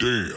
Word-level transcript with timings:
Damn. 0.00 0.32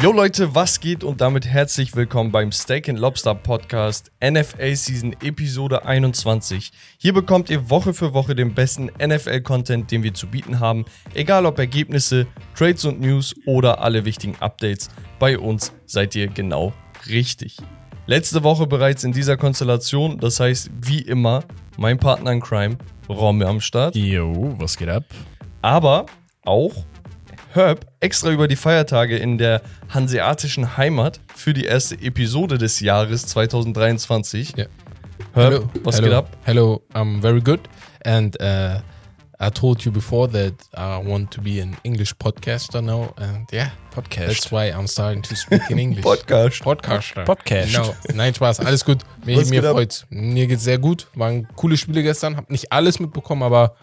Jo 0.00 0.12
Leute, 0.12 0.54
was 0.54 0.78
geht 0.78 1.02
und 1.02 1.20
damit 1.20 1.44
herzlich 1.44 1.96
willkommen 1.96 2.30
beim 2.30 2.52
Steak 2.52 2.88
and 2.88 3.00
Lobster 3.00 3.34
Podcast 3.34 4.12
NFL 4.24 4.76
Season 4.76 5.16
Episode 5.24 5.84
21. 5.84 6.70
Hier 6.98 7.12
bekommt 7.12 7.50
ihr 7.50 7.68
Woche 7.68 7.94
für 7.94 8.14
Woche 8.14 8.36
den 8.36 8.54
besten 8.54 8.92
NFL 9.04 9.40
Content, 9.40 9.90
den 9.90 10.04
wir 10.04 10.14
zu 10.14 10.28
bieten 10.28 10.60
haben, 10.60 10.84
egal 11.14 11.44
ob 11.44 11.58
Ergebnisse, 11.58 12.28
Trades 12.54 12.84
und 12.84 13.00
News 13.00 13.34
oder 13.44 13.80
alle 13.80 14.04
wichtigen 14.04 14.36
Updates. 14.38 14.88
Bei 15.18 15.36
uns 15.36 15.72
seid 15.84 16.14
ihr 16.14 16.28
genau 16.28 16.72
richtig. 17.08 17.56
Letzte 18.06 18.44
Woche 18.44 18.68
bereits 18.68 19.02
in 19.02 19.10
dieser 19.10 19.36
Konstellation, 19.36 20.16
das 20.18 20.38
heißt 20.38 20.70
wie 20.80 21.00
immer 21.00 21.42
mein 21.76 21.98
Partner 21.98 22.30
in 22.30 22.40
Crime, 22.40 22.78
Romme 23.08 23.46
am 23.48 23.60
Start, 23.60 23.96
Jo, 23.96 24.54
was 24.58 24.76
geht 24.76 24.88
ab? 24.88 25.04
aber 25.60 26.06
auch 26.44 26.84
Herb 27.54 27.86
extra 28.00 28.30
über 28.30 28.48
die 28.48 28.56
Feiertage 28.56 29.18
in 29.18 29.36
der 29.36 29.60
hanseatischen 29.90 30.78
Heimat 30.78 31.20
für 31.34 31.52
die 31.52 31.64
erste 31.64 31.96
Episode 31.96 32.56
des 32.56 32.80
Jahres 32.80 33.26
2023. 33.26 34.54
Ja. 34.56 34.64
Herb, 35.34 35.68
was 35.82 35.96
hello, 35.96 36.06
geht 36.06 36.16
ab? 36.16 36.36
Hello, 36.44 36.82
I'm 36.94 37.20
very 37.20 37.42
good. 37.42 37.60
And 38.04 38.40
uh, 38.40 38.80
I 39.38 39.50
told 39.50 39.84
you 39.84 39.92
before 39.92 40.28
that 40.28 40.54
I 40.74 40.96
want 41.06 41.30
to 41.32 41.42
be 41.42 41.60
an 41.60 41.76
English 41.82 42.14
podcaster 42.14 42.80
now. 42.80 43.12
And 43.18 43.46
yeah, 43.52 43.72
Podcast. 43.94 44.28
that's 44.28 44.50
why 44.50 44.70
I'm 44.70 44.86
starting 44.86 45.22
to 45.22 45.36
speak 45.36 45.68
in 45.68 45.78
English. 45.78 46.04
Podcast. 46.04 46.62
Podcaster. 46.62 47.24
Podcast. 47.24 47.72
Genau. 47.74 47.94
Nein, 48.14 48.34
Spaß. 48.34 48.60
Alles 48.60 48.82
gut. 48.82 49.02
Mir, 49.26 49.44
mir 49.44 49.62
freut's. 49.62 50.06
Mir 50.08 50.46
geht's 50.46 50.64
sehr 50.64 50.78
gut. 50.78 51.06
Waren 51.14 51.46
coole 51.54 51.76
Spiele 51.76 52.02
gestern. 52.02 52.38
Hab 52.38 52.50
nicht 52.50 52.72
alles 52.72 52.98
mitbekommen, 52.98 53.42
aber 53.42 53.76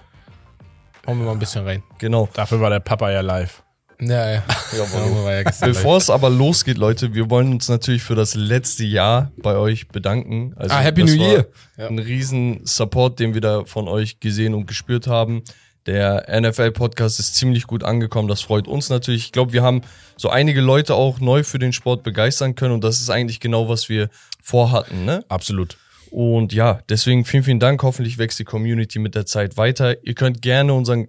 hauen 1.09 1.17
wir 1.17 1.25
mal 1.25 1.31
ein 1.31 1.39
bisschen 1.39 1.65
rein. 1.65 1.83
Genau. 1.97 2.29
Dafür 2.33 2.61
war 2.61 2.69
der 2.69 2.79
Papa 2.79 3.11
ja 3.11 3.21
live. 3.21 3.63
Ja, 4.01 4.31
ja. 4.31 4.43
ja 4.71 5.43
Bevor 5.65 5.97
es 5.97 6.09
aber 6.09 6.29
losgeht, 6.29 6.77
Leute, 6.77 7.13
wir 7.13 7.29
wollen 7.29 7.51
uns 7.51 7.67
natürlich 7.67 8.01
für 8.01 8.15
das 8.15 8.35
letzte 8.35 8.85
Jahr 8.85 9.31
bei 9.37 9.55
euch 9.55 9.89
bedanken. 9.89 10.53
Also 10.55 10.73
Ah, 10.73 10.79
Happy 10.79 11.01
das 11.01 11.11
New 11.11 11.19
war 11.19 11.27
Year. 11.27 11.47
Ja. 11.77 11.87
Ein 11.87 11.99
riesen 11.99 12.61
Support, 12.63 13.19
den 13.19 13.33
wir 13.33 13.41
da 13.41 13.65
von 13.65 13.87
euch 13.87 14.19
gesehen 14.19 14.53
und 14.53 14.67
gespürt 14.67 15.07
haben. 15.07 15.43
Der 15.85 16.27
NFL-Podcast 16.39 17.19
ist 17.19 17.35
ziemlich 17.35 17.65
gut 17.65 17.83
angekommen. 17.83 18.27
Das 18.27 18.41
freut 18.41 18.67
uns 18.67 18.89
natürlich. 18.89 19.25
Ich 19.25 19.31
glaube, 19.31 19.53
wir 19.53 19.63
haben 19.63 19.81
so 20.15 20.29
einige 20.29 20.61
Leute 20.61 20.93
auch 20.93 21.19
neu 21.19 21.43
für 21.43 21.59
den 21.59 21.73
Sport 21.73 22.03
begeistern 22.03 22.55
können 22.55 22.75
und 22.75 22.83
das 22.83 23.01
ist 23.01 23.09
eigentlich 23.09 23.39
genau, 23.39 23.67
was 23.67 23.89
wir 23.89 24.09
vorhatten. 24.41 25.05
Ne? 25.05 25.25
Absolut. 25.27 25.77
Und 26.11 26.53
ja, 26.53 26.79
deswegen 26.89 27.25
vielen, 27.25 27.43
vielen 27.43 27.59
Dank. 27.59 27.83
Hoffentlich 27.83 28.17
wächst 28.17 28.39
die 28.39 28.43
Community 28.43 28.99
mit 28.99 29.15
der 29.15 29.25
Zeit 29.25 29.57
weiter. 29.57 30.03
Ihr 30.03 30.15
könnt 30.15 30.41
gerne 30.41 30.73
unseren 30.73 31.07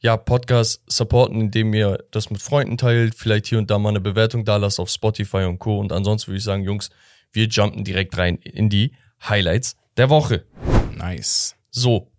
ja, 0.00 0.16
Podcast 0.16 0.82
supporten, 0.86 1.40
indem 1.40 1.74
ihr 1.74 2.04
das 2.10 2.30
mit 2.30 2.40
Freunden 2.40 2.76
teilt, 2.76 3.14
vielleicht 3.14 3.46
hier 3.46 3.58
und 3.58 3.70
da 3.70 3.78
mal 3.78 3.90
eine 3.90 4.00
Bewertung 4.00 4.44
da 4.44 4.56
lasst 4.56 4.78
auf 4.78 4.90
Spotify 4.90 5.44
und 5.44 5.58
Co. 5.58 5.78
Und 5.78 5.92
ansonsten 5.92 6.28
würde 6.28 6.38
ich 6.38 6.44
sagen, 6.44 6.62
Jungs, 6.62 6.90
wir 7.32 7.46
jumpen 7.46 7.84
direkt 7.84 8.16
rein 8.16 8.36
in 8.36 8.68
die 8.68 8.92
Highlights 9.28 9.76
der 9.96 10.08
Woche. 10.08 10.44
Nice. 10.96 11.56
So, 11.70 12.10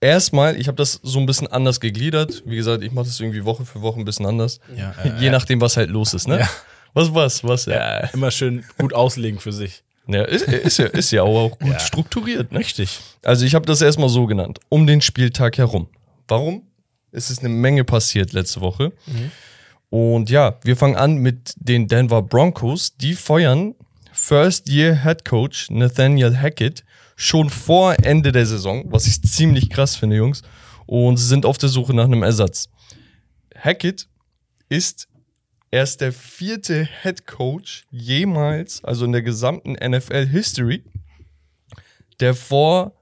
erstmal, 0.00 0.58
ich 0.58 0.68
habe 0.68 0.76
das 0.76 1.00
so 1.02 1.18
ein 1.18 1.26
bisschen 1.26 1.46
anders 1.48 1.80
gegliedert. 1.80 2.42
Wie 2.46 2.56
gesagt, 2.56 2.82
ich 2.82 2.92
mache 2.92 3.06
das 3.06 3.20
irgendwie 3.20 3.44
Woche 3.44 3.64
für 3.64 3.82
Woche 3.82 4.00
ein 4.00 4.04
bisschen 4.04 4.26
anders. 4.26 4.60
Ja, 4.74 4.94
Je 5.20 5.30
nachdem, 5.30 5.60
was 5.60 5.76
halt 5.76 5.90
los 5.90 6.14
ist, 6.14 6.28
ne? 6.28 6.40
Ja. 6.40 6.50
Was, 6.94 7.14
was, 7.14 7.44
was? 7.44 7.66
Ja, 7.66 7.98
Immer 8.14 8.30
schön 8.30 8.64
gut 8.78 8.94
auslegen 8.94 9.38
für 9.38 9.52
sich. 9.52 9.84
Ja 10.08 10.24
ist, 10.24 10.42
ist, 10.48 10.78
ja, 10.78 10.86
ist 10.86 11.10
ja 11.10 11.22
auch 11.22 11.58
gut 11.58 11.68
Ja. 11.72 11.78
strukturiert, 11.78 12.52
ne? 12.52 12.58
Richtig. 12.58 13.00
Also 13.22 13.44
ich 13.44 13.54
habe 13.54 13.66
das 13.66 13.82
erstmal 13.82 14.08
so 14.08 14.26
genannt, 14.26 14.58
um 14.68 14.86
den 14.86 15.00
Spieltag 15.00 15.58
herum. 15.58 15.88
Warum? 16.26 16.62
Es 17.12 17.30
ist 17.30 17.40
eine 17.40 17.48
Menge 17.48 17.84
passiert 17.84 18.32
letzte 18.32 18.60
Woche. 18.60 18.92
Und 19.90 20.28
ja, 20.28 20.58
wir 20.62 20.76
fangen 20.76 20.96
an 20.96 21.16
mit 21.16 21.54
den 21.56 21.88
Denver 21.88 22.20
Broncos. 22.22 22.96
Die 22.96 23.14
feuern 23.14 23.74
First-Year 24.12 25.02
Head 25.04 25.24
Coach 25.24 25.70
Nathaniel 25.70 26.36
Hackett 26.36 26.84
schon 27.16 27.48
vor 27.50 27.96
Ende 28.02 28.30
der 28.32 28.44
Saison, 28.46 28.84
was 28.92 29.06
ich 29.06 29.22
ziemlich 29.22 29.70
krass 29.70 29.96
finde, 29.96 30.16
Jungs. 30.16 30.42
Und 30.86 31.16
sie 31.16 31.26
sind 31.26 31.46
auf 31.46 31.56
der 31.58 31.68
Suche 31.70 31.94
nach 31.94 32.04
einem 32.04 32.22
Ersatz. 32.22 32.68
Hackett 33.58 34.06
ist 34.68 35.07
erst 35.70 36.00
der 36.00 36.12
vierte 36.12 36.88
Head 37.02 37.26
Coach 37.26 37.84
jemals, 37.90 38.82
also 38.84 39.04
in 39.04 39.12
der 39.12 39.22
gesamten 39.22 39.72
NFL 39.72 40.26
History, 40.26 40.84
der 42.20 42.34
vor 42.34 42.94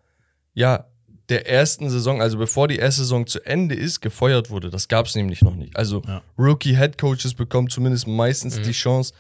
ja, 0.54 0.87
der 1.28 1.49
ersten 1.49 1.91
Saison, 1.91 2.22
also 2.22 2.38
bevor 2.38 2.69
die 2.69 2.76
erste 2.76 3.03
Saison 3.03 3.26
zu 3.26 3.44
Ende 3.44 3.75
ist, 3.75 4.00
gefeuert 4.00 4.50
wurde. 4.50 4.71
Das 4.71 4.88
gab 4.88 5.06
es 5.06 5.15
nämlich 5.15 5.43
noch 5.43 5.55
nicht. 5.56 5.76
Also 5.76 6.03
Ja. 6.06 6.22
Rookie 6.38 6.76
Head 6.76 6.99
Coaches 6.99 7.34
bekommen 7.34 7.69
zumindest 7.69 8.06
meistens 8.06 8.60
die 8.60 8.72
Chance, 8.72 9.12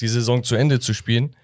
die 0.00 0.08
Saison 0.08 0.42
zu 0.44 0.54
Ende 0.54 0.80
zu 0.80 0.94
spielen. 0.94 1.34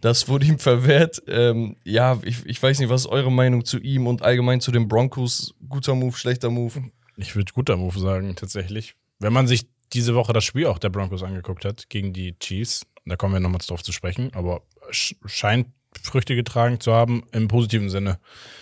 Das 0.00 0.28
wurde 0.28 0.46
ihm 0.46 0.60
verwehrt. 0.60 1.22
Ähm, 1.26 1.76
ja, 1.84 2.20
ich, 2.22 2.46
ich 2.46 2.62
weiß 2.62 2.78
nicht, 2.78 2.88
was 2.88 3.02
ist 3.02 3.06
eure 3.08 3.32
Meinung 3.32 3.64
zu 3.64 3.78
ihm 3.78 4.06
und 4.06 4.22
allgemein 4.22 4.60
zu 4.60 4.70
den 4.70 4.86
Broncos? 4.86 5.54
Guter 5.68 5.96
Move, 5.96 6.16
schlechter 6.16 6.50
Move? 6.50 6.84
Ich 7.16 7.34
würde 7.34 7.52
guter 7.52 7.76
Move 7.76 7.98
sagen, 7.98 8.36
tatsächlich. 8.36 8.94
Wenn 9.18 9.32
man 9.32 9.48
sich 9.48 9.66
diese 9.92 10.14
Woche 10.14 10.32
das 10.32 10.44
Spiel 10.44 10.66
auch 10.66 10.78
der 10.78 10.90
Broncos 10.90 11.22
angeguckt 11.22 11.64
hat 11.64 11.88
gegen 11.88 12.12
die 12.12 12.38
Chiefs, 12.38 12.86
da 13.04 13.16
kommen 13.16 13.34
wir 13.34 13.40
nochmal 13.40 13.60
drauf 13.66 13.82
zu 13.82 13.92
sprechen, 13.92 14.30
aber 14.34 14.62
sch 14.90 15.14
scheint 15.24 15.68
Früchte 16.02 16.36
getragen 16.36 16.80
zu 16.80 16.92
haben 16.92 17.24
im 17.32 17.48
positiven 17.48 17.90
Sinne. 17.90 18.18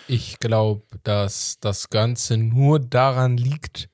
Ich 0.09 0.39
glaube, 0.39 0.83
dass 1.03 1.59
das 1.61 1.91
Ganze 1.91 2.37
nur 2.37 2.79
daran 2.79 3.37
liegt, 3.37 3.89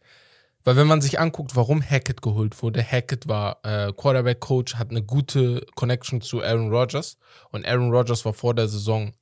weil 0.65 0.77
wenn 0.77 0.87
man 0.87 1.01
sich 1.01 1.19
anguckt, 1.19 1.57
warum 1.57 1.83
Hackett 1.83 2.23
geholt 2.23 2.63
wurde, 2.63 2.83
Hackett 2.83 3.27
war 3.27 3.59
äh, 3.65 3.93
Quarterback-Coach, 3.93 4.77
hat 4.77 4.91
eine 4.91 5.03
gute 5.03 5.67
Connection 5.75 6.21
zu 6.21 6.43
Aaron 6.43 6.71
Rodgers 6.71 7.17
und 7.51 7.67
Aaron 7.67 7.91
Rodgers 7.91 8.25
war 8.25 8.33
vor 8.33 8.55
der 8.55 8.69
Saison 8.69 9.13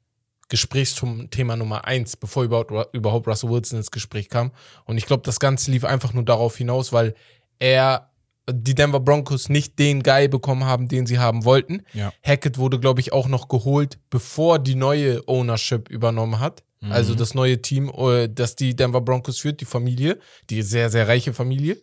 Gesprächsthema 0.50 1.56
Nummer 1.56 1.84
eins, 1.84 2.16
bevor 2.16 2.42
überhaupt, 2.42 2.72
überhaupt 2.92 3.28
Russell 3.28 3.50
Wilson 3.50 3.78
ins 3.78 3.92
Gespräch 3.92 4.28
kam. 4.28 4.50
Und 4.84 4.98
ich 4.98 5.06
glaube, 5.06 5.22
das 5.22 5.38
Ganze 5.38 5.70
lief 5.70 5.84
einfach 5.84 6.12
nur 6.12 6.24
darauf 6.24 6.56
hinaus, 6.56 6.92
weil 6.92 7.14
er 7.60 8.10
die 8.50 8.74
Denver 8.74 8.98
Broncos 8.98 9.48
nicht 9.48 9.78
den 9.78 10.02
Guy 10.02 10.26
bekommen 10.26 10.64
haben, 10.64 10.88
den 10.88 11.06
sie 11.06 11.20
haben 11.20 11.44
wollten. 11.44 11.82
Ja. 11.92 12.12
Hackett 12.24 12.58
wurde, 12.58 12.80
glaube 12.80 13.00
ich, 13.00 13.12
auch 13.12 13.28
noch 13.28 13.48
geholt, 13.48 13.98
bevor 14.10 14.58
die 14.58 14.74
neue 14.74 15.22
Ownership 15.28 15.88
übernommen 15.88 16.40
hat. 16.40 16.64
Also 16.88 17.14
das 17.14 17.34
neue 17.34 17.60
Team, 17.60 17.92
äh, 17.94 18.28
das 18.28 18.56
die 18.56 18.74
Denver 18.74 19.02
Broncos 19.02 19.38
führt, 19.38 19.60
die 19.60 19.66
Familie, 19.66 20.18
die 20.48 20.62
sehr, 20.62 20.88
sehr 20.88 21.06
reiche 21.06 21.34
Familie. 21.34 21.76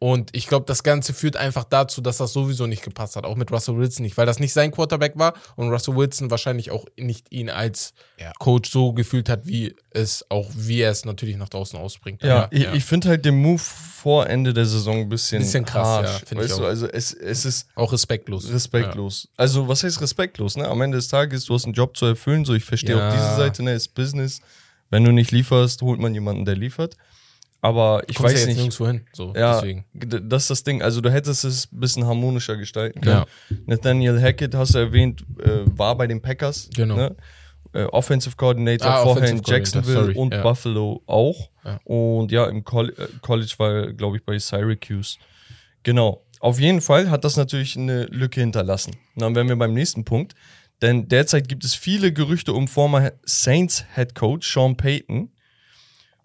Und 0.00 0.30
ich 0.32 0.46
glaube, 0.46 0.64
das 0.64 0.84
Ganze 0.84 1.12
führt 1.12 1.36
einfach 1.36 1.64
dazu, 1.64 2.00
dass 2.00 2.18
das 2.18 2.32
sowieso 2.32 2.68
nicht 2.68 2.84
gepasst 2.84 3.16
hat, 3.16 3.24
auch 3.24 3.34
mit 3.34 3.50
Russell 3.50 3.76
Wilson 3.76 4.04
nicht, 4.04 4.16
weil 4.16 4.26
das 4.26 4.38
nicht 4.38 4.52
sein 4.52 4.70
Quarterback 4.70 5.14
war 5.18 5.34
und 5.56 5.70
Russell 5.70 5.96
Wilson 5.96 6.30
wahrscheinlich 6.30 6.70
auch 6.70 6.84
nicht 6.96 7.26
ihn 7.32 7.50
als 7.50 7.94
Ja. 8.16 8.32
Coach 8.38 8.70
so 8.70 8.92
gefühlt 8.92 9.28
hat, 9.28 9.46
wie 9.48 9.74
es 9.90 10.24
auch, 10.28 10.48
wie 10.54 10.82
er 10.82 10.92
es 10.92 11.04
natürlich 11.04 11.36
nach 11.36 11.48
draußen 11.48 11.76
ausbringt. 11.76 12.22
Ja, 12.22 12.46
ich, 12.52 12.64
ich 12.74 12.84
finde 12.84 13.08
halt 13.08 13.24
den 13.24 13.42
Move 13.42 13.58
vor 13.58 14.28
Ende 14.28 14.54
der 14.54 14.66
Saison 14.66 14.98
ein 14.98 15.08
bisschen, 15.08 15.40
Bisschen 15.42 15.64
krass, 15.64 15.86
harsh, 16.06 16.24
ja, 16.30 16.36
weißt 16.38 16.58
du, 16.58 16.62
auch. 16.62 16.68
also 16.68 16.86
es, 16.86 17.12
es 17.12 17.44
ist 17.44 17.66
auch 17.74 17.92
respektlos. 17.92 18.48
respektlos. 18.52 19.26
Also, 19.36 19.66
was 19.66 19.82
heißt 19.82 20.00
respektlos, 20.00 20.56
ne? 20.56 20.68
Am 20.68 20.80
Ende 20.80 20.98
des 20.98 21.08
Tages, 21.08 21.44
du 21.46 21.54
hast 21.54 21.64
einen 21.64 21.74
Job 21.74 21.96
zu 21.96 22.06
erfüllen, 22.06 22.44
so 22.44 22.54
ich 22.54 22.64
verstehe 22.64 22.96
Ja. 22.96 23.08
auch 23.08 23.12
diese 23.12 23.34
Seite, 23.34 23.64
ne? 23.64 23.74
Ist 23.74 23.94
Business. 23.94 24.40
Wenn 24.90 25.02
du 25.02 25.10
nicht 25.10 25.32
lieferst, 25.32 25.82
holt 25.82 25.98
man 25.98 26.14
jemanden, 26.14 26.44
der 26.44 26.54
liefert. 26.54 26.96
Aber 27.60 28.02
ich 28.08 28.14
kommst 28.16 28.34
weiß 28.34 28.40
ja 28.42 28.46
jetzt 28.46 28.46
nicht. 28.48 28.56
nirgendwo 28.58 28.86
hin. 28.86 29.06
So, 29.12 29.34
Ja, 29.36 29.54
deswegen. 29.60 29.84
das 30.28 30.44
ist 30.44 30.50
das 30.50 30.62
Ding. 30.62 30.80
Also 30.82 31.00
du 31.00 31.10
hättest 31.10 31.44
es 31.44 31.72
ein 31.72 31.80
bisschen 31.80 32.06
harmonischer 32.06 32.56
gestalten 32.56 33.00
können. 33.00 33.24
Nathaniel 33.66 34.20
Hackett, 34.20 34.54
hast 34.54 34.74
du 34.74 34.78
erwähnt, 34.78 35.24
äh, 35.42 35.60
war 35.66 35.96
bei 35.96 36.06
den 36.06 36.22
Packers. 36.22 36.70
Genau. 36.74 36.94
Ne? 36.96 37.16
Äh, 37.72 37.84
Offensive 37.84 38.36
Coordinator, 38.36 38.88
Ah, 38.88 39.02
vorher 39.02 39.28
in 39.28 39.42
Jacksonville 39.44 40.00
sorry, 40.00 40.14
und 40.14 40.32
ja. 40.32 40.42
Buffalo 40.42 41.02
auch. 41.06 41.50
Ja. 41.64 41.80
Und 41.84 42.30
ja, 42.32 42.46
im 42.46 42.62
Coll 42.64 42.94
äh, 42.96 43.06
College 43.22 43.54
war, 43.58 43.92
glaube 43.92 44.16
ich, 44.18 44.24
bei 44.24 44.38
Syracuse. 44.38 45.18
Genau. 45.82 46.24
Auf 46.40 46.60
jeden 46.60 46.80
Fall 46.80 47.10
hat 47.10 47.24
das 47.24 47.36
natürlich 47.36 47.76
eine 47.76 48.04
Lücke 48.06 48.40
hinterlassen. 48.40 48.92
Und 49.16 49.22
dann 49.22 49.34
wären 49.34 49.48
wir 49.48 49.56
beim 49.56 49.74
nächsten 49.74 50.04
Punkt. 50.04 50.34
Denn 50.80 51.08
derzeit 51.08 51.48
gibt 51.48 51.64
es 51.64 51.74
viele 51.74 52.12
Gerüchte 52.12 52.52
um 52.52 52.68
former 52.68 53.10
Saints 53.24 53.84
Head 53.96 54.14
Coach 54.14 54.50
Sean 54.52 54.76
Payton, 54.76 55.32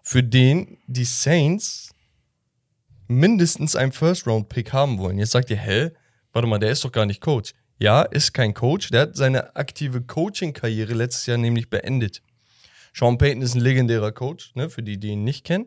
für 0.04 0.22
den 0.22 0.76
die 0.86 1.06
Saints 1.06 1.94
mindestens 3.08 3.74
einen 3.74 3.90
First-Round-Pick 3.90 4.72
haben 4.72 4.98
wollen. 4.98 5.18
Jetzt 5.18 5.32
sagt 5.32 5.50
ihr, 5.50 5.56
hä? 5.56 5.90
Warte 6.32 6.46
mal, 6.46 6.58
der 6.58 6.70
ist 6.70 6.84
doch 6.84 6.92
gar 6.92 7.06
nicht 7.06 7.22
Coach. 7.22 7.54
Ja, 7.78 8.02
ist 8.02 8.34
kein 8.34 8.52
Coach. 8.52 8.90
Der 8.90 9.02
hat 9.02 9.16
seine 9.16 9.56
aktive 9.56 10.02
Coaching-Karriere 10.02 10.92
letztes 10.92 11.26
Jahr 11.26 11.38
nämlich 11.38 11.70
beendet. 11.70 12.22
Sean 12.92 13.18
Payton 13.18 13.42
ist 13.42 13.54
ein 13.54 13.60
legendärer 13.60 14.12
Coach, 14.12 14.54
ne, 14.54 14.68
für 14.68 14.82
die, 14.82 14.98
die 14.98 15.08
ihn 15.08 15.24
nicht 15.24 15.44
kennen. 15.44 15.66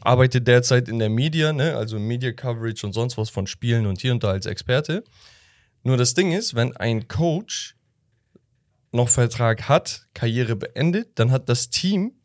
Arbeitet 0.00 0.48
derzeit 0.48 0.88
in 0.88 0.98
der 0.98 1.10
Media, 1.10 1.52
ne, 1.52 1.76
also 1.76 1.98
Media 1.98 2.32
Coverage 2.32 2.86
und 2.86 2.94
sonst 2.94 3.18
was 3.18 3.28
von 3.28 3.46
Spielen 3.46 3.86
und 3.86 4.00
hier 4.00 4.12
und 4.12 4.24
da 4.24 4.30
als 4.30 4.46
Experte. 4.46 5.04
Nur 5.82 5.96
das 5.98 6.14
Ding 6.14 6.32
ist, 6.32 6.54
wenn 6.54 6.74
ein 6.76 7.06
Coach 7.06 7.76
noch 8.92 9.10
Vertrag 9.10 9.68
hat, 9.68 10.08
Karriere 10.14 10.56
beendet, 10.56 11.18
dann 11.18 11.30
hat 11.30 11.48
das 11.48 11.68
Team, 11.68 12.17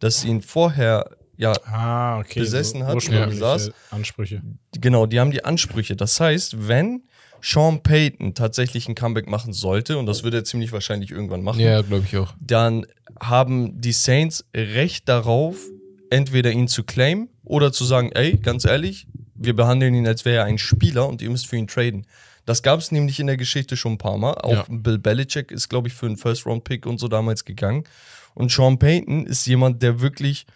das 0.00 0.24
ihn 0.24 0.42
vorher 0.42 1.08
ja 1.36 1.52
Ah, 1.64 2.18
okay. 2.18 2.40
besessen 2.40 2.84
hat, 2.84 2.94
ursprüngliche 2.96 3.28
besaß. 3.30 3.70
Ansprüche. 3.90 4.42
Genau, 4.72 5.06
die 5.06 5.20
haben 5.20 5.30
die 5.30 5.44
Ansprüche. 5.44 5.96
Das 5.96 6.18
heißt, 6.20 6.68
wenn 6.68 7.04
Sean 7.42 7.82
Payton 7.82 8.34
tatsächlich 8.34 8.86
ein 8.88 8.94
Comeback 8.94 9.26
machen 9.28 9.52
sollte, 9.54 9.96
und 9.96 10.04
das 10.06 10.22
wird 10.24 10.34
er 10.34 10.44
ziemlich 10.44 10.72
wahrscheinlich 10.72 11.10
irgendwann 11.10 11.42
machen, 11.42 11.60
Ja, 11.60 11.80
glaube 11.80 12.04
ich 12.06 12.16
auch. 12.18 12.34
dann 12.40 12.84
haben 13.18 13.80
die 13.80 13.92
Saints 13.92 14.44
Recht 14.54 15.08
darauf, 15.08 15.56
entweder 16.10 16.50
ihn 16.50 16.68
zu 16.68 16.82
claimen 16.84 17.28
oder 17.44 17.72
zu 17.72 17.84
sagen, 17.84 18.10
ey, 18.12 18.36
ganz 18.36 18.64
ehrlich, 18.66 19.06
wir 19.34 19.56
behandeln 19.56 19.94
ihn, 19.94 20.06
als 20.06 20.26
wäre 20.26 20.38
er 20.38 20.44
ein 20.44 20.58
Spieler 20.58 21.08
und 21.08 21.22
ihr 21.22 21.30
müsst 21.30 21.46
für 21.46 21.56
ihn 21.56 21.66
traden. 21.68 22.06
Das 22.44 22.62
gab 22.62 22.80
es 22.80 22.90
nämlich 22.92 23.18
in 23.20 23.26
der 23.28 23.36
Geschichte 23.38 23.76
schon 23.76 23.92
ein 23.92 23.98
paar 23.98 24.18
Mal. 24.18 24.32
Auch 24.34 24.52
Ja. 24.52 24.64
Bill 24.68 24.98
Belichick 24.98 25.50
ist, 25.50 25.68
glaube 25.70 25.88
ich, 25.88 25.94
für 25.94 26.06
einen 26.06 26.16
First-Round-Pick 26.18 26.84
und 26.84 26.98
so 26.98 27.08
damals 27.08 27.44
gegangen. 27.46 27.84
Und 28.34 28.50
Sean 28.50 28.78
Payton 28.78 29.26
ist 29.26 29.46
jemand, 29.46 29.82
der 29.82 30.00
wirklich 30.00 30.46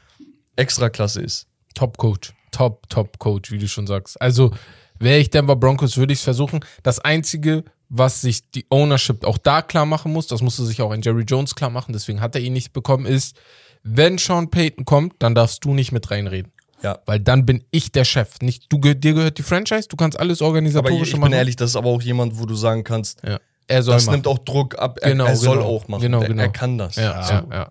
Extraklasse 0.56 1.21
ist. 1.21 1.47
Top 1.75 1.97
Coach. 1.97 2.32
Top, 2.50 2.88
Top 2.88 3.19
Coach, 3.19 3.50
wie 3.50 3.59
du 3.59 3.67
schon 3.69 3.87
sagst. 3.87 4.21
Also, 4.21 4.53
wäre 4.99 5.19
ich 5.19 5.31
Denver 5.31 5.56
Broncos, 5.56 5.97
würde 5.97 6.12
ich 6.12 6.21
es 6.21 6.25
versuchen. 6.25 6.61
Das 6.82 7.00
Einzige, 7.00 7.65
was 7.88 8.21
sich 8.21 8.50
die 8.50 8.67
Ownership 8.71 9.25
auch 9.25 9.38
da 9.38 9.62
klar 9.62 9.87
machen 9.87 10.12
muss, 10.12 10.26
das 10.26 10.43
musste 10.43 10.65
sich 10.65 10.81
auch 10.82 10.91
ein 10.91 11.03
Jerry 11.03 11.25
Jones 11.25 11.55
klar 11.55 11.71
machen, 11.71 11.93
deswegen 11.93 12.21
hat 12.21 12.35
er 12.35 12.41
ihn 12.41 12.53
nicht 12.53 12.73
bekommen, 12.73 13.06
ist, 13.06 13.37
wenn 13.82 14.19
Sean 14.19 14.50
Payton 14.50 14.85
kommt, 14.85 15.15
dann 15.19 15.35
darfst 15.35 15.65
du 15.65 15.75
nicht 15.75 15.93
mit 15.93 16.11
reinreden. 16.11 16.53
Ja. 16.82 16.99
Weil 17.06 17.20
dann 17.20 17.47
bin 17.47 17.65
ich 17.70 17.93
der 17.93 18.05
Chef. 18.05 18.41
Nicht, 18.41 18.70
du, 18.70 18.79
dir 18.79 19.15
gehört 19.15 19.38
die 19.38 19.43
Franchise, 19.43 19.88
du 19.88 19.97
kannst 19.97 20.19
alles 20.19 20.41
Aber 20.41 20.49
organisatorische 20.49 21.03
ich, 21.03 21.09
ich 21.09 21.17
machen. 21.19 21.31
bin 21.31 21.38
ehrlich, 21.38 21.56
das 21.56 21.70
ist 21.70 21.77
aber 21.77 21.88
auch 21.88 22.03
jemand, 22.03 22.38
wo 22.38 22.47
du 22.47 22.55
sagen 22.55 22.85
kannst, 22.85 23.23
ja. 23.27 23.38
Er 23.66 23.82
soll 23.82 23.94
das 23.94 24.06
machen. 24.06 24.14
nimmt 24.16 24.26
auch 24.26 24.38
Druck 24.38 24.78
ab. 24.78 24.99
Er, 25.02 25.11
Genau, 25.11 25.26
er 25.26 25.37
soll 25.37 25.56
genau. 25.58 25.69
auch 25.69 25.88
machen. 25.88 26.02
Genau, 26.02 26.20
genau. 26.20 26.43
Er 26.43 26.49
kann 26.50 26.78
das. 26.78 26.96
Ja, 26.96 27.22
So. 27.22 27.32
ja, 27.32 27.46
ja. 27.52 27.69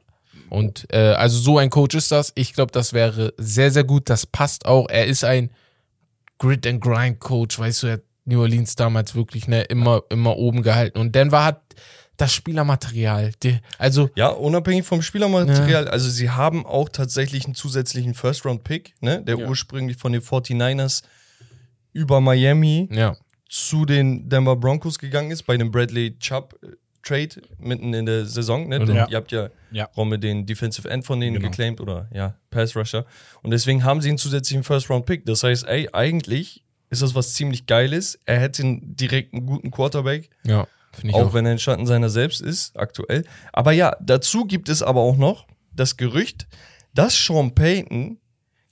Und 0.49 0.85
äh, 0.93 1.13
also 1.13 1.39
so 1.39 1.57
ein 1.57 1.69
Coach 1.69 1.95
ist 1.95 2.11
das. 2.11 2.31
Ich 2.35 2.53
glaube, 2.53 2.71
das 2.71 2.93
wäre 2.93 3.33
sehr, 3.37 3.71
sehr 3.71 3.83
gut. 3.83 4.09
Das 4.09 4.25
passt 4.25 4.65
auch. 4.65 4.87
Er 4.89 5.05
ist 5.07 5.23
ein 5.23 5.49
Grit 6.37 6.67
and 6.67 6.81
Grind 6.81 7.19
Coach, 7.19 7.57
weißt 7.57 7.83
du, 7.83 7.87
er 7.87 7.93
hat 7.93 8.01
New 8.25 8.39
Orleans 8.41 8.75
damals 8.75 9.15
wirklich 9.15 9.47
ne, 9.47 9.63
immer, 9.63 10.01
immer 10.09 10.37
oben 10.37 10.61
gehalten. 10.61 10.97
Und 10.99 11.13
Denver 11.15 11.43
hat 11.43 11.61
das 12.17 12.33
Spielermaterial. 12.33 13.31
Die, 13.41 13.59
also 13.79 14.09
Ja, 14.15 14.27
unabhängig 14.27 14.85
vom 14.85 15.01
Spielermaterial. 15.01 15.87
Also 15.87 16.09
sie 16.09 16.29
haben 16.29 16.65
auch 16.65 16.89
tatsächlich 16.89 17.45
einen 17.45 17.55
zusätzlichen 17.55 18.13
First-Round-Pick, 18.13 18.93
ne, 19.01 19.23
der 19.23 19.37
Ja. 19.39 19.47
ursprünglich 19.47 19.97
von 19.97 20.11
den 20.11 20.21
49ers 20.21 21.01
über 21.93 22.21
Miami 22.21 22.87
ja, 22.91 23.15
zu 23.53 23.85
den 23.85 24.27
Denver 24.29 24.55
Broncos 24.55 24.97
gegangen 24.97 25.29
ist, 25.29 25.43
bei 25.43 25.55
dem 25.57 25.69
Bradley 25.69 26.17
Chubb 26.17 26.57
äh, 26.63 26.69
Trade 27.03 27.41
mitten 27.59 27.93
in 27.93 28.05
der 28.07 28.25
Saison. 28.25 28.67
Ne? 28.67 28.79
Genau. 28.79 28.85
Denn 28.87 28.95
Ja. 28.95 29.07
Ihr 29.09 29.17
habt 29.17 29.31
ja, 29.31 29.49
Ja. 29.71 29.85
Romme 29.95 30.17
den 30.17 30.45
Defensive 30.47 30.89
End 30.89 31.05
von 31.05 31.19
denen 31.19 31.35
Genau. 31.35 31.49
geclaimed 31.49 31.79
oder 31.81 32.07
ja, 32.13 32.35
Pass 32.49 32.75
Rusher. 32.75 33.05
Und 33.43 33.51
deswegen 33.51 33.83
haben 33.83 34.01
sie 34.01 34.09
einen 34.09 34.17
zusätzlichen 34.17 34.63
First-Round-Pick. 34.63 35.25
Das 35.27 35.43
heißt, 35.43 35.67
ey, 35.67 35.87
eigentlich 35.93 36.63
ist 36.89 37.01
das 37.03 37.13
was 37.13 37.33
ziemlich 37.33 37.65
Geiles. 37.67 38.17
Er 38.25 38.39
hätte 38.39 38.63
einen 38.63 38.95
direkt 38.95 39.33
einen 39.33 39.45
guten 39.45 39.69
Quarterback. 39.69 40.29
ja, 40.45 40.65
finde 40.91 41.09
ich 41.09 41.13
Auch, 41.15 41.27
auch. 41.27 41.33
wenn 41.35 41.45
er 41.45 41.51
ein 41.51 41.59
Schatten 41.59 41.85
seiner 41.85 42.09
selbst 42.09 42.41
ist, 42.41 42.75
aktuell. 42.79 43.23
Aber 43.51 43.71
ja, 43.71 43.95
dazu 44.01 44.45
gibt 44.45 44.67
es 44.69 44.81
aber 44.81 45.01
auch 45.01 45.17
noch 45.17 45.45
das 45.75 45.97
Gerücht, 45.97 46.47
dass 46.95 47.13
Sean 47.23 47.53
Payton 47.53 48.17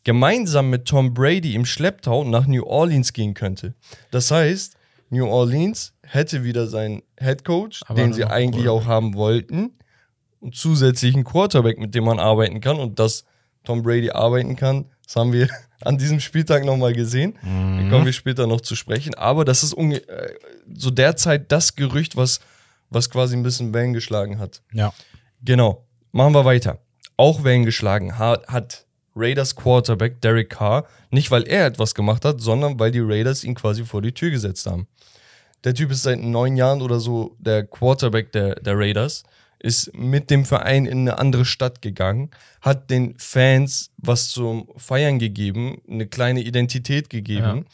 gemeinsam 0.03 0.69
mit 0.69 0.85
Tom 0.85 1.13
Brady 1.13 1.55
im 1.55 1.65
Schlepptau 1.65 2.23
nach 2.23 2.47
New 2.47 2.63
Orleans 2.63 3.13
gehen 3.13 3.33
könnte. 3.33 3.75
Das 4.09 4.31
heißt, 4.31 4.75
New 5.09 5.27
Orleans 5.27 5.93
hätte 6.03 6.43
wieder 6.43 6.67
seinen 6.67 7.03
Head 7.19 7.43
Coach, 7.45 7.81
Aber 7.85 8.01
den 8.01 8.13
sie 8.13 8.25
eigentlich 8.25 8.67
auch 8.69 8.85
haben 8.85 9.13
wollten, 9.15 9.73
und 10.39 10.55
zusätzlichen 10.55 11.23
Quarterback, 11.23 11.79
mit 11.79 11.93
dem 11.95 12.03
man 12.03 12.19
arbeiten 12.19 12.61
kann 12.61 12.77
und 12.77 12.99
dass 12.99 13.25
Tom 13.63 13.83
Brady 13.83 14.09
arbeiten 14.09 14.55
kann. 14.55 14.85
Das 15.05 15.15
haben 15.15 15.33
wir 15.33 15.47
an 15.81 15.97
diesem 15.97 16.19
Spieltag 16.19 16.65
nochmal 16.65 16.93
gesehen. 16.93 17.37
Da 17.43 17.89
kommen 17.89 18.05
wir 18.05 18.13
später 18.13 18.47
noch 18.47 18.61
zu 18.61 18.75
sprechen. 18.75 19.13
Aber 19.15 19.45
das 19.45 19.63
ist 19.63 19.73
äh, 19.77 20.01
so 20.73 20.89
derzeit 20.89 21.51
das 21.51 21.75
Gerücht, 21.75 22.15
was, 22.15 22.39
was 22.89 23.09
quasi 23.09 23.35
ein 23.35 23.43
bisschen 23.43 23.73
Wellen 23.73 23.93
geschlagen 23.93 24.39
hat. 24.39 24.63
Ja. 24.73 24.93
Genau. 25.43 25.85
Machen 26.11 26.33
wir 26.33 26.43
weiter. 26.43 26.79
Auch 27.17 27.43
Wellen 27.43 27.63
geschlagen 27.63 28.17
hat, 28.17 28.47
hat 28.47 28.85
Raiders 29.15 29.55
Quarterback 29.55 30.21
Derek 30.21 30.49
Carr, 30.49 30.85
nicht 31.09 31.31
weil 31.31 31.43
er 31.43 31.65
etwas 31.65 31.95
gemacht 31.95 32.25
hat, 32.25 32.41
sondern 32.41 32.79
weil 32.79 32.91
die 32.91 32.99
Raiders 32.99 33.43
ihn 33.43 33.55
quasi 33.55 33.83
vor 33.83 34.01
die 34.01 34.13
Tür 34.13 34.31
gesetzt 34.31 34.65
haben. 34.65 34.87
Der 35.63 35.73
Typ 35.73 35.91
ist 35.91 36.03
seit 36.03 36.19
neun 36.19 36.55
Jahren 36.55 36.81
oder 36.81 36.99
so 36.99 37.35
der 37.39 37.65
Quarterback 37.65 38.31
der, 38.31 38.55
der 38.55 38.77
Raiders, 38.77 39.23
ist 39.59 39.93
mit 39.93 40.31
dem 40.31 40.43
Verein 40.43 40.85
in 40.85 41.01
eine 41.01 41.19
andere 41.19 41.45
Stadt 41.45 41.81
gegangen, 41.81 42.31
hat 42.61 42.89
den 42.89 43.15
Fans 43.17 43.91
was 43.97 44.29
zum 44.29 44.67
Feiern 44.75 45.19
gegeben, 45.19 45.81
eine 45.87 46.07
kleine 46.07 46.41
Identität 46.41 47.09
gegeben. 47.09 47.65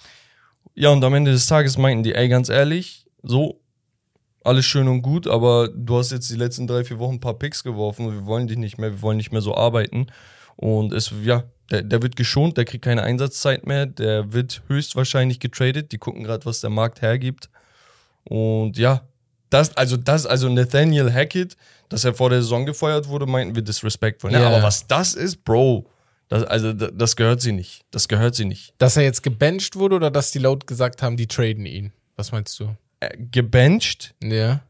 Ja, 0.76 0.90
und 0.90 1.04
am 1.04 1.14
Ende 1.14 1.32
des 1.32 1.48
Tages 1.48 1.78
meinten 1.78 2.04
die, 2.04 2.14
ey, 2.14 2.28
ganz 2.28 2.50
ehrlich, 2.50 3.06
so, 3.24 3.62
alles 4.44 4.66
schön 4.66 4.88
und 4.88 5.02
gut, 5.02 5.28
aber 5.28 5.70
du 5.70 5.98
hast 5.98 6.12
jetzt 6.12 6.30
die 6.30 6.36
letzten 6.36 6.68
drei, 6.68 6.84
vier 6.84 7.00
Wochen 7.00 7.16
ein 7.16 7.20
paar 7.20 7.34
Picks 7.34 7.64
geworfen 7.64 8.06
und 8.06 8.14
wir 8.14 8.26
wollen 8.26 8.48
dich 8.48 8.58
nicht 8.58 8.78
mehr, 8.78 8.92
wir 8.92 9.02
wollen 9.02 9.18
nicht 9.18 9.32
mehr 9.32 9.42
so 9.42 9.56
arbeiten. 9.56 10.08
Und 10.58 10.92
es, 10.92 11.14
ja, 11.24 11.44
der, 11.72 11.84
der 11.84 12.02
wird 12.02 12.16
geschont, 12.16 12.58
der 12.58 12.66
kriegt 12.66 12.84
keine 12.84 13.04
Einsatzzeit 13.04 13.66
mehr, 13.66 13.86
der 13.86 14.34
wird 14.34 14.62
höchstwahrscheinlich 14.68 15.40
getradet. 15.40 15.92
Die 15.92 15.98
gucken 15.98 16.24
gerade, 16.24 16.46
was 16.46 16.62
der 16.62 16.70
Markt 16.70 17.02
hergibt. 17.02 17.50
Und 18.26 18.78
ja, 18.78 19.08
das, 19.50 19.76
also 19.78 19.96
das, 19.98 20.26
also 20.26 20.50
Nathaniel 20.50 21.12
Hackett, 21.14 21.56
dass 21.90 22.04
er 22.04 22.14
vor 22.14 22.30
der 22.30 22.42
Saison 22.42 22.66
gefeuert 22.66 23.08
wurde, 23.08 23.26
meinten 23.26 23.56
wir 23.56 23.62
disrespectful. 23.62 24.32
Ne? 24.32 24.42
Ja. 24.42 24.48
Aber 24.48 24.62
was 24.64 24.88
das 24.88 25.14
ist, 25.14 25.44
Bro, 25.46 25.90
das, 26.28 26.44
also 26.44 26.74
das, 26.74 27.16
gehört 27.16 27.42
sie 27.42 27.54
nicht. 27.54 27.86
Das 27.92 28.08
gehört 28.10 28.36
sie 28.36 28.44
nicht. 28.46 28.74
Dass 28.78 28.98
er 28.98 29.04
jetzt 29.04 29.24
gebencht 29.24 29.76
wurde 29.78 29.96
oder 29.96 30.12
dass 30.12 30.32
die 30.32 30.40
laut 30.40 30.68
gesagt 30.68 31.02
haben, 31.02 31.16
die 31.16 31.28
traden 31.28 31.66
ihn? 31.66 31.94
Was 32.18 32.32
meinst 32.34 32.60
du? 32.60 32.76
Äh, 33.00 33.16
gebencht, 33.32 34.16
Ja. 34.22 34.62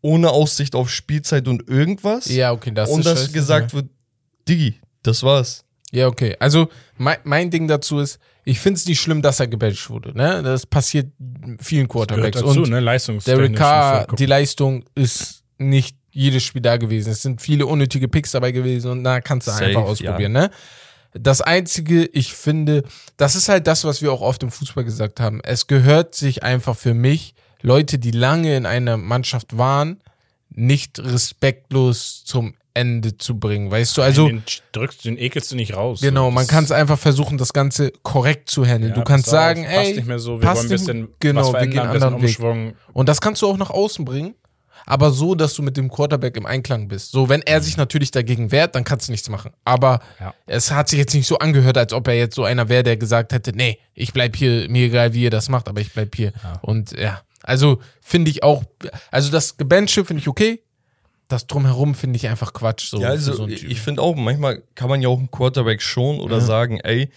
ohne 0.00 0.30
Aussicht 0.30 0.74
auf 0.74 0.90
Spielzeit 0.90 1.46
und 1.46 1.68
irgendwas. 1.68 2.26
Ja, 2.26 2.50
okay, 2.52 2.72
das 2.72 2.90
und 2.90 3.00
ist 3.00 3.06
dass 3.06 3.20
scheiße, 3.20 3.32
gesagt 3.32 3.74
wird, 3.74 3.86
Diggi, 4.48 4.80
das 5.02 5.22
war's. 5.22 5.64
Ja, 5.92 6.06
okay. 6.06 6.36
Also 6.40 6.68
mein, 6.96 7.18
mein 7.24 7.50
Ding 7.50 7.68
dazu 7.68 7.98
ist, 7.98 8.18
ich 8.44 8.58
finde 8.58 8.78
es 8.78 8.86
nicht 8.86 9.00
schlimm, 9.00 9.22
dass 9.22 9.40
er 9.40 9.46
gebencht 9.46 9.88
wurde. 9.90 10.16
Ne? 10.16 10.42
Das 10.42 10.66
passiert 10.66 11.12
vielen 11.60 11.86
Quarterbacks. 11.86 12.40
dazu, 12.40 12.62
und 12.62 12.70
ne? 12.70 12.80
Leistungstechnisch. 12.80 13.46
Derek 13.46 13.56
Carr, 13.56 14.06
die 14.16 14.26
Leistung 14.26 14.84
ist 14.94 15.42
nicht 15.58 15.96
jedes 16.10 16.42
Spiel 16.42 16.62
da 16.62 16.76
gewesen. 16.76 17.10
Es 17.10 17.22
sind 17.22 17.40
viele 17.40 17.66
unnötige 17.66 18.08
Picks 18.08 18.32
dabei 18.32 18.52
gewesen 18.52 18.90
und 18.90 19.04
da 19.04 19.20
kannst 19.20 19.46
du 19.46 19.52
Safe, 19.52 19.66
einfach 19.66 19.82
ausprobieren. 19.82 20.32
Ne? 20.32 20.50
Das 21.14 21.40
Einzige, 21.42 22.04
ich 22.06 22.32
finde, 22.32 22.84
das 23.16 23.36
ist 23.36 23.48
halt 23.48 23.66
das, 23.66 23.84
was 23.84 24.02
wir 24.02 24.12
auch 24.12 24.22
oft 24.22 24.42
im 24.42 24.50
Fußball 24.50 24.84
gesagt 24.84 25.20
haben. 25.20 25.40
Es 25.44 25.66
gehört 25.66 26.14
sich 26.14 26.42
einfach 26.42 26.76
für 26.76 26.94
mich, 26.94 27.34
Leute, 27.60 27.98
die 27.98 28.10
lange 28.10 28.56
in 28.56 28.66
einer 28.66 28.96
Mannschaft 28.96 29.56
waren, 29.56 30.00
nicht 30.50 30.98
respektlos 30.98 32.24
zum 32.24 32.54
Ende 32.74 33.18
zu 33.18 33.38
bringen. 33.38 33.70
Weißt 33.70 33.96
du, 33.96 34.02
also. 34.02 34.26
den 34.26 34.42
drückst, 34.72 35.04
den 35.04 35.18
ekelst 35.18 35.52
du 35.52 35.56
nicht 35.56 35.74
raus. 35.76 36.00
Genau, 36.00 36.30
man 36.30 36.46
kann 36.46 36.64
es 36.64 36.72
einfach 36.72 36.98
versuchen, 36.98 37.38
das 37.38 37.52
Ganze 37.52 37.92
korrekt 38.02 38.48
zu 38.50 38.64
handeln. 38.64 38.92
Ja, 38.92 38.98
du 38.98 39.04
kannst 39.04 39.26
pass 39.26 39.34
auf, 39.34 39.40
sagen, 39.40 39.64
passt 39.64 39.76
ey, 39.76 39.94
nicht 39.96 40.06
mehr 40.06 40.18
so, 40.18 40.40
wir 40.40 40.48
wollen 40.48 40.58
ein 40.58 40.68
bisschen 40.68 41.08
genau, 41.20 41.52
wir 41.52 41.66
gehen 41.66 41.80
einen 41.80 41.90
anderen 41.90 42.14
Weg. 42.16 42.22
Umschwung. 42.38 42.72
Und 42.92 43.08
das 43.08 43.20
kannst 43.20 43.42
du 43.42 43.46
auch 43.48 43.56
nach 43.56 43.70
außen 43.70 44.04
bringen, 44.04 44.34
aber 44.86 45.10
so, 45.10 45.34
dass 45.34 45.54
du 45.54 45.62
mit 45.62 45.76
dem 45.76 45.90
Quarterback 45.90 46.36
im 46.36 46.46
Einklang 46.46 46.88
bist. 46.88 47.12
So, 47.12 47.28
wenn 47.28 47.42
er 47.42 47.60
sich 47.60 47.76
natürlich 47.76 48.10
dagegen 48.10 48.50
wehrt, 48.50 48.74
dann 48.74 48.84
kannst 48.84 49.08
du 49.08 49.12
nichts 49.12 49.28
machen. 49.28 49.52
Aber 49.64 50.00
Ja. 50.18 50.34
es 50.46 50.72
hat 50.72 50.88
sich 50.88 50.98
jetzt 50.98 51.14
nicht 51.14 51.26
so 51.26 51.38
angehört, 51.38 51.76
als 51.78 51.92
ob 51.92 52.08
er 52.08 52.14
jetzt 52.14 52.34
so 52.34 52.44
einer 52.44 52.68
wäre, 52.68 52.82
der 52.82 52.96
gesagt 52.96 53.32
hätte, 53.32 53.52
nee, 53.54 53.78
ich 53.94 54.12
bleib 54.12 54.34
hier, 54.34 54.68
mir 54.68 54.86
egal, 54.86 55.14
wie 55.14 55.22
ihr 55.22 55.30
das 55.30 55.48
macht, 55.48 55.68
aber 55.68 55.80
ich 55.80 55.92
bleib 55.92 56.14
hier. 56.16 56.32
Und 56.62 56.98
ja, 56.98 57.20
also 57.42 57.80
finde 58.00 58.30
ich 58.30 58.42
auch, 58.42 58.64
also 59.10 59.30
das 59.30 59.56
Gebenche 59.56 60.04
finde 60.04 60.20
ich 60.20 60.28
okay. 60.28 60.62
Das 61.32 61.46
drumherum 61.46 61.94
finde 61.94 62.16
ich 62.18 62.28
einfach 62.28 62.52
Quatsch. 62.52 62.88
So 62.90 63.00
ja, 63.00 63.08
also 63.08 63.32
so 63.32 63.44
einen 63.44 63.52
ich, 63.52 63.80
finde 63.80 64.02
auch, 64.02 64.14
manchmal 64.16 64.62
kann 64.74 64.88
man 64.90 65.00
ja 65.00 65.08
auch 65.08 65.18
einen 65.18 65.30
Quarterback 65.30 65.80
schon 65.80 66.20
oder 66.20 66.40
sagen, 66.42 66.78
ey, 66.80 67.08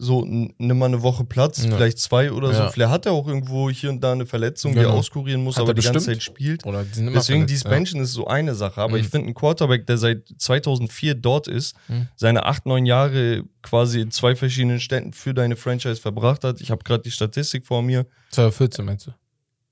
so 0.00 0.24
nimm 0.24 0.78
mal 0.78 0.86
eine 0.86 1.02
Woche 1.02 1.24
Platz, 1.24 1.64
Ja. 1.64 1.74
vielleicht 1.74 1.98
zwei 1.98 2.30
oder 2.30 2.52
Ja. 2.52 2.66
so. 2.66 2.70
Vielleicht 2.72 2.90
hat 2.92 3.06
er 3.06 3.12
auch 3.12 3.26
irgendwo 3.26 3.68
hier 3.68 3.90
und 3.90 4.00
da 4.00 4.12
eine 4.12 4.26
Verletzung, 4.26 4.70
die 4.72 4.78
er 4.78 4.84
Genau. 4.84 4.98
auskurieren 4.98 5.42
muss, 5.42 5.56
Hat 5.56 5.62
aber 5.62 5.72
er 5.72 5.74
die 5.74 5.82
ganze. 5.82 6.06
Zeit 6.06 6.22
spielt. 6.22 6.64
Oder 6.64 6.84
die 6.84 6.90
Deswegen, 7.12 7.48
verletzt, 7.48 7.64
ja. 7.64 7.70
Benchen 7.70 8.00
ist 8.00 8.12
so 8.12 8.28
eine 8.28 8.54
Sache. 8.54 8.80
Aber 8.80 8.96
Mhm. 8.96 9.00
ich 9.02 9.08
finde, 9.08 9.26
ein 9.28 9.34
Quarterback, 9.34 9.86
der 9.88 9.98
seit 9.98 10.28
2004 10.38 11.16
dort 11.16 11.48
ist, 11.48 11.74
Mhm. 11.88 12.06
seine 12.14 12.46
acht, 12.46 12.64
neun 12.64 12.86
Jahre 12.86 13.42
quasi 13.62 14.00
in 14.02 14.12
zwei 14.12 14.36
verschiedenen 14.36 14.78
Städten 14.78 15.12
für 15.12 15.34
deine 15.34 15.56
Franchise 15.56 16.00
verbracht 16.00 16.44
hat. 16.44 16.60
Ich 16.60 16.70
habe 16.70 16.84
gerade 16.84 17.02
die 17.02 17.10
Statistik 17.10 17.66
vor 17.66 17.82
mir. 17.82 18.06
2014 18.30 18.84
meinst 18.84 19.08
du? 19.08 19.10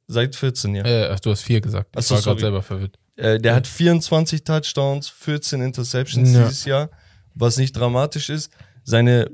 Seit 0.08 0.34
14 0.34 0.74
Jahren. 0.74 0.86
Äh, 0.86 1.08
ach, 1.12 1.20
du 1.20 1.30
hast 1.30 1.42
vier 1.42 1.60
gesagt. 1.60 1.90
Ich 1.92 1.98
Ach 1.98 2.02
so, 2.02 2.14
war 2.16 2.22
gerade 2.22 2.40
selber 2.40 2.62
verwirrt. 2.62 2.98
Äh, 3.16 3.38
der 3.40 3.54
hat 3.54 3.66
24 3.66 4.44
Touchdowns, 4.44 5.08
14 5.08 5.60
Interceptions 5.60 6.32
Ja. 6.32 6.44
dieses 6.44 6.64
Jahr, 6.64 6.90
was 7.34 7.56
nicht 7.56 7.72
dramatisch 7.72 8.28
ist. 8.30 8.52
Seine 8.84 9.30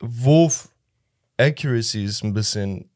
Wurf 0.00 0.70
Accuracy 1.36 2.04
ist 2.04 2.22
ein 2.22 2.34
bisschen 2.34 2.90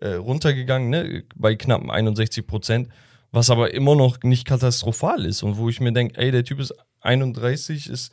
äh, 0.00 0.14
runtergegangen, 0.14 0.90
ne? 0.90 1.24
bei 1.34 1.56
knapp 1.56 1.88
61 1.88 2.46
Prozent, 2.46 2.88
was 3.32 3.50
aber 3.50 3.74
immer 3.74 3.96
noch 3.96 4.22
nicht 4.22 4.46
katastrophal 4.46 5.24
ist 5.24 5.42
und 5.42 5.56
wo 5.56 5.68
ich 5.68 5.80
mir 5.80 5.92
denke, 5.92 6.18
ey, 6.20 6.30
der 6.30 6.44
Typ 6.44 6.60
ist 6.60 6.72
31, 7.00 7.88
ist 7.88 8.12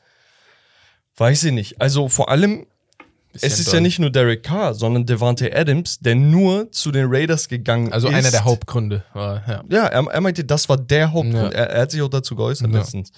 Weiß 1.17 1.45
ich 1.45 1.53
nicht. 1.53 1.79
Also 1.79 2.09
vor 2.09 2.29
allem, 2.29 2.65
es 3.42 3.60
ist 3.60 3.74
ja 3.74 3.80
nicht 3.80 4.00
nur 4.00 4.10
Derek 4.10 4.44
Carr, 4.44 4.74
sondern 4.74 5.06
Devante 5.06 5.56
Adams, 5.56 6.00
der 6.00 6.15
nur 6.15 6.72
zu 6.72 6.92
den 6.92 7.06
Raiders 7.10 7.48
gegangen 7.48 7.92
Also 7.94 8.08
ist. 8.08 8.13
einer 8.15 8.32
der 8.32 8.44
Hauptgründe 8.46 9.04
war, 9.13 9.44
ja. 9.48 9.63
Ja, 9.70 9.86
er, 9.88 10.06
er 10.08 10.22
meinte, 10.22 10.44
das 10.44 10.68
war 10.70 10.77
der 10.77 11.12
Hauptgrund. 11.12 11.54
Ja. 11.54 11.60
Er, 11.60 11.70
er 11.72 11.82
hat 11.84 11.92
sich 11.92 12.01
auch 12.01 12.10
dazu 12.10 12.36
geäußert 12.36 12.72
Ja. 12.72 12.77
letztens. 12.80 13.12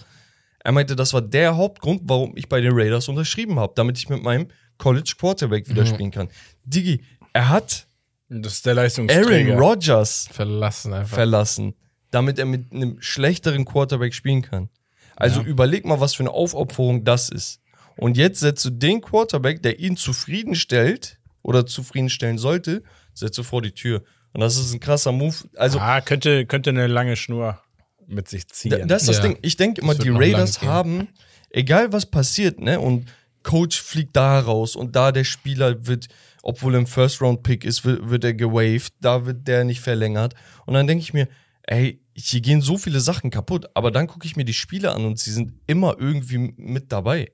Er 0.63 0.71
meinte, 0.73 0.95
das 0.95 1.13
war 1.13 1.21
der 1.21 1.55
Hauptgrund, 1.55 2.01
warum 2.05 2.33
ich 2.35 2.49
bei 2.49 2.59
den 2.61 2.71
Raiders 2.73 3.07
unterschrieben 3.07 3.59
habe, 3.59 3.73
damit 3.75 3.97
ich 3.97 4.09
mit 4.09 4.21
meinem 4.23 4.47
College 4.77 5.13
Quarterback 5.17 5.69
wieder 5.69 5.83
Mhm. 5.83 5.87
spielen 5.87 6.11
kann. 6.11 6.27
Digi, 6.65 7.01
er 7.33 7.49
hat 7.49 7.87
Das 8.29 8.53
ist 8.53 8.65
der 8.65 8.73
Leistungsträger. 8.73 9.53
Aaron 9.53 9.59
Rodgers 9.63 10.27
Verlassen 10.31 10.93
einfach. 10.93 11.15
verlassen, 11.15 11.73
damit 12.11 12.37
er 12.39 12.45
mit 12.45 12.71
einem 12.73 12.97
schlechteren 12.99 13.63
Quarterback 13.65 14.13
spielen 14.13 14.41
kann. 14.41 14.69
Also 15.15 15.41
überleg 15.41 15.85
mal, 15.85 15.99
was 15.99 16.13
für 16.13 16.23
eine 16.23 16.31
Aufopferung 16.31 17.03
das 17.05 17.29
ist. 17.29 17.59
Und 17.97 18.17
jetzt 18.17 18.39
setzt 18.39 18.63
du 18.65 18.69
den 18.69 19.01
Quarterback, 19.01 19.61
der 19.63 19.79
ihn 19.79 19.97
zufriedenstellt 19.97 21.19
oder 21.41 21.65
zufriedenstellen 21.65 22.37
sollte, 22.37 22.83
setzt 23.13 23.37
du 23.37 23.43
vor 23.43 23.61
die 23.61 23.71
Tür. 23.71 24.03
Und 24.33 24.41
das 24.41 24.57
ist 24.57 24.73
ein 24.73 24.79
krasser 24.79 25.11
Move. 25.11 25.35
Also, 25.55 25.79
ah, 25.79 26.01
könnte, 26.01 26.45
könnte 26.45 26.69
eine 26.69 26.87
lange 26.87 27.15
Schnur 27.15 27.61
mit 28.05 28.27
sich 28.29 28.47
ziehen. 28.49 28.71
Da- 28.71 28.85
Das 28.85 29.03
ist 29.03 29.07
das 29.09 29.17
Ja. 29.17 29.21
Ding. 29.23 29.37
Ich 29.41 29.57
denke 29.57 29.81
immer, 29.81 29.95
die 29.95 30.09
Raiders 30.09 30.61
haben, 30.61 31.07
egal 31.49 31.91
was 31.91 32.05
passiert, 32.05 32.59
ne, 32.59 32.79
und 32.79 33.07
Coach 33.43 33.81
fliegt 33.81 34.15
da 34.15 34.39
raus 34.39 34.75
und 34.75 34.95
da 34.95 35.11
der 35.11 35.23
Spieler 35.23 35.87
wird, 35.87 36.07
obwohl 36.43 36.75
er 36.75 36.81
ein 36.81 36.87
First-Round-Pick 36.87 37.63
ist, 37.65 37.85
wird, 37.85 38.09
wird 38.09 38.23
er 38.23 38.33
gewaved, 38.33 38.93
da 38.99 39.25
wird 39.25 39.47
der 39.47 39.63
nicht 39.63 39.79
verlängert. 39.81 40.35
Und 40.65 40.73
dann 40.73 40.85
denke 40.85 41.01
ich 41.01 41.13
mir, 41.13 41.27
ey, 41.63 42.01
hier 42.13 42.41
gehen 42.41 42.61
so 42.61 42.77
viele 42.77 42.99
Sachen 42.99 43.29
kaputt, 43.29 43.67
aber 43.73 43.89
dann 43.91 44.07
gucke 44.07 44.25
ich 44.25 44.35
mir 44.35 44.43
die 44.45 44.53
Spiele 44.53 44.91
an 44.91 45.05
und 45.05 45.17
sie 45.19 45.31
sind 45.31 45.53
immer 45.65 45.95
irgendwie 45.99 46.53
mit 46.57 46.91
dabei. 46.91 47.31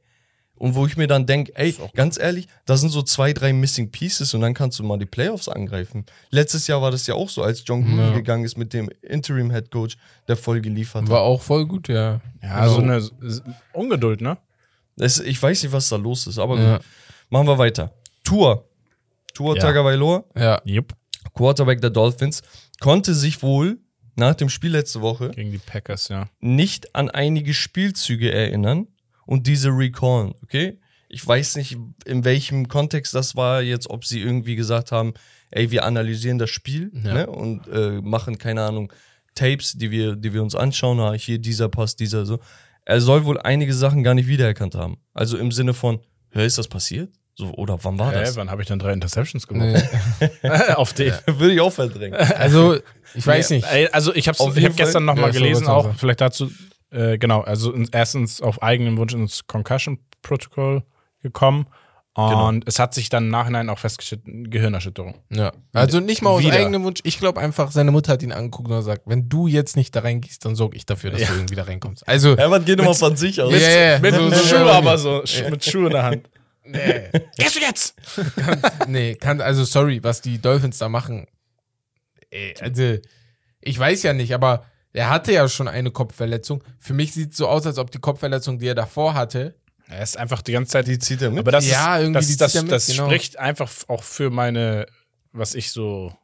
Und 0.55 0.75
wo 0.75 0.85
ich 0.85 0.95
mir 0.95 1.07
dann 1.07 1.25
denke, 1.25 1.51
ey, 1.55 1.75
ganz 1.93 2.17
ehrlich, 2.17 2.47
da 2.65 2.77
sind 2.77 2.89
so 2.89 3.01
zwei, 3.01 3.33
drei 3.33 3.51
Missing 3.51 3.91
Pieces 3.91 4.33
und 4.33 4.41
dann 4.41 4.53
kannst 4.53 4.79
du 4.79 4.83
mal 4.83 4.97
die 4.97 5.05
Playoffs 5.05 5.49
angreifen. 5.49 6.05
Letztes 6.29 6.67
Jahr 6.67 6.81
war 6.81 6.91
das 6.91 7.05
ja 7.07 7.15
auch 7.15 7.27
so, 7.27 7.41
als 7.43 7.63
John 7.65 7.81
Gruden 7.83 7.97
Ja. 7.99 8.13
gegangen 8.13 8.45
ist 8.45 8.57
mit 8.57 8.71
dem 8.71 8.89
Interim-Head 9.01 9.71
Coach, 9.71 9.97
der 10.27 10.37
voll 10.37 10.61
geliefert 10.61 11.03
hat. 11.03 11.09
War 11.09 11.21
auch 11.21 11.41
voll 11.41 11.65
gut, 11.65 11.87
ja. 11.89 12.21
ja, 12.41 12.69
so 12.69 12.77
eine 12.77 13.01
Ungeduld, 13.73 14.21
ne? 14.21 14.37
Es, 14.97 15.19
ich 15.19 15.41
weiß 15.41 15.63
nicht, 15.63 15.71
was 15.71 15.89
da 15.89 15.95
los 15.95 16.27
ist, 16.27 16.37
aber 16.39 16.57
Ja. 16.59 16.77
gut. 16.77 16.85
Machen 17.29 17.47
wir 17.47 17.57
weiter. 17.57 17.91
Tour. 18.23 18.69
Tour 19.33 19.55
Ja. 19.55 19.61
Tagovailoa, 19.63 20.23
Ja. 20.35 20.61
Jupp. 20.65 20.93
Quarterback 21.33 21.81
der 21.81 21.89
Dolphins, 21.89 22.41
konnte 22.79 23.13
sich 23.15 23.41
wohl 23.41 23.79
nach 24.15 24.35
dem 24.35 24.49
Spiel 24.49 24.71
letzte 24.71 25.01
Woche 25.01 25.31
Gegen 25.31 25.51
die 25.51 25.57
Packers, 25.57 26.09
ja. 26.09 26.29
nicht 26.39 26.93
an 26.95 27.09
einige 27.09 27.53
Spielzüge 27.55 28.31
erinnern 28.31 28.87
und 29.25 29.47
diese 29.47 29.69
recallen, 29.69 30.33
okay? 30.43 30.79
Ich 31.09 31.25
weiß 31.25 31.57
nicht, 31.57 31.77
in 32.05 32.25
welchem 32.25 32.67
Kontext 32.67 33.13
das 33.13 33.35
war 33.35 33.61
jetzt, 33.61 33.89
ob 33.89 34.03
sie 34.05 34.19
irgendwie 34.21 34.55
gesagt 34.55 34.91
haben, 34.91 35.13
ey, 35.51 35.69
wir 35.69 35.83
analysieren 35.85 36.39
das 36.39 36.49
Spiel 36.49 36.91
Ja. 37.03 37.13
ne, 37.13 37.27
und 37.27 37.67
äh, 37.67 38.01
machen, 38.01 38.37
keine 38.39 38.63
Ahnung, 38.63 38.91
Tapes, 39.35 39.73
die 39.73 39.91
wir, 39.91 40.15
die 40.15 40.33
wir 40.33 40.41
uns 40.41 40.55
anschauen, 40.55 40.99
ah, 40.99 41.13
hier 41.13 41.37
dieser 41.39 41.69
Pass, 41.69 41.95
dieser 41.95 42.25
so. 42.25 42.39
Er 42.85 42.99
soll 43.01 43.25
wohl 43.25 43.39
einige 43.39 43.73
Sachen 43.73 44.03
gar 44.03 44.13
nicht 44.13 44.27
wiedererkannt 44.27 44.75
haben. 44.75 44.97
Also 45.13 45.37
im 45.37 45.51
Sinne 45.51 45.73
von, 45.73 45.99
hör, 46.31 46.43
ist 46.45 46.57
das 46.57 46.67
passiert? 46.67 47.09
So, 47.35 47.51
oder 47.55 47.83
wann 47.83 47.97
war 47.97 48.11
Hä, 48.11 48.19
das? 48.19 48.35
wann 48.35 48.51
habe 48.51 48.61
ich 48.61 48.67
dann 48.67 48.77
drei 48.77 48.93
Interceptions 48.93 49.47
gemacht? 49.47 49.83
Nee. 50.41 50.49
Auf 50.75 50.93
den. 50.93 51.13
Würde 51.25 51.53
ich 51.53 51.61
auch 51.61 51.71
verdrängen. 51.73 52.13
Also, 52.15 52.77
ich 53.15 53.25
weiß 53.25 53.49
nicht. 53.51 53.65
Ey, 53.71 53.87
Also 53.91 54.13
ich 54.13 54.27
habe 54.27 54.37
hab 54.37 54.75
gestern 54.75 55.05
nochmal 55.05 55.27
Ja, 55.33 55.39
gelesen, 55.39 55.65
auch 55.67 55.95
vielleicht 55.95 56.21
dazu, 56.21 56.51
äh, 56.93 57.17
genau, 57.17 57.41
also 57.41 57.73
in- 57.73 57.89
erstens 57.91 58.41
auf 58.41 58.61
eigenen 58.63 58.97
Wunsch 58.97 59.13
ins 59.13 59.45
Concussion 59.47 59.99
Protocol 60.21 60.83
gekommen 61.21 61.67
und 62.15 62.67
es 62.67 62.77
hat 62.77 62.93
sich 62.93 63.09
dann 63.09 63.23
im 63.23 63.29
Nachhinein 63.31 63.69
auch 63.71 63.79
festgestellt, 63.79 64.21
Gehirnerschütterung. 64.25 65.15
Ja. 65.31 65.51
Also 65.73 65.99
nicht 65.99 66.21
mal 66.21 66.29
aus 66.29 66.43
Wieder. 66.43 66.53
eigenem 66.53 66.83
Wunsch. 66.83 66.99
Ich 67.03 67.17
glaube 67.17 67.41
einfach, 67.41 67.71
seine 67.71 67.89
Mutter 67.91 68.13
hat 68.13 68.21
ihn 68.21 68.31
angeguckt 68.31 68.69
und 68.69 68.75
gesagt, 68.77 69.01
wenn 69.05 69.29
du 69.29 69.47
jetzt 69.47 69.75
nicht 69.75 69.95
da 69.95 70.01
reingehst, 70.01 70.45
dann 70.45 70.55
sorge 70.55 70.77
ich 70.77 70.85
dafür, 70.85 71.09
dass 71.09 71.21
du 71.25 71.33
irgendwie 71.33 71.55
da 71.55 71.63
reinkommst. 71.63 72.07
Also, 72.07 72.37
Hermann 72.37 72.65
geht 72.65 72.77
immer 72.79 72.93
von 72.93 73.15
sich 73.15 73.41
aus. 73.41 73.51
Ja, 73.51 73.57
ja, 73.57 73.91
ja. 73.93 73.99
Mit 73.99 74.13
So- 74.13 74.31
Schuhe 74.45 74.71
aber 74.71 74.97
so, 74.99 75.23
mit 75.49 75.65
Schuhe 75.65 75.85
in 75.87 75.91
der 75.91 76.03
Hand. 76.03 76.29
nee, 76.65 77.09
Gehst 77.39 77.55
du 77.55 77.59
jetzt? 77.61 77.95
nee, 78.87 79.15
kann, 79.15 79.41
also 79.41 79.63
sorry, 79.63 79.99
was 80.03 80.21
die 80.21 80.39
Dolphins 80.39 80.77
da 80.77 80.89
machen. 80.89 81.25
Ey, 82.29 82.53
also, 82.61 82.97
ich 83.59 83.79
weiß 83.79 84.03
ja 84.03 84.13
nicht, 84.13 84.35
aber 84.35 84.65
er 84.93 85.09
hatte 85.09 85.33
ja 85.33 85.47
schon 85.49 85.67
eine 85.67 85.91
Kopfverletzung. 85.91 86.63
Für 86.79 86.93
mich 86.93 87.13
sieht 87.13 87.31
es 87.31 87.37
so 87.37 87.47
aus, 87.47 87.65
als 87.65 87.77
ob 87.79 87.91
die 87.91 87.99
Kopfverletzung, 87.99 88.59
die 88.59 88.67
er 88.67 88.75
davor 88.75 89.15
hatte, 89.15 89.55
Er 89.89 90.01
ist 90.03 90.17
einfach 90.17 90.41
die 90.41 90.53
ganze 90.53 90.71
Zeit 90.71 90.87
Die 90.87 90.99
zieht 90.99 91.21
er 91.21 91.29
mit. 91.29 91.39
Aber 91.39 91.51
das, 91.51 91.67
Ja, 91.69 91.97
ist, 91.97 92.03
irgendwie, 92.03 92.19
das, 92.19 92.27
die 92.27 92.37
das, 92.37 92.51
zieht 92.51 92.59
er 92.59 92.63
mit, 92.63 92.71
das 92.71 92.87
genau. 92.87 93.05
spricht 93.05 93.39
einfach 93.39 93.71
auch 93.87 94.03
für 94.03 94.29
meine, 94.29 94.85
was 95.31 95.55
ich 95.55 95.71
so 95.71 96.15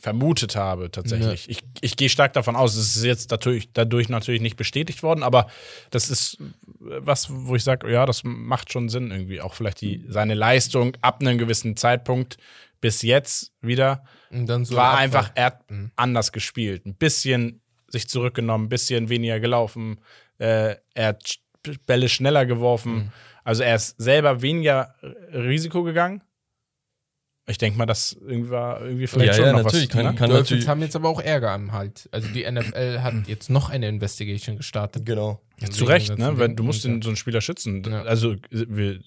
vermutet 0.00 0.56
habe 0.56 0.90
tatsächlich. 0.90 1.48
Ich, 1.48 1.60
ich 1.80 1.96
gehe 1.96 2.10
stark 2.10 2.34
davon 2.34 2.56
aus, 2.56 2.74
es 2.76 2.96
ist 2.96 3.04
jetzt 3.04 3.32
dadurch, 3.32 3.72
dadurch 3.72 4.10
natürlich 4.10 4.42
nicht 4.42 4.56
bestätigt 4.56 5.02
worden, 5.02 5.22
aber 5.22 5.46
das 5.90 6.10
ist 6.10 6.36
was, 6.78 7.28
wo 7.30 7.56
ich 7.56 7.64
sage, 7.64 7.90
ja, 7.90 8.04
das 8.04 8.22
macht 8.24 8.72
schon 8.72 8.88
Sinn 8.90 9.10
irgendwie. 9.10 9.40
Auch 9.40 9.54
vielleicht 9.54 9.80
die, 9.80 10.04
seine 10.08 10.34
Leistung 10.34 10.94
ab 11.00 11.20
einem 11.20 11.38
gewissen 11.38 11.76
Zeitpunkt 11.76 12.36
bis 12.80 13.00
jetzt 13.02 13.52
wieder 13.62 14.04
und 14.30 14.46
dann 14.46 14.64
so 14.64 14.76
war 14.76 14.98
einfach, 14.98 15.30
er 15.34 15.46
hat 15.46 15.64
anders 15.96 16.32
gespielt. 16.32 16.84
Ein 16.84 16.94
bisschen 16.94 17.62
sich 17.88 18.08
zurückgenommen, 18.08 18.66
ein 18.66 18.68
bisschen 18.68 19.08
weniger 19.08 19.40
gelaufen. 19.40 20.00
Äh, 20.38 20.76
er 20.94 21.06
hat 21.08 21.38
Bälle 21.86 22.08
schneller 22.08 22.46
geworfen. 22.46 23.12
Also 23.44 23.62
er 23.62 23.74
ist 23.76 23.94
selber 24.00 24.42
weniger 24.42 24.94
Risiko 25.32 25.82
gegangen. 25.82 26.22
Ich 27.50 27.56
denke 27.56 27.78
mal, 27.78 27.86
das 27.86 28.12
irgendwie 28.20 28.50
war 28.50 28.82
irgendwie 28.82 29.06
vielleicht 29.06 29.28
Ja, 29.28 29.34
schon 29.34 29.44
ja, 29.46 29.52
noch 29.52 29.62
natürlich, 29.64 29.88
was. 29.88 29.92
kann- 29.94 30.04
ne? 30.04 30.14
kann- 30.14 30.28
Die 30.28 30.32
Dolphins 30.34 30.50
natürlich- 30.50 30.68
haben 30.68 30.82
jetzt 30.82 30.96
aber 30.96 31.08
auch 31.08 31.20
Ärger 31.20 31.50
am 31.52 31.72
Halt. 31.72 32.06
Also 32.12 32.28
die 32.28 32.44
NFL 32.44 33.00
hat 33.00 33.26
jetzt 33.26 33.48
noch 33.48 33.70
eine 33.70 33.88
Investigation 33.88 34.58
gestartet. 34.58 35.06
Genau. 35.06 35.40
Ja, 35.58 35.70
zu 35.70 35.84
Recht, 35.86 36.18
ne? 36.18 36.36
Weil 36.38 36.54
du 36.54 36.62
musst 36.62 36.84
den 36.84 36.92
den, 36.96 37.02
so 37.02 37.08
einen 37.08 37.16
Spieler 37.16 37.40
schützen. 37.40 37.82
Ja. 37.84 38.02
Also 38.02 38.36
wir, 38.50 39.00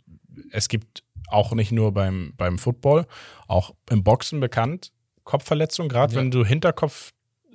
es 0.51 0.69
gibt 0.69 1.03
auch 1.27 1.53
nicht 1.53 1.71
nur 1.71 1.93
beim, 1.93 2.33
beim 2.35 2.57
Football, 2.57 3.05
auch 3.47 3.75
im 3.91 4.03
Boxen 4.03 4.39
bekannt, 4.39 4.91
Kopfverletzung, 5.23 5.87
gerade 5.87 6.15
Ja. 6.15 6.19
wenn 6.19 6.31
du 6.31 6.43
Hinterkopf 6.43 7.11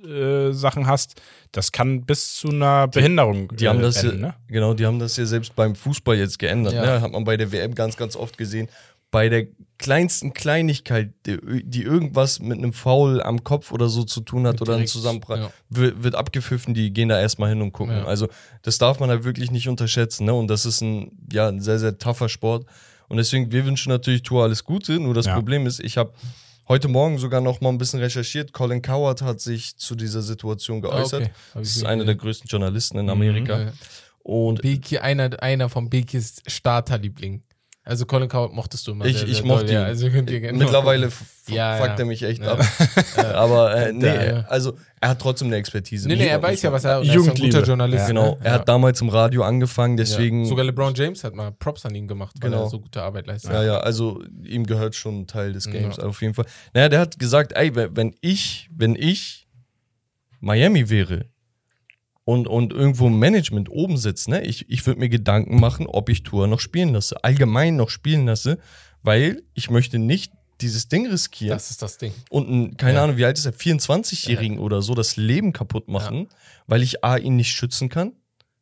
äh, 0.07 0.53
Sachen 0.53 0.87
hast, 0.87 1.21
das 1.51 1.71
kann 1.71 2.05
bis 2.05 2.35
zu 2.35 2.49
einer 2.49 2.87
Behinderung 2.87 3.49
Die 3.55 3.67
haben 3.67 3.81
das 3.81 4.03
enden, 4.03 4.21
ja, 4.21 4.27
ne? 4.27 4.35
genau, 4.47 4.73
die 4.73 4.85
haben 4.85 4.99
das 4.99 5.17
ja 5.17 5.25
selbst 5.25 5.55
beim 5.55 5.75
Fußball 5.75 6.17
jetzt 6.17 6.39
geändert. 6.39 6.73
Ja. 6.73 6.85
Ne? 6.85 7.01
Hat 7.01 7.11
man 7.11 7.23
bei 7.23 7.37
der 7.37 7.51
WM 7.51 7.75
ganz, 7.75 7.97
ganz 7.97 8.15
oft 8.15 8.37
gesehen. 8.37 8.69
Bei 9.11 9.29
der 9.29 9.47
kleinsten 9.77 10.33
Kleinigkeit, 10.33 11.13
die, 11.25 11.63
die 11.63 11.83
irgendwas 11.83 12.39
mit 12.39 12.57
einem 12.57 12.73
Foul 12.73 13.21
am 13.21 13.43
Kopf 13.43 13.71
oder 13.71 13.87
so 13.89 14.03
zu 14.03 14.21
tun 14.21 14.47
hat 14.47 14.61
oder 14.61 14.73
einen 14.73 14.79
Direkt, 14.79 14.91
Zusammenprall, 14.91 15.39
ja. 15.39 15.51
wird, 15.69 16.03
wird 16.03 16.15
abgepfiffen, 16.15 16.73
die 16.73 16.91
gehen 16.91 17.09
da 17.09 17.19
erstmal 17.19 17.49
hin 17.49 17.61
und 17.61 17.71
gucken. 17.71 17.95
Ja. 17.95 18.05
Also 18.05 18.27
das 18.63 18.77
darf 18.77 18.99
man 18.99 19.09
halt 19.09 19.23
wirklich 19.23 19.51
nicht 19.51 19.69
unterschätzen. 19.69 20.25
Ne? 20.25 20.33
Und 20.33 20.47
das 20.47 20.65
ist 20.65 20.81
ein, 20.81 21.11
ja, 21.31 21.47
ein 21.47 21.61
sehr, 21.61 21.79
sehr 21.79 21.97
tougher 21.97 22.27
Sport. 22.27 22.65
Und 23.07 23.17
deswegen, 23.17 23.51
wir 23.51 23.65
wünschen 23.65 23.89
natürlich 23.89 24.23
Tour 24.23 24.43
alles 24.43 24.63
Gute. 24.63 24.99
Nur 24.99 25.13
das 25.13 25.27
Ja. 25.27 25.35
Problem 25.35 25.65
ist, 25.65 25.79
ich 25.79 25.97
habe 25.97 26.11
heute 26.67 26.87
Morgen 26.87 27.17
sogar 27.17 27.41
noch 27.41 27.61
mal 27.61 27.69
ein 27.69 27.77
bisschen 27.77 27.99
recherchiert. 27.99 28.53
Colin 28.53 28.81
Coward 28.81 29.21
hat 29.21 29.39
sich 29.39 29.77
zu 29.77 29.95
dieser 29.95 30.21
Situation 30.21 30.81
geäußert. 30.81 31.21
Ah, 31.21 31.25
okay. 31.25 31.33
Hab 31.53 31.61
ich 31.61 31.67
Das 31.69 31.77
ist 31.77 31.85
einer 31.85 32.05
der 32.05 32.15
größten 32.15 32.47
Journalisten 32.47 32.97
in 32.99 33.09
Amerika. 33.09 33.59
Ja. 33.59 33.73
Und 34.23 34.61
Beki, 34.61 34.99
einer, 34.99 35.41
einer 35.41 35.69
von 35.69 35.89
Bekis 35.89 36.41
Starterliebling. 36.45 37.43
Also 37.87 38.05
Colin 38.05 38.27
Coward 38.27 38.51
mochtest 38.53 38.85
du 38.85 38.91
immer. 38.91 39.05
Ich- 39.05 39.17
sehr, 39.19 39.27
ich 39.29 39.37
sehr 39.37 39.45
mochte 39.45 39.71
ihn. 39.71 39.77
Also 39.77 40.09
könnt 40.09 40.29
ihr 40.29 40.41
gerne 40.41 40.57
mittlerweile 40.57 41.09
Ja, 41.47 41.77
fuckt 41.77 41.89
ja. 41.89 41.95
er 41.99 42.05
mich 42.05 42.21
echt 42.21 42.41
Ja. 42.43 42.51
ab. 42.53 42.65
Aber 43.33 43.73
äh, 43.75 43.93
nee, 43.93 44.05
Ja. 44.07 44.41
also 44.49 44.77
er 44.99 45.09
hat 45.09 45.19
trotzdem 45.21 45.47
eine 45.47 45.55
Expertise. 45.55 46.07
Nee, 46.07 46.17
nee, 46.17 46.27
er 46.27 46.41
weiß 46.41 46.61
ja, 46.63 46.71
was 46.73 46.83
er 46.83 46.97
er 46.97 47.01
ist 47.03 47.29
ein 47.29 47.35
guter 47.35 47.63
Journalist. 47.63 48.01
Ja. 48.01 48.07
Genau, 48.07 48.31
ne? 48.31 48.37
er 48.43 48.51
hat 48.53 48.67
damals 48.67 48.99
im 48.99 49.07
Radio 49.09 49.43
angefangen, 49.43 49.95
deswegen. 49.95 50.43
Ja. 50.43 50.49
Sogar 50.49 50.65
LeBron 50.65 50.93
James 50.95 51.23
hat 51.23 51.33
mal 51.33 51.51
Props 51.53 51.85
an 51.85 51.95
ihn 51.95 52.07
gemacht, 52.07 52.35
weil 52.41 52.49
Genau. 52.51 52.63
er 52.65 52.69
so 52.69 52.79
gute 52.81 53.01
Arbeit 53.01 53.25
leistet. 53.27 53.51
Ja, 53.51 53.63
ja, 53.63 53.77
also 53.79 54.21
ihm 54.43 54.65
gehört 54.65 54.93
schon 54.95 55.21
ein 55.21 55.27
Teil 55.27 55.53
des 55.53 55.69
Games, 55.71 55.95
Ja. 55.97 56.03
auf 56.03 56.21
jeden 56.21 56.33
Fall. 56.33 56.45
Naja, 56.73 56.89
der 56.89 56.99
hat 56.99 57.17
gesagt, 57.19 57.53
ey, 57.53 57.73
wenn 57.75 58.13
ich, 58.21 58.69
wenn 58.75 58.95
ich 58.95 59.47
Miami 60.41 60.89
wäre 60.89 61.25
und, 62.27 62.45
und 62.45 62.73
irgendwo 62.73 63.07
im 63.07 63.19
Management 63.19 63.69
oben 63.69 63.95
sitzt, 63.95 64.27
ne, 64.27 64.43
ich, 64.45 64.69
ich 64.69 64.85
würde 64.85 64.99
mir 64.99 65.07
Gedanken 65.07 65.61
machen, 65.61 65.87
ob 65.87 66.09
ich 66.09 66.23
Tour 66.23 66.47
noch 66.47 66.59
spielen 66.59 66.91
lasse, 66.91 67.23
allgemein 67.23 67.77
noch 67.77 67.89
spielen 67.89 68.25
lasse, 68.25 68.59
weil 69.01 69.43
ich 69.53 69.69
möchte 69.69 69.97
nicht 69.97 70.33
dieses 70.59 70.89
Ding 70.89 71.07
riskieren 71.07 71.55
Das 71.55 71.71
ist 71.71 71.81
das 71.81 71.97
Ding. 71.97 72.11
und 72.29 72.49
ein, 72.49 72.75
keine 72.75 72.95
Ja. 72.97 73.03
Ahnung, 73.05 73.15
wie 73.15 73.23
alt 73.23 73.37
ist 73.37 73.45
er, 73.45 73.53
24-Jährigen 73.53 74.59
oder 74.59 74.81
so 74.81 74.93
das 74.93 75.15
Leben 75.15 75.53
kaputt 75.53 75.87
machen, 75.87 76.27
weil 76.65 76.83
ich 76.83 77.01
A, 77.05 77.15
ihn 77.15 77.37
nicht 77.37 77.53
schützen 77.53 77.87
kann, 77.87 78.11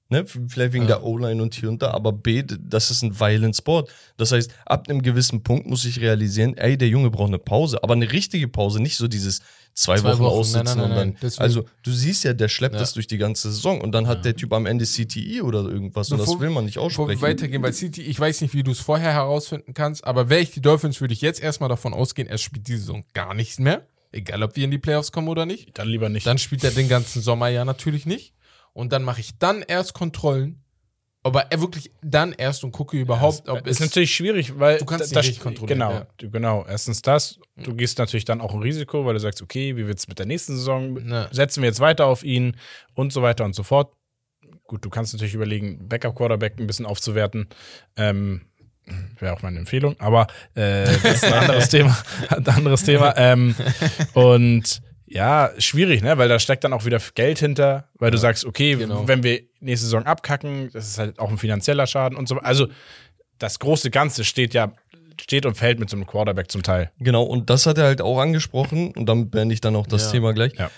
Ne? 0.07 0.23
Vielleicht 0.27 0.73
wegen 0.73 0.83
Ja. 0.83 0.97
der 0.99 1.03
O-Line 1.03 1.41
und 1.41 1.55
hier 1.55 1.67
und 1.67 1.81
da, 1.81 1.89
aber 1.89 2.11
B, 2.13 2.43
das 2.43 2.91
ist 2.91 3.01
ein 3.01 3.19
violent 3.19 3.55
Sport. 3.55 3.89
Das 4.17 4.31
heißt, 4.31 4.53
ab 4.67 4.87
einem 4.87 5.01
gewissen 5.01 5.41
Punkt 5.41 5.65
muss 5.65 5.83
ich 5.83 5.99
realisieren, 5.99 6.55
ey, 6.57 6.77
der 6.77 6.89
Junge 6.89 7.09
braucht 7.09 7.29
eine 7.29 7.39
Pause, 7.39 7.81
aber 7.83 7.95
eine 7.95 8.11
richtige 8.11 8.47
Pause, 8.47 8.79
nicht 8.79 8.97
so 8.97 9.07
dieses 9.07 9.41
zwei, 9.75 9.97
Zwei 9.97 10.13
Wochen, 10.13 10.19
Wochen, 10.23 10.33
aussitzen 10.39 10.63
nein, 10.63 10.77
nein, 10.77 10.83
und 10.89 10.95
nein, 10.95 11.17
dann. 11.21 11.31
Also, 11.37 11.65
du 11.83 11.91
siehst 11.91 12.23
ja, 12.23 12.33
der 12.33 12.47
schleppt 12.47 12.75
Ja. 12.75 12.79
das 12.79 12.93
durch 12.93 13.07
die 13.07 13.17
ganze 13.17 13.51
Saison 13.51 13.81
und 13.81 13.91
dann 13.91 14.07
hat 14.07 14.23
der 14.25 14.35
Typ 14.35 14.53
am 14.53 14.65
Ende 14.65 14.85
CTI 14.85 15.41
oder 15.41 15.59
irgendwas 15.65 16.09
und 16.11 16.17
Bevor- 16.17 16.35
das 16.35 16.41
will 16.41 16.49
man 16.49 16.65
nicht 16.65 16.75
Bevor 16.75 16.89
wir 17.07 17.13
aussprechen. 17.15 17.21
weitergehen, 17.21 17.61
weil 17.61 17.73
City, 17.73 18.01
ich 18.01 18.19
weiß 18.19 18.41
nicht, 18.41 18.53
wie 18.53 18.63
du 18.63 18.71
es 18.71 18.79
vorher 18.79 19.11
herausfinden 19.11 19.73
kannst, 19.73 20.03
aber 20.05 20.29
wäre 20.29 20.41
ich 20.41 20.51
die 20.51 20.61
Dolphins, 20.61 21.01
würde 21.01 21.13
ich 21.13 21.21
jetzt 21.21 21.41
erstmal 21.41 21.69
davon 21.69 21.93
ausgehen, 21.93 22.27
er 22.27 22.37
spielt 22.37 22.67
diese 22.67 22.79
Saison 22.79 23.03
gar 23.13 23.33
nichts 23.33 23.59
mehr. 23.59 23.85
Egal, 24.11 24.41
ob 24.43 24.55
wir 24.55 24.63
in 24.63 24.71
die 24.71 24.77
Playoffs 24.77 25.11
kommen 25.11 25.27
oder 25.27 25.45
nicht. 25.45 25.77
Dann 25.77 25.89
lieber 25.89 26.07
nicht. 26.07 26.25
Dann 26.25 26.37
spielt 26.37 26.63
er 26.63 26.71
den 26.71 26.87
ganzen 26.87 27.21
Sommer 27.21 27.49
ja 27.49 27.65
natürlich 27.65 28.05
nicht. 28.05 28.33
Und 28.71 28.93
dann 28.93 29.03
mache 29.03 29.19
ich 29.19 29.37
dann 29.39 29.61
erst 29.61 29.93
Kontrollen. 29.93 30.61
Aber 31.25 31.51
er 31.51 31.59
wirklich 31.59 31.91
dann 32.03 32.33
erst 32.33 32.63
und 32.63 32.71
gucke 32.71 32.95
überhaupt, 32.97 33.49
ob 33.49 33.65
ist 33.65 33.81
es. 33.81 33.87
natürlich 33.87 34.13
schwierig, 34.15 34.59
weil 34.59 34.77
Du 34.77 34.85
kannst 34.85 35.15
da- 35.15 35.21
nicht 35.21 35.39
kontrollieren, 35.39 35.79
Genau, 35.79 35.91
ja. 35.91 36.07
du, 36.17 36.29
genau. 36.29 36.65
Erstens 36.69 37.01
das. 37.01 37.39
Du 37.57 37.73
gehst 37.73 37.97
natürlich 37.97 38.25
dann 38.25 38.41
auch 38.41 38.53
ein 38.53 38.61
Risiko, 38.61 39.05
weil 39.05 39.15
du 39.15 39.19
sagst, 39.19 39.41
okay, 39.41 39.75
wie 39.75 39.87
wird's 39.87 40.07
mit 40.07 40.19
der 40.19 40.27
nächsten 40.27 40.55
Saison? 40.55 40.97
Ja. 41.09 41.27
Setzen 41.31 41.63
wir 41.63 41.67
jetzt 41.69 41.79
weiter 41.79 42.05
auf 42.05 42.23
ihn 42.23 42.55
und 42.93 43.11
so 43.11 43.21
weiter 43.23 43.43
und 43.43 43.55
so 43.55 43.63
fort. 43.63 43.91
Gut, 44.67 44.85
du 44.85 44.89
kannst 44.91 45.13
natürlich 45.13 45.33
überlegen, 45.33 45.87
Backup-Quarterback 45.87 46.59
ein 46.59 46.67
bisschen 46.67 46.85
aufzuwerten. 46.85 47.47
Ähm, 47.97 48.41
Wäre 49.17 49.33
auch 49.33 49.41
meine 49.41 49.57
Empfehlung, 49.57 49.99
aber 49.99 50.27
äh, 50.53 50.85
das 50.85 51.03
ist 51.03 51.23
ein 51.25 51.33
anderes 51.33 51.69
Thema. 51.69 51.97
Ein 52.29 52.47
anderes 52.47 52.83
Thema. 52.83 53.15
Ähm, 53.17 53.55
und 54.13 54.79
ja, 55.15 55.51
schwierig, 55.57 56.03
ne? 56.03 56.17
Weil 56.17 56.27
da 56.27 56.39
steckt 56.39 56.65
dann 56.65 56.73
auch 56.73 56.83
wieder 56.83 56.99
Geld 57.15 57.39
hinter, 57.39 57.87
weil 57.97 58.11
du 58.11 58.17
sagst, 58.17 58.43
okay, 58.43 58.75
genau. 58.75 59.07
wenn 59.07 59.23
wir 59.23 59.43
nächste 59.61 59.85
Saison 59.85 60.03
abkacken, 60.03 60.69
das 60.73 60.89
ist 60.89 60.97
halt 60.97 61.19
auch 61.19 61.29
ein 61.29 61.37
finanzieller 61.37 61.87
Schaden 61.87 62.17
und 62.17 62.27
so. 62.27 62.37
Also 62.39 62.67
das 63.39 63.59
große 63.59 63.91
Ganze 63.91 64.25
steht 64.25 64.53
ja, 64.53 64.73
steht 65.19 65.45
und 65.45 65.55
fällt 65.55 65.79
mit 65.79 65.89
so 65.89 65.95
einem 65.95 66.05
Quarterback 66.05 66.51
zum 66.51 66.63
Teil. 66.63 66.91
Genau, 66.99 67.23
und 67.23 67.49
das 67.49 67.65
hat 67.65 67.77
er 67.77 67.85
halt 67.85 68.01
auch 68.01 68.19
angesprochen 68.19 68.91
und 68.91 69.05
damit 69.05 69.31
beende 69.31 69.53
ich 69.53 69.61
dann 69.61 69.77
auch 69.77 69.87
das 69.87 70.07
Ja. 70.07 70.11
Thema 70.11 70.33
gleich. 70.33 70.51
Ja. 70.57 70.69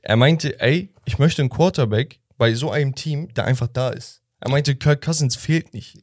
Er 0.00 0.16
meinte, 0.16 0.58
ey, 0.60 0.88
ich 1.04 1.18
möchte 1.18 1.42
einen 1.42 1.50
Quarterback 1.50 2.20
bei 2.38 2.54
so 2.54 2.70
einem 2.70 2.94
Team, 2.94 3.28
der 3.34 3.44
einfach 3.44 3.68
da 3.68 3.90
ist. 3.90 4.22
Er 4.40 4.50
meinte, 4.50 4.76
Kirk 4.76 5.02
Cousins 5.02 5.36
fehlt 5.36 5.74
nicht. 5.74 5.98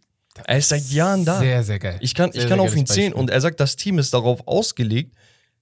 Er 0.45 0.57
ist 0.59 0.69
seit 0.69 0.83
Jahren 0.91 1.25
da. 1.25 1.39
Sehr, 1.39 1.63
sehr 1.63 1.79
geil. 1.79 1.97
Ich 2.01 2.13
kann, 2.13 2.31
Sehr, 2.31 2.43
ich 2.43 2.49
kann 2.49 2.59
auf 2.59 2.75
ihn 2.75 2.85
zählen 2.85 3.13
und 3.13 3.31
er 3.31 3.41
sagt, 3.41 3.59
das 3.59 3.75
Team 3.75 3.97
ist 3.97 4.13
darauf 4.13 4.47
ausgelegt, 4.47 5.15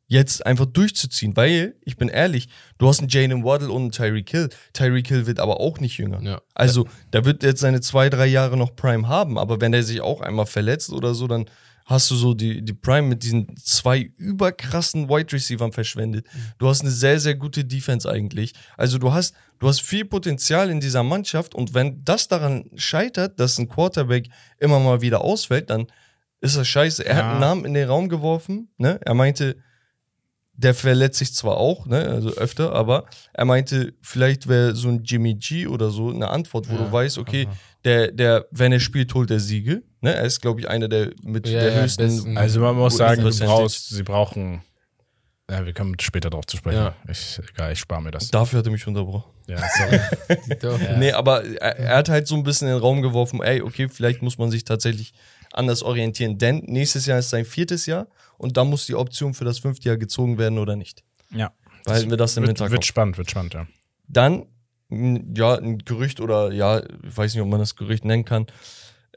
jetzt 0.08 0.46
einfach 0.46 0.66
durchzuziehen, 0.66 1.36
weil, 1.36 1.76
ich 1.82 1.98
bin 1.98 2.10
ehrlich, 2.10 2.50
du 2.78 2.88
hast 2.88 3.00
einen 3.00 3.10
Jalen 3.10 3.44
Waddle 3.44 3.72
und 3.72 3.82
einen 3.84 3.92
Tyreek 3.92 4.30
Hill. 4.30 4.50
Tyreek 4.74 5.08
Hill 5.08 5.26
wird 5.28 5.40
aber 5.40 5.60
auch 5.60 5.80
nicht 5.80 5.98
jünger. 5.98 6.22
Ja. 6.22 6.42
Also, 6.54 6.88
der 7.14 7.26
wird 7.26 7.42
jetzt 7.44 7.62
seine 7.62 7.82
zwei, 7.82 8.10
drei 8.10 8.28
Jahre 8.28 8.58
noch 8.58 8.76
Prime 8.76 9.08
haben, 9.08 9.38
aber 9.38 9.62
wenn 9.62 9.74
er 9.74 9.84
sich 9.84 10.02
auch 10.02 10.22
einmal 10.22 10.46
verletzt 10.46 10.92
oder 10.92 11.14
so, 11.16 11.28
dann 11.28 11.46
hast 11.86 12.10
du 12.12 12.16
so 12.16 12.34
die, 12.34 12.62
die 12.64 12.74
Prime 12.74 13.08
mit 13.08 13.24
diesen 13.24 13.58
zwei 13.58 14.10
überkrassen 14.18 15.10
Wide 15.10 15.34
Receivern 15.34 15.72
verschwendet. 15.74 16.26
Du 16.58 16.68
hast 16.70 16.82
eine 16.82 16.92
sehr, 16.92 17.20
sehr 17.20 17.36
gute 17.36 17.66
Defense 17.66 18.10
eigentlich. 18.10 18.54
Also 18.78 18.98
du 18.98 19.12
hast, 19.12 19.36
du 19.60 19.68
hast 19.68 19.82
viel 19.82 20.06
Potenzial 20.06 20.70
in 20.70 20.80
dieser 20.80 21.04
Mannschaft 21.04 21.54
und 21.54 21.74
wenn 21.74 22.04
das 22.06 22.30
daran 22.30 22.70
scheitert, 22.76 23.38
dass 23.40 23.58
ein 23.58 23.68
Quarterback 23.68 24.28
immer 24.60 24.80
mal 24.80 25.02
wieder 25.02 25.22
ausfällt, 25.22 25.70
dann 25.70 25.88
ist 26.40 26.56
das 26.56 26.68
scheiße. 26.68 27.06
Er 27.06 27.16
hat 27.16 27.24
Ja. 27.24 27.32
einen 27.32 27.40
Namen 27.42 27.66
in 27.66 27.74
den 27.74 27.88
Raum 27.90 28.08
geworfen, 28.10 28.70
ne? 28.78 29.00
Er 29.04 29.14
meinte, 29.14 29.58
der 30.56 30.74
verletzt 30.76 31.18
sich 31.20 31.34
zwar 31.34 31.58
auch, 31.58 31.86
ne, 31.88 32.08
also 32.08 32.30
öfter, 32.36 32.74
aber 32.74 33.06
er 33.34 33.46
meinte, 33.46 33.94
vielleicht 34.02 34.48
wäre 34.48 34.76
so 34.76 34.88
ein 34.90 35.04
Jimmy 35.04 35.34
G 35.36 35.68
oder 35.68 35.90
so 35.90 36.10
eine 36.12 36.30
Antwort, 36.30 36.70
wo 36.70 36.74
Ja, 36.76 36.86
du 36.86 36.92
weißt, 36.92 37.18
okay, 37.18 37.48
der, 37.84 38.12
der, 38.12 38.46
wenn 38.52 38.72
er 38.72 38.80
spielt, 38.80 39.14
holt 39.14 39.32
er 39.32 39.40
Siege. 39.40 39.82
Ne? 40.02 40.14
Er 40.14 40.24
ist, 40.24 40.42
glaube 40.42 40.60
ich, 40.62 40.70
einer 40.70 40.88
der 40.88 41.12
mit 41.24 41.48
Ja, 41.48 41.60
der 41.60 41.74
ja, 41.74 41.82
höchsten. 41.82 42.04
besten. 42.04 42.38
Also 42.38 42.60
man 42.60 42.76
muss 42.76 42.96
sagen, 42.98 43.22
du 43.24 43.38
brauchst, 43.40 43.90
sie 43.90 44.04
brauchen. 44.04 44.62
Ja, 45.50 45.66
wir 45.66 45.74
kommen 45.74 45.96
später 46.00 46.30
drauf 46.30 46.46
zu 46.46 46.56
sprechen. 46.58 46.78
Ja. 46.78 46.96
Ich, 47.10 47.40
egal, 47.54 47.74
ich 47.74 47.80
spare 47.80 48.02
mir 48.02 48.12
das. 48.12 48.30
Dafür 48.32 48.60
hat 48.60 48.66
er 48.66 48.72
mich 48.72 48.88
unterbrochen. 48.88 49.30
Ja, 49.48 49.58
sorry. 49.78 50.00
Doch. 50.62 50.80
Nee, 50.98 51.12
aber 51.12 51.44
er, 51.44 51.78
er 51.80 51.98
hat 51.98 52.08
halt 52.10 52.28
so 52.28 52.36
ein 52.36 52.44
bisschen 52.44 52.70
in 52.70 52.76
den 52.76 52.82
Raum 52.82 53.02
geworfen, 53.02 53.42
ey, 53.44 53.62
okay, 53.62 53.90
vielleicht 53.90 54.22
muss 54.22 54.38
man 54.38 54.50
sich 54.52 54.64
tatsächlich 54.64 55.14
anders 55.52 55.84
orientieren, 55.84 56.38
denn 56.38 56.60
nächstes 56.66 57.06
Jahr 57.06 57.20
ist 57.20 57.30
sein 57.30 57.44
viertes 57.44 57.86
Jahr 57.86 58.08
und 58.44 58.58
dann 58.58 58.70
muss 58.70 58.86
die 58.86 58.96
Option 58.96 59.34
für 59.34 59.46
das 59.46 59.60
fünfte 59.60 59.90
Jahr 59.90 59.98
gezogen 59.98 60.38
werden 60.38 60.60
oder 60.60 60.76
nicht. 60.76 61.04
ja. 61.32 61.52
Behalten 61.86 62.10
wir 62.12 62.16
das 62.18 62.38
im 62.38 62.44
wird, 62.44 62.52
Hinterkopf. 62.52 62.72
wird 62.72 62.86
spannend, 62.86 63.18
wird 63.18 63.30
spannend, 63.30 63.54
ja. 63.56 63.68
Dann, 64.08 64.46
ja, 64.90 65.56
ein 65.56 65.80
Gerücht 65.80 66.22
oder 66.22 66.52
ja, 66.54 66.80
ich 66.80 67.18
weiß 67.18 67.34
nicht, 67.34 67.42
ob 67.44 67.50
man 67.50 67.60
das 67.60 67.76
Gerücht 67.76 68.06
nennen 68.06 68.24
kann. 68.24 68.46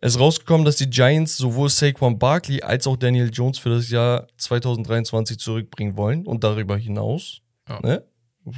Es 0.01 0.15
ist 0.15 0.21
rausgekommen, 0.21 0.65
dass 0.65 0.75
die 0.77 0.91
Giants 0.91 1.37
sowohl 1.37 1.69
Saquon 1.69 2.19
Barkley 2.19 2.63
als 2.63 2.89
auch 2.89 2.97
Daniel 2.97 3.31
Jones 3.33 3.59
für 3.59 3.71
das 3.71 3.89
Jahr 3.89 4.27
2023 4.39 5.39
zurückbringen 5.39 5.97
wollen 5.97 6.27
und 6.27 6.43
darüber 6.43 6.77
hinaus. 6.77 7.41
Ja. 7.69 7.81
Ne? 7.83 8.05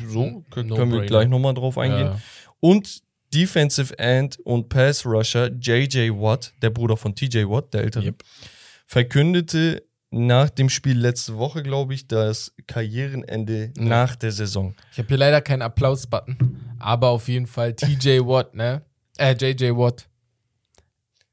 So 0.08 0.24
No 0.24 0.44
können 0.50 0.92
wir 0.92 1.04
gleich 1.04 1.28
nochmal 1.28 1.52
drauf 1.54 1.76
eingehen. 1.76 2.06
Ja. 2.06 2.20
Und 2.60 3.02
Defensive 3.34 3.98
End 3.98 4.38
und 4.40 4.70
Pass 4.70 5.04
Rusher 5.04 5.50
JJ 5.52 6.10
Watt, 6.12 6.54
der 6.62 6.70
Bruder 6.70 6.96
von 6.96 7.14
TJ 7.14 7.44
Watt, 7.44 7.74
der 7.74 7.82
ältere, 7.82 8.04
Yep. 8.06 8.24
verkündete 8.86 9.82
nach 10.10 10.48
dem 10.50 10.70
Spiel 10.70 10.98
letzte 10.98 11.36
Woche, 11.36 11.62
glaube 11.62 11.94
ich, 11.94 12.08
das 12.08 12.54
Karrierenende 12.66 13.72
nach 13.76 14.16
der 14.16 14.32
Saison. 14.32 14.74
Ich 14.92 14.98
habe 14.98 15.08
hier 15.08 15.18
leider 15.18 15.40
keinen 15.42 15.62
Applaus-Button, 15.62 16.76
aber 16.78 17.08
auf 17.10 17.28
jeden 17.28 17.46
Fall 17.46 17.74
TJ 17.74 18.20
Watt, 18.26 18.54
ne? 18.54 18.82
Äh, 19.18 19.34
JJ 19.38 19.70
Watt. 19.76 20.08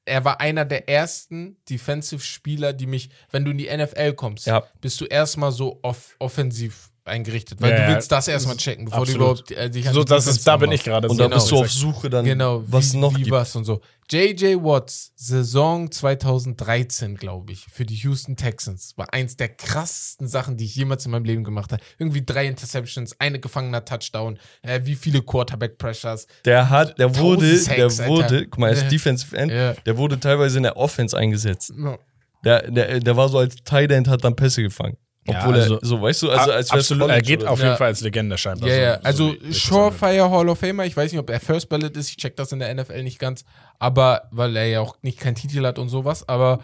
Er 0.08 0.24
war 0.24 0.40
einer 0.40 0.66
der 0.66 0.88
ersten 0.88 1.58
Defensive-Spieler, 1.70 2.74
die 2.74 2.86
mich, 2.86 3.10
wenn 3.32 3.44
du 3.46 3.52
in 3.52 3.58
die 3.58 3.76
NFL 3.76 4.14
kommst, 4.14 4.46
Ja. 4.46 4.64
bist 4.82 5.02
du 5.02 5.06
erstmal 5.06 5.52
so 5.52 5.80
off 5.82 6.16
offensiv 6.20 6.92
eingerichtet, 7.06 7.62
weil 7.62 7.72
Ja, 7.72 7.88
du 7.88 7.94
willst 7.94 8.12
das 8.12 8.28
erstmal 8.28 8.58
checken, 8.58 8.86
bevor 8.86 9.02
Absolut. 9.02 9.20
du 9.22 9.24
überhaupt 9.26 9.52
äh, 9.52 9.70
dich 9.70 9.88
an 9.88 9.94
So, 9.94 10.04
die 10.04 10.10
das 10.10 10.28
ist, 10.28 10.46
da 10.48 10.58
bin 10.58 10.72
ich 10.72 10.84
gerade. 10.84 11.08
Und 11.08 11.18
so. 11.18 11.28
da 11.28 11.36
bist 11.36 11.52
du 11.52 11.58
auf 11.60 11.72
Suche 11.72 12.10
dann, 12.10 12.26
Genau, 12.26 12.64
was 12.68 12.94
wie, 12.94 12.98
noch 12.98 13.12
wie 13.16 13.24
gibt. 13.24 13.32
was 13.32 13.56
und 13.56 13.66
so. 13.66 13.82
JJ 14.12 14.56
Watts 14.62 15.12
Saison 15.16 15.90
2013, 15.90 17.16
glaube 17.18 17.54
ich, 17.54 17.66
für 17.72 17.86
die 17.86 17.96
Houston 17.96 18.36
Texans 18.36 18.94
war 18.98 19.12
eins 19.14 19.36
der 19.38 19.50
krassesten 19.50 20.28
Sachen, 20.28 20.58
die 20.58 20.66
ich 20.66 20.76
jemals 20.76 21.06
in 21.06 21.12
meinem 21.12 21.26
Leben 21.26 21.44
gemacht 21.44 21.72
habe. 21.72 21.82
Irgendwie 21.98 22.24
drei 22.24 22.46
Interceptions, 22.48 23.20
eine 23.20 23.40
gefangener 23.40 23.84
Touchdown, 23.86 24.38
äh, 24.62 24.82
wie 24.84 24.96
viele 24.96 25.22
Quarterback 25.22 25.78
Pressures. 25.78 26.28
Der 26.46 26.70
hat, 26.70 27.00
der 27.00 27.16
wurde, 27.18 27.58
Sacks, 27.58 27.98
der 27.98 28.08
wurde, 28.08 28.24
Alter. 28.26 28.42
guck 28.46 28.60
mal, 28.60 28.68
er 28.68 28.74
ist 28.74 28.84
Ja. 28.84 28.90
Defensive 28.90 29.36
End, 29.38 29.52
Ja. 29.52 29.74
der 29.74 29.98
wurde 29.98 30.20
teilweise 30.20 30.58
in 30.58 30.64
der 30.64 30.78
Offense 30.78 31.18
eingesetzt. 31.18 31.74
Ja. 31.78 31.98
Der, 32.44 32.70
der, 32.70 33.00
der 33.00 33.18
war 33.18 33.28
so 33.30 33.40
als 33.40 33.56
Tight 33.64 33.92
End, 33.92 34.08
hat 34.08 34.24
dann 34.24 34.36
Pässe 34.36 34.62
gefangen. 34.62 34.98
Ja, 35.28 35.40
Obwohl 35.40 35.56
also- 35.56 35.80
er, 35.80 35.86
so, 35.86 36.02
weißt 36.02 36.22
du, 36.24 36.30
also 36.32 36.52
als 36.52 36.70
Absolut, 36.72 37.10
er 37.10 37.22
geht 37.22 37.44
auf 37.46 37.58
so. 37.58 37.64
jeden 37.64 37.74
Ja. 37.74 37.78
Fall 37.78 37.88
als 37.88 38.02
Legende 38.02 38.38
scheinbar. 38.38 38.70
Ja, 38.70 38.76
so- 38.76 38.82
ja, 38.82 38.94
so 39.00 39.06
also 39.06 39.34
das 39.48 39.58
Surefire 39.58 40.30
Hall 40.30 40.50
of 40.50 40.60
Famer, 40.60 40.86
ich 40.86 40.96
weiß 40.96 41.12
nicht, 41.12 41.20
ob 41.20 41.30
er 41.30 41.40
First 41.40 41.68
Ballot 41.70 41.98
ist, 41.98 42.10
ich 42.10 42.18
check 42.18 42.36
das 42.36 42.52
in 42.52 42.60
der 42.60 42.70
NFL 42.70 43.02
nicht 43.04 43.18
ganz, 43.20 43.44
aber 43.80 44.28
weil 44.32 44.56
er 44.56 44.68
ja 44.68 44.80
auch 44.82 44.98
nicht 45.02 45.20
keinen 45.20 45.36
Titel 45.36 45.66
hat 45.66 45.80
und 45.80 45.90
sowas, 45.90 46.28
aber 46.30 46.60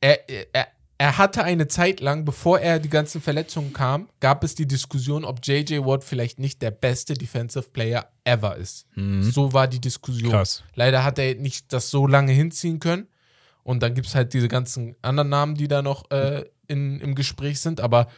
er, 0.00 0.26
er, 0.54 0.68
er 1.00 1.18
hatte 1.18 1.44
eine 1.44 1.68
Zeit 1.68 2.00
lang, 2.00 2.24
bevor 2.24 2.58
er 2.60 2.78
die 2.80 2.88
ganzen 2.88 3.20
Verletzungen 3.20 3.72
kam, 3.72 4.08
gab 4.20 4.42
es 4.42 4.54
die 4.54 4.66
Diskussion, 4.66 5.24
ob 5.24 5.38
JJ 5.44 5.80
Watt 5.84 6.02
vielleicht 6.02 6.38
nicht 6.40 6.60
der 6.62 6.70
beste 6.72 7.14
Defensive 7.14 7.66
Player 7.72 8.08
ever 8.24 8.56
ist. 8.56 8.86
So 9.20 9.52
war 9.52 9.68
die 9.68 9.80
Diskussion. 9.80 10.30
Krass. 10.32 10.64
Leider 10.74 11.04
hat 11.04 11.18
er 11.20 11.34
nicht 11.36 11.72
das 11.72 11.90
so 11.90 12.06
lange 12.06 12.32
hinziehen 12.32 12.80
können. 12.80 13.06
Und 13.62 13.82
dann 13.82 13.94
gibt 13.94 14.06
es 14.08 14.14
halt 14.14 14.32
diese 14.32 14.48
ganzen 14.48 14.96
anderen 15.02 15.28
Namen, 15.28 15.54
die 15.54 15.68
da 15.68 15.82
noch 15.82 16.10
äh, 16.10 16.44
in, 16.68 17.00
im 17.00 17.14
Gespräch 17.14 17.60
sind, 17.60 17.80
aber 17.80 18.08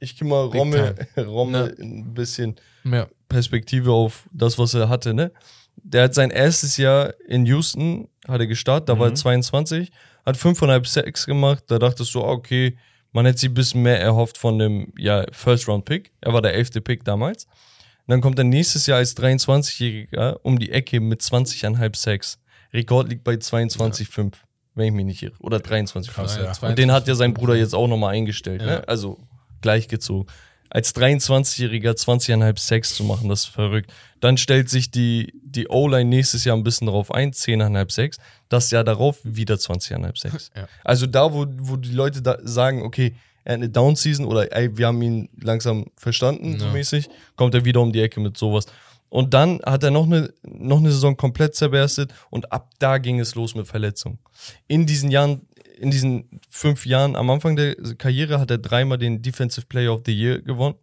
Ich 0.00 0.16
geh 0.18 0.24
mal 0.24 0.44
Rommel, 0.46 0.94
Rommel 1.16 1.74
Ne. 1.78 1.84
ein 1.84 2.14
bisschen 2.14 2.56
ja. 2.84 3.06
Perspektive 3.28 3.92
auf 3.92 4.28
das, 4.32 4.58
was 4.58 4.74
er 4.74 4.88
hatte, 4.88 5.14
ne? 5.14 5.30
Der 5.76 6.04
hat 6.04 6.14
sein 6.14 6.30
erstes 6.30 6.76
Jahr 6.76 7.14
in 7.28 7.46
Houston, 7.46 8.08
hat 8.26 8.40
er 8.40 8.46
gestartet, 8.46 8.88
da 8.88 8.98
war 8.98 9.08
er 9.08 9.14
22, 9.14 9.90
hat 10.26 10.36
5,5 10.36 10.86
Sacks 10.86 11.24
gemacht, 11.26 11.64
da 11.68 11.78
dachtest 11.78 12.12
du, 12.14 12.22
ah, 12.22 12.30
okay, 12.32 12.76
man 13.12 13.24
hätte 13.26 13.38
sich 13.38 13.50
ein 13.50 13.54
bisschen 13.54 13.82
mehr 13.82 14.00
erhofft 14.00 14.36
von 14.38 14.58
dem, 14.58 14.92
ja, 14.98 15.24
First-Round-Pick. 15.32 16.12
Er 16.20 16.32
war 16.32 16.42
der 16.42 16.54
elfte 16.54 16.80
Pick 16.80 17.04
damals. 17.04 17.44
Und 17.44 18.12
dann 18.12 18.20
kommt 18.20 18.38
er 18.38 18.44
nächstes 18.44 18.86
Jahr 18.86 18.98
als 18.98 19.16
23-Jähriger 19.16 20.38
um 20.42 20.58
die 20.58 20.70
Ecke 20.72 21.00
mit 21.00 21.20
20,5 21.22 21.96
Sacks. 21.96 22.38
Rekord 22.72 23.08
liegt 23.08 23.24
bei 23.24 23.34
22,5, 23.34 24.32
wenn 24.78 24.86
ich 24.86 24.92
mich 24.92 25.04
nicht 25.04 25.22
irre. 25.22 25.34
Oder 25.40 25.58
23,5. 25.58 26.08
Krass, 26.12 26.38
ja. 26.62 26.68
Und 26.68 26.78
den 26.78 26.92
hat 26.92 27.06
ja 27.08 27.14
sein 27.14 27.34
Bruder 27.34 27.54
jetzt 27.56 27.74
auch 27.74 27.88
nochmal 27.88 28.14
eingestellt, 28.14 28.62
Ja. 28.62 28.66
ne? 28.66 28.88
Also 28.88 29.18
gleichgezogen. 29.60 30.30
Als 30.70 30.94
23-Jähriger 30.94 31.92
20,5 31.94 32.58
Sex 32.58 32.94
zu 32.94 33.02
machen, 33.04 33.28
das 33.30 33.44
ist 33.44 33.46
verrückt. 33.46 33.90
Dann 34.20 34.36
stellt 34.36 34.68
sich 34.68 34.90
die, 34.90 35.32
die 35.42 35.66
O-Line 35.68 36.08
nächstes 36.10 36.44
Jahr 36.44 36.56
ein 36.56 36.62
bisschen 36.62 36.86
darauf 36.86 37.10
ein, 37.12 37.32
10,5 37.32 37.90
Sex. 37.90 38.18
Das 38.50 38.70
Jahr 38.70 38.84
darauf 38.84 39.18
wieder 39.24 39.54
20,5 39.54 40.18
Sex. 40.18 40.50
Ja. 40.54 40.68
Also 40.84 41.06
da, 41.06 41.32
wo, 41.32 41.46
wo 41.58 41.76
die 41.76 41.92
Leute 41.92 42.20
da 42.20 42.36
sagen, 42.42 42.82
okay, 42.82 43.14
er 43.44 43.54
hat 43.54 43.60
eine 43.60 43.70
Down-Season 43.70 44.26
oder 44.26 44.54
ey, 44.54 44.76
wir 44.76 44.88
haben 44.88 45.00
ihn 45.00 45.30
langsam 45.40 45.86
verstanden, 45.96 46.58
so 46.58 46.66
mäßig, 46.68 47.08
kommt 47.34 47.54
er 47.54 47.64
wieder 47.64 47.80
um 47.80 47.90
die 47.92 48.02
Ecke 48.02 48.20
mit 48.20 48.36
sowas. 48.36 48.66
Und 49.10 49.32
dann 49.34 49.60
hat 49.64 49.82
er 49.82 49.90
noch 49.90 50.04
eine, 50.06 50.32
noch 50.42 50.78
eine 50.78 50.90
Saison 50.92 51.16
komplett 51.16 51.54
zerberstet 51.54 52.12
und 52.30 52.52
ab 52.52 52.70
da 52.78 52.98
ging 52.98 53.20
es 53.20 53.34
los 53.34 53.54
mit 53.54 53.66
Verletzungen. 53.66 54.18
In 54.66 54.84
diesen 54.86 55.10
Jahren, 55.10 55.42
in 55.78 55.90
diesen 55.90 56.40
fünf 56.50 56.84
Jahren 56.84 57.16
am 57.16 57.30
Anfang 57.30 57.56
der 57.56 57.74
Karriere 57.96 58.38
hat 58.38 58.50
er 58.50 58.58
dreimal 58.58 58.98
den 58.98 59.22
Defensive 59.22 59.66
Player 59.66 59.92
of 59.94 60.02
the 60.04 60.12
Year 60.12 60.40
gewonnen. 60.42 60.74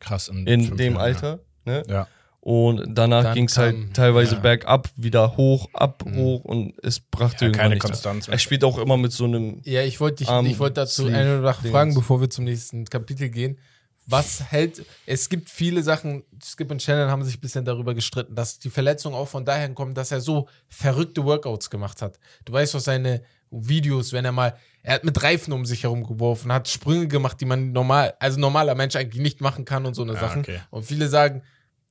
Krass. 0.00 0.28
In 0.28 0.46
fünf 0.64 0.76
dem 0.76 0.94
Jahren, 0.94 1.02
Alter. 1.04 1.40
Ne? 1.66 1.82
Ja. 1.86 1.94
ja. 1.94 2.08
Und 2.40 2.84
danach 2.94 3.32
ging 3.32 3.46
es 3.46 3.56
halt 3.56 3.94
teilweise 3.94 4.34
ja. 4.34 4.40
bergab, 4.40 4.90
wieder 4.96 5.34
hoch, 5.38 5.68
ab, 5.72 6.04
Mhm. 6.06 6.16
hoch 6.16 6.44
und 6.44 6.74
es 6.82 7.00
brachte 7.00 7.46
Ja, 7.46 7.48
irgendwann 7.48 7.68
keine. 7.70 7.78
Konstanz 7.78 8.26
mehr. 8.28 8.34
Er 8.34 8.38
spielt 8.38 8.64
auch 8.64 8.76
immer 8.76 8.98
mit 8.98 9.12
so 9.12 9.24
einem 9.24 9.60
Ja, 9.64 9.82
ich 9.82 9.98
wollte 9.98 10.24
dich, 10.24 10.28
ich 10.28 10.58
wollte 10.58 10.74
dazu 10.74 11.06
eine 11.06 11.40
Sache 11.40 11.62
Dingens. 11.62 11.72
fragen, 11.74 11.94
bevor 11.94 12.20
wir 12.20 12.28
zum 12.28 12.44
nächsten 12.44 12.84
Kapitel 12.84 13.30
gehen. 13.30 13.58
Was 14.06 14.50
hält, 14.50 14.84
es 15.06 15.28
gibt 15.28 15.48
viele 15.48 15.82
Sachen, 15.82 16.24
Skip 16.42 16.70
und 16.70 16.82
Shannon 16.82 17.10
haben 17.10 17.24
sich 17.24 17.38
ein 17.38 17.40
bisschen 17.40 17.64
darüber 17.64 17.94
gestritten, 17.94 18.34
dass 18.34 18.58
die 18.58 18.68
Verletzungen 18.70 19.14
auch 19.16 19.28
von 19.28 19.44
daher 19.44 19.68
kommen, 19.70 19.94
dass 19.94 20.10
er 20.12 20.20
so 20.20 20.46
verrückte 20.68 21.24
Workouts 21.24 21.70
gemacht 21.70 22.02
hat. 22.02 22.18
Du 22.44 22.52
weißt 22.52 22.74
aus 22.74 22.84
seine 22.84 23.22
Videos, 23.50 24.12
wenn 24.12 24.24
er 24.24 24.32
mal, 24.32 24.56
er 24.82 24.94
hat 24.96 25.04
mit 25.04 25.22
Reifen 25.22 25.52
um 25.52 25.64
sich 25.64 25.84
herum 25.84 26.04
geworfen, 26.06 26.52
hat 26.52 26.68
Sprünge 26.68 27.08
gemacht, 27.08 27.40
die 27.40 27.46
man 27.46 27.72
normal, 27.72 28.14
also 28.18 28.38
normaler 28.38 28.74
Mensch 28.74 28.94
eigentlich 28.96 29.22
nicht 29.22 29.40
machen 29.40 29.64
kann 29.64 29.86
und 29.86 29.94
so 29.94 30.02
eine 30.02 30.14
Ja, 30.14 30.20
Sachen. 30.20 30.40
okay. 30.40 30.60
Und 30.70 30.84
viele 30.84 31.08
sagen, 31.08 31.42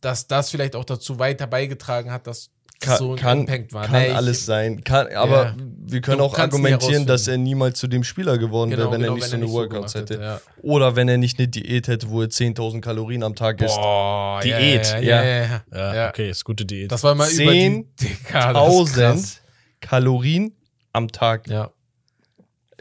dass 0.01 0.27
das 0.27 0.49
vielleicht 0.51 0.75
auch 0.75 0.85
dazu 0.85 1.17
weiter 1.17 1.47
beigetragen 1.47 2.11
hat, 2.11 2.27
dass 2.27 2.51
kann, 2.83 2.97
so 2.97 3.11
ein 3.11 3.17
kann, 3.17 3.39
Impact 3.41 3.73
war. 3.73 3.85
kann 3.85 4.01
Nee, 4.01 4.07
ich- 4.09 4.15
alles 4.15 4.45
sein. 4.45 4.83
Kann, 4.83 5.07
aber 5.15 5.43
Ja. 5.45 5.55
wir 5.85 6.01
können 6.01 6.17
Du 6.19 6.23
auch 6.23 6.37
argumentieren, 6.37 7.05
dass 7.05 7.27
er 7.27 7.37
niemals 7.37 7.79
zu 7.79 7.87
dem 7.87 8.03
Spieler 8.03 8.37
geworden 8.37 8.69
Genau, 8.71 8.83
wäre, 8.83 8.91
wenn 8.93 9.01
genau, 9.01 9.13
er 9.13 9.15
nicht 9.15 9.27
so 9.27 9.35
eine 9.35 9.49
Workouts 9.49 9.93
gemacht 9.93 10.09
hätte. 10.11 10.21
Ja. 10.21 10.41
Oder 10.61 10.95
wenn 10.95 11.07
er 11.09 11.17
nicht 11.17 11.39
eine 11.39 11.47
Diät 11.47 11.87
hätte, 11.87 12.09
wo 12.09 12.21
er 12.21 12.29
10.000 12.29 12.81
Kalorien 12.83 13.23
am 13.23 13.35
Tag 13.35 13.61
isst. 13.61 13.75
Boah, 13.75 14.39
Diät. 14.43 14.85
Ja, 14.85 14.99
ja, 15.01 15.23
Ja. 15.23 15.61
ja, 15.73 15.95
ja, 15.95 16.09
okay, 16.09 16.29
ist 16.29 16.43
gute 16.43 16.65
Diät. 16.65 16.91
Das 16.91 17.03
war 17.03 17.15
mal 17.15 17.29
über 17.31 17.51
die 17.51 17.85
Digga, 17.99 18.53
das 18.53 18.73
ist 18.73 18.93
10.000 18.93 18.93
krass. 18.93 19.41
Kalorien 19.81 20.55
am 20.93 21.07
Tag. 21.09 21.47
Ja. 21.47 21.71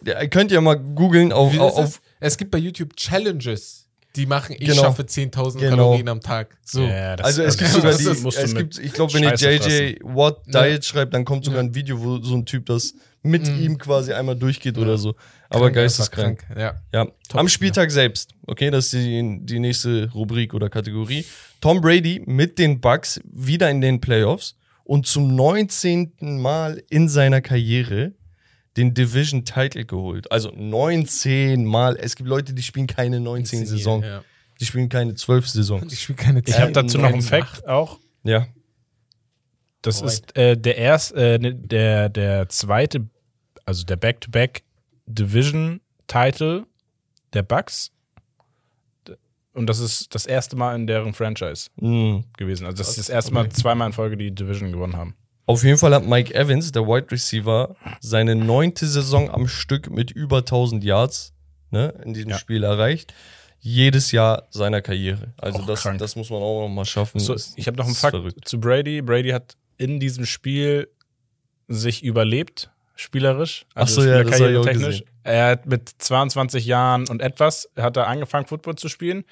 Ja, 0.05 0.27
könnt 0.27 0.51
ihr 0.51 0.61
mal 0.61 0.75
googeln 0.75 1.33
auf, 1.33 2.01
es 2.19 2.37
gibt 2.37 2.51
bei 2.51 2.59
YouTube 2.59 2.97
Challenges, 2.97 3.82
die 4.17 4.27
machen, 4.27 4.55
ich 4.59 4.69
Genau. 4.69 4.83
schaffe 4.83 5.07
10.000 5.07 5.59
Genau. 5.61 5.77
Kalorien 5.77 6.09
am 6.09 6.21
Tag. 6.21 6.57
So. 6.65 6.83
Ja, 6.83 7.17
das- 7.17 7.27
Also 7.27 7.43
es 7.43 7.57
gibt 7.57 7.69
das- 7.71 7.75
sogar 7.77 7.93
das 7.93 7.99
die, 8.01 8.41
es 8.43 8.55
gibt, 8.55 8.79
ich 8.79 8.93
glaube, 8.93 9.13
wenn 9.15 9.23
ihr 9.25 9.35
JJ 9.35 9.99
Watt 10.03 10.43
Ja. 10.53 10.63
Diet 10.65 10.85
schreibt, 10.85 11.15
dann 11.15 11.25
kommt 11.25 11.45
sogar 11.45 11.63
Ja. 11.63 11.69
ein 11.69 11.75
Video, 11.75 12.01
wo 12.03 12.19
so 12.19 12.35
ein 12.35 12.45
Typ 12.45 12.67
das 12.67 12.95
mit 13.23 13.49
Mhm. 13.49 13.63
ihm 13.63 13.79
quasi 13.79 14.13
einmal 14.13 14.37
durchgeht 14.37 14.77
oder 14.79 14.99
so. 14.99 15.15
Aber 15.49 15.67
Krank, 15.67 15.75
geisteskrank. 15.77 16.45
krank. 16.49 16.75
Ja. 16.93 17.05
Top 17.29 17.41
Am 17.41 17.49
Spieltag 17.49 17.91
selbst, 17.91 18.31
okay, 18.47 18.71
das 18.71 18.87
ist 18.87 18.95
die, 18.95 19.39
die 19.43 19.61
nächste 19.61 20.11
Rubrik 20.13 20.55
oder 20.55 20.69
Kategorie. 20.69 21.25
Tom 21.61 21.81
Brady 21.81 22.23
mit 22.27 22.59
den 22.59 22.81
Bucks 22.81 23.21
wieder 23.25 23.71
in 23.71 23.81
den 23.81 24.01
Playoffs 24.01 24.57
und 24.85 25.07
zum 25.07 25.35
19. 25.37 26.41
Mal 26.41 26.83
in 26.91 27.09
seiner 27.09 27.41
Karriere 27.41 28.13
den 28.77 28.95
Division 28.95 29.45
Title 29.45 29.85
geholt. 29.85 30.31
Also 30.33 30.51
19 30.55 31.65
Mal. 31.65 31.97
Es 31.97 32.17
gibt 32.17 32.29
Leute, 32.29 32.55
die 32.55 32.63
spielen 32.63 32.87
keine 32.87 33.21
19 33.21 33.67
Saison. 33.67 34.03
Ja. 34.03 34.23
Die 34.61 34.65
spielen 34.67 34.89
keine 34.89 35.15
12 35.15 35.49
Saison. 35.49 35.87
Ich 35.91 36.03
spiele 36.03 36.17
keine 36.17 36.43
Ich 36.45 36.59
habe 36.59 36.73
dazu 36.73 36.97
noch 36.99 37.05
einen 37.05 37.19
neun, 37.19 37.23
Fact 37.23 37.67
auch. 37.69 37.99
Ja. 38.23 38.47
Das 39.83 40.01
Alright. 40.01 40.13
ist 40.15 40.37
äh, 40.37 40.57
der 40.57 40.77
erst, 40.79 41.13
äh, 41.15 41.39
ne- 41.39 41.55
der, 41.55 42.09
der 42.09 42.49
zweite, 42.49 43.09
also 43.65 43.85
der 43.85 43.97
Back-to-Back 43.97 44.63
Division 45.07 45.81
Title 46.07 46.65
der 47.33 47.43
Bucks. 47.43 47.91
Und 49.55 49.67
das 49.67 49.81
ist 49.81 50.15
das 50.15 50.25
erste 50.25 50.57
Mal 50.57 50.75
in 50.77 50.87
deren 50.87 51.13
Franchise 51.13 51.69
Mhm. 51.77 52.25
gewesen. 52.39 52.65
Also 52.65 52.79
das 52.79 52.89
ist 52.91 52.95
Krass, 52.97 53.07
das 53.07 53.15
erste 53.15 53.35
Mal 53.35 53.47
okay. 53.47 53.55
zweimal 53.55 53.89
in 53.89 53.93
Folge 53.93 54.17
die 54.17 54.35
Division 54.35 54.73
gewonnen 54.73 54.97
haben. 54.97 55.15
Auf 55.47 55.65
jeden 55.65 55.79
Fall 55.79 55.95
hat 55.95 56.07
Mike 56.07 56.35
Evans, 56.35 56.73
der 56.73 56.83
Wide 56.87 57.11
Receiver, 57.11 57.75
seine 58.01 58.35
neunte 58.37 58.87
Saison 58.87 59.31
am 59.31 59.49
Stück 59.49 59.91
mit 59.91 60.11
über 60.11 60.39
1000 60.39 60.85
Yards 60.85 61.33
ne, 61.71 61.93
in 62.05 62.15
diesem 62.15 62.31
Ja. 62.31 62.39
Spiel 62.39 62.63
erreicht. 62.63 63.13
Jedes 63.61 64.13
Jahr 64.13 64.47
seiner 64.51 64.83
Karriere. 64.83 65.35
Also 65.39 65.61
Auch 65.61 65.67
das, 65.67 65.83
krank. 65.83 65.99
das 65.99 66.17
muss 66.17 66.31
man 66.31 66.43
auch 66.43 66.63
noch 66.63 66.69
mal 66.69 66.85
schaffen. 66.85 67.21
So, 67.21 67.33
Das- 67.35 67.53
ich 67.57 67.67
habe 67.67 67.77
noch 67.77 67.87
einen 67.87 67.95
Fakt 67.95 68.15
verrückt. 68.17 68.49
zu 68.49 68.59
Brady. 68.61 69.03
Brady 69.03 69.31
hat 69.31 69.57
in 69.79 70.01
diesem 70.01 70.27
Spiel 70.27 70.89
sich 71.69 72.03
überlebt, 72.03 72.71
spielerisch. 72.97 73.65
Also 73.75 74.01
Ach 74.01 74.05
so, 74.05 74.11
ja, 74.11 74.23
das 74.25 74.39
gesehen. 74.79 75.03
Er 75.25 75.47
hat 75.51 75.67
mit 75.67 75.89
22 75.99 76.67
Jahren 76.67 77.09
und 77.09 77.23
etwas 77.23 77.69
hat 77.77 77.97
er 77.97 78.09
angefangen, 78.09 78.47
Football 78.47 78.75
zu 78.77 78.89
spielen. 78.89 79.25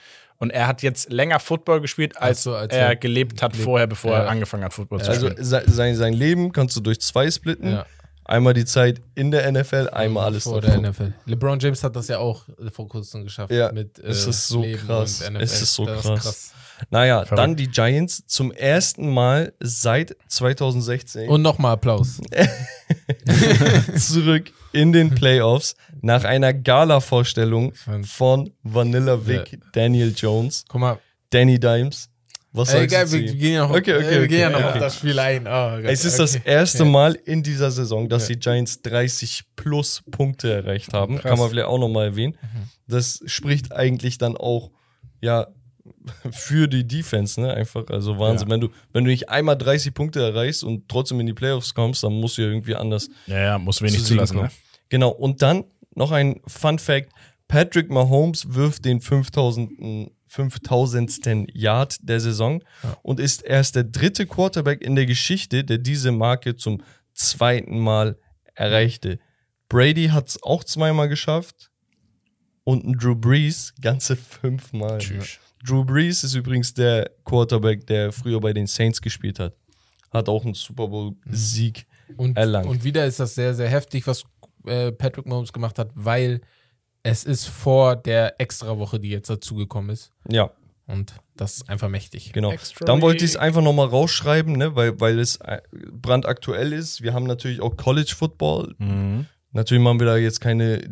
Und 0.42 0.50
er 0.50 0.66
hat 0.66 0.83
jetzt 0.83 1.12
länger 1.12 1.38
Football 1.38 1.81
gespielt, 1.83 2.16
als, 2.16 2.38
Ach 2.40 2.42
so, 2.42 2.55
als 2.57 2.74
er 2.74 2.88
er 2.88 2.96
gelebt 2.96 3.42
hat 3.42 3.53
gelebt- 3.53 3.64
vorher, 3.64 3.87
bevor 3.87 4.12
Ja. 4.12 4.22
er 4.24 4.29
angefangen 4.31 4.64
hat, 4.64 4.72
Football 4.72 5.03
zu 5.03 5.11
Also 5.11 5.29
spielen. 5.29 5.44
se- 5.44 5.62
sein, 5.66 5.94
sein 5.94 6.14
Leben 6.14 6.50
kannst 6.53 6.74
du 6.76 6.81
durch 6.81 6.98
zwei 7.00 7.31
splitten. 7.31 7.72
Ja. 7.72 7.87
Einmal 8.31 8.55
die 8.55 8.64
Zeit 8.64 9.01
in 9.16 9.31
der 9.33 9.51
NFL, 9.51 9.88
einmal 9.93 10.27
alles 10.27 10.45
vor 10.45 10.61
davor. 10.61 10.81
der 10.81 10.90
NFL. 10.90 11.12
LeBron 11.27 11.59
James 11.59 11.83
hat 11.83 11.97
das 11.97 12.07
ja 12.09 12.19
auch 12.19 12.49
äh, 12.64 12.71
vor 12.71 12.88
kurzem 12.88 13.25
geschafft. 13.25 13.53
Ja, 13.53 13.73
mit, 13.73 13.99
äh, 13.99 14.07
es 14.09 14.27
ist 14.27 14.47
so 14.49 14.62
Leben 14.62 14.87
krass. 14.87 15.21
Es 15.40 15.62
ist 15.62 15.75
so 15.75 15.85
Das 15.85 16.03
krass. 16.05 16.53
Naja, 16.90 17.25
Verrückt. 17.25 17.38
dann 17.38 17.57
die 17.57 17.66
Giants 17.69 18.23
zum 18.27 18.53
ersten 18.53 19.12
Mal 19.12 19.53
seit 19.61 20.16
2016 20.29 21.29
Und 21.29 21.43
nochmal 21.43 21.73
Applaus. 21.73 22.21
zurück 23.99 24.53
in 24.73 24.93
den 24.93 25.11
Playoffs 25.14 25.75
nach 26.01 26.25
einer 26.25 26.55
Gala-Vorstellung 26.55 27.75
Von- 27.75 28.05
von 28.05 28.51
Vanilla 28.62 29.27
Vic, 29.27 29.59
Daniel 29.73 30.14
Jones, 30.16 30.64
Guck 30.69 30.81
mal. 30.81 30.99
Danny 31.31 31.59
Dimes. 31.59 32.09
Was 32.52 32.74
Ey, 32.74 32.88
sagst 32.88 32.92
egal, 32.92 33.06
du 33.06 33.12
wir 33.12 33.34
gehen 33.38 33.52
ja 33.54 33.68
noch, 33.68 33.70
Okay, 33.76 33.94
okay, 33.94 34.16
äh, 34.16 34.20
wir 34.22 34.28
gehen 34.28 34.40
ja 34.40 34.48
okay, 34.48 34.58
noch 34.58 34.64
auf 34.64 34.70
okay. 34.70 34.80
das 34.80 34.96
Spiel 34.96 35.18
ein. 35.18 35.46
Oh, 35.46 35.76
Gott, 35.76 35.84
Es 35.84 36.04
ist 36.04 36.18
das 36.18 36.34
okay. 36.34 36.50
erste. 36.50 36.84
Mal 36.84 37.14
in 37.14 37.42
dieser 37.42 37.70
Saison, 37.70 38.08
dass 38.08 38.26
die 38.26 38.36
Giants 38.36 38.82
30 38.82 39.44
plus 39.54 40.02
Punkte 40.10 40.52
erreicht 40.52 40.92
haben. 40.92 41.18
Krass. 41.18 41.30
Kann 41.30 41.38
man 41.38 41.48
vielleicht 41.50 41.68
auch 41.68 41.78
nochmal 41.78 42.06
erwähnen. 42.06 42.36
Mhm. 42.40 42.68
Das 42.88 43.20
spricht 43.26 43.72
eigentlich 43.72 44.18
dann 44.18 44.36
auch, 44.36 44.70
ja, 45.20 45.46
für 46.30 46.66
die 46.66 46.86
Defense, 46.86 47.40
ne? 47.40 47.54
Einfach, 47.54 47.86
also 47.88 48.18
Wahnsinn. 48.18 48.48
Ja. 48.48 48.54
Wenn, 48.54 48.60
du, 48.60 48.68
wenn 48.92 49.04
du 49.04 49.10
nicht 49.10 49.28
einmal 49.28 49.56
30 49.56 49.94
Punkte 49.94 50.20
erreichst 50.20 50.64
und 50.64 50.88
trotzdem 50.88 51.20
in 51.20 51.26
die 51.26 51.32
Playoffs 51.32 51.74
kommst, 51.74 52.02
dann 52.02 52.14
musst 52.14 52.38
du 52.38 52.42
ja 52.42 52.48
irgendwie 52.48 52.74
anders 52.74 53.08
Ja, 53.26 53.38
ja, 53.38 53.58
muss 53.58 53.80
wenig 53.80 53.98
zu 53.98 54.04
zulassen. 54.04 54.38
Ne? 54.38 54.50
Genau, 54.88 55.10
und 55.10 55.42
dann 55.42 55.64
noch 55.94 56.10
ein 56.10 56.40
Fun 56.46 56.78
Fact: 56.78 57.12
Patrick 57.48 57.90
Mahomes 57.90 58.54
wirft 58.54 58.84
den 58.84 59.00
5000. 59.00 60.10
5000. 60.31 61.49
Yard 61.53 61.97
der 62.03 62.21
Saison 62.21 62.62
Ja. 62.83 62.97
und 63.03 63.19
ist 63.21 63.43
erst 63.43 63.75
der 63.77 63.85
dritte 63.85 64.27
Quarterback 64.27 64.81
in 64.81 64.95
der 64.95 65.07
Geschichte, 65.07 65.64
der 65.64 65.79
diese 65.79 66.12
Marke 66.12 66.55
zum 66.57 66.83
zweiten 67.14 67.79
Mal 67.81 68.16
erreichte. 68.55 69.19
Brady 69.69 70.09
hat 70.09 70.29
es 70.29 70.43
auch 70.43 70.62
zweimal 70.64 71.09
geschafft 71.09 71.71
und 72.64 72.85
ein 72.85 72.93
Drew 72.93 73.14
Brees 73.16 73.75
ganze 73.81 74.14
fünfmal. 74.16 74.99
Tschüss. 74.99 75.38
Drew 75.64 75.85
Brees 75.85 76.23
ist 76.25 76.35
übrigens 76.35 76.75
der 76.75 77.11
Quarterback, 77.25 77.87
der 77.87 78.12
früher 78.12 78.40
bei 78.40 78.53
den 78.53 78.66
Saints 78.66 79.03
gespielt 79.03 79.38
hat. 79.38 79.55
Hat 80.12 80.29
auch 80.29 80.45
einen 80.45 80.55
Super 80.55 80.88
Bowl-Sieg. 80.88 81.87
Und, 82.16 82.37
erlangt. 82.37 82.66
und 82.69 82.83
wieder 82.83 83.05
ist 83.07 83.21
das 83.21 83.35
sehr, 83.37 83.55
sehr 83.55 83.69
heftig, 83.69 84.07
was 84.07 84.25
äh, 84.66 84.90
Patrick 84.90 85.27
Mahomes 85.27 85.53
gemacht 85.53 85.79
hat, 85.79 85.90
weil 85.95 86.40
es 87.02 87.24
ist 87.24 87.46
vor 87.46 87.96
der 87.96 88.40
Extrawoche, 88.40 89.00
die 89.00 89.08
jetzt 89.10 89.30
dazugekommen 89.30 89.90
ist. 89.90 90.12
Ja, 90.28 90.50
Und 90.86 91.14
das 91.36 91.56
ist 91.58 91.68
einfach 91.70 91.88
mächtig. 91.88 92.32
genau. 92.32 92.50
Extra 92.52 92.84
Dann 92.84 93.00
wollte 93.00 93.24
ich 93.24 93.30
es 93.32 93.36
einfach 93.36 93.62
nochmal 93.62 93.86
rausschreiben, 93.86 94.54
ne, 94.56 94.74
weil, 94.76 95.00
weil 95.00 95.18
es 95.18 95.36
äh, 95.36 95.60
brandaktuell 95.92 96.72
ist. 96.72 97.00
Wir 97.02 97.14
haben 97.14 97.24
natürlich 97.26 97.60
auch 97.60 97.76
College 97.76 98.12
Football. 98.16 98.74
Mhm. 98.78 99.26
Natürlich 99.52 99.82
machen 99.82 99.98
wir 100.00 100.06
da 100.06 100.16
jetzt 100.16 100.40
keine 100.40 100.82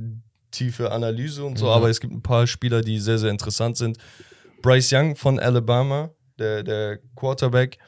tiefe 0.50 0.90
Analyse 0.92 1.44
und 1.44 1.58
so, 1.58 1.66
Mhm. 1.66 1.72
aber 1.72 1.90
es 1.90 2.00
gibt 2.00 2.12
ein 2.14 2.22
paar 2.22 2.46
Spieler, 2.46 2.80
die 2.80 2.98
sehr, 3.00 3.18
sehr 3.18 3.30
interessant 3.30 3.76
sind. 3.76 3.98
Bryce 4.62 4.92
Young 4.92 5.14
von 5.16 5.38
Alabama, 5.38 6.10
der, 6.38 6.62
der 6.62 6.98
Quarterback, 7.14 7.78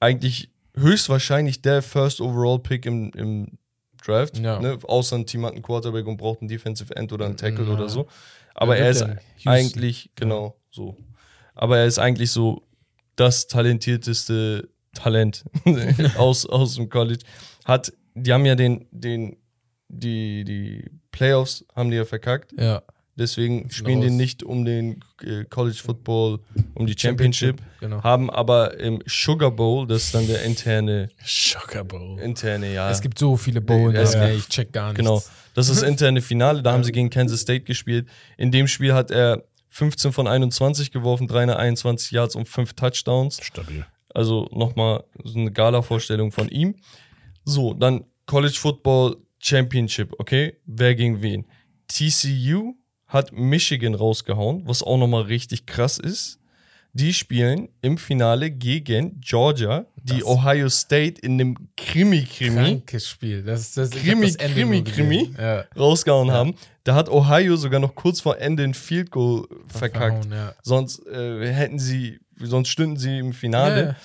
eigentlich 0.00 0.50
höchstwahrscheinlich 0.76 1.62
der 1.62 1.82
First 1.82 2.20
Overall 2.20 2.58
Pick 2.58 2.84
im, 2.86 3.10
im 3.14 3.58
Draft. 4.06 4.38
Ja. 4.38 4.60
Ne? 4.60 4.78
Außer 4.82 5.16
ein 5.16 5.26
Team 5.26 5.44
hat 5.46 5.52
einen 5.52 5.62
Quarterback 5.62 6.06
und 6.06 6.16
braucht 6.16 6.40
einen 6.40 6.48
Defensive 6.48 6.94
End 6.96 7.12
oder 7.12 7.26
einen 7.26 7.36
Tackle 7.36 7.64
Ja. 7.64 7.72
oder 7.72 7.88
so. 7.88 8.06
Aber 8.54 8.76
er 8.76 8.92
gibt 8.92 9.06
ist 9.10 9.46
eigentlich, 9.46 10.10
genau, 10.14 10.56
so. 10.70 10.96
Aber 11.54 11.78
er 11.78 11.86
ist 11.86 11.98
eigentlich 11.98 12.30
so 12.30 12.62
das 13.16 13.46
talentierteste 13.46 14.68
Talent 14.94 15.44
aus, 16.18 16.46
aus 16.46 16.76
dem 16.76 16.88
College. 16.88 17.24
Hat, 17.64 17.92
die 18.14 18.32
haben 18.32 18.44
ja 18.46 18.54
den, 18.54 18.86
den, 18.90 19.36
die, 19.88 20.44
die 20.44 20.90
Playoffs 21.10 21.64
haben 21.74 21.90
die 21.90 21.96
ja 21.96 22.04
verkackt. 22.04 22.52
Ja. 22.58 22.82
Deswegen 23.16 23.70
spielen 23.70 24.00
die 24.00 24.08
raus. 24.08 24.16
nicht 24.16 24.42
um 24.42 24.64
den 24.64 25.00
äh, 25.22 25.44
College 25.44 25.78
Football, 25.82 26.40
um 26.74 26.86
die 26.86 26.96
Championship, 26.98 27.60
Genau. 27.80 28.02
haben 28.02 28.28
aber 28.28 28.78
im 28.80 29.02
Sugar 29.06 29.52
Bowl, 29.52 29.86
das 29.86 30.04
ist 30.06 30.14
dann 30.14 30.26
der 30.26 30.42
interne, 30.42 31.08
Shocker 31.24 31.84
Bowl. 31.84 32.18
interne, 32.20 32.72
ja. 32.74 32.90
Es 32.90 33.00
gibt 33.00 33.18
so 33.18 33.36
viele 33.36 33.60
Bowlen, 33.60 33.94
Es 33.94 34.14
ja, 34.14 34.26
gibt- 34.26 34.38
ich 34.40 34.48
check 34.48 34.72
gar 34.72 34.88
nichts. 34.88 34.98
Genau. 34.98 35.22
Das 35.54 35.68
ist 35.68 35.82
das 35.82 35.88
interne 35.88 36.20
Finale. 36.22 36.62
Da 36.62 36.72
haben 36.72 36.82
sie 36.82 36.90
gegen 36.90 37.08
Kansas 37.10 37.40
State 37.42 37.64
gespielt. 37.64 38.08
In 38.36 38.50
dem 38.50 38.66
Spiel 38.66 38.92
hat 38.94 39.12
er 39.12 39.44
15 39.68 40.12
von 40.12 40.26
21 40.26 40.90
geworfen, 40.90 41.28
321 41.28 42.10
Yards 42.10 42.34
und 42.34 42.48
5 42.48 42.72
Touchdowns. 42.74 43.38
Stabil. 43.42 43.86
Also 44.12 44.48
nochmal 44.52 45.04
so 45.22 45.38
eine 45.38 45.52
Gala-Vorstellung 45.52 46.32
von 46.32 46.48
ihm. 46.48 46.76
So, 47.44 47.74
dann 47.74 48.04
College 48.26 48.56
Football 48.58 49.16
Championship, 49.38 50.14
okay? 50.18 50.56
Wer 50.66 50.94
gegen 50.94 51.20
wen? 51.22 51.44
TCU 51.88 52.74
hat 53.14 53.32
Michigan 53.32 53.94
rausgehauen, 53.94 54.66
was 54.66 54.82
auch 54.82 54.98
nochmal 54.98 55.22
richtig 55.22 55.64
krass 55.66 55.98
ist. 55.98 56.38
Die 56.96 57.12
spielen 57.12 57.68
im 57.82 57.98
Finale 57.98 58.52
gegen 58.52 59.20
Georgia, 59.20 59.86
die 60.02 60.18
Das- 60.20 60.24
Ohio 60.28 60.68
State 60.68 61.20
in 61.22 61.40
einem 61.40 61.56
Krimi-Krimi 61.76 62.54
Krankes 62.56 63.08
Spiel. 63.08 63.42
Das, 63.42 63.60
ist- 63.62 63.76
das, 63.76 63.90
Krimi, 63.90 64.26
das 64.26 64.36
Krimi, 64.36 64.82
gesehen. 64.82 65.08
Krimi. 65.08 65.34
Ja. 65.36 65.64
rausgehauen 65.76 66.30
haben. 66.30 66.54
Da 66.84 66.94
hat 66.94 67.08
Ohio 67.08 67.56
sogar 67.56 67.80
noch 67.80 67.94
kurz 67.96 68.20
vor 68.20 68.38
Ende 68.38 68.62
ein 68.62 68.74
Field 68.74 69.10
Goal 69.10 69.46
verkackt. 69.66 70.26
Ja. 70.30 70.54
Sonst 70.62 71.04
äh, 71.06 71.52
hätten 71.52 71.78
sie, 71.80 72.20
sonst 72.38 72.68
stünden 72.68 72.96
sie 72.96 73.18
im 73.18 73.32
Finale. 73.32 73.82
Ja. 73.84 73.96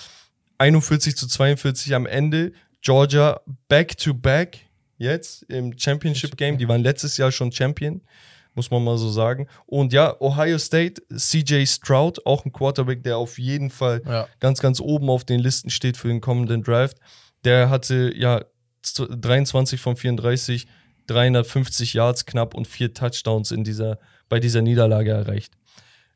41 0.58 1.16
zu 1.16 1.28
42 1.28 1.94
am 1.94 2.06
Ende. 2.08 2.54
Georgia 2.82 3.40
back 3.68 3.98
to 3.98 4.14
back 4.14 4.60
jetzt 4.98 5.44
im 5.44 5.78
Championship 5.78 6.38
Game. 6.38 6.58
Die 6.58 6.68
waren 6.68 6.82
letztes 6.82 7.18
Jahr 7.18 7.32
schon 7.32 7.52
Champion, 7.52 8.02
muss 8.56 8.72
man 8.72 8.84
mal 8.84 8.98
so 8.98 9.10
sagen. 9.10 9.48
Und 9.66 9.94
ja, 9.94 10.20
Ohio 10.20 10.58
State, 10.58 11.02
CJ 11.16 11.66
Stroud, 11.66 12.26
auch 12.26 12.46
ein 12.46 12.52
Quarterback, 12.52 13.04
der 13.04 13.18
auf 13.18 13.38
jeden 13.40 13.70
Fall 13.70 14.02
Ja. 14.06 14.28
ganz, 14.40 14.60
ganz 14.60 14.80
oben 14.82 15.10
auf 15.10 15.24
den 15.24 15.40
Listen 15.40 15.70
steht 15.70 15.98
für 15.98 16.08
den 16.10 16.20
kommenden 16.22 16.64
Draft. 16.64 16.98
Der 17.46 17.70
hatte 17.70 18.12
ja 18.16 18.44
z- 18.82 19.08
23 19.10 19.80
von 19.80 19.96
34, 19.96 20.68
350 21.08 21.94
Yards 21.94 22.26
knapp 22.26 22.54
und 22.54 22.68
vier 22.68 22.94
Touchdowns 22.94 23.52
in 23.52 23.64
dieser, 23.64 23.98
bei 24.30 24.40
dieser 24.40 24.62
Niederlage 24.62 25.12
erreicht. 25.12 25.54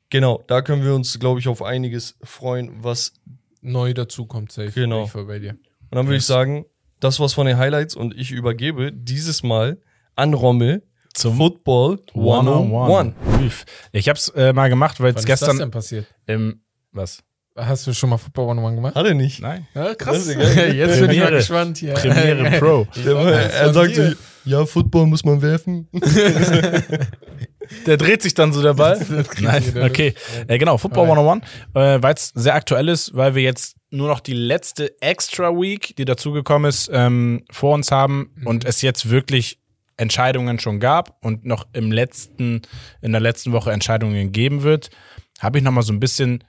Genau, 0.09 0.43
da 0.47 0.61
können 0.61 0.83
wir 0.83 0.93
uns, 0.93 1.19
glaube 1.19 1.39
ich, 1.39 1.47
auf 1.47 1.61
einiges 1.63 2.15
freuen, 2.23 2.83
was 2.83 3.13
Neu 3.61 3.93
dazu 3.93 4.25
kommt 4.25 4.51
safe. 4.51 4.71
Genau. 4.71 5.09
Bei 5.25 5.39
dir. 5.39 5.51
Und 5.51 5.59
dann 5.95 6.05
würde 6.07 6.17
ich 6.17 6.25
sagen, 6.25 6.65
das 6.99 7.19
war's 7.19 7.33
von 7.33 7.47
den 7.47 7.57
Highlights 7.57 7.95
und 7.95 8.13
ich 8.17 8.31
übergebe 8.31 8.91
dieses 8.91 9.41
Mal 9.43 9.79
an 10.15 10.33
Rommel 10.33 10.83
Zum 11.13 11.37
Football 11.37 11.99
101. 12.15 13.13
Üff. 13.45 13.65
Ich 13.91 14.09
hab's 14.09 14.29
äh, 14.29 14.53
mal 14.53 14.69
gemacht, 14.69 14.99
weil 14.99 15.09
es 15.09 15.15
Wann 15.15 15.23
ist 15.23 15.29
das 15.29 15.39
gestern 15.39 15.57
denn 15.59 15.71
passiert? 15.71 16.07
im. 16.25 16.61
Was? 16.91 17.23
Hast 17.55 17.85
du 17.85 17.93
schon 17.93 18.09
mal 18.09 18.17
Football 18.17 18.49
One 18.49 18.61
One 18.61 18.75
gemacht? 18.75 18.95
Hat 18.95 19.05
er 19.05 19.13
nicht. 19.13 19.39
Nein. 19.39 19.67
Ja, 19.75 19.89
ist 19.89 19.99
geil. 19.99 20.75
Jetzt 20.75 20.99
bin 20.99 21.11
ich 21.11 21.19
mal 21.19 21.29
gespannt 21.31 21.77
hier. 21.77 21.93
Premiere 21.93 22.49
Pro. 22.59 22.87
Er 23.05 23.71
sagt 23.73 23.95
so, 23.95 24.11
ja, 24.45 24.65
Football 24.65 25.05
muss 25.05 25.23
man 25.23 25.41
werfen. 25.41 25.87
Der 27.85 27.97
dreht 27.97 28.21
sich 28.21 28.33
dann 28.33 28.51
so 28.51 28.61
der 28.61 28.73
Ball. 28.73 28.99
Nein, 29.39 29.63
okay. 29.83 30.13
Äh, 30.47 30.57
genau, 30.57 30.77
Football 30.77 31.09
101, 31.09 31.45
äh, 31.73 32.03
weil 32.03 32.13
es 32.13 32.31
sehr 32.35 32.55
aktuell 32.55 32.89
ist, 32.89 33.15
weil 33.15 33.35
wir 33.35 33.41
jetzt 33.41 33.77
nur 33.89 34.09
noch 34.09 34.19
die 34.19 34.33
letzte 34.33 34.99
Extra 35.01 35.49
Week, 35.51 35.95
die 35.95 36.05
dazugekommen 36.05 36.67
ist, 36.67 36.89
ähm, 36.91 37.45
vor 37.51 37.73
uns 37.73 37.91
haben 37.91 38.31
und 38.43 38.65
es 38.65 38.81
jetzt 38.81 39.09
wirklich 39.09 39.59
Entscheidungen 40.03 40.59
schon 40.59 40.79
gab 40.79 41.17
und 41.25 41.45
noch 41.45 41.65
im 41.73 41.91
letzten, 41.91 42.61
in 43.01 43.11
der 43.11 43.21
letzten 43.21 43.51
Woche 43.51 43.71
Entscheidungen 43.71 44.31
geben 44.31 44.61
wird, 44.61 44.91
habe 45.39 45.57
ich 45.57 45.63
nochmal 45.63 45.83
so 45.83 45.91
ein 45.91 45.99
bisschen 45.99 46.43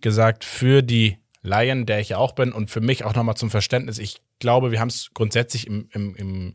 gesagt, 0.00 0.44
für 0.44 0.82
die 0.82 1.18
Laien, 1.42 1.86
der 1.86 1.98
ich 1.98 2.10
ja 2.10 2.18
auch 2.18 2.32
bin, 2.32 2.52
und 2.52 2.70
für 2.70 2.80
mich 2.80 3.04
auch 3.04 3.14
nochmal 3.14 3.34
zum 3.34 3.50
Verständnis, 3.50 3.98
ich 3.98 4.20
glaube, 4.38 4.70
wir 4.70 4.80
haben 4.80 4.88
es 4.88 5.10
grundsätzlich 5.12 5.66
im, 5.66 5.88
im, 5.92 6.14
im 6.14 6.54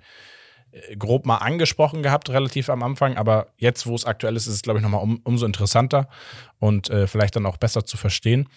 äh, 0.71 0.95
grob 0.95 1.26
mal 1.26 1.38
angesprochen 1.38 2.04
gehabt, 2.04 2.30
relativ 2.30 2.69
am 2.69 2.84
Anfang, 2.84 3.17
aber 3.17 3.47
jetzt, 3.58 3.86
wo 3.86 3.95
es 3.95 4.06
aktuell 4.06 4.36
ist, 4.36 4.47
ist 4.47 4.56
es, 4.56 4.62
glaube 4.62 4.80
ich, 4.80 4.84
nochmal 4.84 5.02
um, 5.02 5.19
umso 5.23 5.45
interessanter 5.45 6.08
und 6.60 6.89
äh, 6.89 7.08
vielleicht 7.08 7.36
dann 7.36 7.45
auch 7.45 7.58
besser 7.58 7.86
zu 7.86 7.97
verstehen. 7.97 8.47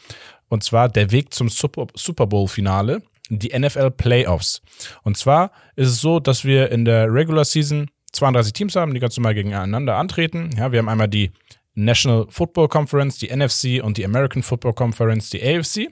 Und 0.48 0.62
zwar 0.62 0.88
der 0.88 1.10
Weg 1.10 1.34
zum 1.34 1.48
Super, 1.48 1.86
Super 1.94 2.26
Bowl-Finale, 2.26 3.02
die 3.38 3.58
NFL 3.58 3.90
Playoffs. 3.92 4.62
Und 5.02 5.16
zwar 5.16 5.52
ist 5.76 5.88
es 5.88 6.00
so, 6.00 6.20
dass 6.20 6.44
wir 6.44 6.70
in 6.70 6.84
der 6.84 7.12
Regular 7.12 7.44
Season 7.44 7.90
32 8.12 8.52
Teams 8.52 8.76
haben, 8.76 8.92
die 8.92 9.00
ganz 9.00 9.16
normal 9.16 9.34
gegeneinander 9.34 9.96
antreten. 9.96 10.50
Ja, 10.56 10.72
wir 10.72 10.80
haben 10.80 10.88
einmal 10.88 11.08
die 11.08 11.30
National 11.74 12.26
Football 12.28 12.68
Conference, 12.68 13.18
die 13.18 13.34
NFC 13.34 13.82
und 13.82 13.96
die 13.96 14.04
American 14.04 14.42
Football 14.42 14.74
Conference, 14.74 15.30
die 15.30 15.42
AFC, 15.42 15.88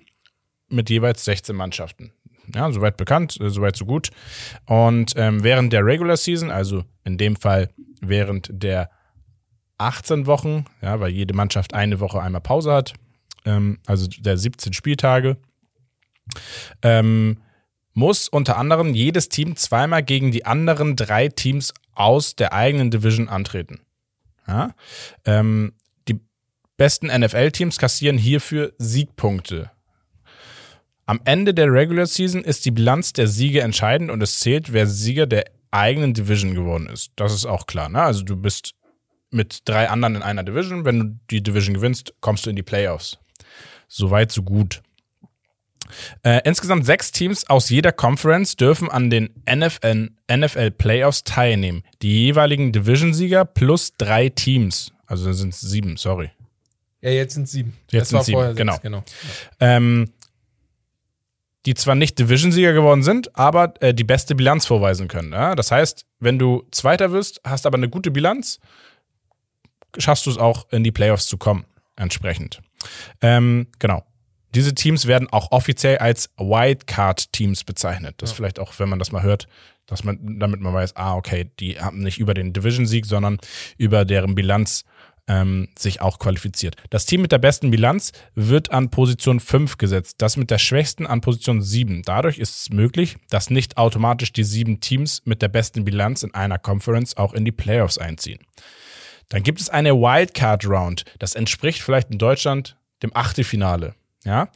mit 0.68 0.90
jeweils 0.90 1.24
16 1.24 1.54
Mannschaften. 1.54 2.12
Ja, 2.54 2.70
soweit 2.72 2.96
bekannt, 2.96 3.38
äh, 3.40 3.50
soweit 3.50 3.76
so 3.76 3.84
gut. 3.84 4.10
Und 4.66 5.12
ähm, 5.16 5.42
während 5.44 5.72
der 5.72 5.84
Regular 5.84 6.16
Season, 6.16 6.50
also 6.50 6.84
in 7.04 7.18
dem 7.18 7.36
Fall 7.36 7.70
während 8.00 8.48
der 8.50 8.90
18 9.78 10.26
Wochen, 10.26 10.64
ja, 10.82 10.98
weil 11.00 11.10
jede 11.10 11.34
Mannschaft 11.34 11.74
eine 11.74 12.00
Woche 12.00 12.20
einmal 12.20 12.40
Pause 12.40 12.72
hat, 12.72 12.94
ähm, 13.44 13.78
also 13.86 14.08
der 14.08 14.36
17 14.36 14.72
Spieltage, 14.72 15.36
ähm, 16.82 17.38
muss 17.94 18.28
unter 18.28 18.56
anderem 18.56 18.94
jedes 18.94 19.28
Team 19.28 19.56
zweimal 19.56 20.02
gegen 20.02 20.30
die 20.30 20.46
anderen 20.46 20.94
drei 20.94 21.28
Teams 21.28 21.74
aus 21.94 22.36
der 22.36 22.52
eigenen 22.52 22.90
Division 22.90 23.28
antreten. 23.28 23.80
Ja? 24.46 24.74
Ähm, 25.24 25.72
die 26.08 26.20
besten 26.76 27.08
NFL-Teams 27.08 27.78
kassieren 27.78 28.18
hierfür 28.18 28.72
Siegpunkte. 28.78 29.70
Am 31.06 31.20
Ende 31.24 31.54
der 31.54 31.72
Regular 31.72 32.06
Season 32.06 32.44
ist 32.44 32.66
die 32.66 32.70
Bilanz 32.70 33.14
der 33.14 33.26
Siege 33.26 33.62
entscheidend 33.62 34.10
und 34.10 34.22
es 34.22 34.40
zählt, 34.40 34.72
wer 34.72 34.86
Sieger 34.86 35.26
der 35.26 35.46
eigenen 35.70 36.14
Division 36.14 36.54
geworden 36.54 36.86
ist. 36.86 37.12
Das 37.16 37.32
ist 37.34 37.46
auch 37.46 37.66
klar. 37.66 37.88
Ne? 37.88 38.02
Also 38.02 38.24
du 38.24 38.36
bist 38.36 38.74
mit 39.30 39.68
drei 39.68 39.88
anderen 39.88 40.16
in 40.16 40.22
einer 40.22 40.44
Division. 40.44 40.84
Wenn 40.84 40.98
du 41.00 41.20
die 41.30 41.42
Division 41.42 41.74
gewinnst, 41.74 42.14
kommst 42.20 42.46
du 42.46 42.50
in 42.50 42.56
die 42.56 42.62
Playoffs. 42.62 43.18
Soweit, 43.88 44.32
so 44.32 44.42
gut. 44.42 44.82
Äh, 46.22 46.40
insgesamt 46.44 46.86
sechs 46.86 47.12
Teams 47.12 47.48
aus 47.48 47.70
jeder 47.70 47.92
Conference 47.92 48.56
dürfen 48.56 48.90
an 48.90 49.10
den 49.10 49.30
NFL, 49.50 50.10
NFL 50.30 50.70
Playoffs 50.72 51.24
teilnehmen. 51.24 51.82
Die 52.02 52.26
jeweiligen 52.26 52.72
Division-Sieger 52.72 53.44
plus 53.44 53.92
drei 53.96 54.28
Teams. 54.28 54.92
Also 55.06 55.32
sind 55.32 55.54
es 55.54 55.60
sieben, 55.60 55.96
sorry. 55.96 56.30
Ja, 57.00 57.10
jetzt 57.10 57.34
sind 57.34 57.48
sieben. 57.48 57.76
Jetzt 57.90 58.12
Das 58.12 58.26
sind 58.26 58.36
war 58.36 58.44
sieben, 58.46 58.56
genau. 58.56 58.72
Sechs, 58.72 58.82
genau. 58.82 59.04
ähm, 59.60 60.10
die 61.66 61.74
zwar 61.74 61.94
nicht 61.94 62.18
Division-Sieger 62.18 62.72
geworden 62.72 63.02
sind, 63.02 63.36
aber 63.36 63.74
äh, 63.80 63.92
die 63.92 64.04
beste 64.04 64.34
Bilanz 64.34 64.66
vorweisen 64.66 65.08
können. 65.08 65.32
Ja? 65.32 65.54
Das 65.54 65.70
heißt, 65.70 66.06
wenn 66.18 66.38
du 66.38 66.64
Zweiter 66.70 67.12
wirst, 67.12 67.40
hast 67.44 67.66
aber 67.66 67.76
eine 67.76 67.88
gute 67.88 68.10
Bilanz, 68.10 68.58
schaffst 69.96 70.26
du 70.26 70.30
es 70.30 70.38
auch 70.38 70.66
in 70.70 70.84
die 70.84 70.92
Playoffs 70.92 71.26
zu 71.26 71.36
kommen, 71.36 71.64
entsprechend. 71.96 72.60
Ähm, 73.20 73.66
genau. 73.78 74.04
Diese 74.54 74.74
Teams 74.74 75.06
werden 75.06 75.28
auch 75.30 75.52
offiziell 75.52 75.98
als 75.98 76.30
Wildcard-Teams 76.38 77.64
bezeichnet. 77.64 78.16
Das 78.18 78.32
vielleicht 78.32 78.58
auch, 78.58 78.72
wenn 78.78 78.88
man 78.88 78.98
das 78.98 79.12
mal 79.12 79.22
hört, 79.22 79.46
dass 79.86 80.04
man, 80.04 80.38
damit 80.38 80.60
man 80.60 80.72
weiß, 80.72 80.96
ah, 80.96 81.14
okay, 81.14 81.50
die 81.60 81.80
haben 81.80 82.00
nicht 82.00 82.18
über 82.18 82.34
den 82.34 82.52
Division-Sieg, 82.52 83.06
sondern 83.06 83.38
über 83.76 84.04
deren 84.04 84.34
Bilanz 84.34 84.84
ähm, 85.28 85.68
sich 85.78 86.00
auch 86.00 86.18
qualifiziert. 86.18 86.76
Das 86.90 87.06
Team 87.06 87.22
mit 87.22 87.32
der 87.32 87.38
besten 87.38 87.70
Bilanz 87.70 88.12
wird 88.34 88.70
an 88.72 88.90
Position 88.90 89.40
5 89.40 89.76
gesetzt, 89.76 90.16
das 90.18 90.36
mit 90.36 90.50
der 90.50 90.58
schwächsten 90.58 91.06
an 91.06 91.20
Position 91.20 91.60
7. 91.60 92.02
Dadurch 92.02 92.38
ist 92.38 92.62
es 92.62 92.70
möglich, 92.70 93.16
dass 93.30 93.50
nicht 93.50 93.76
automatisch 93.76 94.32
die 94.32 94.44
sieben 94.44 94.80
Teams 94.80 95.22
mit 95.24 95.42
der 95.42 95.48
besten 95.48 95.84
Bilanz 95.84 96.22
in 96.22 96.34
einer 96.34 96.58
Conference 96.58 97.16
auch 97.16 97.34
in 97.34 97.44
die 97.44 97.52
Playoffs 97.52 97.98
einziehen. 97.98 98.40
Dann 99.28 99.42
gibt 99.42 99.60
es 99.60 99.68
eine 99.68 99.94
Wildcard 99.94 100.64
Round. 100.66 101.04
Das 101.18 101.34
entspricht 101.34 101.82
vielleicht 101.82 102.10
in 102.10 102.18
Deutschland 102.18 102.78
dem 103.02 103.14
Achtelfinale. 103.14 103.94
Ja? 104.24 104.48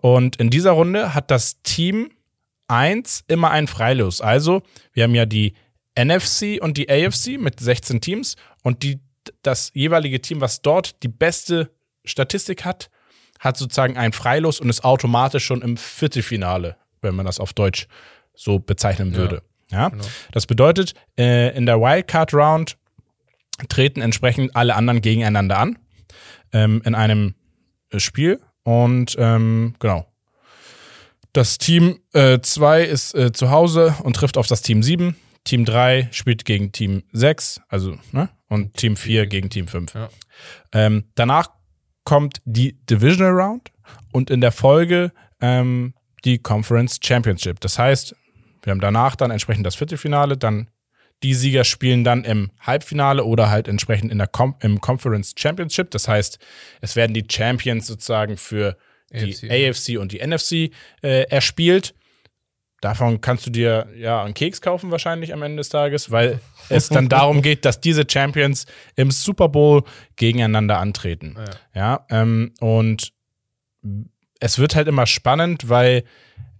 Und 0.00 0.36
in 0.36 0.50
dieser 0.50 0.72
Runde 0.72 1.14
hat 1.14 1.30
das 1.30 1.62
Team 1.62 2.10
1 2.68 3.24
immer 3.28 3.50
ein 3.50 3.66
Freilos. 3.66 4.20
Also, 4.20 4.62
wir 4.92 5.04
haben 5.04 5.14
ja 5.14 5.26
die 5.26 5.54
NFC 5.98 6.58
und 6.60 6.76
die 6.76 6.88
AFC 6.88 7.38
mit 7.38 7.60
16 7.60 8.00
Teams 8.00 8.36
und 8.62 8.82
die, 8.82 9.00
das 9.42 9.70
jeweilige 9.74 10.20
Team, 10.20 10.40
was 10.40 10.62
dort 10.62 11.02
die 11.02 11.08
beste 11.08 11.70
Statistik 12.04 12.64
hat, 12.64 12.90
hat 13.40 13.56
sozusagen 13.56 13.96
ein 13.96 14.12
Freilos 14.12 14.60
und 14.60 14.68
ist 14.68 14.84
automatisch 14.84 15.44
schon 15.44 15.62
im 15.62 15.76
Viertelfinale, 15.76 16.76
wenn 17.00 17.14
man 17.14 17.26
das 17.26 17.40
auf 17.40 17.52
Deutsch 17.52 17.88
so 18.34 18.58
bezeichnen 18.58 19.14
würde. 19.14 19.42
Ja, 19.70 19.88
genau. 19.88 20.04
das 20.32 20.46
bedeutet, 20.46 20.94
äh, 21.18 21.56
in 21.56 21.66
der 21.66 21.80
Wildcard 21.80 22.34
Round 22.34 22.76
treten 23.68 24.00
entsprechend 24.00 24.56
alle 24.56 24.74
anderen 24.74 25.00
gegeneinander 25.00 25.58
an 25.58 25.78
ähm, 26.52 26.82
in 26.84 26.94
einem 26.94 27.34
Spiel 27.96 28.40
und 28.70 29.16
ähm, 29.18 29.74
genau. 29.80 30.06
Das 31.32 31.58
Team 31.58 31.98
2 32.12 32.82
ist 32.82 33.14
äh, 33.14 33.32
zu 33.32 33.50
Hause 33.50 33.96
und 34.02 34.14
trifft 34.14 34.36
auf 34.36 34.46
das 34.46 34.62
Team 34.62 34.82
7. 34.82 35.16
Team 35.44 35.64
3 35.64 36.08
spielt 36.12 36.44
gegen 36.44 36.70
Team 36.70 37.02
6, 37.12 37.62
also, 37.68 37.96
ne? 38.12 38.28
Und 38.48 38.74
Team 38.74 38.96
4 38.96 39.26
gegen 39.26 39.50
Team 39.50 39.66
5. 39.66 39.94
Ja. 39.94 40.08
Ähm, 40.72 41.04
danach 41.16 41.50
kommt 42.04 42.42
die 42.44 42.78
Divisional 42.86 43.32
Round 43.32 43.72
und 44.12 44.30
in 44.30 44.40
der 44.40 44.52
Folge 44.52 45.12
ähm, 45.40 45.94
die 46.24 46.38
Conference 46.38 46.98
Championship. 47.02 47.58
Das 47.60 47.76
heißt, 47.76 48.14
wir 48.62 48.70
haben 48.70 48.80
danach 48.80 49.16
dann 49.16 49.32
entsprechend 49.32 49.66
das 49.66 49.74
Viertelfinale, 49.74 50.36
dann 50.36 50.68
die 51.22 51.34
Sieger 51.34 51.64
spielen 51.64 52.04
dann 52.04 52.24
im 52.24 52.50
Halbfinale 52.60 53.24
oder 53.24 53.50
halt 53.50 53.68
entsprechend 53.68 54.10
in 54.10 54.18
der 54.18 54.26
Com 54.26 54.54
im 54.60 54.80
Conference 54.80 55.34
Championship. 55.36 55.90
Das 55.90 56.08
heißt, 56.08 56.38
es 56.80 56.96
werden 56.96 57.12
die 57.12 57.26
Champions 57.30 57.86
sozusagen 57.86 58.36
für 58.36 58.76
die 59.12 59.34
AFC. 59.34 59.50
AFC 59.50 60.00
und 60.00 60.12
die 60.12 60.26
NFC 60.26 60.72
äh, 61.02 61.24
erspielt. 61.28 61.94
Davon 62.80 63.20
kannst 63.20 63.44
du 63.46 63.50
dir 63.50 63.88
ja 63.94 64.24
einen 64.24 64.32
Keks 64.32 64.62
kaufen 64.62 64.90
wahrscheinlich 64.90 65.34
am 65.34 65.42
Ende 65.42 65.58
des 65.58 65.68
Tages, 65.68 66.10
weil 66.10 66.40
es 66.70 66.88
dann 66.88 67.08
darum 67.08 67.42
geht, 67.42 67.64
dass 67.66 67.80
diese 67.80 68.04
Champions 68.08 68.64
im 68.96 69.10
Super 69.10 69.48
Bowl 69.50 69.82
gegeneinander 70.16 70.78
antreten. 70.78 71.36
Ja, 71.74 72.06
ähm, 72.08 72.54
und 72.60 73.12
es 74.40 74.58
wird 74.58 74.74
halt 74.74 74.88
immer 74.88 75.06
spannend, 75.06 75.68
weil 75.68 76.04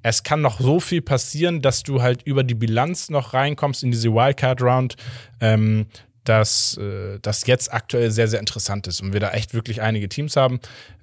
es 0.02 0.22
kann 0.22 0.40
noch 0.40 0.60
so 0.60 0.80
viel 0.80 1.02
passieren, 1.02 1.62
dass 1.62 1.82
du 1.82 2.02
halt 2.02 2.22
über 2.22 2.44
die 2.44 2.54
Bilanz 2.54 3.10
noch 3.10 3.34
reinkommst 3.34 3.82
in 3.82 3.90
diese 3.90 4.12
Wildcard-Round, 4.12 4.96
ähm, 5.40 5.86
dass 6.24 6.76
äh, 6.78 7.18
das 7.20 7.46
jetzt 7.46 7.72
aktuell 7.72 8.10
sehr, 8.10 8.28
sehr 8.28 8.40
interessant 8.40 8.86
ist 8.86 9.02
und 9.02 9.12
wir 9.12 9.20
da 9.20 9.30
echt 9.30 9.54
wirklich 9.54 9.82
einige 9.82 10.08
Teams 10.08 10.36
haben, 10.36 10.60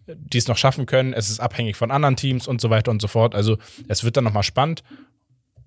die 0.08 0.38
es 0.38 0.48
noch 0.48 0.58
schaffen 0.58 0.86
können. 0.86 1.14
Es 1.14 1.30
ist 1.30 1.40
abhängig 1.40 1.76
von 1.76 1.92
anderen 1.92 2.16
Teams 2.16 2.48
und 2.48 2.62
so 2.62 2.70
weiter 2.70 2.92
und 2.92 3.02
so 3.02 3.08
fort. 3.08 3.36
Also 3.36 3.58
es 3.88 4.04
wird 4.04 4.18
dann 4.18 4.24
nochmal 4.24 4.44
spannend. 4.44 4.84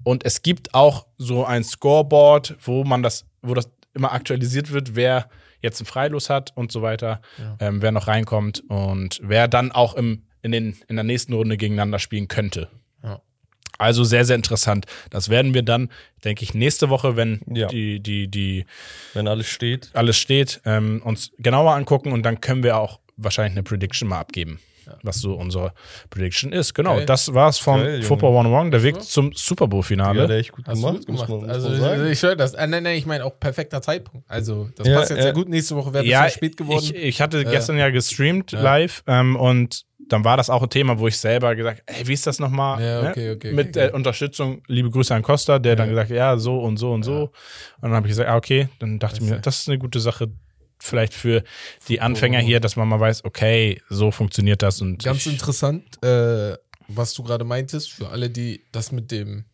Und 0.02 0.24
es 0.24 0.42
gibt 0.42 0.74
auch 0.74 1.06
so 1.18 1.44
ein 1.44 1.62
Scoreboard, 1.62 2.56
wo 2.62 2.84
man 2.84 3.02
das, 3.02 3.26
wo 3.42 3.54
das 3.54 3.68
immer 3.92 4.12
aktualisiert 4.12 4.72
wird, 4.72 4.94
wer 4.94 5.28
jetzt 5.60 5.80
ein 5.80 5.84
Freilos 5.84 6.30
hat 6.30 6.56
und 6.56 6.72
so 6.72 6.80
weiter, 6.80 7.20
ähm, 7.58 7.82
wer 7.82 7.92
noch 7.92 8.06
reinkommt 8.06 8.62
und 8.68 9.20
wer 9.22 9.46
dann 9.46 9.72
auch 9.72 9.94
im, 9.94 10.22
in, 10.40 10.52
den, 10.52 10.76
in 10.88 10.96
der 10.96 11.04
nächsten 11.04 11.34
Runde 11.34 11.58
gegeneinander 11.58 11.98
spielen 11.98 12.28
könnte. 12.28 12.68
Ja. 13.80 13.86
Also 13.86 14.04
sehr, 14.04 14.24
sehr 14.24 14.36
interessant. 14.36 14.86
Das 15.10 15.28
werden 15.28 15.54
wir 15.54 15.62
dann, 15.62 15.90
denke 16.24 16.42
ich, 16.44 16.54
nächste 16.54 16.88
Woche, 16.90 17.16
wenn 17.16 17.40
Ja. 17.52 17.66
die, 17.68 18.00
die, 18.00 18.28
die 18.28 18.66
Wenn 19.14 19.26
alles 19.26 19.46
steht. 19.48 19.90
alles 19.94 20.16
steht, 20.16 20.60
ähm, 20.64 21.00
uns 21.04 21.30
genauer 21.38 21.72
angucken 21.74 22.12
und 22.12 22.22
dann 22.22 22.40
können 22.40 22.62
wir 22.62 22.76
auch 22.76 23.00
wahrscheinlich 23.16 23.52
eine 23.52 23.62
Prediction 23.62 24.08
mal 24.08 24.20
abgeben. 24.20 24.60
Was 25.04 25.20
so 25.20 25.34
unsere 25.34 25.72
Prediction 26.08 26.52
ist. 26.52 26.74
Genau, 26.74 26.96
Geil. 26.96 27.06
das 27.06 27.32
war's 27.32 27.58
von 27.58 27.78
Junge. 27.78 28.02
Football 28.02 28.30
101, 28.38 28.70
der 28.72 28.82
Weg 28.82 29.00
zum 29.00 29.32
Super 29.34 29.66
Ja, 29.66 29.68
Bowl-Finale. 29.68 30.26
der 30.26 30.38
echt 30.38 30.50
gut 30.50 30.66
Hast 30.66 30.74
gemacht, 30.78 30.96
gut 30.96 31.06
gemacht. 31.06 31.28
muss 31.28 31.40
man, 31.42 31.46
muss 31.46 31.48
also, 31.48 31.68
man 31.68 31.80
sagen. 31.80 32.06
ich 32.10 32.22
höre 32.24 32.34
das. 32.34 32.54
Äh, 32.54 32.66
nein, 32.66 32.82
nein, 32.82 32.96
ich 32.96 33.06
meine 33.06 33.24
auch 33.24 33.38
perfekter 33.38 33.80
Zeitpunkt. 33.82 34.28
Also, 34.28 34.68
das 34.74 34.88
Ja, 34.88 34.96
passt 34.96 35.10
jetzt 35.10 35.18
ja. 35.18 35.22
sehr 35.24 35.32
gut. 35.32 35.48
Nächste 35.48 35.76
Woche 35.76 35.92
wäre 35.94 36.02
ein 36.02 36.10
Ja, 36.10 36.24
bisschen 36.24 36.38
spät 36.38 36.56
geworden. 36.56 36.82
ich, 36.82 36.94
ich 36.96 37.20
hatte 37.20 37.42
Äh, 37.42 37.44
gestern 37.44 37.76
ja 37.78 37.88
gestreamt 37.90 38.50
ja. 38.50 38.60
live 38.62 39.04
ähm, 39.06 39.36
und 39.36 39.84
dann 40.08 40.24
war 40.24 40.36
das 40.36 40.50
auch 40.50 40.62
ein 40.62 40.70
Thema, 40.70 40.98
wo 40.98 41.06
ich 41.08 41.16
selber 41.18 41.54
gesagt 41.54 41.82
ey, 41.86 42.06
wie 42.06 42.12
ist 42.12 42.26
das 42.26 42.38
nochmal? 42.38 42.82
Ja, 42.82 43.02
ne? 43.02 43.10
okay, 43.10 43.30
okay, 43.32 43.52
Mit 43.52 43.76
okay. 43.76 43.92
Unterstützung, 43.92 44.62
liebe 44.66 44.90
Grüße 44.90 45.14
an 45.14 45.22
Costa, 45.22 45.58
der 45.58 45.76
dann 45.76 45.88
Ja. 45.88 45.92
gesagt 45.92 46.10
ja, 46.10 46.36
so 46.36 46.60
und 46.60 46.76
so 46.78 46.92
und 46.92 47.02
so. 47.02 47.22
Und 47.22 47.32
dann 47.82 47.92
habe 47.92 48.06
ich 48.06 48.10
gesagt, 48.12 48.28
ah, 48.28 48.36
okay, 48.36 48.68
dann 48.78 48.98
dachte 48.98 49.22
ich 49.22 49.28
mir, 49.28 49.38
das 49.38 49.60
ist 49.60 49.68
eine 49.68 49.78
gute 49.78 50.00
Sache, 50.00 50.28
vielleicht 50.78 51.14
für 51.14 51.44
die 51.88 52.00
Anfänger 52.00 52.40
hier, 52.40 52.60
dass 52.60 52.76
man 52.76 52.88
mal 52.88 52.98
weiß, 53.00 53.24
okay, 53.24 53.80
so 53.88 54.10
funktioniert 54.10 54.62
das 54.62 54.80
und 54.80 55.02
Ganz 55.04 55.26
interessant, 55.26 56.02
äh, 56.02 56.56
was 56.88 57.14
du 57.14 57.22
gerade 57.22 57.44
meintest, 57.44 57.92
für 57.92 58.08
alle, 58.08 58.30
die 58.30 58.64
das 58.72 58.90
mit 58.90 59.10
dem 59.10 59.44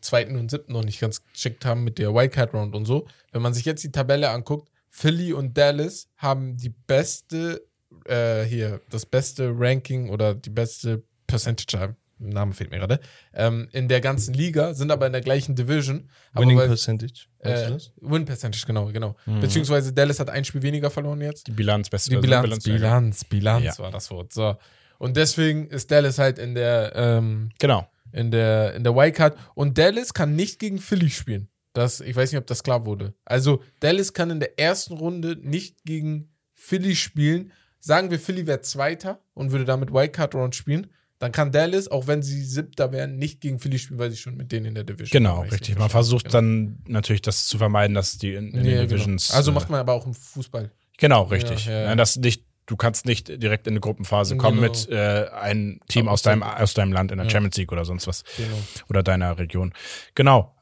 zweiten 0.00 0.36
und 0.36 0.50
siebten 0.50 0.72
noch 0.72 0.84
nicht 0.84 1.00
ganz 1.00 1.22
geschickt 1.32 1.64
haben, 1.64 1.84
mit 1.84 1.98
der 1.98 2.14
Wildcard 2.14 2.54
Round 2.54 2.74
und 2.74 2.84
so. 2.84 3.06
Wenn 3.32 3.42
man 3.42 3.54
sich 3.54 3.64
jetzt 3.64 3.82
die 3.84 3.92
Tabelle 3.92 4.30
anguckt, 4.30 4.68
Philly 4.90 5.32
und 5.32 5.56
Dallas 5.56 6.08
haben 6.16 6.56
die 6.56 6.70
beste, 6.70 7.62
äh, 8.04 8.42
hier, 8.44 8.80
das 8.90 9.06
beste 9.06 9.52
Ranking 9.54 10.08
oder 10.10 10.34
die 10.34 10.50
beste 10.50 11.02
Percentage, 11.26 11.76
äh, 11.84 11.88
Name 12.20 12.52
fehlt 12.52 12.70
mir 12.70 12.78
gerade, 12.78 12.98
ähm, 13.32 13.68
in 13.72 13.86
der 13.88 14.00
ganzen 14.00 14.34
Liga, 14.34 14.74
sind 14.74 14.90
aber 14.90 15.06
in 15.06 15.12
der 15.12 15.20
gleichen 15.22 15.54
Division. 15.54 16.08
Aber 16.32 16.42
Winning 16.42 16.58
weil- 16.58 16.68
Percentage. 16.68 17.26
Weißt 17.42 17.62
äh, 17.62 17.66
du 17.68 17.72
das? 17.74 17.92
Win 18.00 18.24
Percentage, 18.24 18.66
genau, 18.66 18.86
genau. 18.86 19.14
Beziehungsweise 19.40 19.92
Dallas 19.92 20.18
hat 20.18 20.28
ein 20.28 20.44
Spiel 20.44 20.62
weniger 20.62 20.90
verloren 20.90 21.20
jetzt. 21.20 21.46
die 21.46 21.52
Bilanz 21.52 21.88
beste 21.88 22.10
Die 22.10 22.16
Bilanz, 22.16 22.42
Bilanz, 22.44 22.64
Bilanz, 22.64 23.24
Bilanz 23.24 23.64
Ja. 23.64 23.78
war 23.78 23.90
das 23.92 24.10
Wort. 24.10 24.32
So. 24.32 24.56
Und 24.98 25.16
deswegen 25.16 25.68
ist 25.68 25.90
Dallas 25.92 26.18
halt 26.18 26.38
in 26.40 26.56
der, 26.56 26.92
ähm, 26.96 27.50
Genau. 27.60 27.88
in 28.10 28.32
der, 28.32 28.74
in 28.74 28.82
der 28.82 28.96
Wildcard. 28.96 29.36
Und 29.54 29.78
Dallas 29.78 30.12
kann 30.12 30.34
nicht 30.34 30.58
gegen 30.58 30.78
Philly 30.78 31.10
spielen. 31.10 31.48
Das, 31.72 32.00
ich 32.00 32.16
weiß 32.16 32.32
nicht, 32.32 32.40
ob 32.40 32.46
das 32.48 32.64
klar 32.64 32.84
wurde. 32.84 33.14
Also, 33.24 33.62
Dallas 33.78 34.12
kann 34.12 34.30
in 34.30 34.40
der 34.40 34.58
ersten 34.58 34.94
Runde 34.94 35.36
nicht 35.40 35.84
gegen 35.84 36.32
Philly 36.54 36.96
spielen. 36.96 37.52
Sagen 37.80 38.10
wir, 38.10 38.18
Philly 38.18 38.46
wäre 38.46 38.60
Zweiter 38.60 39.20
und 39.34 39.52
würde 39.52 39.64
damit 39.64 39.92
Wildcard 39.92 40.34
Round 40.34 40.54
spielen. 40.54 40.88
Dann 41.20 41.32
kann 41.32 41.50
Dallas, 41.50 41.88
auch 41.88 42.06
wenn 42.06 42.22
sie 42.22 42.44
Siebter 42.44 42.92
wären, 42.92 43.16
nicht 43.18 43.40
gegen 43.40 43.58
Philly 43.58 43.78
spielen, 43.78 43.98
weil 43.98 44.10
sie 44.10 44.16
schon 44.16 44.36
mit 44.36 44.52
denen 44.52 44.66
in 44.66 44.74
der 44.76 44.84
Division 44.84 45.10
Genau, 45.10 45.40
richtig. 45.42 45.76
Man 45.76 45.90
versucht 45.90 46.26
habe. 46.26 46.32
dann 46.32 46.78
natürlich 46.86 47.22
das 47.22 47.46
zu 47.48 47.58
vermeiden, 47.58 47.94
dass 47.94 48.18
die 48.18 48.34
in, 48.34 48.48
in 48.52 48.54
Ja, 48.56 48.62
den 48.62 48.64
genau. 48.64 48.82
Divisions. 48.88 49.30
Also 49.32 49.50
äh, 49.50 49.54
macht 49.54 49.68
man 49.68 49.80
aber 49.80 49.94
auch 49.94 50.06
im 50.06 50.14
Fußball. 50.14 50.70
Genau, 50.96 51.24
richtig. 51.24 51.66
Ja, 51.66 51.72
ja, 51.72 51.80
ja. 51.88 51.96
Dass 51.96 52.16
nicht, 52.16 52.44
du 52.66 52.76
kannst 52.76 53.04
nicht 53.06 53.28
direkt 53.42 53.66
in 53.66 53.72
eine 53.72 53.80
Gruppenphase 53.80 54.36
kommen 54.36 54.60
Genau. 54.60 54.70
mit 54.72 54.88
äh, 54.90 55.26
einem 55.32 55.80
Team 55.88 56.06
aus 56.08 56.22
deinem, 56.22 56.42
aus 56.44 56.74
deinem 56.74 56.92
Land 56.92 57.10
in 57.10 57.18
der. 57.18 57.28
Champions 57.30 57.56
League 57.56 57.72
oder 57.72 57.84
sonst 57.84 58.06
was. 58.06 58.22
Genau. 58.36 58.56
Oder 58.88 59.02
deiner 59.02 59.38
Region. 59.38 59.72
Genau. 60.14 60.54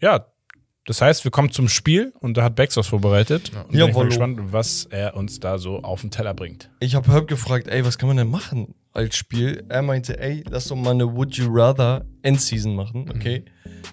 Ja, 0.00 0.26
das 0.86 1.00
heißt, 1.02 1.24
wir 1.24 1.30
kommen 1.30 1.50
zum 1.50 1.68
Spiel 1.68 2.12
und 2.20 2.36
da 2.36 2.42
hat 2.44 2.56
Bex 2.56 2.76
was 2.76 2.86
vorbereitet. 2.88 3.50
Und 3.54 3.72
bin 3.72 3.80
ich 3.80 3.86
Jawollo. 3.88 4.08
gespannt, 4.08 4.40
was 4.52 4.86
er 4.90 5.14
uns 5.16 5.38
da 5.40 5.58
so 5.58 5.80
auf 5.82 6.00
den 6.00 6.10
Teller 6.10 6.34
bringt. 6.34 6.70
Ich 6.80 6.94
habe 6.94 7.10
Herb 7.12 7.28
gefragt, 7.28 7.68
ey, 7.68 7.84
was 7.84 7.98
kann 7.98 8.08
man 8.08 8.16
denn 8.16 8.28
machen 8.30 8.74
als 8.92 9.14
Spiel? 9.16 9.64
Er 9.68 9.82
meinte, 9.82 10.18
ey, 10.18 10.42
lass 10.48 10.68
doch 10.68 10.76
mal 10.76 10.90
eine 10.92 11.14
Would 11.14 11.34
You 11.36 11.48
Rather 11.50 12.04
Endseason 12.22 12.74
machen, 12.74 13.08
okay? 13.10 13.44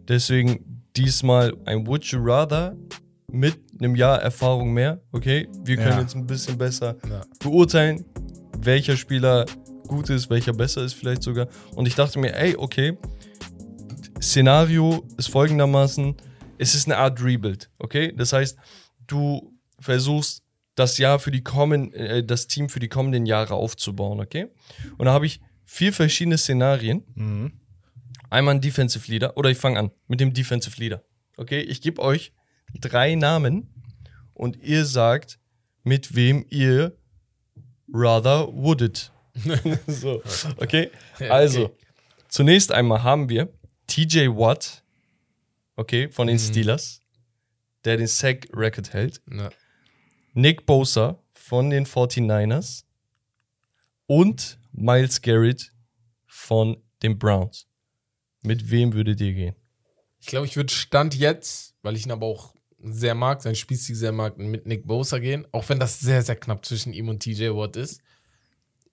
Deswegen 0.07 0.83
diesmal 0.95 1.53
ein 1.65 1.85
Would 1.85 2.05
You 2.05 2.19
Rather 2.23 2.75
mit 3.31 3.57
einem 3.79 3.95
Jahr 3.95 4.21
Erfahrung 4.21 4.73
mehr, 4.73 5.01
okay? 5.11 5.47
Wir 5.65 5.75
können 5.75 5.89
Ja. 5.97 6.01
jetzt 6.01 6.15
ein 6.15 6.25
bisschen 6.25 6.57
besser 6.57 6.95
Ja. 7.09 7.21
beurteilen, 7.39 8.05
welcher 8.59 8.95
Spieler 8.97 9.45
gut 9.87 10.09
ist, 10.09 10.29
welcher 10.29 10.53
besser 10.53 10.81
ist 10.83 10.93
vielleicht 10.93 11.21
sogar. 11.21 11.47
Und 11.75 11.85
ich 11.87 11.93
dachte 11.95 12.17
mir, 12.17 12.33
ey, 12.35 12.55
okay, 12.57 12.97
Szenario 14.21 15.03
ist 15.17 15.29
folgendermaßen, 15.29 16.15
es 16.57 16.75
ist 16.75 16.87
eine 16.87 16.97
Art 16.97 17.21
Rebuild, 17.21 17.69
okay? 17.79 18.13
Das 18.15 18.33
heißt, 18.33 18.57
du 19.07 19.53
versuchst 19.79 20.43
das 20.75 20.97
Jahr 20.97 21.19
für 21.19 21.31
die 21.31 21.43
kommen, 21.43 21.93
äh, 21.93 22.23
das 22.23 22.47
Team 22.47 22.69
für 22.69 22.79
die 22.79 22.87
kommenden 22.87 23.25
Jahre 23.25 23.55
aufzubauen, 23.55 24.19
okay? 24.19 24.47
Und 24.97 25.05
da 25.05 25.13
habe 25.13 25.25
ich 25.25 25.41
vier 25.65 25.91
verschiedene 25.93 26.37
Szenarien. 26.37 27.03
Einmal 28.29 28.55
ein 28.55 28.61
Defensive 28.61 29.09
Leader, 29.11 29.37
oder 29.37 29.49
ich 29.49 29.57
fange 29.57 29.79
an 29.79 29.91
mit 30.07 30.19
dem 30.19 30.33
Defensive 30.33 30.79
Leader, 30.79 31.03
okay? 31.37 31.61
Ich 31.61 31.81
gebe 31.81 32.01
euch 32.01 32.33
drei 32.79 33.15
Namen 33.15 33.73
und 34.33 34.57
ihr 34.63 34.85
sagt, 34.85 35.39
mit 35.83 36.15
wem 36.15 36.45
ihr 36.49 36.97
rather 37.91 38.47
woulded. 38.53 39.11
so, 39.87 40.21
okay? 40.57 40.91
Also, 41.29 41.75
zunächst 42.27 42.71
einmal 42.71 43.03
haben 43.03 43.29
wir 43.29 43.49
TJ 43.87 44.27
Watt, 44.27 44.83
okay, 45.77 46.09
von 46.09 46.27
den 46.27 46.35
Mhm. 46.35 46.41
Steelers, 46.41 46.99
der 47.85 47.95
den 47.97 48.07
Sack-Record 48.07 48.91
hält. 48.91 49.21
Ja. 49.31 49.49
Nick 50.33 50.65
Bosa 50.65 51.23
von 51.33 51.69
den 51.69 51.85
49ers 51.85 52.83
und 54.07 54.59
Miles 54.73 55.21
Garrett 55.21 55.71
von 56.25 56.77
den 57.01 57.17
Browns. 57.17 57.67
Mit 58.41 58.69
wem 58.69 58.93
würdet 58.93 59.19
ihr 59.21 59.33
gehen? 59.33 59.55
Ich 60.19 60.27
glaube, 60.27 60.45
ich 60.45 60.55
würde 60.55 60.71
Stand 60.73 61.15
jetzt, 61.15 61.75
weil 61.81 61.95
ich 61.95 62.05
ihn 62.05 62.11
aber 62.11 62.25
auch 62.25 62.53
sehr 62.79 63.15
mag, 63.15 63.41
sein 63.41 63.55
Spielstil 63.55 63.95
sehr 63.95 64.11
mag, 64.11 64.37
mit 64.37 64.65
Nick 64.67 64.85
Bosa 64.85 65.19
gehen. 65.19 65.47
Auch 65.51 65.67
wenn 65.69 65.79
das 65.79 65.99
sehr, 65.99 66.21
sehr 66.21 66.35
knapp 66.35 66.65
zwischen 66.65 66.93
ihm 66.93 67.09
und 67.09 67.21
TJ 67.23 67.49
Watt 67.49 67.75
ist. 67.75 68.01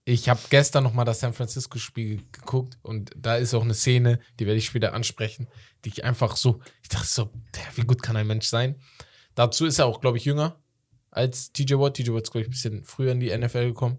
Ich 0.07 0.29
habe 0.29 0.41
gestern 0.51 0.85
noch 0.85 0.93
mal 0.93 1.05
das 1.05 1.21
San 1.21 1.33
Francisco-Spiel 1.33 2.23
geguckt 2.31 2.79
und 2.83 3.11
da 3.17 3.37
ist 3.37 3.55
auch 3.55 3.63
eine 3.63 3.75
Szene, 3.75 4.19
die 4.39 4.47
werde 4.47 4.59
ich 4.59 4.67
später 4.67 4.93
ansprechen, 4.93 5.49
die 5.85 5.89
ich 5.89 6.05
einfach 6.05 6.37
so, 6.37 6.61
ich 6.83 6.91
dachte 6.91 7.07
so, 7.07 7.31
wie 7.75 7.83
gut 7.83 8.03
kann 8.03 8.17
ein 8.17 8.27
Mensch 8.27 8.47
sein? 8.47 8.77
Dazu 9.35 9.65
ist 9.65 9.79
er 9.79 9.87
auch, 9.87 10.01
glaube 10.01 10.19
ich, 10.19 10.27
jünger 10.27 10.61
als 11.11 11.53
TJ 11.53 11.75
Watt. 11.75 11.95
TJ 11.95 12.11
Watt 12.11 12.25
ist, 12.25 12.33
glaube 12.33 12.43
ich, 12.43 12.49
ein 12.49 12.51
bisschen 12.51 12.85
früher 12.85 13.13
in 13.13 13.21
die 13.21 13.37
NFL 13.37 13.69
gekommen. 13.69 13.99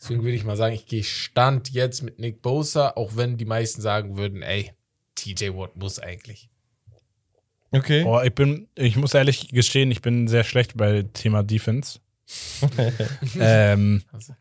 Deswegen 0.00 0.22
würde 0.22 0.36
ich 0.36 0.44
mal 0.44 0.56
sagen, 0.56 0.74
ich 0.74 0.86
gehe 0.86 1.04
Stand 1.04 1.70
jetzt 1.70 2.02
mit 2.02 2.18
Nick 2.18 2.40
Bosa, 2.40 2.92
auch 2.96 3.16
wenn 3.16 3.36
die 3.36 3.44
meisten 3.44 3.82
sagen 3.82 4.16
würden, 4.16 4.40
ey, 4.40 4.72
TJ 5.14 5.50
Watt 5.50 5.76
muss 5.76 5.98
eigentlich. 5.98 6.48
Okay. 7.72 8.04
Boah, 8.04 8.24
ich 8.24 8.34
bin, 8.34 8.68
ich 8.74 8.96
muss 8.96 9.14
ehrlich 9.14 9.48
gestehen, 9.48 9.90
ich 9.90 10.00
bin 10.00 10.26
sehr 10.26 10.44
schlecht 10.44 10.76
bei 10.76 11.02
Thema 11.12 11.42
Defense. 11.42 12.00
ähm, 13.38 14.02
Also, 14.12 14.32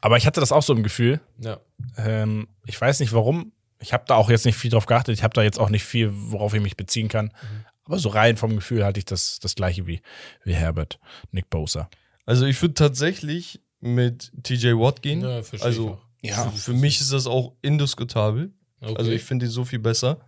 aber 0.00 0.16
ich 0.16 0.26
hatte 0.26 0.40
das 0.40 0.52
auch 0.52 0.62
so 0.62 0.72
im 0.74 0.82
Gefühl. 0.82 1.20
ja. 1.38 1.60
Ähm, 1.96 2.48
ich 2.66 2.80
weiß 2.80 3.00
nicht 3.00 3.12
warum. 3.12 3.52
Ich 3.80 3.92
habe 3.92 4.04
da 4.06 4.14
auch 4.14 4.30
jetzt 4.30 4.46
nicht 4.46 4.56
viel 4.56 4.70
drauf 4.70 4.86
geachtet. 4.86 5.16
Ich 5.16 5.24
habe 5.24 5.34
da 5.34 5.42
jetzt 5.42 5.58
auch 5.58 5.68
nicht 5.68 5.84
viel, 5.84 6.10
worauf 6.12 6.54
ich 6.54 6.62
mich 6.62 6.76
beziehen 6.76 7.08
kann. 7.08 7.26
Mhm. 7.26 7.64
Aber 7.84 7.98
so 7.98 8.08
rein 8.10 8.36
vom 8.36 8.54
Gefühl 8.54 8.84
hatte 8.84 8.98
ich 8.98 9.04
das, 9.04 9.40
das 9.40 9.56
gleiche 9.56 9.86
wie, 9.88 10.00
wie 10.44 10.54
Herbert, 10.54 11.00
Nick 11.32 11.50
Bosa. 11.50 11.90
Also 12.24 12.46
ich 12.46 12.62
würde 12.62 12.74
tatsächlich 12.74 13.60
mit 13.80 14.30
TJ 14.44 14.74
Watt 14.74 15.02
gehen. 15.02 15.22
Ja, 15.22 15.42
verstehe 15.42 15.58
ich 15.58 15.64
also 15.64 15.88
auch. 15.90 15.98
Ja. 16.22 16.48
für, 16.50 16.56
für 16.56 16.72
mich 16.72 17.00
ist 17.00 17.12
das 17.12 17.26
auch 17.26 17.54
indiskutabel. 17.62 18.52
Okay. 18.80 18.94
Also 18.96 19.10
ich 19.10 19.22
finde 19.24 19.46
ihn 19.46 19.50
so 19.50 19.64
viel 19.64 19.80
besser. 19.80 20.20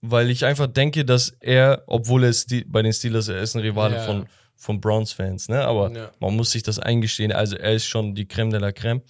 Weil 0.00 0.28
ich 0.30 0.44
einfach 0.44 0.66
denke, 0.66 1.04
dass 1.04 1.30
er, 1.40 1.84
obwohl 1.86 2.24
er 2.24 2.34
bei 2.66 2.82
den 2.82 2.92
Steelers, 2.92 3.28
er 3.28 3.38
ist 3.40 3.54
ein 3.54 3.62
Rivale 3.62 3.96
Ja. 3.96 4.04
von, 4.04 4.26
von 4.56 4.80
Browns-Fans, 4.80 5.48
ne? 5.48 5.64
Aber 5.64 5.90
Ja. 5.92 6.10
man 6.20 6.36
muss 6.36 6.50
sich 6.52 6.62
das 6.62 6.78
eingestehen. 6.78 7.32
Also 7.32 7.56
er 7.56 7.72
ist 7.74 7.86
schon 7.86 8.14
die 8.14 8.26
Creme 8.26 8.50
de 8.50 8.60
la 8.60 8.72
Creme. 8.72 9.02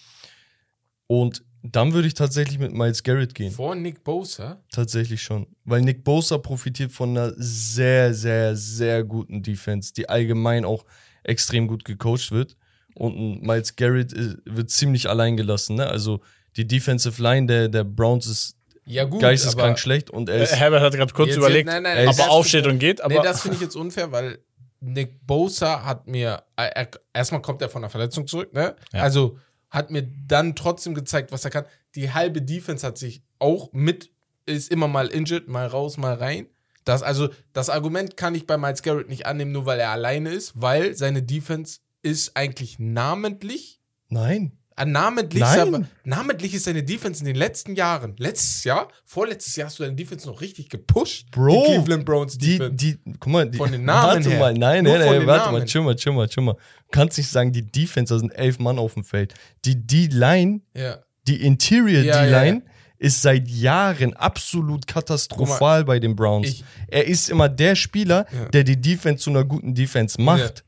Und 1.06 1.44
dann 1.62 1.92
würde 1.94 2.08
ich 2.08 2.14
tatsächlich 2.14 2.58
mit 2.58 2.72
Miles 2.72 3.02
Garrett 3.02 3.34
gehen. 3.34 3.50
Vor 3.52 3.74
Nick 3.74 4.04
Bosa? 4.04 4.60
Tatsächlich 4.70 5.22
schon. 5.22 5.46
Weil 5.64 5.80
Nick 5.80 6.04
Bosa 6.04 6.36
profitiert 6.38 6.92
von 6.92 7.10
einer 7.10 7.32
sehr, 7.36 8.12
sehr, 8.12 8.54
sehr 8.56 9.02
guten 9.04 9.42
Defense, 9.42 9.92
die 9.94 10.08
allgemein 10.08 10.64
auch 10.64 10.84
extrem 11.22 11.66
gut 11.66 11.84
gecoacht 11.84 12.32
wird. 12.32 12.56
Und 12.94 13.42
Miles 13.42 13.76
Garrett 13.76 14.12
ist, 14.12 14.36
wird 14.44 14.70
ziemlich 14.70 15.08
allein 15.08 15.36
gelassen. 15.36 15.76
Ne? 15.76 15.86
Also 15.86 16.20
die 16.56 16.66
Defensive 16.66 17.20
Line 17.22 17.46
der, 17.46 17.68
der 17.68 17.84
Browns 17.84 18.26
ist 18.26 18.56
Ja, 18.84 19.04
gut. 19.04 19.20
geisteskrank 19.22 19.70
aber 19.70 19.76
schlecht 19.78 20.10
und 20.10 20.28
er 20.28 20.36
Äh, 20.36 20.42
ist. 20.44 20.54
Herbert 20.56 20.82
hat 20.82 20.92
gerade 20.92 21.12
kurz 21.14 21.34
überlegt, 21.34 21.66
nein, 21.66 21.82
nein, 21.82 22.06
ob 22.08 22.18
er 22.18 22.30
aufsteht 22.30 22.66
und 22.66 22.78
geht, 22.78 23.00
aber 23.00 23.14
nee, 23.14 23.20
das 23.22 23.40
finde 23.40 23.56
ich 23.56 23.62
jetzt 23.62 23.74
unfair, 23.74 24.12
weil 24.12 24.38
Nick 24.84 25.26
Bosa 25.26 25.84
hat 25.84 26.06
mir, 26.06 26.42
äh, 26.56 26.70
er, 26.74 26.88
erstmal 27.12 27.42
kommt 27.42 27.62
er 27.62 27.68
von 27.68 27.82
einer 27.82 27.90
Verletzung 27.90 28.26
zurück, 28.26 28.52
ne? 28.52 28.76
Ja. 28.92 29.02
Also 29.02 29.38
hat 29.70 29.90
mir 29.90 30.02
dann 30.26 30.54
trotzdem 30.54 30.94
gezeigt, 30.94 31.32
was 31.32 31.44
er 31.44 31.50
kann. 31.50 31.64
Die 31.94 32.12
halbe 32.12 32.42
Defense 32.42 32.86
hat 32.86 32.98
sich 32.98 33.22
auch 33.38 33.72
mit, 33.72 34.10
ist 34.46 34.70
immer 34.70 34.88
mal 34.88 35.08
injured, 35.08 35.48
mal 35.48 35.66
raus, 35.66 35.96
mal 35.96 36.14
rein. 36.14 36.46
Das, 36.84 37.02
also, 37.02 37.28
das 37.52 37.70
Argument 37.70 38.16
kann 38.16 38.34
ich 38.34 38.46
bei 38.46 38.58
Miles 38.58 38.82
Garrett 38.82 39.08
nicht 39.08 39.26
annehmen, 39.26 39.52
nur 39.52 39.66
weil 39.66 39.80
er 39.80 39.90
alleine 39.90 40.30
ist, 40.30 40.60
weil 40.60 40.94
seine 40.94 41.22
Defense 41.22 41.80
ist 42.02 42.36
eigentlich 42.36 42.78
namentlich 42.78 43.80
Nein. 44.08 44.52
Namentlich, 44.84 45.40
Nein. 45.40 45.60
aber, 45.60 45.80
namentlich 46.02 46.52
ist 46.54 46.64
seine 46.64 46.82
Defense 46.82 47.20
in 47.20 47.26
den 47.26 47.36
letzten 47.36 47.76
Jahren, 47.76 48.14
letztes 48.18 48.64
Jahr, 48.64 48.88
vorletztes 49.04 49.54
Jahr 49.54 49.66
hast 49.68 49.78
du 49.78 49.84
deine 49.84 49.94
Defense 49.94 50.26
noch 50.26 50.40
richtig 50.40 50.68
gepusht. 50.68 51.30
Bro, 51.30 51.64
die 51.68 51.74
Cleveland 51.74 52.04
Browns 52.04 52.36
Die, 52.38 52.58
Defense. 52.58 52.74
die, 52.74 52.98
guck 53.20 53.32
mal, 53.32 53.48
die, 53.48 53.56
Von 53.56 53.70
den 53.70 53.84
Namen 53.84 54.14
warte 54.16 54.30
her. 54.30 54.38
mal, 54.40 54.52
nein, 54.52 54.82
nein, 54.82 54.98
nein, 54.98 55.26
warte 55.28 55.52
mal, 55.52 55.58
Namen. 55.58 55.66
chill 55.66 55.82
mal, 55.82 55.94
chill 55.94 56.12
mal, 56.12 56.26
chill 56.28 56.42
mal. 56.42 56.54
Du 56.54 56.58
kannst 56.90 57.16
nicht 57.18 57.28
sagen, 57.30 57.52
die 57.52 57.62
Defense, 57.62 58.12
da 58.12 58.18
sind 58.18 58.30
elf 58.30 58.58
Mann 58.58 58.80
auf 58.80 58.94
dem 58.94 59.04
Feld. 59.04 59.34
Die 59.64 59.76
D-Line, 59.86 60.60
ja. 60.76 60.98
die 61.28 61.40
Interior 61.46 62.02
Ja, 62.02 62.22
D-Line, 62.24 62.62
ja, 62.64 62.70
ist 62.98 63.22
seit 63.22 63.46
Jahren 63.48 64.14
absolut 64.14 64.86
katastrophal 64.88 65.84
bei 65.84 66.00
den 66.00 66.16
Browns. 66.16 66.48
ich- 66.48 66.64
er 66.88 67.06
ist 67.06 67.30
immer 67.30 67.48
der 67.48 67.76
Spieler, 67.76 68.26
der 68.52 68.64
die 68.64 68.80
Defense 68.80 69.22
zu 69.22 69.30
einer 69.30 69.44
guten 69.44 69.72
Defense 69.74 70.20
macht. 70.20 70.64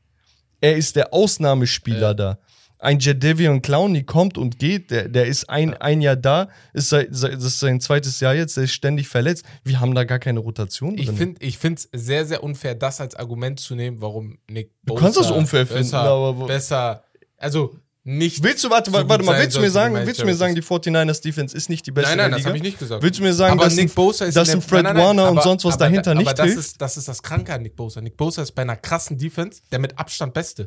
Er 0.61 0.75
ist 0.77 0.95
der 0.95 1.13
Ausnahmespieler 1.13 2.15
da. 2.15 2.39
Ein 2.79 2.99
Jadavion 2.99 3.61
Clowney 3.61 4.03
kommt 4.03 4.37
und 4.37 4.59
geht, 4.59 4.91
der, 4.91 5.09
der 5.09 5.25
ist 5.25 5.49
ein, 5.49 5.73
ein 5.75 6.01
Jahr 6.01 6.15
da, 6.15 6.49
ist 6.73 6.89
seit, 6.89 7.09
das 7.11 7.23
ist 7.23 7.59
sein 7.59 7.81
zweites 7.81 8.19
Jahr 8.19 8.35
jetzt, 8.35 8.55
der 8.55 8.65
ist 8.65 8.73
ständig 8.73 9.07
verletzt. 9.07 9.45
Wir 9.63 9.79
haben 9.79 9.95
da 9.95 10.03
gar 10.03 10.19
keine 10.19 10.39
Rotation 10.39 10.97
Ich 10.97 11.07
drin. 11.07 11.17
finde 11.17 11.45
ich 11.45 11.57
es 11.63 11.89
sehr, 11.91 12.25
sehr 12.25 12.43
unfair, 12.43 12.75
das 12.75 13.01
als 13.01 13.15
Argument 13.15 13.59
zu 13.59 13.73
nehmen, 13.73 13.99
warum 13.99 14.37
Nick 14.49 14.71
Du 14.85 14.93
kannst 14.95 15.17
das 15.17 15.31
unfair 15.31 15.65
besser, 15.65 15.79
finden, 15.79 15.95
aber 15.95 16.45
besser, 16.47 17.03
also 17.37 17.75
nicht. 18.03 18.41
Willst 18.41 18.63
du, 18.63 18.69
warte, 18.69 18.93
warte 18.93 19.05
gut 19.05 19.25
mal, 19.25 19.33
sein 19.33 19.41
willst 19.41 19.57
du 19.57 19.61
mir 19.61 19.69
sagen, 19.69 19.95
willst 20.05 20.21
du 20.21 20.25
mir 20.25 20.33
sagen, 20.35 20.55
die 20.55 20.63
49ers 20.63 21.21
Defense 21.21 21.57
ist 21.57 21.69
nicht 21.69 21.85
die 21.85 21.91
beste 21.91 22.11
Nein, 22.15 22.29
nein, 22.29 22.31
das 22.39 22.45
habe 22.45 22.55
ich 22.55 22.63
nicht 22.63 22.79
gesagt. 22.79 23.03
Willst 23.03 23.19
du 23.19 23.23
mir 23.23 23.33
sagen, 23.33 23.53
aber 23.53 23.65
dass 23.65 23.75
Nick 23.75 23.93
Bosa 23.93 24.25
ist 24.25 24.37
dass 24.37 24.47
in 24.47 24.59
ein 24.59 24.61
Fred 24.61 24.83
nein, 24.83 24.95
nein, 24.95 25.03
Warner 25.03 25.23
und 25.23 25.37
aber- 25.39 25.41
sonst 25.41 25.65
was 25.65 25.73
aber, 25.73 25.85
dahinter 25.85 26.11
aber 26.11 26.19
nicht 26.21 26.37
das 26.39 26.45
hilft? 26.45 26.59
ist, 26.59 26.81
das 26.81 26.95
ist 26.95 27.07
das 27.09 27.21
Kranke 27.21 27.53
an 27.53 27.63
Nick 27.63 27.75
Bosa. 27.75 27.99
Nick 27.99 28.15
Bosa 28.15 28.43
ist 28.43 28.53
bei 28.53 28.61
einer 28.61 28.77
krassen 28.77 29.17
Defense 29.17 29.61
der 29.71 29.79
mit 29.79 29.99
Abstand 29.99 30.33
Beste. 30.33 30.65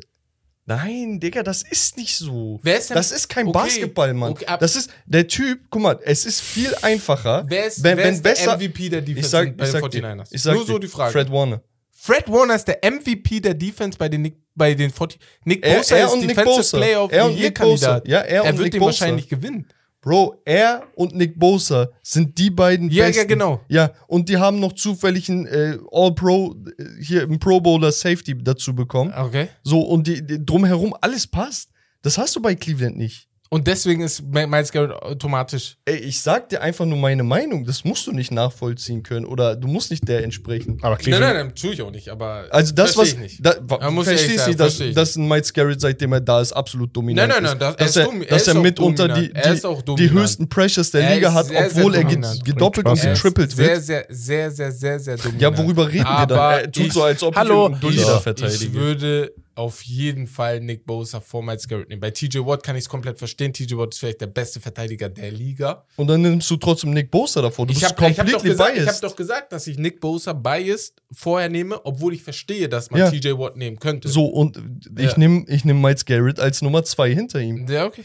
Nein, 0.65 1.19
Digga, 1.19 1.41
das 1.43 1.63
ist 1.63 1.97
nicht 1.97 2.15
so. 2.15 2.59
Wer 2.61 2.77
ist 2.77 2.89
denn- 2.89 2.95
das 2.95 3.11
ist 3.11 3.27
kein 3.27 3.47
Okay, 3.47 3.57
Basketball, 3.57 4.13
Mann. 4.13 4.31
okay, 4.33 4.45
das 4.59 4.75
ist 4.75 4.89
der 5.05 5.27
Typ, 5.27 5.59
guck 5.69 5.81
mal, 5.81 5.99
es 6.03 6.25
ist 6.25 6.39
viel 6.41 6.73
einfacher. 6.83 7.45
Wer 7.47 7.65
ist, 7.65 7.83
wenn, 7.83 7.97
wer 7.97 8.05
wenn 8.05 8.13
ist 8.13 8.23
besser, 8.23 8.45
der 8.57 8.67
MVP 8.69 8.89
der 8.89 9.01
Defense 9.01 9.19
ich 9.19 9.27
sag, 9.31 9.57
bei 9.57 9.65
ich 9.65 9.71
den 9.71 9.81
sag 9.81 9.83
49ers? 9.91 10.29
dir, 10.29 10.35
ich 10.35 10.41
sag 10.41 10.53
Nur 10.55 10.65
so 10.65 10.77
die 10.79 10.87
Frage. 10.87 11.11
Fred 11.11 11.31
Warner. 11.31 11.61
Fred 11.91 12.27
Warner 12.29 12.55
ist 12.55 12.65
der 12.67 12.79
MVP 12.83 13.39
der 13.39 13.53
Defense 13.55 13.97
bei 13.97 14.07
den, 14.07 14.21
Nick- 14.21 14.37
bei 14.55 14.73
den 14.73 14.91
40. 14.91 15.19
Nick 15.45 15.65
Er- 15.65 15.77
Bosa 15.77 15.95
er 15.95 16.05
ist 16.05 16.13
und 16.13 16.19
Nick 16.19 16.29
Defensive 16.29 16.55
Bosa. 16.57 16.77
Player 16.77 17.03
of 17.03 17.11
Er 17.11 17.23
the 17.25 17.29
und 17.31 17.35
Year 17.37 17.45
Nick. 17.47 17.55
Kandidat. 17.55 18.07
Ja, 18.07 18.19
er 18.19 18.43
er 18.43 18.53
wird 18.53 18.63
Nick 18.63 18.71
den 18.73 18.79
Bosa. 18.79 18.87
wahrscheinlich 18.91 19.29
gewinnen. 19.29 19.67
Bro, 20.01 20.41
er 20.45 20.83
und 20.95 21.15
Nick 21.15 21.37
Bosa 21.37 21.89
sind 22.01 22.37
die 22.39 22.49
beiden 22.49 22.89
Ja, 22.89 23.03
ja, 23.03 23.09
besten. 23.09 23.27
genau. 23.27 23.61
Ja, 23.69 23.91
und 24.07 24.29
die 24.29 24.37
haben 24.37 24.59
noch 24.59 24.73
zufällig 24.73 25.29
einen 25.29 25.45
äh, 25.45 25.77
All-Pro, 25.91 26.55
äh, 26.77 26.83
hier 27.03 27.21
im 27.23 27.37
Pro 27.37 27.61
Bowler 27.61 27.91
Safety 27.91 28.35
dazu 28.35 28.73
bekommen. 28.73 29.13
Okay. 29.15 29.49
So, 29.63 29.79
und 29.81 30.07
die, 30.07 30.25
die, 30.25 30.43
drumherum 30.43 30.95
alles 31.01 31.27
passt. 31.27 31.69
Das 32.01 32.17
hast 32.17 32.35
du 32.35 32.41
bei 32.41 32.55
Cleveland 32.55 32.97
nicht. 32.97 33.27
Und 33.53 33.67
deswegen 33.67 34.01
ist 34.01 34.23
Miles 34.23 34.71
Garrett 34.71 34.93
automatisch. 34.93 35.75
Ey, 35.83 35.97
ich 35.97 36.21
sag 36.21 36.47
dir 36.47 36.61
einfach 36.61 36.85
nur 36.85 36.97
meine 36.97 37.21
Meinung. 37.23 37.65
Das 37.65 37.83
musst 37.83 38.07
du 38.07 38.13
nicht 38.13 38.31
nachvollziehen 38.31 39.03
können 39.03 39.25
oder 39.25 39.57
du 39.57 39.67
musst 39.67 39.91
nicht 39.91 40.07
der 40.07 40.23
entsprechen. 40.23 40.77
aber 40.81 40.91
Nein, 40.91 40.97
Cleveland, 40.99 41.35
nein, 41.35 41.45
nein, 41.47 41.55
tue 41.55 41.73
ich 41.73 41.81
auch 41.81 41.91
nicht, 41.91 42.07
aber. 42.07 42.45
Also 42.49 42.73
das, 42.73 42.95
was. 42.95 43.09
Ich 43.09 43.17
nicht. 43.17 43.45
Da, 43.45 43.55
muss 43.89 44.07
verstehst 44.07 44.47
du, 44.47 44.55
dass, 44.55 44.81
dass 44.93 45.17
ein 45.17 45.27
Miles 45.27 45.51
Garrett, 45.51 45.81
seitdem 45.81 46.13
er 46.13 46.21
da 46.21 46.39
ist, 46.39 46.53
absolut 46.53 46.95
dominant 46.95 47.27
Nein, 47.29 47.43
nein, 47.43 47.57
nein, 47.59 47.73
ist. 47.85 47.97
das- 47.97 48.05
er 48.07 48.15
dass 48.25 48.41
ist 48.41 48.47
er, 48.47 48.53
er 48.53 48.55
er 48.55 48.59
auch 48.59 48.63
mitunter 48.63 49.07
die, 49.09 49.13
dominant. 49.27 49.45
Er 49.45 49.53
ist 49.53 49.65
auch 49.65 49.81
die, 49.81 49.95
die 49.95 50.11
höchsten 50.11 50.47
Pressures 50.47 50.91
der 50.91 51.01
Er 51.01 51.15
Liga 51.15 51.33
hat, 51.33 51.47
sehr, 51.47 51.57
sehr 51.69 51.77
obwohl 51.83 51.95
er 51.95 52.03
dominant. 52.03 52.45
ge- 52.45 52.53
gedoppelt 52.53 52.87
und. 52.87 53.03
Er 53.03 53.13
getrippelt 53.13 53.51
sehr, 53.51 53.67
wird. 53.67 53.83
sehr, 53.83 54.05
sehr, 54.09 54.51
sehr, 54.51 54.71
sehr, 54.71 54.97
sehr 55.01 55.17
dominant. 55.17 55.41
Ja, 55.41 55.57
worüber 55.57 55.89
reden 55.89 56.05
wir 56.05 56.09
Aber 56.09 56.35
dann? 56.35 56.59
Er 56.61 56.71
tut 56.71 56.85
ich- 56.85 56.93
so, 56.93 57.03
als 57.03 57.21
ob 57.21 57.35
Hallo, 57.35 57.69
ich 57.73 57.79
Dulli 57.81 57.97
ich- 57.97 58.73
würde 58.73 59.33
auf 59.61 59.81
jeden 59.83 60.27
Fall 60.27 60.59
Nick 60.59 60.85
Bosa 60.85 61.19
vor 61.21 61.41
Miles 61.43 61.67
Garrett 61.67 61.87
nehmen. 61.89 62.01
Bei 62.01 62.11
TJ 62.11 62.39
Watt 62.39 62.63
kann 62.63 62.75
ich 62.75 62.81
es 62.83 62.89
komplett 62.89 63.17
verstehen. 63.17 63.53
TJ 63.53 63.75
Watt 63.77 63.93
ist 63.93 63.99
vielleicht 63.99 64.19
der 64.21 64.27
beste 64.27 64.59
Verteidiger 64.59 65.07
der 65.09 65.31
Liga. 65.31 65.85
Und 65.95 66.07
dann 66.07 66.21
nimmst 66.21 66.49
du 66.51 66.57
trotzdem 66.57 66.91
Nick 66.91 67.09
Bosa 67.11 67.41
davor. 67.41 67.65
Du 67.65 67.71
Ich 67.73 67.79
bist 67.79 67.91
habe 67.91 68.01
hab 68.03 68.09
gesagt- 68.25 68.45
ich 68.45 68.59
hab 68.59 68.73
biased. 68.75 69.03
doch 69.03 69.15
gesagt, 69.15 69.53
dass 69.53 69.67
ich 69.67 69.77
Nick 69.77 69.99
Bosa 70.01 70.33
biased 70.33 71.01
vorher 71.11 71.49
nehme, 71.49 71.85
obwohl 71.85 72.13
ich 72.13 72.23
verstehe, 72.23 72.67
dass 72.67 72.91
man 72.91 72.99
Ja. 73.01 73.09
TJ 73.11 73.37
Watt 73.37 73.55
nehmen 73.55 73.79
könnte. 73.79 74.09
so, 74.09 74.25
und 74.25 74.57
ich 74.97 75.11
Ja. 75.11 75.17
nehme 75.17 75.45
ich 75.47 75.63
nehm 75.63 75.79
Miles 75.81 76.03
Garrett 76.05 76.39
als 76.39 76.61
Nummer 76.61 76.83
zwei 76.83 77.13
hinter 77.13 77.39
ihm. 77.39 77.67
Ja, 77.69 77.85
okay. 77.85 78.03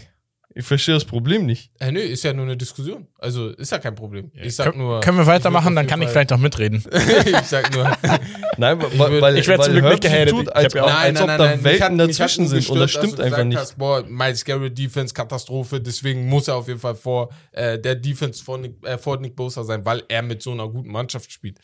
Ich 0.59 0.65
verstehe 0.65 0.95
das 0.95 1.05
Problem 1.05 1.45
nicht. 1.45 1.71
Äh, 1.81 1.93
nö, 1.93 2.01
ist 2.01 2.25
ja 2.25 2.33
nur 2.33 2.47
eine 2.47 2.57
Diskussion. 2.57 3.07
Also 3.19 3.51
ist 3.51 3.71
ja 3.73 3.79
kein 3.79 3.95
Problem. 3.95 4.31
Ich 4.35 4.57
sag 4.57 4.73
können, 4.73 4.79
nur. 4.85 5.01
können 5.01 5.19
wir 5.19 5.23
ich 5.23 5.29
weitermachen, 5.29 5.77
dann 5.77 5.87
kann 5.87 6.01
ich 6.01 6.09
vielleicht 6.09 6.33
auch 6.33 6.39
mitreden. 6.39 6.83
ich 7.27 7.37
sag 7.43 7.75
nur. 7.75 7.85
Nein, 8.57 8.81
Ich 8.91 8.99
weil, 8.99 9.11
würd- 9.13 9.21
weil, 9.21 9.37
ich 9.37 9.47
werd 9.49 9.65
zum 9.65 9.75
Glück 9.75 9.85
nicht 9.85 10.03
gehatet. 10.03 10.31
tut, 10.31 10.47
Ich 10.49 10.55
als, 10.57 10.65
hab 10.65 10.75
ja 10.75 10.83
ob- 10.85 10.89
auch- 10.91 10.95
als 10.99 11.21
ob 11.21 11.27
da 11.27 11.37
Mich 11.37 11.41
hat- 11.43 11.65
Welten 11.65 11.97
mich 11.97 12.03
hat 12.05 12.11
dazwischen 12.11 12.49
sind. 12.49 12.57
gestört, 12.59 12.75
Und 12.75 12.81
das 12.81 12.91
stimmt 12.91 13.21
einfach 13.21 13.45
nicht. 13.45 13.59
Hast, 13.59 13.77
boah, 13.77 14.03
Miles 14.09 14.45
Garrett 14.47 14.79
Defense 14.79 15.13
Katastrophe, 15.13 15.79
deswegen 15.81 16.27
muss 16.27 16.49
er 16.49 16.57
auf 16.57 16.69
jeden 16.69 16.81
Fall 16.81 16.95
vor 16.95 17.29
äh, 17.53 17.79
der 17.79 17.95
Defense 17.95 18.43
vor 18.43 18.57
Nick, 18.57 18.83
äh, 18.87 18.97
vor 18.97 19.19
Nick 19.21 19.37
Bosa 19.37 19.63
sein, 19.63 19.85
weil 19.85 20.05
er 20.09 20.23
mit 20.23 20.43
so 20.43 20.53
einer 20.53 20.67
guten 20.69 20.89
Mannschaft 20.91 21.31
spielt. 21.31 21.59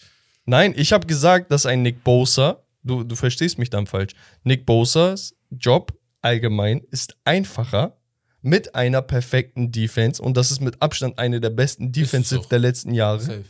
Nein, 0.44 0.74
ich 0.76 0.92
habe 0.92 1.06
gesagt, 1.06 1.50
dass 1.50 1.64
ein 1.64 1.80
Nick 1.82 2.04
Bosa, 2.04 2.62
du, 2.82 3.04
du 3.04 3.14
verstehst 3.16 3.58
mich 3.58 3.70
dann 3.70 3.86
falsch, 3.86 4.12
Nick 4.44 4.66
Bosas 4.66 5.34
Job 5.50 5.94
allgemein 6.20 6.82
ist 6.90 7.16
einfacher 7.24 7.96
mit 8.42 8.74
einer 8.74 9.02
perfekten 9.02 9.70
Defense 9.72 10.20
und 10.20 10.36
das 10.36 10.50
ist 10.50 10.60
mit 10.60 10.82
Abstand 10.82 11.18
eine 11.18 11.40
der 11.40 11.50
besten 11.50 11.92
Defensive 11.92 12.42
der 12.50 12.58
letzten 12.58 12.92
Jahre 12.92 13.20
Safe. 13.20 13.44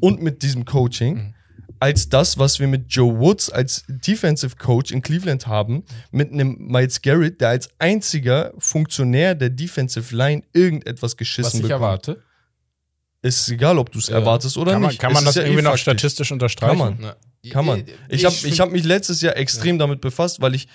und 0.00 0.22
mit 0.22 0.42
diesem 0.42 0.64
Coaching 0.64 1.34
als 1.82 2.10
das, 2.10 2.36
was 2.36 2.60
wir 2.60 2.66
mit 2.68 2.84
Joe 2.92 3.18
Woods 3.18 3.48
als 3.48 3.84
Defensive 3.88 4.56
Coach 4.56 4.92
in 4.92 5.00
Cleveland 5.00 5.46
haben, 5.46 5.82
mit 6.10 6.30
einem 6.30 6.56
Miles 6.58 7.00
Garrett, 7.00 7.40
der 7.40 7.48
als 7.48 7.70
einziger 7.78 8.52
Funktionär 8.58 9.34
der 9.34 9.48
Defensive 9.48 10.14
Line 10.14 10.42
irgendetwas 10.52 11.12
Was 11.12 11.16
geschissen 11.16 11.56
ich 11.60 11.62
bekommt. 11.62 11.70
erwarte. 11.80 12.22
Ist 13.22 13.48
egal, 13.50 13.78
ob 13.78 13.90
du 13.92 13.98
es 13.98 14.08
Ja. 14.08 14.16
erwartest 14.18 14.58
oder 14.58 14.72
Kann 14.72 14.82
man, 14.82 14.90
nicht. 14.90 15.00
kann 15.00 15.12
Es 15.12 15.14
man 15.14 15.22
ist 15.22 15.26
das 15.28 15.34
ja 15.36 15.42
eh 15.42 15.44
irgendwie 15.46 15.62
noch 15.62 15.70
faktisch. 15.70 15.82
statistisch 15.82 16.32
unterstreichen? 16.32 16.78
Kann 16.78 16.96
man. 17.00 17.16
Na, 17.42 17.50
Kann 17.50 17.64
man. 17.66 17.84
Ich 18.10 18.24
habe 18.26 18.34
ich 18.44 18.60
hab 18.60 18.70
mich 18.72 18.84
letztes 18.84 19.22
Jahr 19.22 19.36
extrem 19.38 19.78
damit 19.78 20.02
befasst, 20.02 20.42
weil 20.42 20.54
ich 20.54 20.68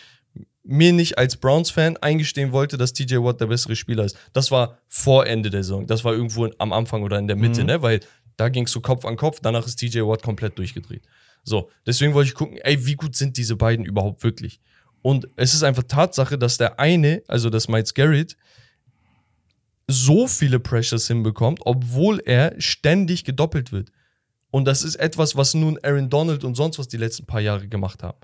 mir 0.67 0.93
nicht 0.93 1.17
als 1.17 1.37
Browns-Fan 1.37 1.97
eingestehen 1.97 2.51
wollte, 2.51 2.77
dass 2.77 2.93
TJ 2.93 3.17
Watt 3.17 3.39
der 3.39 3.45
bessere 3.47 3.75
Spieler 3.75 4.03
ist. 4.03 4.17
Das 4.33 4.49
war 4.51 4.79
vor 4.87 5.27
Ende 5.27 5.49
der 5.49 5.63
Saison. 5.63 5.85
Das 5.85 6.03
war 6.03 6.13
irgendwo 6.13 6.49
am 6.57 6.73
Anfang 6.73 7.03
oder 7.03 7.19
in 7.19 7.27
der 7.27 7.35
Mitte, 7.35 7.61
Mhm. 7.61 7.67
ne? 7.67 7.81
Weil 7.81 7.99
da 8.37 8.49
ging 8.49 8.65
es 8.65 8.71
so 8.71 8.81
Kopf 8.81 9.05
an 9.05 9.15
Kopf, 9.15 9.39
danach 9.41 9.65
ist 9.65 9.75
TJ 9.77 9.99
Watt 10.01 10.23
komplett 10.23 10.57
durchgedreht. 10.57 11.03
So, 11.43 11.69
deswegen 11.85 12.13
wollte 12.15 12.29
ich 12.29 12.33
gucken, 12.35 12.57
ey, 12.63 12.85
wie 12.85 12.95
gut 12.95 13.15
sind 13.15 13.37
diese 13.37 13.55
beiden 13.55 13.85
überhaupt 13.85 14.23
wirklich? 14.23 14.59
Und 15.03 15.27
es 15.35 15.53
ist 15.53 15.61
einfach 15.61 15.83
Tatsache, 15.83 16.37
dass 16.37 16.57
der 16.57 16.79
eine, 16.79 17.21
also 17.27 17.51
das 17.51 17.67
Miles 17.67 17.93
Garrett, 17.93 18.35
so 19.87 20.27
viele 20.27 20.59
Pressures 20.59 21.07
hinbekommt, 21.07 21.59
obwohl 21.63 22.19
er 22.25 22.55
ständig 22.59 23.23
gedoppelt 23.23 23.71
wird. 23.71 23.91
Und 24.55 24.63
das 24.63 24.83
ist 24.83 24.95
etwas, 24.95 25.35
was 25.35 25.53
nun 25.53 25.77
Aaron 25.83 26.09
Donald 26.09 26.45
und 26.45 26.55
sonst 26.55 26.79
was 26.79 26.87
die 26.87 26.95
letzten 26.95 27.25
paar 27.25 27.41
Jahre 27.41 27.67
gemacht 27.67 28.01
haben. 28.03 28.17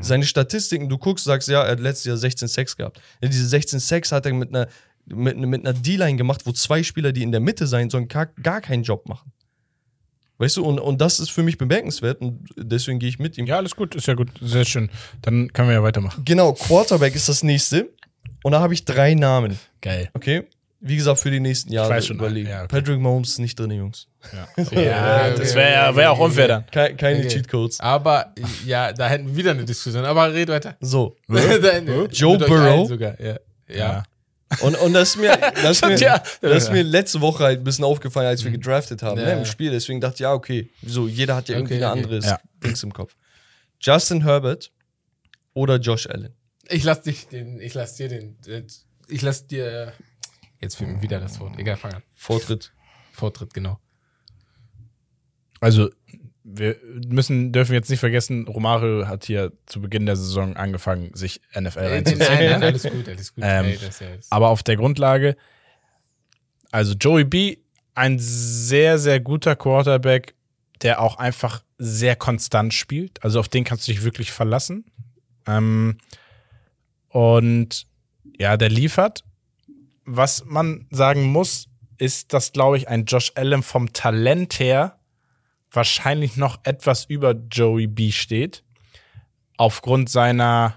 Seine 0.00 0.26
Statistiken, 0.26 0.90
du 0.90 0.98
guckst, 0.98 1.24
sagst, 1.24 1.48
ja, 1.48 1.62
er 1.62 1.70
hat 1.70 1.80
letztes 1.80 2.04
Jahr 2.04 2.18
16 2.18 2.46
Sex 2.46 2.76
gehabt. 2.76 3.00
Ja, 3.22 3.28
diese 3.30 3.48
16 3.48 3.80
Sex 3.80 4.12
hat 4.12 4.26
er 4.26 4.34
mit 4.34 4.50
einer, 4.50 4.68
mit, 5.06 5.38
mit 5.38 5.66
einer 5.66 5.72
D-Line 5.72 6.18
gemacht, 6.18 6.42
wo 6.44 6.52
zwei 6.52 6.82
Spieler, 6.82 7.12
die 7.12 7.22
in 7.22 7.32
der 7.32 7.40
Mitte 7.40 7.66
sein 7.66 7.88
sollen, 7.88 8.06
gar, 8.06 8.26
gar 8.26 8.60
keinen 8.60 8.82
Job 8.82 9.08
machen. 9.08 9.32
Weißt 10.36 10.58
du, 10.58 10.64
und, 10.66 10.78
und 10.78 11.00
das 11.00 11.20
ist 11.20 11.30
für 11.30 11.42
mich 11.42 11.56
bemerkenswert 11.56 12.20
und 12.20 12.46
deswegen 12.58 12.98
gehe 12.98 13.08
ich 13.08 13.18
mit 13.18 13.38
ihm. 13.38 13.46
Ja, 13.46 13.56
alles 13.56 13.74
gut, 13.74 13.94
ist 13.94 14.06
ja 14.08 14.12
gut, 14.12 14.28
sehr 14.42 14.66
schön. 14.66 14.90
Dann 15.22 15.50
können 15.54 15.68
wir 15.68 15.76
ja 15.76 15.82
weitermachen. 15.82 16.22
Genau, 16.26 16.52
Quarterback 16.52 17.14
ist 17.14 17.30
das 17.30 17.42
nächste. 17.42 17.88
Und 18.42 18.52
da 18.52 18.60
habe 18.60 18.74
ich 18.74 18.84
drei 18.84 19.14
Namen. 19.14 19.58
Geil. 19.80 20.10
Okay? 20.12 20.44
Wie 20.80 20.94
gesagt, 20.96 21.18
für 21.18 21.30
die 21.32 21.40
nächsten 21.40 21.72
Jahre 21.72 21.90
weiß 21.90 22.06
schon, 22.06 22.16
überlegen. 22.18 22.48
ja, 22.48 22.58
okay. 22.62 22.68
Patrick 22.68 23.00
Mahomes 23.00 23.30
ist 23.30 23.38
nicht 23.40 23.58
drin, 23.58 23.72
Jungs. 23.72 24.06
Ja, 24.32 24.48
Ja, 24.80 25.30
das 25.30 25.54
wäre 25.56 25.72
ja 25.72 25.96
wär 25.96 26.12
auch 26.12 26.18
unfair 26.20 26.46
dann. 26.48 26.66
Keine, 26.70 26.94
keine 26.96 27.18
Okay. 27.18 27.28
Cheatcodes. 27.28 27.80
Aber 27.80 28.32
ja, 28.64 28.92
da 28.92 29.08
hätten 29.08 29.26
wir 29.28 29.36
wieder 29.36 29.50
eine 29.50 29.64
Diskussion. 29.64 30.04
Aber 30.04 30.32
red 30.32 30.48
weiter. 30.48 30.76
So. 30.80 31.16
Dann- 31.28 32.08
Joe 32.10 32.38
Burrow? 32.38 32.86
Sogar. 32.88 33.20
Ja. 33.20 33.36
Ja. 33.68 34.02
Und, 34.60 34.76
und 34.80 34.92
das 34.94 35.10
ist 35.10 35.16
mir, 35.16 35.36
das 35.36 35.72
ist 35.82 35.84
mir, 35.84 35.96
Ja. 35.98 36.22
das 36.40 36.62
ist 36.64 36.72
mir 36.72 36.82
letzte 36.82 37.20
Woche 37.20 37.42
halt 37.44 37.60
ein 37.60 37.64
bisschen 37.64 37.84
aufgefallen, 37.84 38.28
als 38.28 38.44
wir 38.44 38.50
gedraftet 38.52 39.02
haben, 39.02 39.18
Ja, 39.20 39.26
ne, 39.26 39.32
im 39.40 39.44
Spiel. 39.44 39.72
Deswegen 39.72 40.00
dachte 40.00 40.14
ich, 40.14 40.20
ja, 40.20 40.32
okay, 40.32 40.70
wieso, 40.80 41.06
jeder 41.08 41.34
hat 41.36 41.48
ja 41.48 41.56
irgendwie 41.56 41.74
Okay, 41.74 41.84
eine 41.84 41.92
okay. 41.92 42.00
andere 42.14 42.20
Ja. 42.24 42.40
Dings 42.64 42.82
im 42.84 42.92
Kopf. 42.94 43.14
Justin 43.80 44.22
Herbert 44.22 44.70
oder 45.54 45.76
Josh 45.76 46.06
Allen? 46.06 46.32
Ich 46.70 46.84
lass 46.84 47.02
dich 47.02 47.26
den, 47.28 47.60
ich 47.60 47.74
lass 47.74 47.96
dir 47.96 48.08
den, 48.08 48.36
äh, 48.46 48.62
ich 49.08 49.22
lass 49.22 49.46
dir, 49.46 49.92
jetzt 50.60 50.76
fehlt 50.76 50.90
mir 50.90 51.02
wieder 51.02 51.20
das 51.20 51.38
Wort. 51.40 51.58
Egal, 51.58 51.76
fang 51.76 51.94
an. 51.94 52.02
Vortritt. 52.16 52.72
Vortritt, 53.12 53.52
genau. 53.54 53.78
Also, 55.60 55.90
wir 56.44 56.76
müssen, 57.08 57.52
dürfen 57.52 57.74
jetzt 57.74 57.90
nicht 57.90 58.00
vergessen, 58.00 58.46
Romario 58.48 59.06
hat 59.06 59.24
hier 59.26 59.52
zu 59.66 59.80
Beginn 59.82 60.06
der 60.06 60.16
Saison 60.16 60.56
angefangen, 60.56 61.10
sich 61.14 61.40
NFL 61.58 61.80
Nein, 61.80 61.90
reinzuziehen. 61.92 62.28
nein, 62.28 62.62
alles 62.62 62.82
gut, 62.90 63.08
alles 63.08 63.34
gut. 63.34 63.44
Ähm, 63.46 63.64
Ey, 63.66 63.72
das 63.74 63.82
ist 63.88 64.00
ja 64.00 64.08
jetzt- 64.10 64.32
Aber 64.32 64.48
auf 64.48 64.62
der 64.62 64.76
Grundlage, 64.76 65.36
also 66.70 66.94
Joey 66.94 67.24
B, 67.24 67.56
ein 67.94 68.18
sehr, 68.18 68.98
sehr 68.98 69.20
guter 69.20 69.56
Quarterback, 69.56 70.34
der 70.82 71.02
auch 71.02 71.18
einfach 71.18 71.64
sehr 71.76 72.14
konstant 72.16 72.72
spielt. 72.72 73.22
Also 73.24 73.40
auf 73.40 73.48
den 73.48 73.64
kannst 73.64 73.88
du 73.88 73.92
dich 73.92 74.04
wirklich 74.04 74.30
verlassen. 74.32 74.84
Ähm, 75.46 75.98
und 77.08 77.86
ja, 78.38 78.56
der 78.56 78.68
liefert. 78.68 79.24
Was 80.10 80.44
man 80.46 80.86
sagen 80.90 81.24
muss, 81.24 81.68
ist, 81.98 82.32
dass, 82.32 82.52
glaube 82.52 82.78
ich, 82.78 82.88
ein 82.88 83.04
Josh 83.04 83.32
Allen 83.34 83.62
vom 83.62 83.92
Talent 83.92 84.58
her 84.58 84.98
wahrscheinlich 85.70 86.36
noch 86.36 86.58
etwas 86.64 87.04
über 87.04 87.34
Joey 87.50 87.86
B 87.86 88.10
steht. 88.10 88.64
Aufgrund 89.58 90.08
seiner 90.08 90.76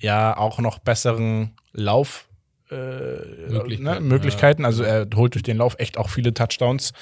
ja 0.00 0.36
auch 0.36 0.58
noch 0.58 0.78
besseren 0.78 1.54
Lauf 1.72 2.28
äh, 2.70 2.74
Möglichkeiten, 2.74 3.82
ne, 3.82 4.00
Möglichkeiten. 4.00 4.64
Also 4.64 4.82
er 4.82 5.06
holt 5.14 5.34
durch 5.34 5.42
den 5.42 5.58
Lauf 5.58 5.76
echt 5.78 5.98
auch 5.98 6.08
viele 6.08 6.34
Touchdowns. 6.34 6.92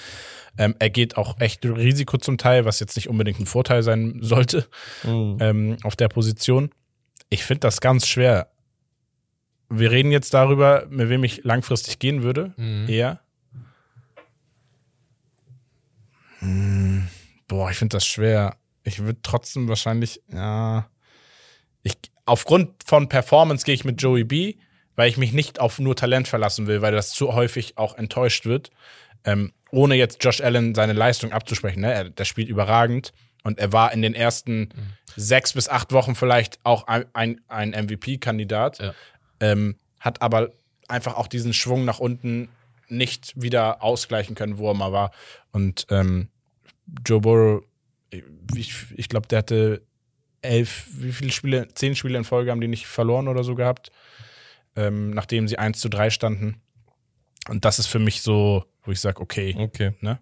Ähm, 0.58 0.74
er 0.78 0.90
geht 0.90 1.16
auch 1.16 1.38
echt 1.40 1.64
Risiko 1.64 2.18
zum 2.18 2.38
Teil, 2.38 2.64
was 2.64 2.80
jetzt 2.80 2.96
nicht 2.96 3.08
unbedingt 3.08 3.40
ein 3.40 3.46
Vorteil 3.46 3.82
sein 3.82 4.18
sollte 4.22 4.66
Mhm. 5.04 5.36
ähm, 5.40 5.76
auf 5.84 5.96
der 5.96 6.08
Position. 6.08 6.70
Ich 7.28 7.44
finde 7.44 7.60
das 7.60 7.80
ganz 7.80 8.06
schwer. 8.06 8.48
Wir 9.68 9.90
reden 9.90 10.12
jetzt 10.12 10.32
darüber, 10.34 10.86
mit 10.88 11.08
wem 11.08 11.24
ich 11.24 11.44
langfristig 11.44 11.98
gehen 11.98 12.22
würde. 12.22 12.52
Mhm. 12.56 12.88
Eher. 12.88 13.20
Hm, 16.38 17.08
boah, 17.48 17.70
ich 17.70 17.76
finde 17.76 17.96
das 17.96 18.06
schwer. 18.06 18.56
Ich 18.84 19.00
würde 19.00 19.18
trotzdem 19.22 19.68
wahrscheinlich, 19.68 20.22
ja. 20.32 20.88
Ich, 21.82 21.96
aufgrund 22.24 22.82
von 22.84 23.08
Performance 23.08 23.64
gehe 23.64 23.74
ich 23.74 23.84
mit 23.84 24.00
Joey 24.00 24.24
B, 24.24 24.54
weil 24.94 25.08
ich 25.08 25.16
mich 25.16 25.32
nicht 25.32 25.60
auf 25.60 25.78
nur 25.78 25.96
Talent 25.96 26.28
verlassen 26.28 26.66
will, 26.66 26.82
weil 26.82 26.92
das 26.92 27.10
zu 27.10 27.34
häufig 27.34 27.78
auch 27.78 27.96
enttäuscht 27.96 28.46
wird. 28.46 28.70
Ähm, 29.24 29.52
ohne 29.70 29.96
jetzt 29.96 30.22
Josh 30.22 30.40
Allen 30.40 30.74
seine 30.74 30.92
Leistung 30.92 31.32
abzusprechen. 31.32 31.80
Ne? 31.80 31.92
Er, 31.92 32.10
der 32.10 32.24
spielt 32.24 32.48
überragend 32.48 33.12
und 33.42 33.58
er 33.58 33.72
war 33.72 33.92
in 33.92 34.02
den 34.02 34.14
ersten 34.14 34.68
sechs 35.16 35.52
bis 35.52 35.68
acht 35.68 35.92
Wochen 35.92 36.14
vielleicht 36.14 36.60
auch 36.62 36.86
ein, 36.86 37.06
ein, 37.12 37.40
ein 37.48 37.70
MVP-Kandidat, 37.70 38.78
Ja. 38.78 38.94
Ähm, 39.40 39.76
hat 40.00 40.22
aber 40.22 40.50
einfach 40.88 41.16
auch 41.16 41.26
diesen 41.26 41.52
Schwung 41.52 41.84
nach 41.84 41.98
unten 41.98 42.48
nicht 42.88 43.32
wieder 43.40 43.82
ausgleichen 43.82 44.34
können, 44.34 44.58
wo 44.58 44.68
er 44.70 44.74
mal 44.74 44.92
war. 44.92 45.10
Und 45.52 45.86
ähm, 45.90 46.28
Joe 47.04 47.20
Burrow, 47.20 47.64
ich, 48.54 48.74
ich 48.94 49.08
glaube, 49.08 49.26
der 49.26 49.38
hatte 49.38 49.82
elf, 50.42 50.86
wie 50.92 51.12
viele 51.12 51.32
Spiele, 51.32 51.68
zehn 51.74 51.96
Spiele 51.96 52.18
in 52.18 52.24
Folge 52.24 52.50
haben 52.50 52.60
die 52.60 52.68
nicht 52.68 52.86
verloren 52.86 53.26
oder 53.26 53.42
so 53.42 53.54
gehabt, 53.56 53.90
ähm, 54.76 55.10
nachdem 55.10 55.48
sie 55.48 55.58
1 55.58 55.80
zu 55.80 55.88
3 55.88 56.10
standen. 56.10 56.60
Und 57.48 57.64
das 57.64 57.78
ist 57.78 57.86
für 57.86 57.98
mich 57.98 58.22
so, 58.22 58.64
wo 58.84 58.92
ich 58.92 59.00
sage, 59.00 59.20
okay, 59.20 59.54
Okay. 59.58 59.92
ne? 60.00 60.18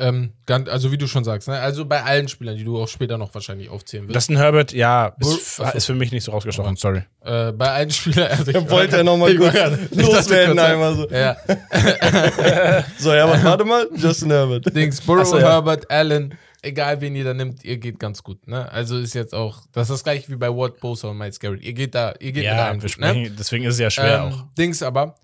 Ähm, 0.00 0.32
ganz, 0.46 0.68
also 0.68 0.90
wie 0.92 0.96
du 0.98 1.06
schon 1.06 1.24
sagst, 1.24 1.46
ne? 1.46 1.60
also 1.60 1.84
bei 1.84 2.02
allen 2.02 2.26
Spielern, 2.28 2.56
die 2.56 2.64
du 2.64 2.80
auch 2.82 2.88
später 2.88 3.18
noch 3.18 3.34
wahrscheinlich 3.34 3.68
aufzählen 3.68 4.08
wirst. 4.08 4.14
Justin 4.14 4.38
Herbert, 4.38 4.72
ja, 4.72 5.14
ist, 5.20 5.60
Achso. 5.60 5.76
ist 5.76 5.84
für 5.84 5.94
mich 5.94 6.10
nicht 6.10 6.24
so 6.24 6.32
rausgestochen, 6.32 6.76
sorry. 6.76 7.02
äh, 7.22 7.52
bei 7.52 7.70
allen 7.70 7.90
Spielern. 7.90 8.30
Also 8.30 8.50
Er 8.50 8.70
wollte 8.70 8.96
ja 8.96 9.04
noch 9.04 9.18
mal 9.18 9.30
Ich 9.32 9.36
kurz 9.38 9.54
ich 9.90 10.02
loswerden 10.02 10.58
einmal 10.58 10.94
so. 10.96 11.08
Ja, 11.10 11.36
So, 12.98 13.12
ja, 13.12 13.24
aber 13.24 13.42
warte 13.44 13.64
mal, 13.64 13.88
Justin 13.96 14.30
Herbert. 14.30 14.74
Dings, 14.74 15.00
Burrow, 15.00 15.26
so, 15.26 15.38
ja. 15.38 15.50
Herbert, 15.50 15.90
Allen, 15.90 16.34
egal 16.62 17.00
wen 17.00 17.14
ihr 17.14 17.24
da 17.24 17.34
nimmt, 17.34 17.64
ihr 17.64 17.76
geht 17.78 17.98
ganz 17.98 18.22
gut. 18.22 18.46
Ne? 18.46 18.70
Also 18.72 18.98
ist 18.98 19.14
jetzt 19.14 19.34
auch, 19.34 19.62
das 19.72 19.84
ist 19.88 19.90
das 19.96 20.04
gleiche 20.04 20.30
wie 20.30 20.36
bei 20.36 20.48
Ward 20.48 20.80
Bosa 20.80 21.08
und 21.08 21.18
Miles 21.18 21.38
Garrett. 21.40 21.62
Ihr 21.62 21.72
geht 21.72 21.94
da, 21.94 22.14
ihr 22.20 22.32
geht 22.32 22.36
mit 22.36 22.44
Ja, 22.44 22.72
wir 22.72 22.80
gut, 22.80 22.98
ne? 22.98 23.30
deswegen 23.38 23.64
ist 23.64 23.74
es 23.74 23.80
ja 23.80 23.90
schwer 23.90 24.24
ähm, 24.26 24.32
auch. 24.32 24.44
Dings 24.58 24.82
aber, 24.82 25.14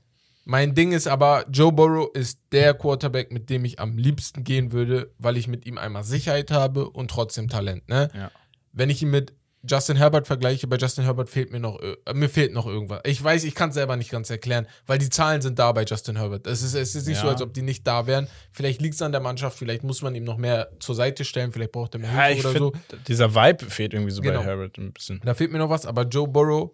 mein 0.49 0.75
Ding 0.75 0.93
ist 0.93 1.09
aber, 1.09 1.45
Joe 1.51 1.73
Burrow 1.73 2.09
ist 2.15 2.39
der 2.53 2.73
Quarterback, 2.73 3.33
mit 3.33 3.51
dem 3.51 3.65
ich 3.65 3.81
am 3.81 3.99
liebsten 3.99 4.45
gehen 4.45 4.71
würde, 4.73 5.13
weil 5.19 5.37
ich 5.37 5.49
mit 5.49 5.67
ihm 5.67 5.77
einmal 5.77 6.05
Sicherheit 6.05 6.51
habe 6.53 6.89
und 6.89 7.11
trotzdem 7.11 7.49
Talent. 7.49 7.89
Ne? 7.89 8.09
Ja. 8.15 8.31
Wenn 8.73 8.89
ich 8.89 9.03
ihn 9.03 9.11
mit 9.11 9.35
Justin 9.69 9.97
Herbert 9.97 10.29
vergleiche, 10.29 10.69
bei 10.69 10.77
Justin 10.77 11.03
Herbert 11.03 11.29
fehlt 11.29 11.51
mir 11.51 11.59
noch, 11.59 11.81
äh, 11.83 11.97
mir 12.15 12.29
fehlt 12.29 12.53
noch 12.53 12.67
irgendwas. 12.67 13.01
Ich 13.05 13.21
weiß, 13.25 13.43
ich 13.43 13.57
kann 13.57 13.71
es 13.71 13.75
selber 13.75 13.97
nicht 13.97 14.11
ganz 14.13 14.31
erklären, 14.31 14.69
weil 14.87 14.99
die 14.99 15.11
Zahlen 15.11 15.43
sind 15.43 15.59
da 15.59 15.73
bei 15.73 15.83
Justin 15.85 16.15
Herbert. 16.17 16.47
Es 16.47 16.63
ist, 16.63 16.75
es 16.75 16.95
ist 16.95 17.09
nicht 17.09 17.17
Ja. 17.17 17.23
so, 17.23 17.29
als 17.31 17.43
ob 17.43 17.53
die 17.53 17.63
nicht 17.63 17.85
da 17.85 18.07
wären. 18.07 18.29
Vielleicht 18.53 18.81
liegt 18.81 18.95
es 18.95 19.03
an 19.03 19.11
der 19.11 19.21
Mannschaft, 19.21 19.59
vielleicht 19.59 19.83
muss 19.83 20.03
man 20.03 20.15
ihm 20.15 20.23
noch 20.23 20.37
mehr 20.37 20.71
zur 20.79 20.95
Seite 20.95 21.25
stellen, 21.25 21.51
vielleicht 21.51 21.73
braucht 21.73 21.95
er 21.97 21.99
mehr 22.01 22.13
Ja, 22.13 22.23
Hilfe 22.27 22.39
ich 22.39 22.47
oder 22.47 22.59
so. 22.61 22.73
dieser 23.09 23.35
Vibe 23.35 23.65
fehlt 23.69 23.93
irgendwie 23.93 24.13
so 24.13 24.23
Genau. 24.23 24.39
bei 24.39 24.45
Herbert 24.45 24.79
ein 24.79 24.93
bisschen. 24.93 25.21
Da 25.25 25.35
fehlt 25.35 25.51
mir 25.51 25.59
noch 25.59 25.71
was, 25.71 25.85
aber 25.85 26.03
Joe 26.05 26.29
Burrow 26.29 26.71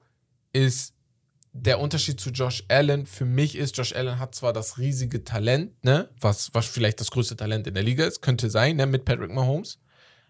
ist 0.53 0.93
der 1.53 1.81
Unterschied 1.81 2.21
zu 2.21 2.31
Josh 2.31 2.65
Allen. 2.69 3.07
Für 3.07 3.25
mich 3.25 3.57
ist, 3.57 3.77
Josh 3.77 3.95
Allen 3.95 4.19
hat 4.19 4.35
zwar 4.35 4.53
das 4.53 4.79
riesige 4.79 5.25
Talent, 5.25 5.85
ne, 5.85 6.09
was, 6.21 6.53
was 6.55 6.67
vielleicht 6.67 7.01
das 7.01 7.11
größte 7.11 7.37
Talent 7.37 7.67
in 7.67 7.75
der 7.75 7.83
Liga 7.83 8.05
ist, 8.05 8.23
könnte 8.23 8.51
sein, 8.51 8.77
ne, 8.77 8.87
mit 8.87 9.05
Patrick 9.05 9.33
Mahomes. 9.33 9.79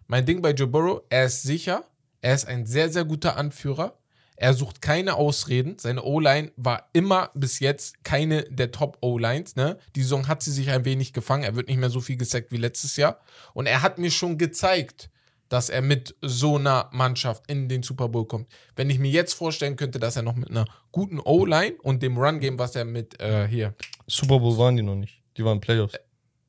Mein 0.09 0.27
Ding 0.27 0.43
bei 0.43 0.51
Joe 0.51 0.67
Burrow, 0.67 1.03
er 1.11 1.27
ist 1.27 1.43
sicher, 1.43 1.85
er 2.21 2.35
ist 2.35 2.47
ein 2.47 2.67
sehr, 2.67 2.91
sehr 2.91 3.05
guter 3.05 3.37
Anführer. 3.37 3.99
Er 4.37 4.55
sucht 4.55 4.83
keine 4.83 5.15
Ausreden. 5.15 5.77
Seine 5.79 6.03
O-Line 6.03 6.51
war 6.57 6.89
immer 6.93 7.31
bis 7.35 7.61
jetzt 7.61 8.03
keine 8.03 8.43
der 8.45 8.73
Top-O-Lines. 8.73 9.55
Ne? 9.55 9.79
Die 9.95 10.03
Saison 10.03 10.27
hat 10.27 10.43
sie 10.43 10.51
sich 10.51 10.71
ein 10.71 10.85
wenig 10.85 11.13
gefangen. 11.13 11.45
Er 11.45 11.55
wird 11.55 11.69
nicht 11.69 11.79
mehr 11.79 11.91
so 11.91 12.01
viel 12.01 12.17
gesackt 12.17 12.51
wie 12.51 12.57
letztes 12.57 12.97
Jahr. 12.97 13.21
Und 13.55 13.67
er 13.67 13.83
hat 13.83 13.99
mir 13.99 14.11
schon 14.11 14.39
gezeigt, 14.39 15.11
dass 15.53 15.69
er 15.69 15.83
mit 15.83 16.17
so 16.23 16.57
einer 16.57 16.89
Mannschaft 16.93 17.45
in 17.47 17.69
den 17.69 17.83
Super 17.83 18.09
Bowl 18.09 18.25
kommt. 18.27 18.51
Wenn 18.75 18.89
ich 18.89 18.99
mir 18.99 19.11
jetzt 19.11 19.35
vorstellen 19.35 19.77
könnte, 19.77 19.99
dass 19.99 20.17
er 20.17 20.23
noch 20.23 20.35
mit 20.35 20.49
einer 20.49 20.65
guten 20.93 21.21
O-Line 21.21 21.75
und 21.83 22.03
dem 22.03 22.17
Run-Game, 22.17 22.59
was 22.59 22.75
er 22.75 22.87
mit 22.87 23.21
äh, 23.21 23.47
hier. 23.47 23.75
Super 24.07 24.39
Bowl 24.39 24.57
waren 24.57 24.77
die 24.77 24.83
noch 24.83 24.95
nicht. 24.97 25.21
Die 25.37 25.45
waren 25.45 25.61
Playoffs. 25.61 25.95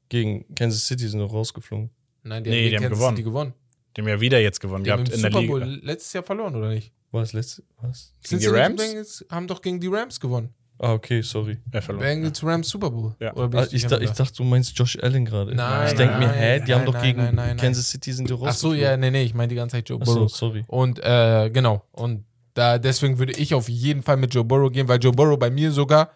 Gegen 0.07 0.45
Kansas 0.55 0.87
City 0.87 1.05
sind 1.09 1.19
noch 1.19 1.33
rausgeflogen. 1.33 1.89
Nein, 2.23 2.45
die 2.45 2.49
Nee, 2.49 2.55
haben, 2.63 2.69
die 2.69 2.75
haben 2.77 2.83
Kansas 2.83 2.97
gewonnen. 2.99 3.15
City 3.17 3.23
gewonnen. 3.23 3.53
Dem 3.97 4.07
ja 4.07 4.21
wieder 4.21 4.39
jetzt 4.39 4.59
gewonnen 4.61 4.83
Die 4.85 4.91
haben 4.91 5.03
gehabt 5.03 5.09
im 5.09 5.15
in 5.15 5.21
der 5.21 5.31
Super 5.31 5.41
Liga. 5.41 5.65
Bowl 5.65 5.79
letztes 5.83 6.13
Jahr 6.13 6.23
verloren, 6.23 6.55
oder 6.55 6.69
nicht? 6.69 6.93
War 7.11 7.21
das 7.21 7.33
letzte? 7.33 7.63
Was? 7.81 8.13
Gegen 8.23 8.39
die 8.39 8.47
Rams? 8.47 9.25
Haben 9.29 9.47
doch 9.47 9.61
gegen 9.61 9.81
die 9.81 9.87
Rams 9.87 10.19
gewonnen. 10.21 10.53
Ah, 10.79 10.93
okay, 10.93 11.21
sorry. 11.21 11.59
Er 11.71 11.81
verloren. 11.81 12.03
Bengals 12.03 12.43
Rams 12.43 12.67
Super 12.67 12.89
Bowl. 12.89 13.15
Ja. 13.19 13.33
Oder 13.35 13.47
bin 13.47 13.59
Ah, 13.61 13.67
ich, 13.71 13.85
da, 13.87 13.99
ich 13.99 14.09
dachte, 14.11 14.33
du 14.35 14.43
meinst 14.43 14.77
Josh 14.77 14.97
Allen 15.01 15.23
gerade. 15.23 15.55
Nein, 15.55 15.87
Ich 15.87 15.93
denke 15.93 16.17
mir, 16.17 16.29
hä, 16.31 16.59
die 16.59 16.73
haben 16.73 16.79
nein, 16.81 16.85
doch 16.85 16.93
nein, 16.93 17.03
gegen 17.03 17.21
nein, 17.23 17.35
nein, 17.35 17.57
Kansas 17.57 17.89
City 17.89 18.11
sind 18.11 18.29
die 18.29 18.35
Ach 18.43 18.53
so, 18.53 18.73
ja, 18.73 18.97
nee, 18.97 19.11
nee, 19.11 19.23
ich 19.23 19.33
meine 19.33 19.47
die 19.49 19.55
ganze 19.55 19.77
Zeit 19.77 19.87
Joe 19.87 19.99
Ach 20.01 20.05
so, 20.05 20.13
Burrow. 20.15 20.31
sorry. 20.35 20.65
Und 20.67 20.99
äh, 21.03 21.49
genau. 21.51 21.83
Und 21.91 22.25
da 22.53 22.77
deswegen 22.79 23.17
würde 23.17 23.33
ich 23.33 23.53
auf 23.53 23.69
jeden 23.69 24.01
Fall 24.03 24.17
mit 24.17 24.33
Joe 24.33 24.43
Burrow 24.43 24.71
gehen, 24.71 24.87
weil 24.87 24.99
Joe 24.99 25.11
Burrow 25.13 25.39
bei 25.39 25.49
mir 25.49 25.71
sogar. 25.71 26.09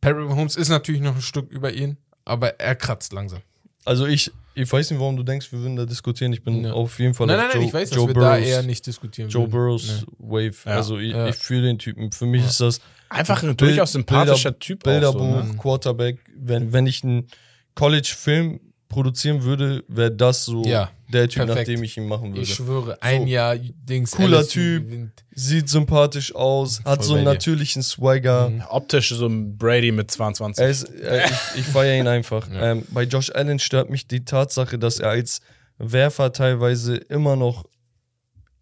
Patrick 0.00 0.28
Mahomes 0.28 0.56
ist 0.56 0.68
natürlich 0.68 1.00
noch 1.00 1.14
ein 1.16 1.22
Stück 1.22 1.50
über 1.50 1.72
ihn, 1.72 1.96
aber 2.24 2.60
er 2.60 2.74
kratzt 2.76 3.12
langsam. 3.12 3.40
Also 3.84 4.06
ich, 4.06 4.30
ich 4.58 4.70
weiß 4.72 4.90
nicht, 4.90 5.00
warum 5.00 5.16
du 5.16 5.22
denkst, 5.22 5.50
wir 5.52 5.60
würden 5.60 5.76
da 5.76 5.84
diskutieren. 5.86 6.32
Ich 6.32 6.42
bin 6.42 6.64
Ja. 6.64 6.72
auf 6.72 6.98
jeden 6.98 7.14
Fall 7.14 7.26
Nein, 7.26 7.36
nein, 7.36 7.46
nein, 7.48 7.56
Joe, 7.58 7.66
ich 7.66 7.74
weiß, 7.74 7.90
dass 7.90 7.96
Joe 7.96 8.06
wir 8.08 8.14
da 8.14 8.20
Burrows, 8.34 8.46
eher 8.46 8.62
nicht 8.62 8.86
diskutieren 8.86 9.28
Joe. 9.30 9.48
Burrows 9.48 10.04
Nee. 10.06 10.14
Wave. 10.18 10.56
Ja. 10.66 10.72
Also 10.76 10.98
ich, 10.98 11.12
Ja. 11.12 11.28
ich 11.28 11.36
fühle 11.36 11.62
den 11.62 11.78
Typen. 11.78 12.12
Für 12.12 12.26
mich 12.26 12.44
ist 12.44 12.60
das 12.60 12.80
Einfach 13.10 13.42
ein 13.42 13.56
durchaus 13.56 13.92
sympathischer 13.92 14.58
Typ. 14.58 14.80
Auch 14.86 14.90
so, 14.90 14.90
Bilderbuch, 14.92 15.44
ne? 15.44 15.54
Quarterback. 15.56 16.18
Wenn, 16.36 16.72
wenn 16.74 16.86
ich 16.86 17.02
einen 17.04 17.26
College-Film 17.74 18.60
produzieren 18.88 19.42
würde, 19.42 19.84
wäre 19.88 20.10
das 20.10 20.44
so 20.46 20.62
Ja, 20.64 20.90
der 21.12 21.28
Typ, 21.28 21.44
perfekt. 21.46 21.68
nach 21.68 21.74
dem 21.74 21.84
ich 21.84 21.96
ihn 21.96 22.06
machen 22.08 22.30
würde. 22.30 22.40
Ich 22.42 22.54
schwöre, 22.54 23.00
ein 23.02 23.22
So. 23.22 23.26
Jahr 23.28 23.56
Dings. 23.56 24.12
Cooler 24.12 24.40
LSU 24.40 24.50
Typ. 24.50 24.84
gewinnt. 24.86 25.24
Sieht 25.34 25.68
sympathisch 25.68 26.34
aus, 26.34 26.82
hat 26.84 26.98
Voll 27.00 27.04
so 27.06 27.14
einen 27.14 27.24
natürlichen 27.24 27.82
Swagger. 27.82 28.48
Mhm. 28.50 28.62
Optisch 28.70 29.10
so 29.10 29.26
ein 29.26 29.56
Brady 29.58 29.92
mit 29.92 30.10
22. 30.10 30.62
Er 30.64 30.70
ist, 30.70 30.84
äh, 30.84 31.24
ich 31.26 31.60
ich 31.60 31.66
feiere 31.66 31.98
ihn 32.00 32.06
einfach. 32.08 32.48
Ja. 32.52 32.72
Ähm, 32.72 32.84
bei 32.90 33.02
Josh 33.04 33.30
Allen 33.30 33.58
stört 33.58 33.90
mich 33.90 34.06
die 34.08 34.24
Tatsache, 34.24 34.78
dass 34.78 34.98
er 35.00 35.10
als 35.10 35.40
Werfer 35.78 36.32
teilweise 36.32 36.96
immer 36.96 37.36
noch 37.36 37.64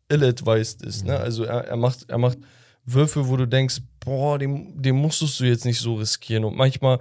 ill-advised 0.09 0.83
ist. 0.83 1.03
Mhm. 1.03 1.11
Ne? 1.11 1.17
Also 1.19 1.45
er, 1.45 1.65
er, 1.67 1.77
macht, 1.77 2.09
er 2.09 2.19
macht 2.19 2.39
Würfe, 2.85 3.27
wo 3.29 3.37
du 3.37 3.47
denkst, 3.47 3.79
boah, 4.01 4.39
den, 4.39 4.81
den 4.81 4.97
musstest 4.97 5.41
du 5.41 5.45
jetzt 5.45 5.65
nicht 5.65 5.81
so 5.81 5.95
riskieren. 5.95 6.45
Und 6.45 6.57
manchmal 6.57 7.01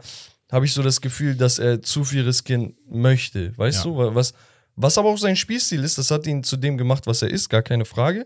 habe 0.56 0.66
ich 0.66 0.74
so 0.74 0.82
das 0.82 1.02
Gefühl, 1.02 1.36
dass 1.36 1.60
er 1.60 1.82
zu 1.82 2.06
viel 2.06 2.22
riskieren 2.24 2.76
möchte. 2.90 3.56
Weißt 3.58 3.80
Ja. 3.80 3.92
du, 3.92 4.16
was, 4.16 4.34
was 4.78 4.98
aber 4.98 5.10
auch 5.10 5.18
sein 5.18 5.36
Spielstil 5.36 5.84
ist, 5.84 5.98
das 5.98 6.12
hat 6.12 6.26
ihn 6.28 6.44
zu 6.46 6.56
dem 6.56 6.78
gemacht, 6.78 7.08
was 7.08 7.22
er 7.22 7.30
ist, 7.30 7.50
gar 7.50 7.62
keine 7.62 7.84
Frage. 7.84 8.26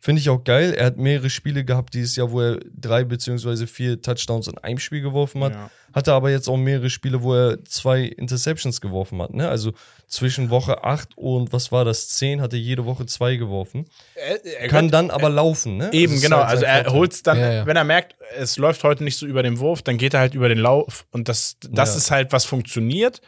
Finde 0.00 0.20
ich 0.20 0.30
auch 0.30 0.44
geil. 0.44 0.74
Er 0.74 0.86
hat 0.86 0.96
mehrere 0.96 1.28
Spiele 1.28 1.64
gehabt 1.64 1.92
dieses 1.94 2.14
Jahr, 2.14 2.30
wo 2.30 2.40
er 2.40 2.60
drei 2.72 3.02
beziehungsweise 3.02 3.66
vier 3.66 4.00
Touchdowns 4.00 4.46
in 4.46 4.56
einem 4.58 4.78
Spiel 4.78 5.00
geworfen 5.02 5.42
hat. 5.42 5.54
Ja. 5.54 5.70
Hatte 5.92 6.12
aber 6.12 6.30
jetzt 6.30 6.48
auch 6.48 6.56
mehrere 6.56 6.88
Spiele, 6.88 7.22
wo 7.22 7.34
er 7.34 7.64
zwei 7.64 8.02
Interceptions 8.02 8.80
geworfen 8.80 9.20
hat. 9.20 9.34
Ne? 9.34 9.48
Also 9.48 9.72
zwischen 10.06 10.50
Woche 10.50 10.84
8 10.84 11.16
und 11.18 11.52
was 11.52 11.72
war 11.72 11.84
das, 11.84 12.10
10 12.10 12.40
hat 12.40 12.52
er 12.52 12.60
jede 12.60 12.84
Woche 12.84 13.06
zwei 13.06 13.34
geworfen. 13.34 13.86
Er, 14.14 14.44
er 14.44 14.68
Kann 14.68 14.90
dann 14.90 15.10
aber 15.10 15.30
laufen, 15.30 15.78
ne? 15.78 15.90
Eben, 15.92 16.14
ist 16.14 16.22
genau. 16.22 16.36
halt 16.38 16.48
Also 16.48 16.64
er 16.64 16.92
holt 16.92 17.12
es 17.12 17.22
dann, 17.24 17.38
Ja, 17.38 17.52
ja. 17.52 17.66
wenn 17.66 17.76
er 17.76 17.84
merkt, 17.84 18.14
es 18.36 18.56
läuft 18.56 18.84
heute 18.84 19.02
nicht 19.02 19.16
so 19.16 19.26
über 19.26 19.42
den 19.42 19.58
Wurf, 19.58 19.82
dann 19.82 19.96
geht 19.98 20.14
er 20.14 20.20
halt 20.20 20.34
über 20.34 20.48
den 20.48 20.58
Lauf 20.58 21.06
und 21.10 21.28
das, 21.28 21.56
das 21.68 21.90
Ja. 21.92 21.96
ist 21.96 22.10
halt, 22.12 22.32
was 22.32 22.44
funktioniert. 22.44 23.20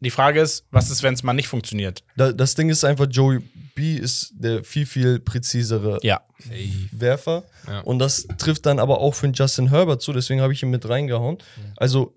Die 0.00 0.10
Frage 0.10 0.40
ist, 0.40 0.64
was 0.70 0.90
ist, 0.90 1.02
wenn 1.02 1.14
es 1.14 1.22
mal 1.22 1.32
nicht 1.32 1.48
funktioniert? 1.48 2.04
Da, 2.16 2.32
das 2.32 2.54
Ding 2.54 2.70
ist 2.70 2.84
einfach, 2.84 3.06
Joey 3.10 3.40
B 3.74 3.96
ist 3.96 4.32
der 4.34 4.62
viel, 4.62 4.86
viel 4.86 5.18
präzisere 5.18 5.98
Ja. 6.02 6.20
Werfer. 6.92 7.44
Ja. 7.66 7.80
Und 7.80 7.98
das 7.98 8.26
trifft 8.38 8.66
dann 8.66 8.78
aber 8.78 9.00
auch 9.00 9.14
für 9.14 9.26
den 9.26 9.34
Justin 9.34 9.70
Herbert 9.70 10.00
zu, 10.00 10.12
deswegen 10.12 10.40
habe 10.40 10.52
ich 10.52 10.62
ihn 10.62 10.70
mit 10.70 10.88
reingehauen. 10.88 11.38
Also 11.76 12.14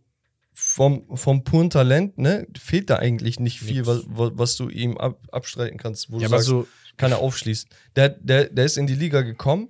vom, 0.53 1.05
vom 1.15 1.43
puren 1.43 1.69
Talent, 1.69 2.17
ne, 2.17 2.45
fehlt 2.59 2.89
da 2.89 2.97
eigentlich 2.97 3.39
nicht 3.39 3.59
viel, 3.59 3.86
was, 3.88 4.03
was, 4.07 4.55
du 4.57 4.69
ihm 4.69 4.97
ab, 4.97 5.19
abstreiten 5.32 5.77
kannst, 5.77 6.11
wo 6.11 6.17
du 6.17 6.23
Ja, 6.23 6.29
sagst, 6.29 6.45
so, 6.45 6.67
kann 6.97 7.11
er 7.11 7.19
aufschließen. 7.19 7.67
Der, 7.95 8.09
der, 8.09 8.45
der 8.49 8.65
ist 8.65 8.77
in 8.77 8.86
die 8.86 8.95
Liga 8.95 9.21
gekommen, 9.21 9.69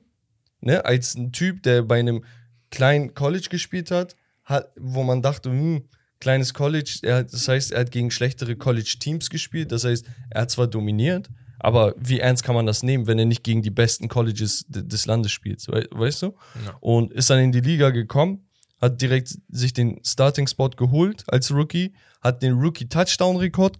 ne, 0.59 0.84
als 0.84 1.16
ein 1.16 1.32
Typ, 1.32 1.64
der 1.64 1.84
bei 1.84 1.99
einem 1.99 2.26
kleinen 2.72 3.14
College 3.14 3.47
gespielt 3.49 3.91
hat, 3.91 4.16
hat 4.43 4.72
wo 4.78 5.03
man 5.03 5.22
dachte, 5.22 5.49
hm, 5.49 5.88
kleines 6.22 6.53
College, 6.53 6.99
er, 7.01 7.24
das 7.26 7.47
heißt, 7.49 7.72
er 7.74 7.82
hat 7.82 7.91
gegen 7.91 8.09
schlechtere 8.11 8.55
College-Teams 8.55 9.30
gespielt, 9.30 9.72
das 9.74 9.84
heißt, 9.84 10.05
er 10.30 10.41
hat 10.43 10.51
zwar 10.51 10.67
dominiert, 10.67 11.30
aber 11.59 11.93
wie 11.97 12.19
ernst 12.19 12.43
kann 12.43 12.55
man 12.55 12.65
das 12.65 12.82
nehmen, 12.84 13.05
wenn 13.07 13.19
er 13.19 13.26
nicht 13.26 13.43
gegen 13.43 13.61
die 13.61 13.69
besten 13.69 14.07
Colleges 14.07 14.65
de- 14.69 14.84
des 14.88 15.05
Landes 15.05 15.32
spielt, 15.34 15.67
we 15.67 15.86
weißt 15.91 16.22
du? 16.24 16.28
Ja. 16.65 16.78
Und 16.80 17.11
ist 17.11 17.30
dann 17.30 17.39
in 17.39 17.51
die 17.51 17.59
Liga 17.61 17.89
gekommen, 17.89 18.47
hat 18.82 19.01
direkt 19.01 19.38
sich 19.49 19.74
den 19.74 19.99
Starting-Spot 20.03 20.69
geholt 20.69 21.24
als 21.28 21.51
Rookie, 21.51 21.93
hat 22.22 22.41
den 22.41 22.53
Rookie-Touchdown-Rekord 22.53 23.78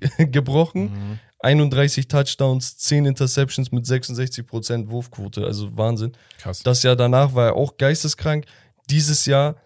gebrochen. 0.18 1.18
31 1.42 2.06
Touchdowns, 2.08 2.76
10 2.78 3.06
Interceptions 3.06 3.72
mit 3.72 3.84
66% 3.86 4.90
Wurfquote, 4.90 5.44
also 5.46 5.74
Wahnsinn. 5.76 6.12
krass. 6.38 6.62
Das 6.62 6.82
Jahr 6.82 6.96
danach 6.96 7.34
war 7.34 7.46
er 7.46 7.56
auch 7.56 7.76
geisteskrank. 7.78 8.44
Dieses 8.90 9.24
Jahr 9.24 9.56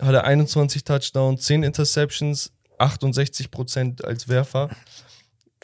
hat 0.00 0.14
er 0.14 0.24
21 0.24 0.84
Touchdowns, 0.84 1.42
10 1.42 1.62
Interceptions, 1.62 2.52
68% 2.78 4.02
als 4.04 4.28
Werfer. 4.28 4.70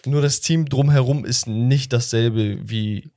Nur 0.07 0.23
das 0.23 0.41
Team 0.41 0.67
drumherum 0.67 1.25
ist 1.25 1.47
nicht 1.47 1.93
dasselbe 1.93 2.59
wie 2.69 3.11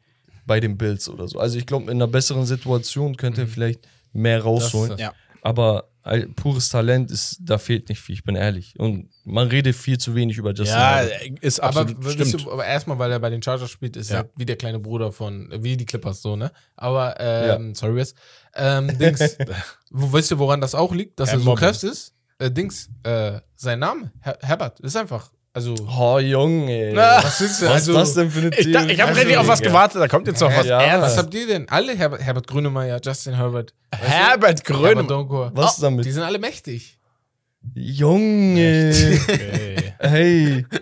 bei 0.46 0.60
den 0.60 0.78
Bills 0.78 1.08
oder 1.08 1.28
so. 1.28 1.40
Also 1.40 1.58
ich 1.58 1.66
glaube, 1.66 1.86
in 1.86 1.98
einer 1.98 2.08
besseren 2.08 2.46
Situation 2.46 3.16
könnte 3.16 3.42
er 3.42 3.48
vielleicht 3.48 3.88
mehr 4.12 4.42
rausholen. 4.42 4.92
Das 4.92 5.00
Ja. 5.00 5.14
Aber 5.42 5.90
pures 6.36 6.70
Talent 6.70 7.12
ist, 7.12 7.38
da 7.42 7.58
fehlt 7.58 7.90
nicht 7.90 8.02
viel, 8.02 8.14
ich 8.16 8.24
bin 8.24 8.36
ehrlich. 8.36 8.74
Und 8.78 9.10
man 9.24 9.48
redet 9.48 9.76
viel 9.76 9.98
zu 9.98 10.16
wenig 10.16 10.38
über 10.38 10.50
Justin 10.54 10.78
Ja, 10.78 10.98
Herbert. 10.98 11.44
ist 11.44 11.60
Aber, 11.62 11.82
absolut 11.82 12.04
wisst 12.06 12.30
stimmt. 12.30 12.46
du, 12.46 12.52
aber 12.52 12.66
erstmal, 12.66 13.00
weil 13.00 13.12
er 13.12 13.20
bei 13.20 13.30
den 13.30 13.42
Chargers 13.42 13.70
spielt, 13.72 13.96
ist 13.96 14.10
Ja. 14.12 14.18
er 14.22 14.30
wie 14.36 14.46
der 14.46 14.58
kleine 14.58 14.80
Bruder 14.80 15.12
von, 15.12 15.50
wie 15.60 15.78
die 15.78 15.86
Clippers 15.86 16.22
so, 16.22 16.36
ne? 16.36 16.52
Aber, 16.76 17.16
ähm, 17.20 17.74
sorry, 17.76 17.96
Wes. 17.96 18.16
Ähm, 18.56 18.98
Dings, 18.98 19.38
wo, 19.92 20.12
weißt 20.12 20.32
du, 20.32 20.40
woran 20.40 20.60
das 20.62 20.76
auch 20.76 20.94
liegt? 20.94 21.20
Dass 21.20 21.30
Ja, 21.30 21.36
er 21.36 21.40
so 21.40 21.56
kräftig 21.56 21.90
ist? 21.92 22.14
Äh, 22.40 22.52
Dings, 22.52 22.90
äh, 23.04 23.40
sein 23.56 23.80
Name, 23.80 24.12
Her 24.22 24.38
Herbert, 24.42 24.80
ist 24.82 24.96
einfach, 24.98 25.32
also, 25.54 25.76
Oh, 26.00 26.20
Junge. 26.20 26.92
was 26.96 27.40
willst 27.42 27.62
du? 27.62 27.66
Was 27.66 27.72
Also, 27.74 27.92
ist 27.94 27.98
das 28.00 28.14
denn 28.16 28.32
für 28.32 28.40
eine 28.40 28.50
Ich, 28.58 28.72
da, 28.72 28.84
ich 28.86 29.00
habe 29.00 29.10
Also, 29.10 29.20
richtig 29.22 29.38
auf 29.38 29.48
was 29.48 29.62
gewartet, 29.62 30.02
da 30.02 30.08
kommt 30.08 30.28
jetzt 30.28 30.42
noch 30.42 30.50
was 30.56 30.66
Ja. 30.66 30.78
Was 30.80 30.86
Ernstes. 30.88 31.18
habt 31.18 31.34
ihr 31.36 31.48
denn? 31.48 31.70
Alle 31.70 31.96
Herbert, 31.96 32.22
Herbert 32.22 32.48
Grönemeyer, 32.48 33.00
Justin 33.04 33.36
Herbert. 33.36 33.74
Herbert 33.94 34.64
Grönemeyer. 34.66 35.52
Was 35.54 35.78
damit? 35.78 36.06
Die 36.06 36.12
sind 36.12 36.24
alle 36.24 36.40
mächtig. 36.40 36.98
Junge. 37.76 38.92
Okay. 39.24 39.94
hey. 40.00 40.66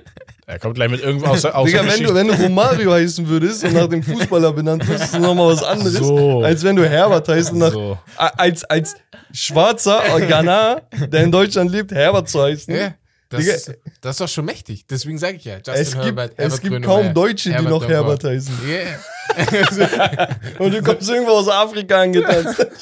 Er 0.47 0.59
kommt 0.59 0.75
gleich 0.75 0.89
mit 0.89 0.99
irgendwas 1.01 1.45
aus, 1.45 1.53
aus 1.53 1.65
Digga, 1.69 1.85
wenn 1.87 2.03
du, 2.03 2.13
wenn 2.13 2.27
du 2.27 2.33
Romario 2.33 2.91
heißen 2.91 3.25
würdest 3.25 3.63
und 3.63 3.71
nach 3.73 3.87
dem 3.87 4.03
Fußballer 4.03 4.51
benannt 4.51 4.85
wirst, 4.85 5.05
ist 5.05 5.13
das 5.13 5.21
nochmal 5.21 5.47
was 5.53 5.63
anderes, 5.63 5.93
So. 5.93 6.41
als 6.43 6.61
wenn 6.65 6.75
du 6.75 6.83
Herbert 6.89 7.25
heißt 7.29 7.53
und 7.53 7.59
nach, 7.59 7.71
So. 7.71 7.97
als, 8.17 8.65
als 8.65 8.95
schwarzer 9.31 10.01
Ghana, 10.27 10.81
der 11.07 11.23
in 11.23 11.31
Deutschland 11.31 11.71
lebt, 11.71 11.93
Herbert 11.93 12.27
zu 12.27 12.41
heißen. 12.41 12.75
Ja. 12.75 12.93
Das, 13.31 13.39
Digga, 13.41 13.53
ist, 13.53 13.73
das 14.01 14.11
ist 14.15 14.21
doch 14.21 14.27
schon 14.27 14.45
mächtig. 14.45 14.85
Deswegen 14.87 15.17
sage 15.17 15.37
ich 15.37 15.45
ja, 15.45 15.55
Justin 15.55 15.73
es 15.73 15.91
gibt, 15.93 16.03
Herbert, 16.05 16.31
es 16.35 16.37
Herbert 16.43 16.61
gibt 16.61 16.71
Grönemeyer, 16.85 17.03
kaum 17.05 17.13
Deutsche, 17.13 17.49
die 17.49 17.55
Herbert 17.55 17.69
noch 17.71 17.79
Donkor. 17.79 17.95
Herbert 17.95 18.23
heißen. 18.25 18.53
Yeah. 18.67 18.97
Und 20.59 20.73
du 20.73 20.81
kommst 20.81 21.09
irgendwo 21.09 21.31
aus 21.31 21.47
Afrika 21.47 22.01
angetanzt. 22.01 22.67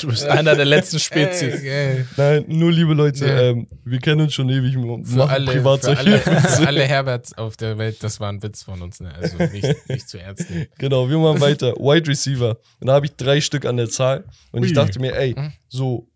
Du 0.00 0.08
bist 0.08 0.24
einer 0.24 0.54
der 0.56 0.64
letzten 0.64 0.98
Spezies. 0.98 1.62
Ey. 1.62 2.04
Nein, 2.16 2.44
nur 2.48 2.72
liebe 2.72 2.94
Leute, 2.94 3.26
Ja. 3.26 3.40
ähm, 3.42 3.66
wir 3.84 3.98
kennen 3.98 4.22
uns 4.22 4.32
schon 4.34 4.48
ewig, 4.48 4.74
Für 5.06 5.28
alle, 5.28 5.52
für, 5.60 5.96
alle, 5.98 6.18
für 6.20 6.66
alle 6.66 6.82
Herberts 6.84 7.36
auf 7.36 7.56
der 7.56 7.76
Welt, 7.76 8.02
das 8.02 8.20
war 8.20 8.30
ein 8.30 8.42
Witz 8.42 8.62
von 8.62 8.80
uns, 8.80 9.00
ne? 9.00 9.12
Also 9.20 9.36
nicht, 9.36 9.88
nicht 9.88 10.08
zu 10.08 10.18
ernst 10.18 10.48
nehmen. 10.50 10.66
Genau, 10.78 11.08
wir 11.10 11.18
machen 11.18 11.40
weiter. 11.40 11.72
Wide 11.74 12.08
Receiver. 12.08 12.56
Und 12.80 12.86
da 12.86 12.94
habe 12.94 13.06
ich 13.06 13.16
drei 13.16 13.40
Stück 13.40 13.66
an 13.66 13.76
der 13.76 13.90
Zahl. 13.90 14.24
Und 14.52 14.62
ich 14.64 14.70
Ui. 14.70 14.74
dachte 14.74 14.98
mir, 15.00 15.14
ey, 15.16 15.34
Mhm. 15.36 15.52
so, 15.68 16.06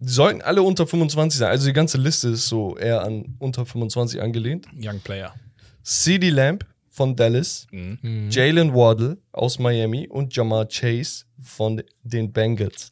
die 0.00 0.12
sollten 0.12 0.42
alle 0.42 0.62
unter 0.62 0.86
25 0.86 1.38
sein. 1.38 1.50
Also 1.50 1.66
die 1.66 1.72
ganze 1.72 1.98
Liste 1.98 2.30
ist 2.30 2.48
so 2.48 2.76
eher 2.76 3.02
an 3.02 3.36
unter 3.38 3.64
25 3.66 4.20
angelehnt. 4.20 4.66
Young 4.76 5.00
Player. 5.00 5.34
CD 5.82 6.30
Lamb 6.30 6.64
von 6.88 7.14
Dallas, 7.16 7.66
Mhm. 7.70 8.28
Jalen 8.30 8.74
Waddle 8.74 9.18
aus 9.32 9.58
Miami 9.58 10.08
und 10.08 10.34
Jamar 10.34 10.66
Chase 10.66 11.24
von 11.40 11.82
den 12.02 12.32
Bengals. 12.32 12.90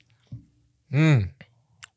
Hm. 0.91 1.31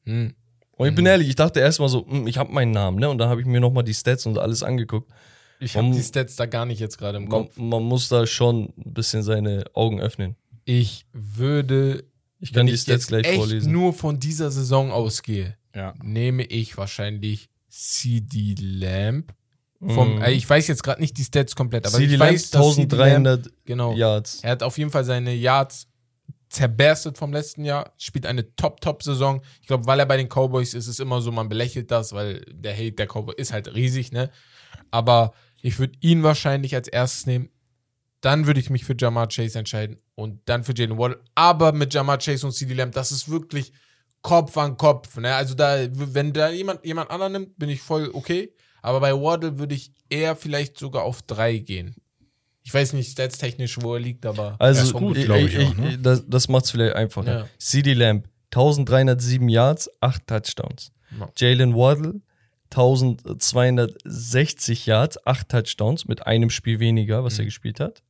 Hm. 0.06 0.34
Und 0.78 0.88
ich 0.90 0.96
bin 0.96 1.06
ehrlich, 1.06 1.30
ich 1.30 1.36
dachte 1.36 1.60
erstmal 1.60 1.90
so, 1.90 2.06
hm, 2.08 2.26
ich 2.28 2.38
habe 2.38 2.52
meinen 2.52 2.72
Namen, 2.72 2.98
ne? 3.00 3.08
Und 3.10 3.20
dann 3.20 3.30
habe 3.30 3.40
ich 3.40 3.46
mir 3.48 3.60
nochmal 3.60 3.84
die 3.84 3.94
Stats 3.94 4.26
und 4.26 4.38
alles 4.40 4.64
angeguckt. 4.64 5.12
Ich 5.60 5.76
habe 5.78 5.88
Man- 5.88 5.96
die 5.96 6.02
Stats 6.04 6.36
da 6.36 6.48
gar 6.48 6.66
nicht 6.66 6.80
jetzt 6.80 6.98
gerade 6.98 7.18
im 7.18 7.26
Man, 7.26 7.32
Kopf. 7.46 7.56
man 7.58 7.84
muss 7.84 8.10
da 8.10 8.26
schon 8.26 8.74
ein 8.84 8.94
bisschen 8.94 9.22
seine 9.22 9.64
Augen 9.74 10.02
öffnen. 10.02 10.36
Ich 10.66 11.06
würde, 11.14 12.04
Ich 12.42 12.52
kann 12.52 12.62
wenn 12.62 12.68
die 12.68 12.74
ich 12.74 12.82
Stats 12.82 13.04
jetzt 13.04 13.08
gleich 13.08 13.26
echt 13.26 13.36
vorlesen. 13.38 13.72
nur 13.72 13.94
von 13.94 14.20
dieser 14.20 14.52
Saison 14.52 14.92
ausgehe, 14.92 15.56
Ja. 15.76 15.94
nehme 16.04 16.44
ich 16.44 16.76
wahrscheinlich 16.78 17.50
CD 17.70 18.56
Lamb. 18.60 19.34
Vom, 19.80 20.16
Mhm. 20.18 20.22
äh, 20.22 20.32
ich 20.32 20.48
weiß 20.48 20.68
jetzt 20.68 20.84
gerade 20.84 21.02
nicht 21.02 21.18
die 21.18 21.24
Stats 21.24 21.56
komplett, 21.56 21.88
aber 21.88 21.98
CD 21.98 22.14
ich 22.14 22.20
Lamb 22.20 22.34
weiß, 22.34 22.50
dass 22.52 22.76
CD 22.76 22.96
Lamb, 22.96 23.26
1300 23.28 23.52
genau, 23.66 23.96
Yards. 23.96 24.40
Er 24.44 24.52
hat 24.52 24.64
auf 24.64 24.78
jeden 24.78 24.92
Fall 24.92 25.06
seine 25.06 25.34
Yards 25.34 25.88
zerberstet 26.50 27.18
vom 27.18 27.32
letzten 27.32 27.64
Jahr, 27.64 27.94
spielt 27.98 28.26
eine 28.26 28.54
Top-Top-Saison. 28.56 29.42
Ich 29.62 29.68
glaube, 29.68 29.86
weil 29.86 30.00
er 30.00 30.06
bei 30.06 30.18
den 30.18 30.28
Cowboys 30.28 30.70
ist, 30.74 30.86
ist 30.86 30.88
es 30.88 31.00
immer 31.00 31.22
so, 31.22 31.32
man 31.32 31.48
belächelt 31.48 31.90
das, 31.92 32.12
weil 32.14 32.42
der 32.52 32.74
Hate 32.76 32.92
der 32.92 33.08
Cowboy 33.08 33.34
ist 33.38 33.54
halt 33.54 33.74
riesig, 33.74 34.12
ne? 34.12 34.30
Aber 34.92 35.34
ich 35.62 35.80
würde 35.80 35.94
ihn 36.02 36.24
wahrscheinlich 36.24 36.76
als 36.76 36.88
erstes 36.90 37.26
nehmen. 37.26 37.50
Dann 38.22 38.46
würde 38.48 38.60
ich 38.60 38.70
mich 38.70 38.86
für 38.86 38.96
Jamar 38.98 39.28
Chase 39.28 39.60
entscheiden 39.60 39.98
und 40.16 40.40
dann 40.46 40.64
für 40.64 40.74
Jalen 40.76 40.98
Waddle. 40.98 41.20
Aber 41.36 41.72
mit 41.74 41.94
Jamar 41.94 42.20
Chase 42.20 42.46
und 42.46 42.54
CD 42.54 42.74
Lamb, 42.76 42.94
das 42.94 43.12
ist 43.12 43.30
wirklich 43.30 43.74
Kopf 44.22 44.56
an 44.58 44.78
Kopf. 44.78 45.18
Ne? 45.18 45.34
Also 45.34 45.56
da, 45.56 45.88
wenn 45.92 46.32
da 46.32 46.50
jemand, 46.50 46.86
jemand 46.86 47.10
anderen 47.10 47.34
nimmt, 47.34 47.58
bin 47.58 47.70
ich 47.70 47.82
voll 47.82 48.10
okay. 48.14 48.54
Aber 48.84 49.00
bei 49.00 49.14
Waddle 49.14 49.58
würde 49.60 49.76
ich 49.76 49.92
eher 50.10 50.36
vielleicht 50.36 50.78
sogar 50.78 51.04
auf 51.04 51.22
drei 51.24 51.58
gehen. 51.58 51.96
Ich 52.64 52.72
weiß 52.72 52.94
nicht 52.94 53.12
stats-technisch, 53.12 53.82
wo 53.82 53.96
er 53.96 54.00
liegt, 54.00 54.24
aber. 54.26 54.56
Also, 54.60 54.84
ist 54.84 54.94
gut, 54.94 55.18
ich- 55.18 55.26
glaub 55.26 55.38
ich 55.40 55.56
ich- 55.56 55.68
auch, 55.68 55.76
ne? 55.76 55.98
das, 55.98 56.24
das 56.28 56.48
macht 56.48 56.66
es 56.66 56.72
vielleicht 56.72 56.96
einfacher. 56.96 57.40
Ja. 57.40 57.48
CD 57.58 57.94
Lamb, 57.94 58.28
1307 58.52 59.50
Yards, 59.50 59.90
8 60.00 60.28
Touchdowns. 60.28 60.92
Ja. 61.20 61.28
Jalen 61.38 61.76
Waddle, 61.76 62.22
1260 62.70 64.86
Yards, 64.86 65.26
8 65.26 65.50
Touchdowns 65.50 66.08
mit 66.08 66.26
einem 66.28 66.50
Spiel 66.50 66.80
weniger, 66.80 67.24
was 67.24 67.40
er 67.40 67.46
gespielt 67.46 67.80
hat. 67.80 68.02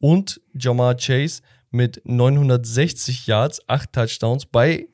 Und 0.00 0.40
Jamar 0.54 0.96
Chase 0.96 1.42
mit 1.70 2.02
960 2.04 3.26
Yards, 3.26 3.60
8 3.68 3.92
Touchdowns 3.92 4.46
bei 4.46 4.88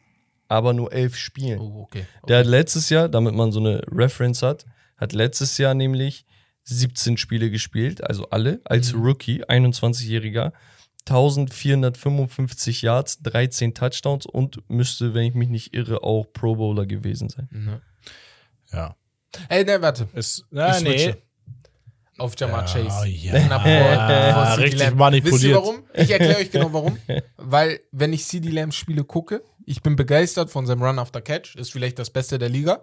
aber 0.49 0.73
nur 0.73 0.93
11 0.93 1.17
Spielen. 1.17 1.59
Oh, 1.59 1.83
okay. 1.83 2.07
Der 2.29 2.39
hat 2.39 2.47
letztes 2.47 2.89
Jahr, 2.91 3.09
damit 3.09 3.35
man 3.35 3.53
so 3.53 3.61
eine 3.61 3.83
Reference 3.91 4.43
hat, 4.43 4.65
hat 4.97 5.13
letztes 5.13 5.59
Jahr 5.59 5.75
nämlich 5.75 6.25
17 6.65 7.17
Spiele 7.17 7.51
gespielt, 7.51 8.03
also 8.03 8.31
alle, 8.31 8.61
als 8.65 8.93
Mhm. 8.93 9.03
Rookie, 9.03 9.45
21-Jähriger, 9.45 10.53
1455 11.09 12.83
Yards, 12.83 13.23
13 13.23 13.75
Touchdowns 13.75 14.27
und 14.27 14.69
müsste, 14.69 15.15
wenn 15.15 15.25
ich 15.25 15.35
mich 15.35 15.49
nicht 15.49 15.75
irre, 15.75 16.03
auch 16.03 16.25
Pro 16.33 16.57
Bowler 16.57 16.87
gewesen 16.87 17.29
sein. 17.29 17.49
Mhm. 17.51 17.81
Ja. 18.73 18.97
Ey, 19.49 19.65
ne, 19.65 19.81
warte. 19.83 20.09
Ist, 20.15 20.45
na, 20.51 20.77
Ich 20.77 20.83
nee. 20.83 21.15
Auf 22.19 22.35
Jamar 22.39 22.67
Ja, 22.67 22.73
Chase. 22.83 23.09
ja. 23.09 23.39
Knapp 23.41 23.67
Ja, 23.67 24.47
vor 24.47 24.59
richtig 24.64 24.81
Lamb. 24.81 24.97
manipuliert. 24.97 25.35
Wisst 25.35 25.45
ihr 25.45 25.55
warum? 25.55 25.83
Ich 25.95 26.11
erkläre 26.11 26.39
euch 26.39 26.51
genau 26.51 26.73
warum. 26.73 26.97
Weil, 27.37 27.81
wenn 27.93 28.12
ich 28.12 28.25
CD 28.25 28.49
Lamb 28.51 28.73
Spiele 28.73 29.05
gucke, 29.05 29.43
ich 29.67 29.83
bin 29.83 29.97
begeistert 29.97 30.51
von 30.51 30.67
seinem 30.67 30.83
Run 30.83 30.99
after 30.99 31.21
Catch, 31.21 31.57
ist 31.57 31.73
vielleicht 31.73 31.99
das 31.99 32.11
Beste 32.11 32.39
der 32.39 32.49
Liga. 32.49 32.83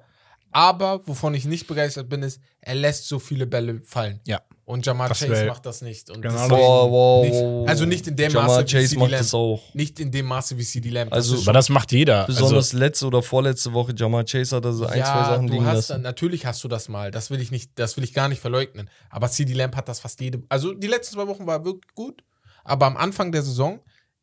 Aber 0.52 1.08
wovon 1.08 1.34
ich 1.34 1.46
nicht 1.46 1.66
begeistert 1.66 2.10
bin, 2.10 2.22
ist, 2.22 2.40
er 2.62 2.76
lässt 2.76 3.08
so 3.08 3.18
viele 3.18 3.48
Bälle 3.48 3.82
fallen. 3.84 4.20
Ja. 4.28 4.42
Und 4.66 4.86
Jamar 4.86 5.10
Das 5.10 5.20
Chase 5.20 5.46
macht 5.46 5.66
das 5.66 5.82
nicht. 5.82 6.10
Und 6.10 6.22
Genau 6.22 6.50
Wow, 6.50 6.92
wow, 6.92 7.26
nicht, 7.26 7.70
also 7.70 7.86
nicht 7.86 8.08
in 8.08 8.16
dem 8.16 8.32
Jamal 8.32 8.48
Maße 8.48 8.62
wie 8.68 8.72
Chase 8.72 8.88
CD 8.88 9.00
macht 9.00 9.12
Lamb. 9.12 9.22
das 9.22 9.34
auch. 9.34 9.74
Nicht 9.74 10.00
in 10.00 10.12
dem 10.12 10.26
Maße 10.26 10.58
wie 10.58 10.64
CD 10.64 10.90
Lamb. 10.90 11.12
Das 11.12 11.30
Also 11.30 11.42
Aber 11.44 11.54
das 11.54 11.68
macht 11.70 11.92
jeder. 11.92 12.26
Besonders 12.26 12.68
Also, 12.70 12.78
letzte 12.78 13.08
oder 13.08 13.22
vorletzte 13.22 13.74
Woche, 13.74 13.94
Jamal 13.96 14.24
Chase 14.24 14.56
hat 14.56 14.64
da 14.64 14.72
so 14.72 14.86
ein, 14.86 14.98
ja, 15.00 15.06
zwei 15.06 15.24
Sachen 15.36 15.48
du 15.48 15.54
liegen 15.54 15.66
hast 15.66 15.76
lassen. 15.76 15.92
dann, 15.94 16.02
natürlich 16.04 16.46
hast 16.46 16.64
du 16.64 16.70
das 16.70 16.88
mal. 16.88 17.12
Das 17.12 17.30
will 17.30 17.42
ich 17.42 17.52
nicht, 17.52 17.72
das 17.76 17.98
will 17.98 18.06
ich 18.06 18.14
gar 18.14 18.30
nicht 18.30 18.40
verleugnen. 18.40 18.90
Aber 19.10 19.30
CD 19.30 19.54
Lamb 19.54 19.76
hat 19.76 19.90
das 19.90 20.00
fast 20.00 20.22
jede. 20.22 20.42
Also 20.48 20.74
die 20.74 20.88
letzten 20.88 21.16
zwei 21.16 21.28
Wochen 21.28 21.46
war 21.46 21.66
wirklich 21.66 21.94
gut. 21.94 22.24
Aber 22.64 22.86
am 22.86 22.96
Anfang 22.96 23.34
der 23.34 23.42
Saison, 23.44 23.82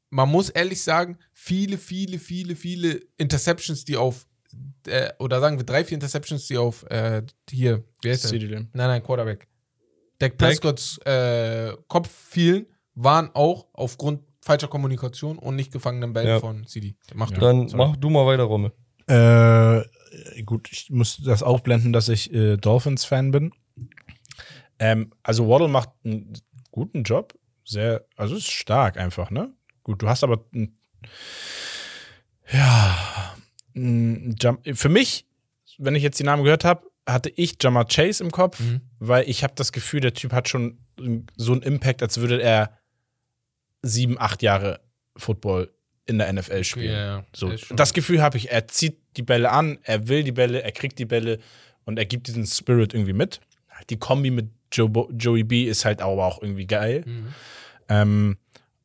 man 0.09 0.28
muss 0.30 0.49
ehrlich 0.49 0.82
sagen, 0.82 1.18
viele, 1.34 1.76
viele, 1.76 2.18
viele, 2.18 2.57
viele 2.57 3.01
Interceptions, 3.18 3.84
die 3.84 3.99
auf 3.99 4.26
äh, 4.86 5.11
oder 5.18 5.38
sagen 5.41 5.59
wir 5.59 5.64
drei, 5.66 5.84
vier 5.84 5.97
Interceptions, 5.97 6.47
die 6.47 6.57
auf 6.57 6.84
äh, 6.91 7.22
hier, 7.51 7.84
wie 8.03 8.11
heißt 8.11 8.24
der? 8.24 8.30
CD 8.30 8.47
Lamb. 8.47 8.70
Nein, 8.72 8.88
nein, 8.88 9.03
Quarterback. 9.03 9.47
Dak 10.20 10.38
Prescotts 10.38 10.98
äh, 10.98 11.72
Kopf 11.88 12.08
fielen, 12.08 12.66
waren 12.94 13.30
auch 13.34 13.66
aufgrund 13.72 14.22
falscher 14.42 14.68
Kommunikation 14.68 15.38
und 15.38 15.56
nicht 15.56 15.72
gefangenen 15.72 16.12
Bällen 16.12 16.28
Ja. 16.28 16.40
von 16.40 16.66
CD. 16.66 16.94
Mach 17.14 17.30
du. 17.30 17.40
Dann 17.40 17.68
sorry. 17.68 17.86
mach 17.88 17.96
du 17.96 18.08
mal 18.10 18.24
weiter, 18.26 18.44
Romme. 18.44 18.72
Äh, 19.08 20.42
gut, 20.44 20.68
ich 20.72 20.88
muss 20.90 21.18
das 21.24 21.42
aufblenden, 21.42 21.92
dass 21.92 22.08
ich 22.08 22.32
äh, 22.32 22.56
Dolphins-Fan 22.56 23.32
bin. 23.32 23.52
Ähm, 24.78 25.12
also 25.22 25.48
Waddle 25.48 25.68
macht 25.68 25.90
einen 26.04 26.32
guten 26.70 27.02
Job. 27.02 27.34
Sehr, 27.64 28.04
also 28.16 28.36
ist 28.36 28.46
stark 28.50 28.96
einfach, 28.96 29.30
ne? 29.30 29.52
Gut, 29.82 30.00
du 30.02 30.08
hast 30.08 30.24
aber 30.24 30.44
ein, 30.54 30.78
ja, 32.52 33.34
ein 33.76 34.34
Jam 34.40 34.58
für 34.74 34.88
mich, 34.88 35.26
wenn 35.78 35.94
ich 35.94 36.02
jetzt 36.02 36.18
die 36.18 36.24
Namen 36.24 36.44
gehört 36.44 36.64
habe, 36.64 36.86
hatte 37.06 37.30
ich 37.30 37.56
Jamar 37.60 37.86
Chase 37.86 38.22
im 38.24 38.30
Kopf, 38.30 38.60
Mhm. 38.60 38.80
Weil 39.01 39.28
ich 39.28 39.42
habe 39.42 39.55
das 39.57 39.72
Gefühl, 39.72 40.01
der 40.01 40.12
Typ 40.12 40.32
hat 40.32 40.48
schon 40.48 40.78
so 41.36 41.53
einen 41.53 41.62
Impact, 41.62 42.03
als 42.03 42.18
würde 42.18 42.40
er 42.40 42.78
sieben, 43.82 44.20
acht 44.20 44.42
Jahre 44.42 44.80
Football 45.16 45.72
in 46.05 46.18
der 46.18 46.30
NFL 46.32 46.64
spielen. 46.64 46.92
Ja. 46.92 47.24
So, 47.34 47.53
das 47.70 47.94
Gefühl 47.94 48.22
habe 48.22 48.36
ich, 48.36 48.51
er 48.51 48.68
zieht 48.68 48.98
die 49.16 49.22
Bälle 49.22 49.51
an, 49.51 49.78
er 49.82 50.09
will 50.09 50.22
die 50.22 50.32
Bälle, 50.32 50.62
er 50.62 50.72
kriegt 50.72 50.98
die 50.98 51.07
Bälle 51.07 51.38
und 51.84 51.98
er 51.98 52.05
gibt 52.05 52.28
diesen 52.28 52.46
Spirit 52.46 52.92
irgendwie 52.92 53.14
mit. 53.14 53.40
Die 53.88 53.98
Kombi 53.98 54.30
mit 54.30 54.51
Joe 54.70 54.90
Joey 55.12 55.44
B 55.44 55.64
ist 55.64 55.86
halt 55.86 56.03
aber 56.03 56.26
auch 56.26 56.42
irgendwie 56.42 56.66
geil. 56.66 57.03
Mhm. 57.07 57.34
Ähm, 57.88 58.36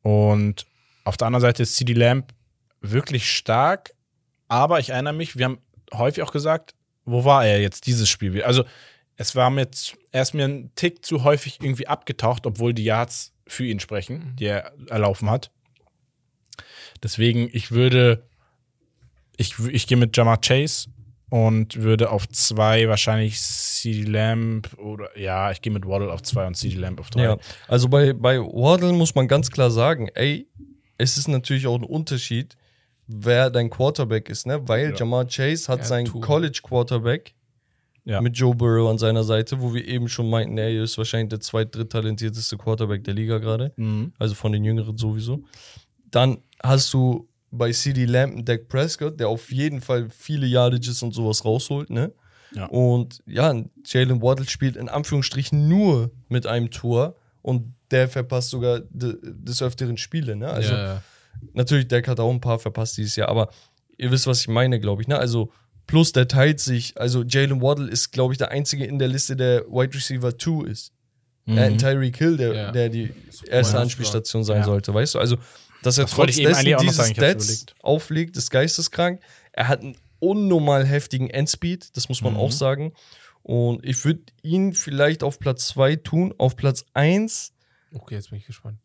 und 0.02 0.64
auf 1.04 1.18
der 1.18 1.26
anderen 1.26 1.42
Seite 1.42 1.62
ist 1.62 1.76
CD 1.76 1.92
Lamb 1.92 2.32
wirklich 2.80 3.30
stark, 3.30 3.92
aber 4.48 4.80
ich 4.80 4.90
erinnere 4.90 5.12
mich, 5.12 5.36
wir 5.36 5.44
haben 5.44 5.58
häufig 5.92 6.22
auch 6.22 6.32
gesagt, 6.32 6.74
wo 7.04 7.24
war 7.24 7.44
er 7.44 7.60
jetzt 7.60 7.86
dieses 7.86 8.08
Spiel? 8.08 8.42
Also 8.42 8.64
es 9.16 9.34
war 9.34 9.50
mir 9.50 9.68
er 10.12 10.22
ist 10.22 10.34
mir 10.34 10.44
ein 10.46 10.70
Tick 10.74 11.04
zu 11.04 11.24
häufig 11.24 11.58
irgendwie 11.60 11.86
abgetaucht, 11.86 12.46
obwohl 12.46 12.74
die 12.74 12.84
Yards 12.84 13.32
für 13.46 13.64
ihn 13.64 13.80
sprechen, 13.80 14.34
die 14.38 14.46
er 14.46 14.72
erlaufen 14.88 15.30
hat. 15.30 15.50
Deswegen, 17.02 17.48
ich 17.52 17.70
würde, 17.70 18.24
ich, 19.36 19.58
ich 19.58 19.86
gehe 19.86 19.96
mit 19.96 20.16
Jamar 20.16 20.40
Chase 20.40 20.88
und 21.28 21.76
würde 21.82 22.10
auf 22.10 22.28
zwei 22.28 22.88
wahrscheinlich 22.88 23.40
CD 23.40 24.02
Lamb 24.02 24.72
oder 24.78 25.16
ja, 25.18 25.50
ich 25.50 25.60
gehe 25.60 25.72
mit 25.72 25.86
Waddle 25.86 26.12
auf 26.12 26.22
zwei 26.22 26.46
und 26.46 26.54
CD 26.56 26.76
Lamb 26.76 27.00
auf 27.00 27.10
drei. 27.10 27.24
Ja, 27.24 27.36
also 27.68 27.88
bei, 27.88 28.12
bei 28.12 28.38
Waddle 28.38 28.92
muss 28.92 29.14
man 29.14 29.28
ganz 29.28 29.50
klar 29.50 29.70
sagen, 29.70 30.08
ey, 30.14 30.48
es 30.98 31.18
ist 31.18 31.28
natürlich 31.28 31.66
auch 31.66 31.76
ein 31.76 31.84
Unterschied, 31.84 32.56
wer 33.06 33.50
dein 33.50 33.70
Quarterback 33.70 34.28
ist, 34.28 34.46
ne? 34.46 34.66
Weil 34.66 34.90
Ja. 34.90 34.96
Jamar 34.96 35.26
Chase 35.26 35.68
hat 35.70 35.80
Ja, 35.80 35.84
seinen. 35.84 36.20
College 36.20 36.60
Quarterback 36.62 37.34
Ja. 38.06 38.20
mit 38.20 38.38
Joe 38.38 38.54
Burrow 38.54 38.88
an 38.88 38.98
seiner 38.98 39.24
Seite, 39.24 39.60
wo 39.60 39.74
wir 39.74 39.86
eben 39.86 40.08
schon 40.08 40.30
meinten, 40.30 40.56
er 40.58 40.70
ist 40.82 40.96
wahrscheinlich 40.96 41.30
der 41.30 41.40
zweit-, 41.40 41.74
dritttalentierteste 41.74 42.56
Quarterback 42.56 43.02
der 43.02 43.14
Liga 43.14 43.38
gerade. 43.38 43.72
Mhm. 43.76 44.12
Also 44.16 44.36
von 44.36 44.52
den 44.52 44.64
Jüngeren 44.64 44.96
sowieso. 44.96 45.42
Dann 46.12 46.38
hast 46.62 46.94
du 46.94 47.28
bei 47.50 47.72
CD 47.72 48.04
Lamb 48.04 48.34
einen 48.34 48.44
Dak 48.44 48.68
Prescott, 48.68 49.18
der 49.18 49.28
auf 49.28 49.50
jeden 49.50 49.80
Fall 49.80 50.08
viele 50.08 50.46
Yardages 50.46 51.02
und 51.02 51.14
sowas 51.14 51.44
rausholt, 51.44 51.90
ne? 51.90 52.12
Ja. 52.54 52.66
Und 52.66 53.22
ja, 53.26 53.52
Jalen 53.84 54.22
Waddle 54.22 54.48
spielt 54.48 54.76
in 54.76 54.88
Anführungsstrichen 54.88 55.68
nur 55.68 56.12
mit 56.28 56.46
einem 56.46 56.70
Tor 56.70 57.16
und 57.42 57.74
der 57.90 58.08
verpasst 58.08 58.50
sogar 58.50 58.80
de, 58.90 59.16
des 59.20 59.62
Öfteren 59.62 59.96
Spiele, 59.96 60.36
ne? 60.36 60.48
Also 60.48 60.74
ja. 60.74 61.02
natürlich, 61.54 61.88
Dak 61.88 62.06
hat 62.06 62.20
auch 62.20 62.30
ein 62.30 62.40
paar 62.40 62.60
verpasst 62.60 62.96
dieses 62.98 63.16
Jahr, 63.16 63.28
aber 63.28 63.50
ihr 63.98 64.10
wisst, 64.10 64.26
was 64.26 64.40
ich 64.40 64.48
meine, 64.48 64.78
glaube 64.78 65.02
ich, 65.02 65.08
ne? 65.08 65.18
Also 65.18 65.50
plus 65.86 66.12
der 66.12 66.28
teilt 66.28 66.60
sich, 66.60 66.98
also 67.00 67.22
Jalen 67.22 67.60
Waddle 67.62 67.88
ist, 67.90 68.12
glaube 68.12 68.34
ich, 68.34 68.38
der 68.38 68.50
einzige 68.50 68.84
in 68.84 68.98
der 68.98 69.08
Liste, 69.08 69.36
der 69.36 69.64
Wide 69.66 69.94
Receiver 69.94 70.36
2 70.36 70.68
ist. 70.68 70.92
Mhm. 71.44 71.58
Hat 71.58 71.78
Tyreek 71.78 72.16
Hill, 72.16 72.36
der, 72.36 72.54
Ja. 72.54 72.72
der 72.72 72.88
die 72.88 73.12
erste 73.48 73.78
Anspielstation 73.78 74.42
sein 74.44 74.58
Ja. 74.58 74.64
sollte, 74.64 74.92
weißt 74.92 75.14
du? 75.14 75.18
Also, 75.20 75.36
dass 75.82 75.96
er 75.98 76.04
Das 76.04 76.12
trotz 76.12 76.34
dessen 76.36 76.64
diese 76.80 76.92
sagen, 76.94 77.14
Stats 77.14 77.66
auflegt, 77.82 78.36
ist 78.36 78.50
geisteskrank. 78.50 79.20
Er 79.52 79.68
hat 79.68 79.80
einen 79.82 79.96
unnormal 80.18 80.84
heftigen 80.84 81.30
Endspeed, 81.30 81.96
das 81.96 82.08
muss 82.08 82.20
man 82.22 82.32
Mhm. 82.32 82.38
auch 82.40 82.52
sagen. 82.52 82.92
Und 83.42 83.84
ich 83.84 84.04
würde 84.04 84.22
ihn 84.42 84.72
vielleicht 84.72 85.22
auf 85.22 85.38
Platz 85.38 85.68
2 85.68 85.94
tun. 85.96 86.34
Auf 86.36 86.56
Platz 86.56 86.84
1, 86.94 87.52
Okay, 87.94 88.16
jetzt 88.16 88.30
bin 88.30 88.40
ich 88.40 88.46
gespannt. 88.46 88.78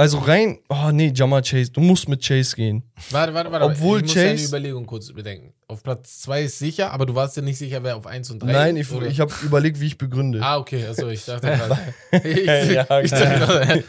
Also 0.00 0.18
rein, 0.18 0.58
oh 0.68 0.90
nee, 0.92 1.12
Jamar 1.14 1.42
Chase, 1.42 1.70
du 1.70 1.80
musst 1.80 2.08
mit 2.08 2.24
Chase 2.26 2.56
gehen. 2.56 2.82
Warte, 3.10 3.34
warte, 3.34 3.52
warte. 3.52 3.66
Obwohl 3.66 3.98
ich 3.98 4.04
muss 4.06 4.14
deine 4.14 4.30
Chase- 4.32 4.46
Überlegung 4.48 4.86
kurz 4.86 5.12
bedenken. 5.12 5.52
Auf 5.68 5.82
Platz 5.82 6.20
2 6.22 6.42
ist 6.44 6.58
sicher, 6.58 6.90
aber 6.92 7.06
du 7.06 7.14
warst 7.14 7.36
ja 7.36 7.42
nicht 7.42 7.58
sicher, 7.58 7.82
wer 7.84 7.96
auf 7.96 8.06
1 8.06 8.30
und 8.30 8.42
3 8.42 8.50
Nein, 8.52 8.76
ich, 8.76 8.90
oder? 8.90 9.06
ich 9.06 9.20
habe 9.20 9.32
überlegt, 9.42 9.80
wie 9.80 9.86
ich 9.86 9.98
begründe. 9.98 10.40
Ah, 10.42 10.56
okay, 10.58 10.84
also 10.86 11.08
ich 11.08 11.24
dachte 11.24 11.46
gerade. 12.10 12.28
ich, 12.28 12.44
Ja, 12.74 13.00
ich 13.02 13.10
dachte, 13.10 13.84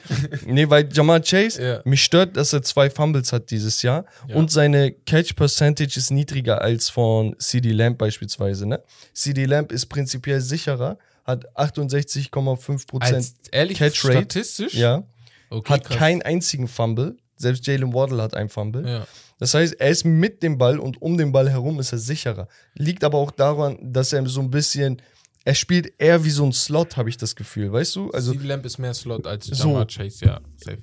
Nee, 0.46 0.70
weil 0.70 0.88
Jamar 0.94 1.22
Chase, 1.22 1.64
Ja. 1.64 1.82
mich 1.86 2.04
stört, 2.04 2.38
dass 2.38 2.54
er 2.54 2.62
zwei 2.62 2.90
Fumbles 2.90 3.34
hat 3.34 3.50
dieses 3.50 3.82
Jahr 3.82 4.06
Ja. 4.28 4.36
und 4.36 4.52
seine 4.52 4.92
Catch 4.92 5.36
Percentage 5.36 5.98
ist 5.98 6.12
niedriger 6.12 6.62
als 6.62 6.90
von 6.90 7.36
CD 7.40 7.72
Lamb 7.72 7.98
beispielsweise. 7.98 8.68
Ne? 8.68 8.82
CD 9.14 9.46
Lamb 9.46 9.72
ist 9.72 9.88
prinzipiell 9.88 10.42
sicherer, 10.42 10.98
hat 11.24 11.46
68,5 11.56 12.88
Prozent, 12.88 13.16
als 13.16 13.34
ehrlich 13.52 13.78
Catch 13.78 14.04
Rate, 14.06 14.18
statistisch? 14.18 14.74
ja, 14.74 15.04
Okay, 15.52 15.74
hat 15.74 15.84
krass. 15.84 15.98
keinen 15.98 16.22
einzigen 16.22 16.68
Fumble. 16.68 17.18
Selbst 17.36 17.68
Jalen 17.68 17.94
Waddle 17.94 18.22
hat 18.22 18.34
einen 18.36 18.50
Fumble. 18.50 18.88
Ja. 18.88 19.08
Das 19.40 19.54
heißt, 19.54 19.74
er 19.80 19.90
ist 19.90 20.06
mit 20.06 20.44
dem 20.44 20.58
Ball 20.58 20.80
und 20.80 21.02
um 21.02 21.18
den 21.18 21.32
Ball 21.32 21.50
herum 21.50 21.80
ist 21.80 21.92
er 21.92 21.98
sicherer. 21.98 22.48
Liegt 22.76 23.04
aber 23.04 23.18
auch 23.18 23.32
daran, 23.32 23.78
dass 23.82 24.14
er 24.14 24.26
so 24.28 24.40
ein 24.40 24.52
bisschen, 24.52 25.02
er 25.44 25.56
spielt 25.56 25.94
eher 26.00 26.24
wie 26.24 26.30
so 26.30 26.46
ein 26.46 26.54
Slot, 26.54 26.96
habe 26.96 27.10
ich 27.10 27.18
das 27.18 27.36
Gefühl, 27.36 27.72
weißt 27.72 27.96
du? 27.96 28.12
Also 28.12 28.34
CD 28.34 28.46
Lamp 28.48 28.66
ist 28.66 28.78
mehr 28.78 28.94
Slot 28.94 29.28
als 29.28 29.48
So. 29.48 29.70
Jamar 29.70 29.88
Chase, 29.88 30.26
ja. 30.26 30.42
Safe. 30.58 30.78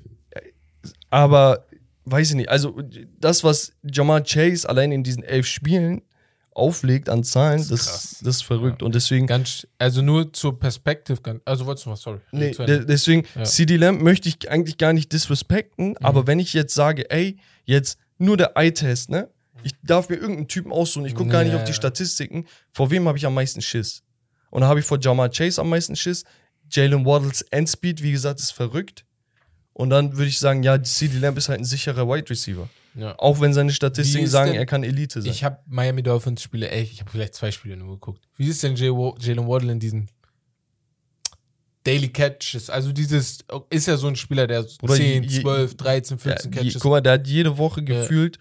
Aber 1.10 1.66
weiß 2.04 2.30
ich 2.30 2.36
nicht, 2.36 2.48
also 2.48 2.80
das, 3.18 3.44
was 3.44 3.72
Jamar 3.82 4.22
Chase 4.22 4.68
allein 4.68 4.92
in 4.92 5.02
diesen 5.04 5.22
elf 5.22 5.46
Spielen 5.46 6.02
auflegt 6.58 7.08
an 7.08 7.24
Zahlen, 7.24 7.58
das, 7.68 7.86
krass. 7.86 8.16
das 8.22 8.36
ist 8.36 8.42
verrückt. 8.42 8.82
Und 8.82 8.94
deswegen, 8.94 9.26
Ganz, 9.26 9.66
also 9.78 10.02
nur 10.02 10.32
zur 10.32 10.58
Perspektive, 10.58 11.40
also 11.44 11.64
wolltest 11.66 11.86
du 11.86 11.90
was, 11.90 12.02
sorry. 12.02 12.18
nee, 12.32 12.52
deswegen, 12.58 13.24
Ja. 13.34 13.40
Mhm. 13.42 13.44
CD 13.46 13.76
Lamb 13.76 14.02
möchte 14.02 14.28
ich 14.28 14.50
eigentlich 14.50 14.76
gar 14.78 14.92
nicht 14.92 15.12
disrespekten, 15.12 15.96
aber 15.98 16.26
wenn 16.26 16.38
ich 16.40 16.52
jetzt 16.52 16.74
sage, 16.74 17.10
ey, 17.10 17.38
jetzt 17.64 17.98
nur 18.18 18.36
der 18.36 18.56
Eye-Test, 18.56 19.10
ne? 19.10 19.28
Ich 19.64 19.72
darf 19.82 20.08
mir 20.08 20.16
irgendeinen 20.16 20.48
Typen 20.48 20.72
aussuchen, 20.72 21.04
ich 21.06 21.14
gucke 21.14 21.30
gar 21.30 21.42
nicht 21.42 21.52
Ja. 21.52 21.58
auf 21.58 21.64
die 21.64 21.72
Statistiken, 21.72 22.46
vor 22.72 22.90
wem 22.90 23.08
habe 23.08 23.18
ich 23.18 23.26
am 23.26 23.34
meisten 23.34 23.60
Schiss? 23.60 24.02
Und 24.50 24.60
da 24.62 24.68
habe 24.68 24.80
ich 24.80 24.86
vor 24.86 24.98
Jamar 25.00 25.28
Chase 25.30 25.60
am 25.60 25.68
meisten 25.68 25.96
Schiss. 25.96 26.24
Jalen 26.70 27.04
Waddles 27.04 27.42
Endspeed, 27.50 28.02
wie 28.02 28.12
gesagt, 28.12 28.40
ist 28.40 28.52
verrückt. 28.52 29.04
Und 29.72 29.90
dann 29.90 30.12
würde 30.16 30.28
ich 30.28 30.38
sagen, 30.38 30.62
ja, 30.62 30.82
CD 30.82 31.18
Lamb 31.18 31.38
ist 31.38 31.48
halt 31.48 31.60
ein 31.60 31.64
sicherer 31.64 32.08
Wide 32.08 32.28
Receiver. 32.30 32.68
Ja. 32.98 33.14
Auch 33.18 33.40
wenn 33.40 33.52
seine 33.54 33.72
Statistiken 33.72 34.24
ist 34.24 34.30
sagen, 34.32 34.50
denn- 34.52 34.58
er 34.60 34.66
kann 34.66 34.82
Elite 34.84 35.22
sein. 35.22 35.30
Ich 35.30 35.44
habe 35.44 35.58
Miami 35.66 36.02
Dolphins 36.02 36.42
Spiele, 36.42 36.70
ey, 36.70 36.82
ich 36.82 37.00
habe 37.00 37.10
vielleicht 37.10 37.34
zwei 37.34 37.50
Spiele 37.50 37.76
nur 37.76 37.90
geguckt. 37.94 38.26
Wie 38.36 38.46
ist 38.48 38.62
denn 38.62 38.76
Jalen 38.76 39.46
Waddle 39.48 39.72
in 39.72 39.80
diesen 39.80 40.08
Daily 41.84 42.08
Catches? 42.08 42.70
Also 42.70 42.92
dieses, 42.92 43.38
ist 43.70 43.86
ja 43.86 43.96
so 43.96 44.08
ein 44.08 44.16
Spieler, 44.16 44.46
der 44.46 44.66
Oder 44.82 44.94
10, 44.94 45.22
je- 45.24 45.40
12, 45.42 45.76
13, 45.76 46.16
Ja, 46.18 46.22
14 46.22 46.52
je, 46.52 46.58
Catches. 46.58 46.82
guck 46.82 46.90
mal, 46.90 47.00
der 47.00 47.14
hat 47.14 47.26
jede 47.26 47.56
Woche 47.58 47.82
gefühlt 47.82 48.38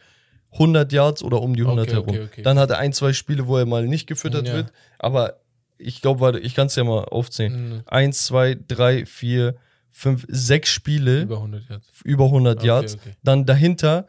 100 0.54 0.92
Yards 0.92 1.24
oder 1.24 1.42
um 1.42 1.56
die 1.56 1.64
100 1.64 1.88
Okay, 1.88 1.94
herum. 1.94 2.10
okay, 2.10 2.22
okay. 2.24 2.42
Dann 2.42 2.58
hat 2.60 2.70
er 2.72 2.80
ein, 2.80 2.94
zwei 2.94 3.14
Spiele, 3.14 3.48
wo 3.48 3.58
er 3.58 3.66
mal 3.66 3.86
nicht 3.86 4.08
gefüttert 4.08 4.48
Ja. 4.48 4.54
wird. 4.54 4.72
Aber 4.98 5.40
ich 5.78 6.02
glaube, 6.02 6.20
warte, 6.22 6.40
ich 6.40 6.56
kann 6.56 6.68
es 6.68 6.76
ja 6.76 6.84
mal 6.84 7.04
aufzählen. 7.06 7.70
Mhm. 7.70 7.82
Eins, 7.86 8.26
zwei, 8.26 8.58
drei, 8.68 9.06
vier, 9.06 9.56
fünf, 9.92 10.26
sechs 10.28 10.70
Spiele 10.70 11.22
über, 11.22 11.36
Über 11.36 11.42
100 11.42 11.70
Yards. 11.70 11.88
100 12.06 12.58
Okay, 12.58 12.68
Yards. 12.68 12.96
okay. 12.96 13.16
Dann 13.24 13.46
dahinter 13.46 14.08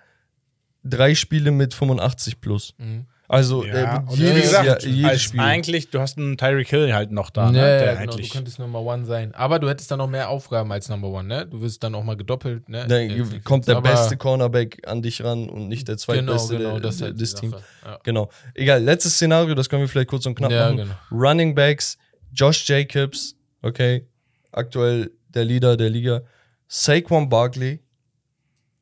drei 0.89 1.15
Spiele 1.15 1.51
mit 1.51 1.75
85 1.75 2.41
plus. 2.41 2.75
Mhm. 2.79 3.07
Also 3.31 3.63
Ja, 3.63 3.99
äh, 3.99 4.15
jedes, 4.15 4.37
wie 4.37 4.41
gesagt, 4.41 4.67
Jahr, 4.67 4.81
jedes 4.91 5.11
als 5.11 5.21
Spiel. 5.23 5.41
eigentlich, 5.41 5.91
du 5.91 6.01
hast 6.01 6.17
einen 6.17 6.39
Tyreek 6.39 6.69
Hill 6.71 6.95
halt 6.95 7.11
noch 7.13 7.29
da, 7.29 7.51
ne? 7.53 7.59
Ja, 7.59 7.65
der 7.65 7.85
ja, 7.85 8.01
genau, 8.01 8.17
du 8.17 8.27
könntest 8.27 8.59
Number 8.59 8.81
One 8.81 9.05
sein. 9.05 9.35
Aber 9.35 9.59
du 9.59 9.69
hättest 9.69 9.91
dann 9.91 9.99
noch 9.99 10.09
mehr 10.09 10.31
Aufgaben 10.31 10.73
als 10.73 10.89
Number 10.89 11.09
One, 11.09 11.29
ne? 11.29 11.47
Du 11.47 11.61
wirst 11.61 11.83
dann 11.85 11.95
auch 11.95 12.03
mal 12.05 12.17
gedoppelt, 12.17 12.71
ne? 12.71 12.87
Dann 12.89 13.11
Jetzt- 13.11 13.45
kommt 13.45 13.69
der 13.69 13.77
aber- 13.77 13.91
beste 13.91 14.17
Cornerback 14.17 14.79
an 14.89 15.03
dich 15.03 15.23
ran 15.23 15.51
und 15.51 15.69
nicht 15.69 15.89
der 15.89 15.97
Genau, 15.97 16.05
zweitbeste 16.05 16.57
genau, 16.57 16.71
der- 16.73 16.81
das 16.81 17.03
halt 17.03 17.21
des 17.21 17.35
Teams. 17.35 17.57
Ja. 17.85 17.99
Genau. 18.03 18.31
Egal, 18.55 18.83
letztes 18.83 19.13
Szenario, 19.17 19.55
das 19.55 19.69
können 19.69 19.83
wir 19.83 19.89
vielleicht 19.89 20.09
kurz 20.09 20.25
und 20.25 20.35
knapp 20.35 20.51
Ja, 20.51 20.65
machen. 20.73 20.77
genau. 20.79 20.95
Running 21.11 21.55
Backs, 21.55 21.99
Josh 22.33 22.67
Jacobs, 22.67 23.37
okay, 23.61 24.07
aktuell 24.53 25.11
der 25.29 25.45
Leader 25.45 25.77
der 25.77 25.91
Liga, 25.91 26.23
Saquon 26.67 27.29
Barkley, 27.29 27.81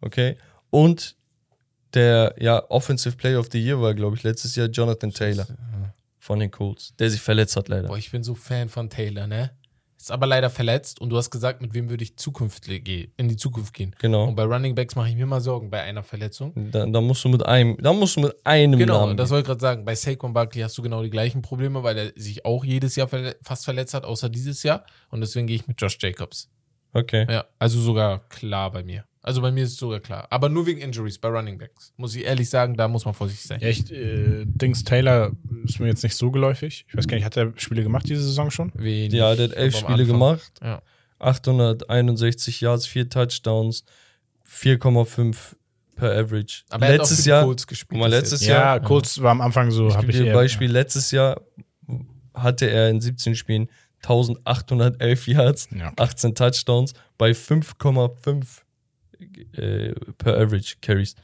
okay, 0.01 0.37
und 0.71 1.16
der 1.97 2.35
ja 2.39 2.63
Offensive 2.71 3.17
Player 3.17 3.41
of 3.41 3.49
the 3.51 3.59
Year 3.61 3.81
war, 3.81 3.95
glaube 3.95 4.15
ich, 4.17 4.23
letztes 4.23 4.55
Jahr 4.55 4.69
Jonathan 4.69 5.11
Taylor 5.13 5.47
von 6.19 6.39
den 6.39 6.51
Colts, 6.51 6.95
der 6.99 7.11
sich 7.11 7.21
verletzt 7.21 7.57
hat 7.57 7.69
leider. 7.69 7.89
Boah, 7.89 7.99
ich 7.99 8.11
bin 8.13 8.23
so 8.23 8.35
Fan 8.35 8.69
von 8.69 8.89
Taylor, 8.91 9.27
ne? 9.27 9.51
Ist 9.99 10.13
aber 10.13 10.27
leider 10.27 10.51
verletzt 10.51 11.01
und 11.01 11.09
du 11.11 11.17
hast 11.17 11.31
gesagt, 11.31 11.63
mit 11.63 11.73
wem 11.75 11.89
würde 11.89 12.05
ich 12.05 12.17
Zukunft 12.17 12.65
ge- 12.67 13.09
in 13.17 13.29
die 13.29 13.37
Zukunft 13.37 13.73
gehen. 13.75 13.95
Genau. 13.99 14.25
Und 14.29 14.37
bei 14.37 14.45
Running 14.45 14.75
Backs 14.75 14.95
mache 14.95 15.09
ich 15.09 15.17
mir 15.17 15.27
mal 15.27 15.41
Sorgen 15.41 15.69
bei 15.71 15.83
einer 15.83 16.05
Verletzung. 16.05 16.53
Da, 16.71 16.87
da 16.87 17.01
musst 17.01 17.25
du 17.25 17.29
mit 17.29 17.45
einem, 17.45 17.77
da 17.81 17.93
musst 17.93 18.15
du 18.17 18.21
mit 18.21 18.35
einem 18.47 18.79
Genau, 18.79 19.01
Namen. 19.07 19.17
das 19.17 19.31
wollte 19.31 19.41
ich 19.43 19.47
gerade 19.47 19.61
sagen. 19.61 19.85
Bei 19.85 19.95
Saquon 19.97 20.33
Barkley 20.33 20.63
hast 20.63 20.77
du 20.79 20.83
genau 20.83 21.03
die 21.03 21.11
gleichen 21.11 21.43
Probleme, 21.43 21.83
weil 21.83 21.97
er 21.99 22.13
sich 22.15 22.45
auch 22.45 22.65
jedes 22.65 22.95
Jahr 22.95 23.09
verle 23.09 23.37
fast 23.43 23.65
verletzt 23.65 23.95
hat, 23.95 24.05
außer 24.05 24.29
dieses 24.29 24.63
Jahr. 24.63 24.85
Und 25.11 25.23
deswegen 25.23 25.47
gehe 25.49 25.57
ich 25.57 25.67
mit 25.67 25.81
Josh 25.81 25.99
Jacobs. 26.01 26.51
Okay. 26.93 27.27
Ja, 27.29 27.47
also 27.59 27.81
sogar 27.81 28.21
klar 28.29 28.71
bei 28.71 28.85
mir. 28.85 29.05
Also 29.27 29.43
bei 29.43 29.51
mir 29.51 29.65
ist 29.65 29.73
es 29.73 29.77
sogar 29.79 29.99
klar. 30.01 30.27
Aber 30.31 30.49
nur 30.49 30.67
wegen 30.67 30.81
Injuries 30.81 31.19
bei 31.19 31.29
Running 31.29 31.59
Backs. 31.59 31.93
Muss 31.97 32.15
ich 32.15 32.25
ehrlich 32.25 32.49
sagen, 32.49 32.77
da 32.77 32.87
muss 32.89 33.05
man 33.05 33.13
vorsichtig 33.13 33.47
sein. 33.47 33.61
Ja, 33.61 33.69
ich, 33.69 33.91
äh, 33.93 34.45
Dings 34.47 34.85
Taylor 34.85 35.33
ist 35.65 35.81
mir 35.81 35.89
jetzt 35.89 36.03
nicht 36.05 36.15
so 36.17 36.31
geläufig. 36.31 36.87
Ich 36.89 36.97
weiß 36.97 37.09
gar 37.09 37.17
nicht, 37.17 37.25
hat 37.25 37.37
er 37.37 37.53
Spiele 37.57 37.83
gemacht 37.83 38.09
diese 38.09 38.23
Saison 38.23 38.51
schon? 38.53 38.71
Wenig. 38.75 39.13
Ja, 39.13 39.35
der 39.35 39.49
hat 39.49 39.57
elf 39.57 39.75
Spiele 39.77 39.95
Anfang. 39.95 40.07
gemacht, 40.07 40.53
Ja. 40.63 40.81
861 41.19 42.61
Yards, 42.61 42.87
vier 42.87 43.09
Touchdowns, 43.09 43.85
4,5 44.45 45.57
per 45.97 46.13
Average. 46.13 46.63
Aber 46.71 46.87
er 46.87 46.93
hat 46.95 47.01
auch 47.01 47.03
letztes 47.05 47.17
für 47.19 47.23
die 47.25 47.29
Jahr, 47.31 47.45
Colts 47.45 47.67
gespielt. 47.67 47.89
guck 47.91 47.99
mal, 48.01 48.11
letztes 48.11 48.41
jetzt. 48.43 48.49
Jahr- 48.51 48.77
Ja, 48.77 48.81
Colts 48.81 49.23
war 49.23 49.31
am 49.31 49.41
Anfang 49.41 49.71
so, 49.71 49.89
ich 49.89 49.95
habe 49.95 50.07
gebe 50.07 50.19
ich 50.19 50.25
dir 50.25 50.31
ein 50.31 50.35
Beispiel, 50.35 50.71
letztes 50.71 51.11
Jahr 51.11 51.41
hatte 52.35 52.67
er 52.71 52.91
in 52.91 53.01
17 53.01 53.35
Spielen 53.35 53.69
1811 54.03 55.27
Yards, 55.27 55.69
Ja, 55.75 55.87
okay. 55.89 55.95
18 56.03 56.35
Touchdowns 56.35 56.93
bei 57.19 57.31
5,5 57.35 58.63
äh, 59.53 59.93
per 60.19 60.35
Average 60.39 60.77
Carries. 60.81 61.15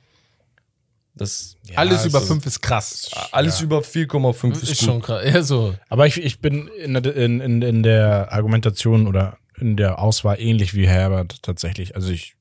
Das 1.15 1.57
Ja, 1.69 1.77
Alles 1.79 2.07
über 2.07 2.19
es 2.19 2.25
ist- 2.25 2.29
5 2.31 2.47
ist 2.47 2.61
krass. 2.63 3.11
alles 3.33 3.59
Ja. 3.59 3.65
über 3.65 3.83
4,5 3.83 4.53
Ist, 4.53 4.63
ist, 4.63 4.81
gut. 4.81 4.89
schon 4.89 5.03
krass. 5.03 5.25
Ja, 5.27 5.43
so. 5.43 5.75
Aber 5.91 6.07
ich, 6.07 6.17
ich 6.23 6.41
bin 6.41 6.69
in 6.69 6.95
der, 6.95 7.15
in, 7.15 7.41
in, 7.41 7.61
in 7.63 7.83
der 7.83 8.33
Argumentation 8.33 9.07
oder 9.07 9.37
in 9.59 9.77
der 9.77 9.99
Auswahl 9.99 10.41
ähnlich 10.41 10.73
wie 10.75 10.89
Herbert 10.89 11.43
tatsächlich. 11.43 11.95
Also 11.97 12.11
ich 12.13 12.35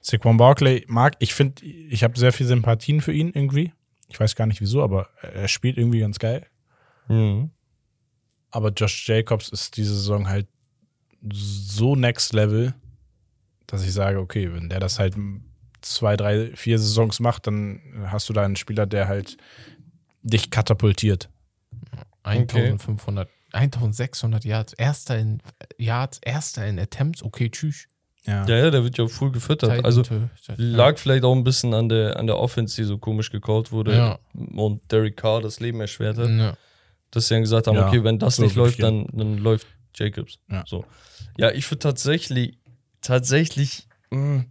Saquon 0.00 0.36
Barkley 0.36 0.84
mag, 0.86 1.16
ich 1.18 1.34
finde, 1.34 1.64
ich 1.64 2.04
habe 2.04 2.18
sehr 2.18 2.32
viel 2.32 2.46
Sympathien 2.46 3.00
für 3.00 3.12
ihn 3.12 3.32
irgendwie. 3.34 3.72
Ich 4.08 4.18
weiß 4.20 4.36
gar 4.36 4.46
nicht 4.46 4.60
wieso, 4.60 4.82
aber 4.82 5.08
er 5.20 5.48
spielt 5.48 5.76
irgendwie 5.76 6.00
ganz 6.00 6.18
geil. 6.20 6.46
Mhm. 7.08 7.50
Aber 8.50 8.68
Josh 8.70 9.08
Jacobs 9.08 9.48
ist 9.48 9.76
diese 9.76 9.94
Saison 9.94 10.28
halt 10.28 10.46
so 11.32 11.96
next 11.96 12.32
level, 12.32 12.74
dass 13.72 13.82
ich 13.84 13.92
sage, 13.92 14.20
okay, 14.20 14.52
wenn 14.52 14.68
der 14.68 14.80
das 14.80 14.98
halt 14.98 15.16
zwei, 15.80 16.16
drei, 16.16 16.52
vier 16.54 16.78
Saisons 16.78 17.18
macht, 17.20 17.46
dann 17.46 17.80
hast 18.06 18.28
du 18.28 18.32
da 18.32 18.44
einen 18.44 18.56
Spieler, 18.56 18.86
der 18.86 19.08
halt 19.08 19.36
dich 20.22 20.50
katapultiert. 20.50 21.28
1500, 22.22 23.28
1600 23.52 24.44
Yards. 24.44 24.72
Erster 24.74 25.18
in 25.18 25.42
Yards, 25.78 26.18
erster 26.22 26.66
in 26.66 26.78
Attempts. 26.78 27.22
Okay, 27.22 27.50
tschüss. 27.50 27.86
Ja, 28.24 28.46
ja, 28.46 28.70
der 28.70 28.84
wird 28.84 28.98
ja 28.98 29.08
full 29.08 29.32
gefüttert. 29.32 29.84
Also 29.84 30.04
lag 30.56 30.96
vielleicht 30.98 31.24
auch 31.24 31.34
ein 31.34 31.42
bisschen 31.42 31.74
an 31.74 31.88
der, 31.88 32.16
an 32.20 32.28
der 32.28 32.38
Offense, 32.38 32.76
die 32.76 32.84
so 32.84 32.96
komisch 32.98 33.30
gecallt 33.32 33.72
wurde 33.72 33.96
Ja. 33.96 34.18
und 34.32 34.80
Derek 34.92 35.16
Carr 35.16 35.40
das 35.40 35.58
Leben 35.58 35.80
erschwert 35.80 36.18
hat. 36.18 36.28
Ja. 36.30 36.56
Dass 37.10 37.26
sie 37.26 37.34
dann 37.34 37.42
gesagt 37.42 37.66
haben, 37.66 37.76
Ja, 37.76 37.88
okay, 37.88 38.04
wenn 38.04 38.20
das 38.20 38.36
so 38.36 38.44
nicht 38.44 38.54
läuft, 38.54 38.80
dann, 38.80 39.06
dann 39.12 39.38
läuft 39.38 39.66
Jacobs. 39.94 40.38
Ja. 40.48 40.62
So. 40.66 40.84
Ja, 41.36 41.50
ich 41.50 41.68
würde 41.68 41.80
tatsächlich, 41.80 42.58
tatsächlich, 43.02 43.86
mh, 44.10 44.44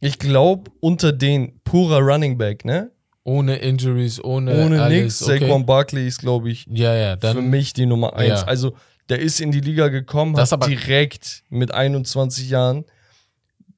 ich 0.00 0.18
glaube, 0.18 0.70
unter 0.80 1.12
den 1.12 1.60
purer 1.64 1.98
Running 2.00 2.36
Back, 2.38 2.64
ne? 2.64 2.90
Ohne 3.24 3.56
Injuries, 3.56 4.22
ohne, 4.22 4.64
Ohne 4.64 4.82
alles. 4.82 5.20
nix. 5.20 5.22
okay. 5.22 5.38
Saquon 5.38 5.64
Barkley 5.64 6.06
ist, 6.08 6.18
glaube 6.18 6.50
ich, 6.50 6.66
Ja, 6.68 6.92
ja, 6.94 7.14
dann. 7.16 7.36
für 7.36 7.42
mich 7.42 7.72
die 7.72 7.86
Nummer 7.86 8.14
eins. 8.16 8.40
Ja. 8.40 8.46
Also, 8.46 8.74
der 9.08 9.20
ist 9.20 9.40
in 9.40 9.52
die 9.52 9.60
Liga 9.60 9.88
gekommen, 9.88 10.34
Das 10.34 10.50
hat 10.52 10.66
direkt 10.66 11.44
mit 11.50 11.72
21 11.72 12.50
Jahren 12.50 12.84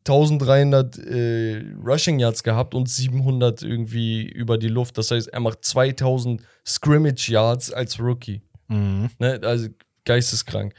1300 0.06 0.98
äh, 0.98 1.62
Rushing 1.84 2.18
Yards 2.18 2.42
gehabt 2.42 2.74
und 2.74 2.88
700 2.88 3.62
irgendwie 3.62 4.22
über 4.28 4.58
die 4.58 4.68
Luft. 4.68 4.98
Das 4.98 5.10
heißt, 5.10 5.28
er 5.28 5.40
macht 5.40 5.64
2000 5.64 6.42
Scrimmage 6.66 7.28
Yards 7.30 7.72
als 7.72 7.98
Rookie. 7.98 8.42
Mhm. 8.68 9.08
Ne? 9.18 9.40
Also 9.42 9.68
geisteskrank. 10.04 10.74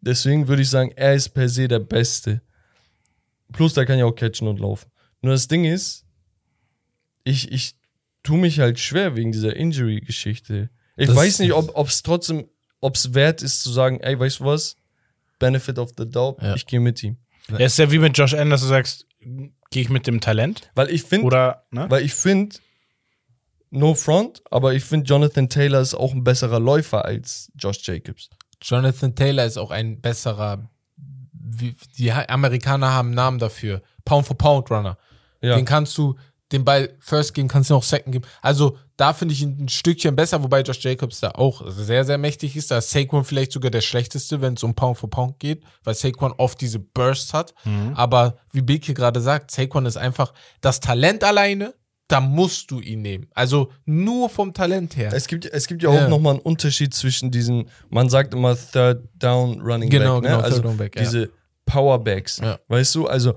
Deswegen 0.00 0.48
würde 0.48 0.62
ich 0.62 0.70
sagen, 0.70 0.92
er 0.96 1.14
ist 1.14 1.30
per 1.30 1.48
se 1.48 1.68
der 1.68 1.78
Beste. 1.78 2.40
Plus, 3.52 3.74
der 3.74 3.84
kann 3.86 3.98
ja 3.98 4.04
auch 4.06 4.14
catchen 4.14 4.48
und 4.48 4.60
laufen. 4.60 4.90
Nur 5.22 5.32
das 5.32 5.48
Ding 5.48 5.64
ist, 5.64 6.06
ich, 7.24 7.50
ich 7.52 7.74
tue 8.22 8.38
mich 8.38 8.60
halt 8.60 8.78
schwer 8.78 9.16
wegen 9.16 9.32
dieser 9.32 9.54
Injury-Geschichte. 9.56 10.70
Ich 10.96 11.08
Das- 11.08 11.16
weiß 11.16 11.38
nicht, 11.40 11.52
ob 11.52 11.86
es 11.88 12.02
trotzdem, 12.02 12.48
ob 12.80 12.96
es 12.96 13.14
wert 13.14 13.42
ist 13.42 13.62
zu 13.62 13.70
sagen, 13.70 14.00
ey, 14.00 14.18
weißt 14.18 14.40
du 14.40 14.44
was? 14.44 14.76
Benefit 15.38 15.78
of 15.78 15.90
the 15.98 16.08
doubt, 16.08 16.40
Ja. 16.42 16.54
ich 16.54 16.66
gehe 16.66 16.80
mit 16.80 17.02
ihm. 17.02 17.16
Er 17.48 17.66
ist 17.66 17.78
ja 17.78 17.90
wie 17.90 17.98
mit 17.98 18.16
Josh 18.16 18.34
Allen, 18.34 18.50
dass 18.50 18.60
du 18.60 18.66
sagst, 18.68 19.06
gehe 19.20 19.82
ich 19.82 19.88
mit 19.88 20.06
dem 20.06 20.20
Talent? 20.20 20.70
Weil 20.74 20.90
ich 20.90 21.02
finde, 21.02 21.26
Oder, 21.26 21.66
ne? 21.70 21.86
weil 21.90 22.04
ich 22.04 22.14
finde, 22.14 22.56
no 23.70 23.94
front, 23.94 24.42
aber 24.50 24.74
ich 24.74 24.84
finde, 24.84 25.06
Jonathan 25.06 25.48
Taylor 25.48 25.80
ist 25.80 25.94
auch 25.94 26.12
ein 26.12 26.24
besserer 26.24 26.60
Läufer 26.60 27.04
als 27.04 27.50
Josh 27.56 27.78
Jacobs. 27.86 28.28
Jonathan 28.62 29.14
Taylor 29.14 29.44
ist 29.44 29.58
auch 29.58 29.70
ein 29.70 30.00
besserer. 30.00 30.68
wie- 31.32 31.74
Die 31.98 32.12
Amerikaner 32.12 32.92
haben 32.92 33.08
einen 33.08 33.14
Namen 33.16 33.38
dafür. 33.38 33.82
Pound 34.04 34.26
for 34.26 34.36
Pound 34.38 34.70
Runner. 34.70 34.96
Ja. 35.42 35.56
Den 35.56 35.64
kannst 35.64 35.96
du, 35.98 36.14
den 36.52 36.64
Ball 36.64 36.94
First 37.00 37.34
geben, 37.34 37.48
kannst 37.48 37.70
du 37.70 37.74
noch 37.74 37.82
Second 37.82 38.12
geben. 38.12 38.24
Also 38.42 38.76
da 38.96 39.12
finde 39.14 39.34
ich 39.34 39.42
ihn 39.42 39.56
ein 39.64 39.68
Stückchen 39.68 40.14
besser, 40.16 40.42
wobei 40.42 40.60
Josh 40.62 40.80
Jacobs 40.82 41.20
da 41.20 41.30
auch 41.32 41.62
sehr, 41.66 42.04
sehr 42.04 42.18
mächtig 42.18 42.56
ist. 42.56 42.70
Da 42.70 42.78
ist 42.78 42.90
Saquon 42.90 43.24
vielleicht 43.24 43.52
sogar 43.52 43.70
der 43.70 43.80
schlechteste, 43.80 44.40
wenn 44.42 44.54
es 44.54 44.62
um 44.62 44.74
Pound 44.74 44.98
for 44.98 45.08
Pound 45.10 45.38
geht, 45.38 45.62
weil 45.84 45.94
Saquon 45.94 46.32
oft 46.36 46.60
diese 46.60 46.78
Bursts 46.78 47.32
hat. 47.34 47.54
Aber 47.94 48.36
wie 48.52 48.62
Beke 48.62 48.94
gerade 48.94 49.20
sagt, 49.20 49.50
Saquon 49.50 49.86
ist 49.86 49.96
einfach 49.96 50.32
das 50.60 50.80
Talent 50.80 51.24
alleine, 51.24 51.74
da 52.10 52.20
musst 52.20 52.70
du 52.70 52.80
ihn 52.80 53.02
nehmen. 53.02 53.28
Also 53.34 53.70
nur 53.84 54.28
vom 54.28 54.52
Talent 54.52 54.96
her. 54.96 55.12
Es 55.14 55.26
gibt, 55.28 55.46
es 55.46 55.66
gibt 55.66 55.82
ja 55.82 55.88
auch 55.88 55.94
Ja. 55.94 56.08
nochmal 56.08 56.34
einen 56.34 56.42
Unterschied 56.42 56.92
zwischen 56.92 57.30
diesen, 57.30 57.68
man 57.88 58.08
sagt 58.08 58.34
immer 58.34 58.56
Third 58.56 59.08
Down 59.18 59.60
Running 59.60 59.88
Genau, 59.90 60.20
Back, 60.20 60.22
ne? 60.24 60.28
genau, 60.36 60.40
also 60.42 60.56
Third 60.56 60.64
Down 60.66 60.76
Back, 60.76 60.96
ja. 60.96 61.02
diese 61.02 61.30
Powerbacks, 61.66 62.38
Ja. 62.38 62.58
weißt 62.68 62.94
du, 62.96 63.06
also 63.06 63.34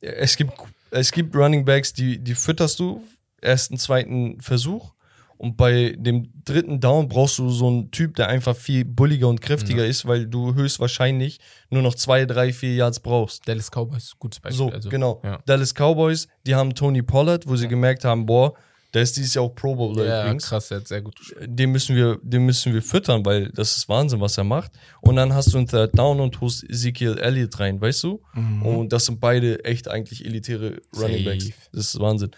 es 0.00 0.36
gibt, 0.36 0.52
es 0.90 1.12
gibt 1.12 1.34
Running 1.34 1.64
Backs, 1.64 1.92
die, 1.92 2.18
die 2.18 2.34
fütterst 2.34 2.78
du, 2.78 3.02
ersten, 3.40 3.78
zweiten 3.78 4.40
Versuch 4.40 4.92
und 5.40 5.56
bei 5.56 5.96
dem 5.96 6.30
dritten 6.44 6.80
Down 6.80 7.08
brauchst 7.08 7.38
du 7.38 7.48
so 7.48 7.66
einen 7.66 7.90
Typ, 7.90 8.14
der 8.16 8.28
einfach 8.28 8.54
viel 8.54 8.84
bulliger 8.84 9.26
und 9.26 9.40
kräftiger 9.40 9.86
ist, 9.86 10.06
weil 10.06 10.26
du 10.26 10.54
höchstwahrscheinlich 10.54 11.40
nur 11.70 11.80
noch 11.80 11.94
zwei, 11.94 12.26
drei, 12.26 12.52
vier 12.52 12.74
Yards 12.74 13.00
brauchst. 13.00 13.48
Dallas 13.48 13.70
Cowboys, 13.70 14.12
gutes 14.18 14.38
Beispiel. 14.38 14.58
So, 14.58 14.68
also, 14.70 14.90
genau. 14.90 15.22
Ja. 15.24 15.38
Dallas 15.46 15.72
Cowboys, 15.72 16.28
die 16.46 16.54
haben 16.54 16.74
Tony 16.74 17.00
Pollard, 17.00 17.46
wo 17.46 17.56
sie 17.56 17.68
gemerkt 17.68 18.04
haben, 18.04 18.26
boah, 18.26 18.52
der 18.92 19.00
ist 19.00 19.16
dieses 19.16 19.32
Jahr 19.32 19.46
auch 19.46 19.54
Pro 19.54 19.74
Bowler 19.74 20.04
Ja, 20.04 20.22
übrigens 20.24 20.46
krass, 20.46 20.70
er 20.72 20.78
hat 20.78 20.88
sehr 20.88 21.00
gut 21.00 21.16
gespielt. 21.16 21.48
den 21.48 21.72
müssen 21.72 21.96
wir, 21.96 22.18
den 22.22 22.44
müssen 22.44 22.74
wir 22.74 22.82
füttern, 22.82 23.24
weil 23.24 23.48
das 23.54 23.78
ist 23.78 23.88
Wahnsinn, 23.88 24.20
was 24.20 24.36
er 24.36 24.44
macht. 24.44 24.72
Und 25.00 25.16
dann 25.16 25.32
hast 25.32 25.54
du 25.54 25.56
einen 25.56 25.68
Third 25.68 25.98
Down 25.98 26.20
und 26.20 26.38
holst 26.42 26.68
Ezekiel 26.68 27.16
Elliott 27.16 27.58
rein, 27.60 27.80
weißt 27.80 28.02
du? 28.02 28.20
Und 28.62 28.92
das 28.92 29.06
sind 29.06 29.20
beide 29.20 29.64
echt 29.64 29.88
eigentlich 29.88 30.22
elitäre 30.26 30.82
Running 30.94 31.24
Backs. 31.24 31.44
Safe. 31.44 31.56
Das 31.72 31.94
ist 31.94 31.98
Wahnsinn. 31.98 32.30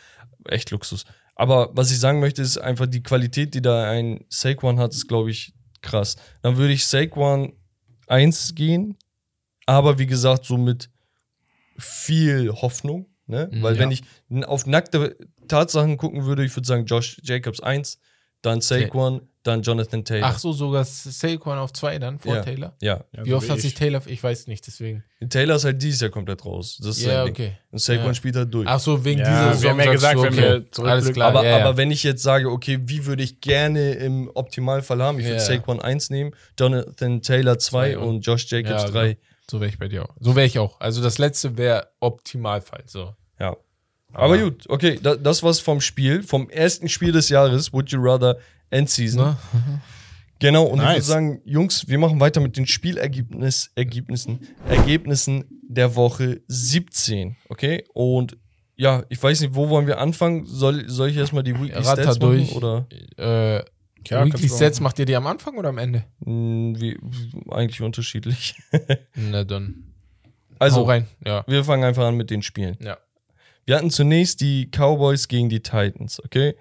Echt 0.45 0.71
Luxus. 0.71 1.05
Aber 1.35 1.70
was 1.74 1.91
ich 1.91 1.99
sagen 1.99 2.20
möchte, 2.20 2.43
ist 2.43 2.59
einfach 2.59 2.87
die 2.87 3.03
Qualität, 3.03 3.55
die 3.55 3.62
da 3.62 3.91
ein 3.91 4.24
Saquon 4.28 4.78
hat, 4.78 4.93
ist, 4.93 5.09
glaube 5.09 5.30
ich, 5.30 5.55
krass. 5.80 6.16
Dann 6.43 6.57
würde 6.57 6.72
ich 6.72 6.87
Saquon 6.87 7.55
1 8.07 8.55
gehen, 8.55 8.97
aber 9.66 9.99
wie 9.99 10.07
gesagt, 10.07 10.45
so 10.45 10.57
mit 10.59 10.91
viel 11.78 12.51
Hoffnung. 12.53 13.07
Ne? 13.26 13.49
Mhm, 13.51 13.62
Weil 13.62 13.78
wenn 13.78 13.91
ja. 13.91 13.95
ich 13.99 14.03
n- 14.30 14.45
auf 14.45 14.66
nackte 14.66 15.16
Tatsachen 15.49 15.97
gucken 15.97 16.24
würde, 16.24 16.45
ich 16.45 16.55
würde 16.55 16.66
sagen 16.66 16.85
Josh 16.87 17.20
Jacobs 17.22 17.61
1, 17.61 17.99
dann 18.43 18.61
Saquon, 18.61 19.28
dann 19.43 19.62
Jonathan 19.62 20.05
Taylor. 20.05 20.26
Ach 20.28 20.38
so, 20.38 20.53
sogar 20.53 20.84
Saquon 20.84 21.59
auf 21.59 21.72
zwei 21.72 21.99
dann 21.99 22.18
vor 22.18 22.36
Ja. 22.36 22.43
Taylor? 22.43 22.76
Ja. 22.80 23.05
Ja, 23.12 23.24
Wie 23.24 23.30
so 23.30 23.36
oft 23.36 23.51
hat 23.51 23.57
ich. 23.57 23.62
sich 23.62 23.74
Taylor, 23.74 24.01
ich 24.07 24.22
weiß 24.22 24.47
nicht, 24.47 24.66
deswegen. 24.66 25.03
Taylor 25.28 25.57
ist 25.57 25.64
halt 25.64 25.82
dieses 25.82 26.01
Jahr 26.01 26.11
komplett 26.11 26.45
raus. 26.45 26.78
Das 26.80 26.97
ist 26.99 27.05
Ja, 27.05 27.24
okay. 27.24 27.53
Und 27.70 27.78
Saquon 27.80 28.07
Ja. 28.07 28.14
spielt 28.14 28.36
halt 28.36 28.55
durch. 28.55 28.68
Ach 28.68 28.78
so, 28.78 29.05
wegen 29.05 29.20
Ja, 29.20 29.26
dieser 29.28 29.47
wir 29.47 29.55
Saison. 29.55 29.70
haben 29.70 29.78
ja 29.80 29.93
gesagt, 29.93 30.14
du, 30.18 30.22
wenn 30.22 30.32
okay. 30.32 30.43
wir 30.43 30.70
zurückblicken- 30.70 30.88
Alles 30.88 31.12
klar, 31.12 31.28
aber, 31.28 31.45
ja, 31.45 31.59
ja. 31.59 31.64
aber 31.64 31.76
wenn 31.76 31.90
ich 31.90 32.03
jetzt 32.05 32.22
sage, 32.22 32.51
okay, 32.51 32.78
wie 32.84 33.05
würde 33.07 33.22
ich 33.22 33.40
gerne 33.40 33.93
im 33.95 34.30
Optimalfall 34.34 35.03
haben? 35.03 35.18
Ich 35.18 35.24
würde 35.24 35.36
Ja. 35.36 35.40
Saquon 35.40 35.80
1 35.80 36.11
nehmen, 36.11 36.32
Jonathan 36.59 37.22
Taylor 37.22 37.59
2 37.59 37.93
Zwei 37.93 37.99
und- 37.99 38.09
und 38.09 38.20
Josh 38.26 38.47
Jacobs 38.51 38.82
Ja, 38.84 38.88
3. 38.90 39.09
genau. 39.14 39.20
So 39.51 39.61
wäre 39.61 39.70
ich 39.70 39.78
bei 39.78 39.88
dir 39.88 40.05
auch. 40.05 40.14
So 40.20 40.36
wäre 40.36 40.47
ich 40.47 40.59
auch. 40.59 40.78
Also 40.80 41.03
das 41.03 41.18
letzte 41.18 41.57
wäre 41.57 41.88
Optimalfall. 42.01 42.84
So. 42.86 43.14
Ja. 43.40 43.57
Aber, 44.14 44.36
gut, 44.38 44.68
okay, 44.68 44.99
da, 45.03 45.16
das 45.16 45.43
war's 45.43 45.59
vom 45.59 45.80
Spiel, 45.80 46.22
vom 46.22 46.51
ersten 46.51 46.88
Spiel 46.88 47.12
des 47.12 47.28
Jahres, 47.30 47.72
Would 47.72 47.90
You 47.90 47.99
Rather 48.03 48.36
Endseason. 48.73 49.23
Ne? 49.25 49.37
Genau, 50.39 50.64
und 50.64 50.81
ich 50.81 50.85
Nice. 50.85 50.95
würde 50.97 51.03
sagen, 51.05 51.41
Jungs, 51.45 51.87
wir 51.89 51.99
machen 51.99 52.18
weiter 52.18 52.41
mit 52.41 52.57
den 52.57 52.66
Spielergebnis, 52.66 53.70
Ergebnissen, 53.77 54.41
Ergebnissen 54.68 55.45
der 55.68 55.95
Woche 55.95 56.41
17, 56.49 57.37
okay? 57.49 57.85
Und 57.95 58.37
ja, 58.75 59.05
ich 59.09 59.23
weiß 59.23 59.41
nicht, 59.43 59.55
wo 59.55 59.68
wollen 59.68 59.87
wir 59.87 59.99
anfangen? 60.01 60.45
Soll, 60.47 60.89
soll 60.89 61.11
ich 61.11 61.16
erstmal 61.16 61.45
die 61.45 61.55
Weekly 61.55 61.70
Ratter 61.75 62.03
Stats 62.03 62.18
durch. 62.18 62.47
machen? 62.53 62.57
Oder 62.57 62.87
Äh, 63.16 63.59
Ja, 64.09 64.25
Weekly 64.25 64.49
Stats 64.49 64.81
machen. 64.81 64.83
macht 64.85 64.99
ihr 64.99 65.05
die 65.07 65.14
am 65.14 65.27
Anfang 65.29 65.57
oder 65.57 65.68
am 65.68 65.79
Ende? 65.79 66.05
mh, 66.25 66.81
wie, 66.81 66.99
eigentlich 67.51 67.81
unterschiedlich. 67.81 68.57
Na 69.14 69.45
dann. 69.45 69.85
Hau 70.25 70.57
Also, 70.59 70.83
rein. 70.83 71.07
Ja. 71.25 71.45
wir 71.47 71.62
fangen 71.64 71.85
einfach 71.85 72.05
an 72.05 72.16
mit 72.16 72.31
den 72.31 72.43
Spielen. 72.43 72.77
Ja. 72.81 72.99
Wir 73.64 73.77
hatten 73.77 73.91
zunächst 73.91 74.41
die 74.41 74.68
Cowboys 74.73 75.29
gegen 75.29 75.49
die 75.49 75.61
Titans, 75.61 76.20
okay? 76.25 76.57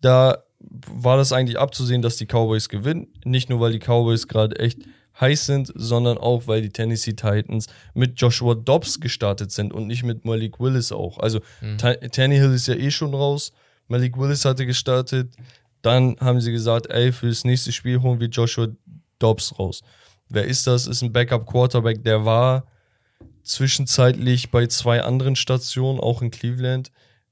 Da 0.00 0.42
war 0.60 1.16
das 1.16 1.32
eigentlich 1.32 1.58
abzusehen, 1.58 2.02
dass 2.02 2.16
die 2.16 2.26
Cowboys 2.26 2.68
gewinnen. 2.68 3.08
Nicht 3.24 3.48
nur, 3.48 3.60
weil 3.60 3.72
die 3.72 3.78
Cowboys 3.78 4.28
gerade 4.28 4.58
echt 4.58 4.78
heiß 5.18 5.46
sind, 5.46 5.72
sondern 5.74 6.18
auch, 6.18 6.46
weil 6.46 6.62
die 6.62 6.68
Tennessee 6.70 7.12
Titans 7.14 7.66
mit 7.94 8.20
Joshua 8.20 8.54
Dobbs 8.54 9.00
gestartet 9.00 9.50
sind 9.52 9.72
und 9.72 9.86
nicht 9.86 10.02
mit 10.02 10.24
Malik 10.24 10.60
Willis 10.60 10.92
auch. 10.92 11.18
Also 11.18 11.40
Ta- 11.78 11.94
Tannehill 11.94 12.52
ist 12.54 12.68
ja 12.68 12.74
eh 12.74 12.90
schon 12.90 13.14
raus. 13.14 13.52
Malik 13.88 14.16
Willis 14.18 14.44
hatte 14.44 14.66
gestartet. 14.66 15.34
Dann 15.82 16.16
haben 16.20 16.40
sie 16.40 16.52
gesagt, 16.52 16.86
ey, 16.90 17.10
für 17.12 17.28
das 17.28 17.44
nächste 17.44 17.72
Spiel 17.72 18.00
holen 18.02 18.20
wir 18.20 18.28
Joshua 18.28 18.68
Dobbs 19.18 19.58
raus. 19.58 19.82
Wer 20.28 20.44
ist 20.44 20.66
das? 20.66 20.86
Ist 20.86 21.02
ein 21.02 21.12
Backup-Quarterback, 21.12 22.04
der 22.04 22.24
war 22.24 22.64
zwischenzeitlich 23.42 24.50
bei 24.50 24.66
zwei 24.66 25.02
anderen 25.02 25.36
Stationen, 25.36 25.98
auch 26.00 26.22
in 26.22 26.30
Cleveland. 26.30 26.90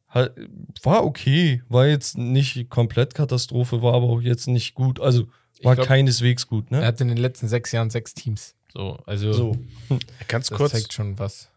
Hat, 0.08 0.34
war 0.82 1.04
okay, 1.04 1.62
war 1.68 1.86
jetzt 1.86 2.16
nicht 2.16 2.70
komplett 2.70 3.14
Katastrophe, 3.14 3.82
war 3.82 3.94
aber 3.94 4.06
auch 4.06 4.20
jetzt 4.22 4.46
nicht 4.48 4.74
gut. 4.74 5.00
Also 5.00 5.28
war 5.62 5.74
glaub, 5.74 5.86
keineswegs 5.86 6.46
gut, 6.46 6.70
Er 6.70 6.80
ne? 6.80 6.86
hat 6.86 7.00
in 7.00 7.08
den 7.08 7.16
letzten 7.16 7.48
sechs 7.48 7.72
Jahren 7.72 7.90
sechs 7.90 8.14
Teams. 8.14 8.54
So, 8.72 8.98
also 9.06 9.32
So. 9.32 9.56
Ganz 10.28 10.48
das 10.48 10.56
kurz, 10.56 10.72
zeigt 10.72 10.92
schon 10.92 11.18
was. 11.18 11.50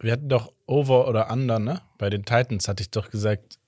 wir 0.00 0.12
hatten 0.12 0.28
doch 0.28 0.52
Over 0.66 1.08
oder 1.08 1.30
Under, 1.30 1.58
ne? 1.58 1.80
Bei 1.96 2.10
den 2.10 2.24
Titans 2.24 2.68
hatte 2.68 2.82
ich 2.82 2.90
doch 2.90 3.10
gesagt, 3.10 3.58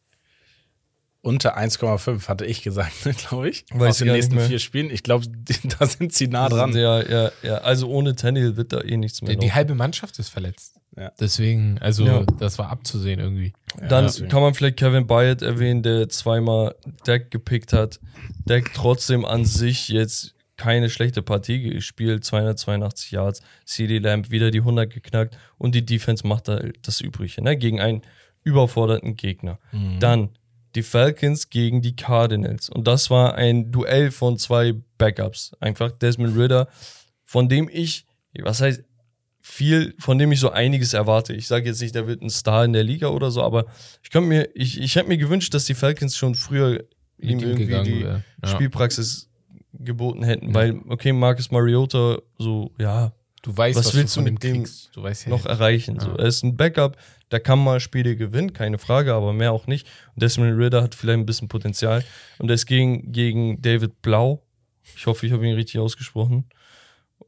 unter 1.23 1.57
1,5 1.57 2.29
hatte 2.29 2.47
ich 2.47 2.63
gesagt, 2.63 2.93
ne, 3.07 3.15
glaube 3.15 3.51
ich. 3.51 3.65
Weiß 3.73 3.91
Aus 3.91 4.01
ich 4.01 4.07
den 4.07 4.15
nächsten 4.15 4.41
vier 4.41 4.59
Spielen. 4.59 4.91
Ich 4.91 5.03
glaube, 5.03 5.27
da 5.79 5.87
sind 5.87 6.13
sie 6.13 6.29
nah 6.29 6.49
dran. 6.49 6.75
Ja, 6.75 7.03
ja, 7.03 7.31
ja. 7.43 7.59
Also 7.59 7.89
ohne 7.89 8.15
Tannehill 8.15 8.57
wird 8.57 8.73
da 8.73 8.81
eh 8.81 8.97
nichts 8.97 9.23
mehr. 9.23 9.35
Die, 9.35 9.39
die 9.39 9.53
halbe 9.53 9.75
Mannschaft 9.75 10.19
ist 10.19 10.29
verletzt. 10.29 10.80
Ja. 10.97 11.13
Deswegen, 11.21 11.79
also 11.79 12.05
Ja. 12.05 12.25
das 12.39 12.59
war 12.59 12.69
abzusehen 12.71 13.21
irgendwie. 13.21 13.53
Dann 13.89 14.05
deswegen. 14.07 14.29
kann 14.29 14.43
man 14.43 14.55
vielleicht 14.55 14.77
Kevin 14.77 15.07
Byard 15.07 15.41
erwähnen, 15.43 15.83
der 15.83 16.09
zweimal 16.09 16.75
Deck 17.07 17.31
gepickt 17.31 17.73
hat. 17.73 18.01
Deck 18.45 18.73
trotzdem 18.75 19.25
an 19.25 19.45
sich 19.45 19.89
jetzt 19.89 20.35
keine 20.57 20.91
schlechte 20.91 21.23
Partie 21.23 21.63
gespielt, 21.63 22.25
282 22.25 23.13
Yards, 23.13 23.41
CD 23.65 23.99
Lamb 23.99 24.31
wieder 24.31 24.51
die 24.51 24.59
100 24.59 24.93
geknackt 24.93 25.39
und 25.57 25.75
die 25.75 25.87
Defense 25.87 26.27
macht 26.27 26.49
da 26.49 26.61
das 26.83 27.01
Übrige, 27.01 27.43
ne, 27.43 27.57
gegen 27.57 27.81
einen 27.81 28.03
überforderten 28.43 29.17
Gegner. 29.17 29.59
Dann 30.01 30.31
die 30.75 30.83
Falcons 30.83 31.49
gegen 31.51 31.81
die 31.83 31.97
Cardinals 31.97 32.69
und 32.69 32.87
das 32.87 33.09
war 33.11 33.35
ein 33.37 33.73
Duell 33.73 34.11
von 34.11 34.37
zwei 34.39 34.75
Backups. 34.99 35.53
Einfach 35.61 35.93
Desmond 35.93 36.37
Ritter, 36.37 36.69
von 37.25 37.49
dem 37.49 37.69
ich, 37.73 38.05
was 38.39 38.61
heißt, 38.61 38.83
viel, 39.41 39.95
von 39.99 40.19
dem 40.19 40.33
ich 40.33 40.41
so 40.41 40.51
einiges 40.51 40.95
erwarte. 40.95 41.33
Ich 41.33 41.47
sage 41.47 41.67
jetzt 41.67 41.81
nicht, 41.81 41.95
der 41.95 42.07
wird 42.07 42.23
ein 42.23 42.31
Star 42.31 42.65
in 42.65 42.73
der 42.73 42.85
Liga 42.85 43.09
oder 43.09 43.31
so, 43.31 43.43
aber 43.43 43.67
ich 44.03 44.11
könnte 44.11 44.29
mir, 44.29 44.49
ich, 44.55 44.81
ich 44.81 44.95
hätte 44.97 45.09
mir 45.09 45.19
gewünscht, 45.19 45.55
dass 45.55 45.65
die 45.65 45.75
Falcons 45.75 46.17
schon 46.17 46.35
früher 46.35 46.85
ihm 47.19 47.39
ihm 47.39 47.41
irgendwie 47.41 47.83
die. 47.83 48.01
Ja. 48.01 48.23
Spielpraxis 48.45 49.29
geboten 49.73 50.23
hätten, 50.25 50.53
weil, 50.55 50.81
okay, 50.89 51.13
Marcus 51.13 51.51
Mariota, 51.51 52.19
so, 52.39 52.73
ja, 52.79 53.13
Du 53.43 53.57
weißt, 53.57 53.79
Was 53.79 53.87
was, 53.87 53.95
willst 53.95 54.17
du 54.17 54.21
du 54.21 54.31
mit 54.31 54.43
dem 54.43 54.65
weißt 54.97 55.25
ja 55.25 55.31
noch 55.31 55.47
erreichen. 55.47 55.99
So. 55.99 56.09
Ja. 56.09 56.17
Er 56.17 56.27
ist 56.27 56.45
ein 56.45 56.57
Backup, 56.57 56.99
der 57.31 57.41
kann 57.41 57.59
mal 57.59 57.81
Spiele 57.81 58.17
gewinnen, 58.17 58.53
keine 58.53 58.79
Frage, 58.79 59.15
aber 59.15 59.33
mehr 59.33 59.53
auch 59.53 59.67
nicht. 59.67 59.87
Und 60.15 60.23
Desmond 60.23 60.59
Ritter 60.59 60.83
hat 60.83 60.95
vielleicht 60.95 61.21
ein 61.21 61.27
bisschen 61.27 61.49
Potenzial. 61.49 62.05
Und 62.39 62.51
ist 62.51 62.67
gegen, 62.67 63.13
gegen 63.13 63.63
David 63.63 64.03
Blau. 64.03 64.43
Ich 64.95 65.07
hoffe, 65.07 65.27
ich 65.27 65.33
habe 65.33 65.47
ihn 65.47 65.55
richtig 65.55 65.81
ausgesprochen. 65.81 66.51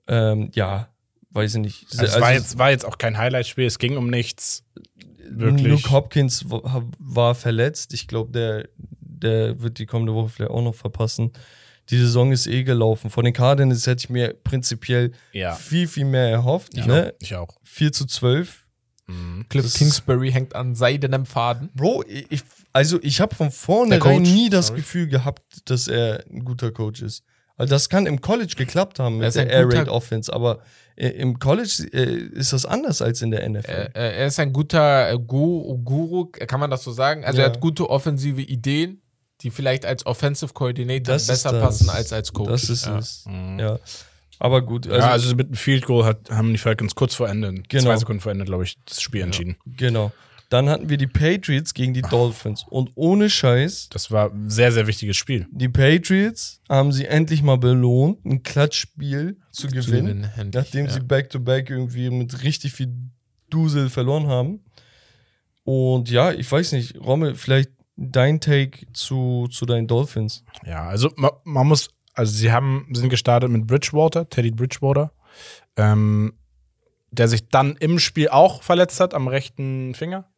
Ähm, 0.06 0.50
ja, 0.54 0.88
weiß 1.32 1.54
ich 1.56 1.60
nicht. 1.60 1.86
Also 1.92 2.04
es 2.04 2.20
war, 2.20 2.32
jetzt, 2.32 2.58
war 2.58 2.70
jetzt 2.70 2.84
auch 2.84 2.98
kein 2.98 3.18
Highlight-Spiel, 3.18 3.66
es 3.66 3.78
ging 3.78 3.96
um 3.96 4.08
nichts. 4.10 4.64
Wirklich. 5.28 5.66
Luke 5.66 5.90
Hopkins 5.90 6.50
wa- 6.50 6.82
war 6.98 7.34
verletzt. 7.34 7.94
Ich 7.94 8.06
glaube, 8.08 8.32
der, 8.32 8.68
der 9.00 9.60
wird 9.60 9.78
die 9.78 9.86
kommende 9.86 10.14
Woche 10.14 10.28
vielleicht 10.28 10.50
auch 10.50 10.62
noch 10.62 10.74
verpassen. 10.74 11.32
Die 11.88 11.96
Saison 11.98 12.32
ist 12.32 12.46
eh 12.46 12.62
gelaufen. 12.64 13.10
Von 13.10 13.24
den 13.24 13.32
Cardinals 13.34 13.86
hätte 13.86 14.00
ich 14.04 14.10
mir 14.10 14.34
prinzipiell 14.34 15.12
Ja. 15.32 15.54
viel, 15.54 15.88
viel 15.88 16.04
mehr 16.04 16.28
erhofft. 16.28 16.76
Ich, 16.76 16.86
ne? 16.86 17.12
auch. 17.14 17.22
ich 17.22 17.34
auch. 17.34 17.56
4 17.64 17.92
zu 17.92 18.06
12. 18.06 18.58
Cliff 19.48 19.64
das- 19.64 19.74
Kingsbury 19.74 20.30
hängt 20.32 20.54
an 20.54 20.74
seidenem 20.74 21.26
Faden. 21.26 21.70
Bro, 21.74 22.04
ich, 22.06 22.42
also 22.72 22.98
ich 23.02 23.20
habe 23.20 23.34
von 23.34 23.50
vornherein 23.50 24.22
nie 24.22 24.48
das 24.48 24.68
sorry. 24.68 24.80
Gefühl 24.80 25.08
gehabt, 25.08 25.42
dass 25.68 25.88
er 25.88 26.24
ein 26.30 26.44
guter 26.44 26.70
Coach 26.70 27.02
ist. 27.02 27.24
Also 27.56 27.74
das 27.74 27.88
kann 27.90 28.06
im 28.06 28.20
College 28.22 28.54
geklappt 28.56 28.98
haben 29.00 29.16
Er 29.16 29.18
mit 29.18 29.28
ist 29.28 29.34
der 29.34 29.42
ein 29.44 29.50
Air 29.50 29.68
Raid 29.70 29.88
Offense, 29.88 30.32
aber 30.32 30.60
im 30.96 31.38
College 31.38 31.88
äh, 31.92 32.16
ist 32.38 32.52
das 32.52 32.66
anders 32.66 33.00
als 33.02 33.22
in 33.22 33.30
der 33.30 33.48
NFL. 33.48 33.90
Er, 33.94 33.94
er 33.94 34.26
ist 34.26 34.38
ein 34.38 34.52
guter 34.52 35.10
äh, 35.10 35.18
Gu 35.18 35.78
Guru, 35.78 36.26
kann 36.26 36.60
man 36.60 36.70
das 36.70 36.84
so 36.84 36.92
sagen? 36.92 37.24
Also 37.24 37.38
Ja. 37.38 37.46
er 37.46 37.50
hat 37.52 37.60
gute 37.60 37.88
offensive 37.88 38.40
Ideen, 38.42 39.00
die 39.40 39.50
vielleicht 39.50 39.84
als 39.86 40.04
Offensive 40.06 40.52
Coordinator 40.52 41.14
Das 41.14 41.26
besser 41.26 41.52
passen 41.60 41.88
als 41.90 42.12
als 42.12 42.32
Coach. 42.32 42.48
Das 42.50 42.68
ist 42.70 42.86
ja. 42.86 42.98
es. 42.98 43.24
Ja. 43.58 43.78
Aber 44.38 44.60
gut, 44.62 44.86
also, 44.88 44.98
ja, 44.98 45.10
also 45.12 45.34
mit 45.36 45.46
einem 45.46 45.54
Field 45.54 45.86
Goal 45.86 46.04
hat, 46.04 46.30
haben 46.30 46.50
die 46.52 46.58
Falcons 46.58 46.94
kurz 46.96 47.14
vor 47.14 47.28
Ende, 47.28 47.54
Genau. 47.68 47.84
zwei 47.84 47.96
Sekunden 47.96 48.20
vor 48.20 48.32
Ende, 48.32 48.44
glaube 48.44 48.64
ich, 48.64 48.76
das 48.84 49.00
Spiel 49.00 49.22
entschieden. 49.22 49.56
genau. 49.64 50.10
Dann 50.52 50.68
hatten 50.68 50.90
wir 50.90 50.98
die 50.98 51.06
Patriots 51.06 51.72
gegen 51.72 51.94
die 51.94 52.02
Dolphins 52.02 52.66
und 52.68 52.90
ohne 52.94 53.30
Scheiß, 53.30 53.88
Das 53.88 54.10
war 54.10 54.30
ein 54.30 54.50
sehr, 54.50 54.70
sehr 54.70 54.86
wichtiges 54.86 55.16
Spiel. 55.16 55.46
die 55.50 55.70
Patriots 55.70 56.60
haben 56.68 56.92
sie 56.92 57.06
endlich 57.06 57.42
mal 57.42 57.56
belohnt, 57.56 58.22
ein 58.26 58.42
Klatschspiel 58.42 59.38
zu 59.50 59.68
Zu 59.68 59.74
gewinnen. 59.74 60.06
gewinnen, 60.06 60.30
endlich, 60.36 60.62
nachdem 60.64 60.86
ja. 60.86 60.92
sie 60.92 61.00
back-to-back 61.00 61.70
irgendwie 61.70 62.10
mit 62.10 62.42
richtig 62.42 62.74
viel 62.74 62.92
Dusel 63.48 63.88
verloren 63.88 64.26
haben. 64.26 64.60
Und 65.64 66.10
ja, 66.10 66.32
ich 66.32 66.52
weiß 66.52 66.72
nicht, 66.72 66.98
Rommel, 67.00 67.34
vielleicht 67.34 67.70
dein 67.96 68.38
Take 68.38 68.92
zu, 68.92 69.48
zu 69.50 69.64
deinen 69.64 69.86
Dolphins. 69.86 70.44
Ja, 70.66 70.86
also 70.86 71.10
man, 71.16 71.30
man 71.44 71.66
muss, 71.66 71.88
also 72.12 72.30
sie 72.30 72.52
haben, 72.52 72.88
sind 72.92 73.08
gestartet 73.08 73.50
mit 73.50 73.66
Bridgewater, 73.66 74.28
Teddy 74.28 74.50
Bridgewater, 74.50 75.12
ähm, 75.76 76.34
der 77.10 77.28
sich 77.28 77.48
dann 77.48 77.76
im 77.76 77.98
Spiel 77.98 78.28
auch 78.28 78.62
verletzt 78.62 79.00
hat 79.00 79.14
am 79.14 79.28
rechten 79.28 79.94
Finger. 79.94 80.28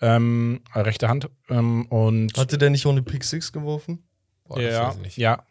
Ähm, 0.00 0.60
äh, 0.74 0.80
rechte 0.80 1.08
Hand. 1.08 1.30
Ähm, 1.48 1.86
und 1.86 2.36
Hatte 2.36 2.58
der 2.58 2.70
nicht 2.70 2.86
eine 2.86 3.02
Pick 3.02 3.24
Six 3.24 3.52
geworfen? 3.52 4.04
Boah, 4.44 4.60
ja, 4.60 4.94
ja. 5.16 5.44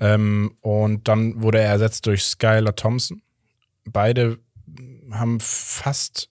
Ähm, 0.00 0.56
und 0.60 1.08
dann 1.08 1.42
wurde 1.42 1.58
er 1.58 1.70
ersetzt 1.70 2.06
durch 2.06 2.24
Skylar 2.24 2.74
Thompson. 2.74 3.22
Beide 3.84 4.38
haben 5.10 5.38
fast 5.40 6.30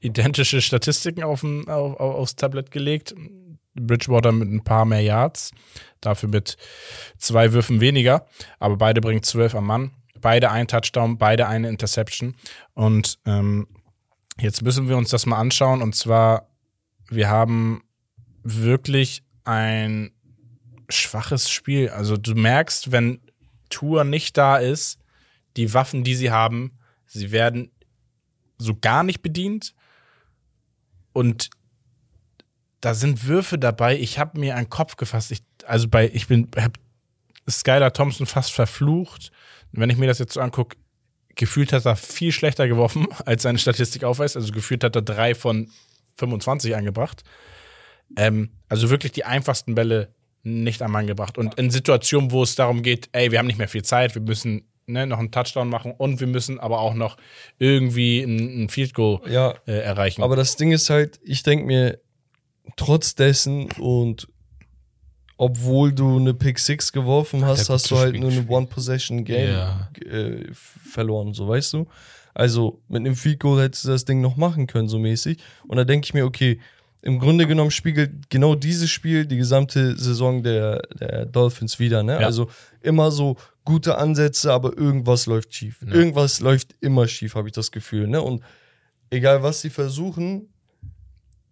identische 0.00 0.60
Statistiken 0.60 1.22
auf, 1.22 1.42
auf, 1.44 1.68
auf, 1.68 2.00
aufs 2.00 2.36
Tablet 2.36 2.70
gelegt. 2.70 3.14
Bridgewater 3.74 4.32
mit 4.32 4.50
ein 4.50 4.64
paar 4.64 4.84
mehr 4.84 5.00
Yards, 5.00 5.52
dafür 6.00 6.28
mit 6.28 6.56
zwei 7.16 7.52
Würfen 7.52 7.80
weniger, 7.80 8.26
aber 8.58 8.76
beide 8.76 9.00
bringen 9.00 9.22
zwölf 9.22 9.54
am 9.54 9.66
Mann. 9.66 9.92
Beide 10.20 10.50
ein 10.50 10.66
Touchdown, 10.66 11.16
beide 11.16 11.46
eine 11.46 11.68
Interception. 11.68 12.34
Und 12.74 13.20
ähm, 13.24 13.68
jetzt 14.40 14.62
müssen 14.62 14.88
wir 14.88 14.96
uns 14.96 15.10
das 15.10 15.26
mal 15.26 15.38
anschauen. 15.38 15.82
Und 15.82 15.94
zwar, 15.94 16.48
wir 17.08 17.28
haben 17.28 17.82
wirklich 18.42 19.22
ein 19.44 20.12
schwaches 20.88 21.50
Spiel. 21.50 21.90
Also 21.90 22.16
du 22.16 22.34
merkst, 22.34 22.92
wenn 22.92 23.20
Tour 23.68 24.04
nicht 24.04 24.36
da 24.36 24.56
ist, 24.56 24.98
die 25.56 25.74
Waffen, 25.74 26.04
die 26.04 26.14
sie 26.14 26.30
haben, 26.30 26.78
sie 27.06 27.30
werden 27.32 27.70
so 28.58 28.74
gar 28.74 29.02
nicht 29.02 29.22
bedient. 29.22 29.74
Und 31.12 31.50
da 32.80 32.94
sind 32.94 33.26
Würfe 33.26 33.58
dabei. 33.58 33.98
Ich 33.98 34.18
habe 34.18 34.38
mir 34.38 34.56
einen 34.56 34.70
Kopf 34.70 34.96
gefasst. 34.96 35.32
Ich, 35.32 35.42
also 35.66 35.88
bei, 35.88 36.08
ich 36.10 36.28
bin, 36.28 36.48
hab 36.56 36.78
Skylar 37.48 37.92
Thompson 37.92 38.26
fast 38.26 38.52
verflucht. 38.52 39.32
Wenn 39.72 39.90
ich 39.90 39.96
mir 39.96 40.06
das 40.06 40.18
jetzt 40.18 40.34
so 40.34 40.40
angucke, 40.40 40.76
gefühlt 41.38 41.72
hat 41.72 41.86
er 41.86 41.96
viel 41.96 42.32
schlechter 42.32 42.68
geworfen, 42.68 43.06
als 43.24 43.44
seine 43.44 43.58
Statistik 43.58 44.04
aufweist. 44.04 44.36
Also 44.36 44.52
gefühlt 44.52 44.84
hat 44.84 44.94
er 44.94 45.02
drei 45.02 45.34
von 45.34 45.70
25 46.16 46.76
angebracht. 46.76 47.22
Ähm, 48.16 48.50
also 48.68 48.90
wirklich 48.90 49.12
die 49.12 49.24
einfachsten 49.24 49.74
Bälle 49.74 50.12
nicht 50.42 50.82
am 50.82 50.92
Mann 50.92 51.06
gebracht. 51.06 51.38
Und 51.38 51.54
in 51.54 51.70
Situationen, 51.70 52.30
wo 52.32 52.42
es 52.42 52.54
darum 52.54 52.82
geht, 52.82 53.08
ey, 53.12 53.30
wir 53.32 53.38
haben 53.38 53.46
nicht 53.46 53.58
mehr 53.58 53.68
viel 53.68 53.84
Zeit, 53.84 54.14
wir 54.14 54.22
müssen 54.22 54.64
ne, 54.86 55.06
noch 55.06 55.18
einen 55.18 55.30
Touchdown 55.30 55.68
machen 55.68 55.92
und 55.96 56.20
wir 56.20 56.26
müssen 56.26 56.58
aber 56.58 56.80
auch 56.80 56.94
noch 56.94 57.16
irgendwie 57.58 58.22
ein, 58.22 58.64
ein 58.64 58.68
Field 58.68 58.94
Goal 58.94 59.20
Ja, 59.30 59.54
äh, 59.66 59.78
erreichen. 59.78 60.22
aber 60.22 60.36
das 60.36 60.56
Ding 60.56 60.72
ist 60.72 60.90
halt, 60.90 61.20
ich 61.22 61.42
denke 61.42 61.66
mir, 61.66 62.00
trotz 62.76 63.14
dessen 63.14 63.70
und 63.72 64.28
obwohl 65.38 65.92
du 65.92 66.18
eine 66.18 66.34
Pick 66.34 66.58
6 66.58 66.92
geworfen 66.92 67.46
hast, 67.46 67.70
hast 67.70 67.90
du 67.90 67.96
halt 67.96 68.18
nur 68.18 68.30
eine. 68.30 68.46
One-Possession-Game 68.46 69.50
Ja. 69.52 69.88
äh, 70.04 70.44
verloren, 70.52 71.32
so 71.32 71.48
weißt 71.48 71.72
du. 71.72 71.86
Also 72.34 72.80
mit 72.88 73.00
einem 73.00 73.16
Field 73.16 73.40
Goal 73.40 73.62
hättest 73.62 73.84
du 73.84 73.88
das 73.88 74.04
Ding 74.04 74.20
noch 74.20 74.36
machen 74.36 74.66
können, 74.66 74.88
so 74.88 74.98
mäßig. 74.98 75.38
Und 75.66 75.76
da 75.76 75.84
denke 75.84 76.04
ich 76.04 76.12
mir, 76.14 76.26
okay, 76.26 76.60
im 77.02 77.20
Grunde 77.20 77.46
genommen 77.46 77.70
spiegelt 77.70 78.28
genau 78.28 78.56
dieses 78.56 78.90
Spiel 78.90 79.24
die 79.26 79.36
gesamte 79.36 79.96
Saison 79.96 80.42
der, 80.42 80.82
der 81.00 81.24
Dolphins 81.26 81.78
wieder. 81.78 82.02
Ne? 82.02 82.14
Ja. 82.20 82.26
Also 82.26 82.48
immer 82.82 83.10
so 83.12 83.36
gute 83.64 83.98
Ansätze, 83.98 84.52
aber 84.52 84.76
irgendwas 84.76 85.26
läuft 85.26 85.54
schief. 85.54 85.80
Irgendwas 85.82 86.40
läuft 86.40 86.74
immer 86.80 87.06
schief, 87.06 87.36
habe 87.36 87.48
ich 87.48 87.54
das 87.54 87.70
Gefühl. 87.70 88.08
Ne? 88.08 88.20
Und 88.20 88.42
egal 89.10 89.42
was 89.44 89.60
sie 89.60 89.70
versuchen, 89.70 90.48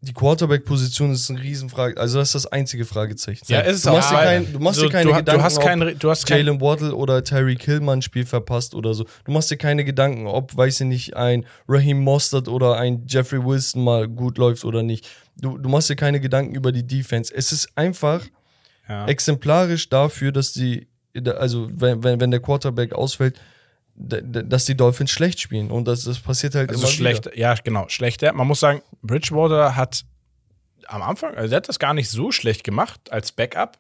die 0.07 0.13
Quarterback-Position 0.13 1.11
ist 1.11 1.29
eine 1.31 1.43
Riesenfrage. 1.43 1.99
Also 1.99 2.19
das 2.19 2.29
ist 2.29 2.35
das 2.37 2.47
einzige 2.47 2.85
Fragezeichen. 2.85 3.45
Ja, 3.49 3.61
ist 3.61 3.77
es 3.77 3.83
du 3.83 3.91
auch. 3.91 3.95
machst 3.95 4.11
kein, 4.11 4.53
du 4.53 4.59
machst 4.61 4.79
so, 4.79 4.87
dir 4.87 4.93
keine 4.93 5.11
du, 5.11 5.17
Gedanken, 5.17 5.41
du 5.41 5.45
hast 5.45 5.59
ob- 5.59 5.65
kein, 5.65 5.99
du 5.99 6.11
hast 6.11 6.27
kein, 6.27 6.47
Jalen 6.47 6.61
Waddle 6.61 6.95
oder 6.95 7.25
Tyreek 7.25 7.63
Hill 7.63 7.81
mal 7.81 7.95
ein 7.95 8.03
Spiel 8.03 8.25
verpasst 8.25 8.75
oder 8.75 8.95
so. 8.95 9.05
Du 9.25 9.33
machst 9.33 9.51
dir 9.51 9.57
keine 9.57 9.85
Gedanken, 9.85 10.27
ob, 10.27 10.57
weiß 10.57 10.81
ich 10.83 10.87
nicht, 10.87 11.17
ein 11.17 11.45
Raheem 11.67 11.99
Mostert 11.99 12.47
oder 12.49 12.77
ein 12.77 13.05
Jeffrey 13.09 13.45
Wilson 13.45 13.83
mal 13.83 14.07
gut 14.07 14.39
läuft 14.39 14.65
oder 14.65 14.83
nicht. 14.85 15.09
Du, 15.37 15.59
du 15.59 15.69
machst 15.69 15.91
dir 15.91 15.97
keine 15.97 16.21
Gedanken 16.21 16.55
über 16.55 16.71
die 16.71 16.87
Defense. 16.87 17.35
Es 17.35 17.51
ist 17.51 17.69
einfach 17.75 18.23
ja. 18.89 19.07
exemplarisch 19.07 19.89
dafür, 19.89 20.31
dass 20.31 20.53
die, 20.53 20.87
also 21.37 21.69
wenn, 21.73 22.05
wenn, 22.05 22.21
wenn 22.21 22.31
der 22.31 22.41
Quarterback 22.41 22.93
ausfällt, 22.93 23.41
dass 23.97 24.67
die 24.67 24.77
Dolphins 24.77 25.11
schlecht 25.11 25.41
spielen. 25.41 25.71
Und 25.71 25.87
das, 25.89 26.05
das 26.05 26.19
passiert 26.19 26.55
halt 26.55 26.69
Also 26.69 26.83
immer 26.83 26.91
schlecht, 26.91 27.27
Wieder. 27.27 27.39
ja, 27.39 27.55
genau, 27.55 27.89
schlechter. 27.89 28.33
Man 28.33 28.47
muss 28.47 28.61
sagen, 28.61 28.83
Bridgewater 29.03 29.75
hat 29.75 30.05
am 30.87 31.03
Anfang, 31.03 31.35
also 31.35 31.49
der 31.49 31.57
hat 31.59 31.69
das 31.69 31.79
gar 31.79 31.95
nicht 31.95 32.11
so 32.11 32.31
schlecht 32.31 32.63
gemacht 32.63 33.11
als 33.11 33.33
Backup. 33.33 33.79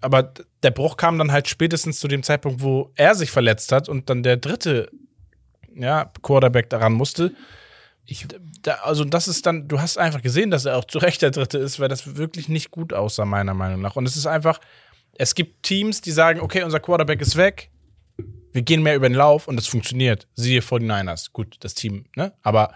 Aber 0.00 0.32
der 0.62 0.70
Bruch 0.70 0.96
kam 0.96 1.18
dann 1.18 1.32
halt 1.32 1.48
spätestens 1.48 1.98
zu 1.98 2.08
dem 2.08 2.22
Zeitpunkt, 2.22 2.62
wo 2.62 2.92
er 2.94 3.14
sich 3.14 3.30
verletzt 3.30 3.72
hat 3.72 3.88
und 3.88 4.10
dann 4.10 4.22
der 4.22 4.36
dritte 4.36 4.90
ja, 5.74 6.10
Quarterback 6.22 6.70
daran 6.70 6.92
musste. 6.92 7.34
Ich, 8.04 8.26
da, 8.62 8.74
also 8.82 9.04
das 9.04 9.28
ist 9.28 9.46
dann, 9.46 9.68
du 9.68 9.80
hast 9.80 9.98
einfach 9.98 10.22
gesehen, 10.22 10.50
dass 10.50 10.64
er 10.64 10.76
auch 10.76 10.84
zu 10.84 10.98
Recht 10.98 11.22
der 11.22 11.30
dritte 11.30 11.58
ist, 11.58 11.78
weil 11.78 11.88
das 11.88 12.16
wirklich 12.16 12.48
nicht 12.48 12.70
gut 12.70 12.92
aussah, 12.92 13.24
meiner 13.24 13.54
Meinung 13.54 13.80
nach. 13.80 13.96
Und 13.96 14.06
es 14.06 14.16
ist 14.16 14.26
einfach, 14.26 14.60
es 15.14 15.34
gibt 15.34 15.62
Teams, 15.64 16.00
die 16.00 16.12
sagen, 16.12 16.40
okay, 16.40 16.62
unser 16.62 16.80
Quarterback 16.80 17.20
ist 17.20 17.36
weg, 17.36 17.70
wir 18.52 18.62
gehen 18.62 18.82
mehr 18.82 18.96
über 18.96 19.08
den 19.08 19.14
Lauf 19.16 19.48
und 19.48 19.56
das 19.56 19.66
funktioniert. 19.66 20.26
Siehe 20.34 20.60
49ers. 20.60 21.32
Gut, 21.32 21.56
das 21.60 21.74
Team, 21.74 22.06
ne? 22.16 22.32
Aber 22.42 22.74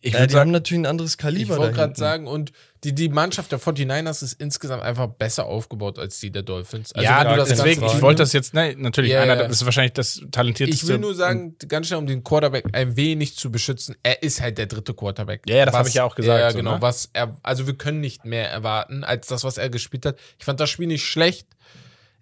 ich 0.00 0.12
Ja, 0.12 0.18
würde 0.20 0.26
die 0.28 0.34
haben 0.34 0.38
sagen, 0.40 0.50
natürlich 0.50 0.82
ein 0.82 0.86
anderes 0.86 1.12
Ich 1.12 1.18
Kaliber. 1.18 1.56
wollte 1.56 1.72
da 1.72 1.76
gerade 1.86 1.96
sagen, 1.98 2.26
und 2.26 2.52
die, 2.84 2.94
die 2.94 3.08
Mannschaft 3.08 3.50
der 3.52 3.58
49ers 3.58 4.22
ist 4.22 4.34
insgesamt 4.34 4.82
einfach 4.82 5.06
besser 5.06 5.46
aufgebaut 5.46 5.98
als 5.98 6.20
die 6.20 6.30
der 6.30 6.42
Dolphins. 6.42 6.92
Also 6.92 7.02
ja, 7.02 7.24
das 7.36 7.48
deswegen, 7.48 7.82
ich 7.86 8.02
wollte 8.02 8.22
das 8.22 8.34
jetzt, 8.34 8.52
ne, 8.52 8.74
natürlich, 8.76 9.12
Ja, 9.12 9.22
einer, 9.22 9.36
ja. 9.36 9.42
das 9.48 9.52
ist 9.62 9.64
wahrscheinlich 9.64 9.94
das 9.94 10.20
talentierteste. 10.30 10.84
Ich 10.84 10.88
will 10.90 10.98
nur 10.98 11.14
sagen, 11.14 11.56
ganz 11.68 11.86
schnell, 11.86 12.00
um 12.00 12.06
den 12.06 12.22
Quarterback 12.22 12.66
ein 12.74 12.94
wenig 12.98 13.36
zu 13.36 13.50
beschützen, 13.50 13.96
er 14.02 14.22
ist 14.22 14.42
halt 14.42 14.58
der 14.58 14.66
dritte 14.66 14.92
Quarterback. 14.92 15.40
Ja, 15.48 15.56
ja, 15.56 15.64
das 15.64 15.72
Was- 15.72 15.78
hab 15.78 15.86
ich 15.88 15.94
ja 15.94 16.04
auch 16.04 16.14
gesagt, 16.16 16.38
Ja, 16.38 16.50
so, 16.50 16.58
genau. 16.58 16.74
ne? 16.74 16.82
Was 16.82 17.08
er, 17.14 17.34
also 17.42 17.66
wir 17.66 17.74
können 17.74 18.00
nicht 18.02 18.26
mehr 18.26 18.50
erwarten 18.50 19.04
als 19.04 19.26
das, 19.28 19.42
was 19.42 19.56
er 19.56 19.70
gespielt 19.70 20.04
hat. 20.04 20.18
Ich 20.38 20.44
fand 20.44 20.60
das 20.60 20.68
Spiel 20.68 20.86
nicht 20.86 21.06
schlecht. 21.06 21.46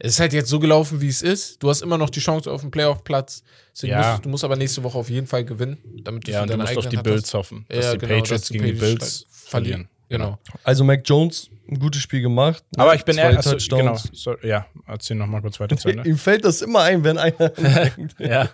Es 0.04 0.14
ist 0.14 0.20
halt 0.20 0.32
jetzt 0.32 0.48
so 0.48 0.58
gelaufen, 0.58 1.00
wie 1.00 1.06
es 1.08 1.22
ist. 1.22 1.62
Du 1.62 1.70
hast 1.70 1.80
immer 1.80 1.96
noch 1.96 2.10
die 2.10 2.18
Chance 2.18 2.50
auf 2.50 2.62
einen 2.62 2.72
Playoff-Platz. 2.72 3.44
Ja. 3.82 4.10
musst, 4.10 4.24
du 4.24 4.28
musst 4.30 4.42
aber 4.44 4.56
nächste 4.56 4.82
Woche 4.82 4.98
auf 4.98 5.08
jeden 5.08 5.28
Fall 5.28 5.44
gewinnen, 5.44 5.78
damit 6.02 6.26
ja, 6.26 6.38
für 6.38 6.42
und 6.42 6.50
du 6.50 6.56
musst 6.56 6.76
auf 6.76 6.88
die 6.88 6.98
eigenen 6.98 7.02
Bills 7.04 7.26
hast. 7.26 7.34
hoffen, 7.34 7.64
dass 7.68 7.84
Ja, 7.84 7.92
die 7.92 7.98
genau, 7.98 8.14
Patriots 8.16 8.28
dass 8.42 8.48
die 8.48 8.52
gegen 8.58 8.64
die 8.66 8.72
Bills 8.72 9.26
verlieren. 9.30 9.88
verlieren. 9.88 9.88
Genau. 10.08 10.38
Also 10.64 10.82
Mac 10.82 11.02
Jones, 11.04 11.50
ein 11.70 11.78
gutes 11.78 12.02
Spiel 12.02 12.20
gemacht. 12.20 12.64
Aber 12.76 12.96
ich 12.96 13.04
bin 13.04 13.16
eher, 13.16 13.38
achso, 13.38 13.56
genau, 13.76 13.96
so, 14.12 14.34
ja, 14.42 14.66
erzähl 14.88 15.16
noch 15.16 15.28
mal 15.28 15.40
kurz 15.40 15.60
weiter 15.60 15.76
zu 15.76 15.88
Ende. 15.88 16.02
Ihm 16.08 16.18
fällt 16.18 16.44
das 16.44 16.62
immer 16.62 16.80
ein, 16.82 17.04
wenn 17.04 17.16
einer 17.16 17.52
ja, 18.18 18.48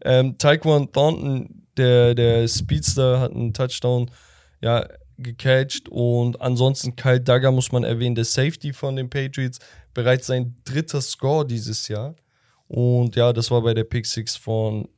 Ähm, 0.00 0.38
Taekwon 0.38 0.90
Thornton, 0.90 1.66
der, 1.76 2.14
der 2.14 2.48
Speedster, 2.48 3.20
hat 3.20 3.32
einen 3.32 3.52
Touchdown 3.52 4.10
ja, 4.62 4.88
gecatcht. 5.18 5.88
Und 5.88 6.40
ansonsten 6.40 6.96
Kyle 6.96 7.20
Duggar 7.20 7.52
muss 7.52 7.72
man 7.72 7.84
erwähnen, 7.84 8.14
der 8.14 8.24
Safety 8.24 8.72
von 8.72 8.96
den 8.96 9.08
Patriots. 9.10 9.58
Bereits 9.92 10.26
sein 10.26 10.56
dritter 10.64 11.00
Score 11.00 11.46
dieses 11.46 11.88
Jahr. 11.88 12.14
Und 12.66 13.14
ja, 13.16 13.32
das 13.32 13.50
war 13.50 13.62
bei 13.62 13.74
der 13.74 13.84
Pick 13.84 14.06
Six 14.06 14.36
von 14.36 14.88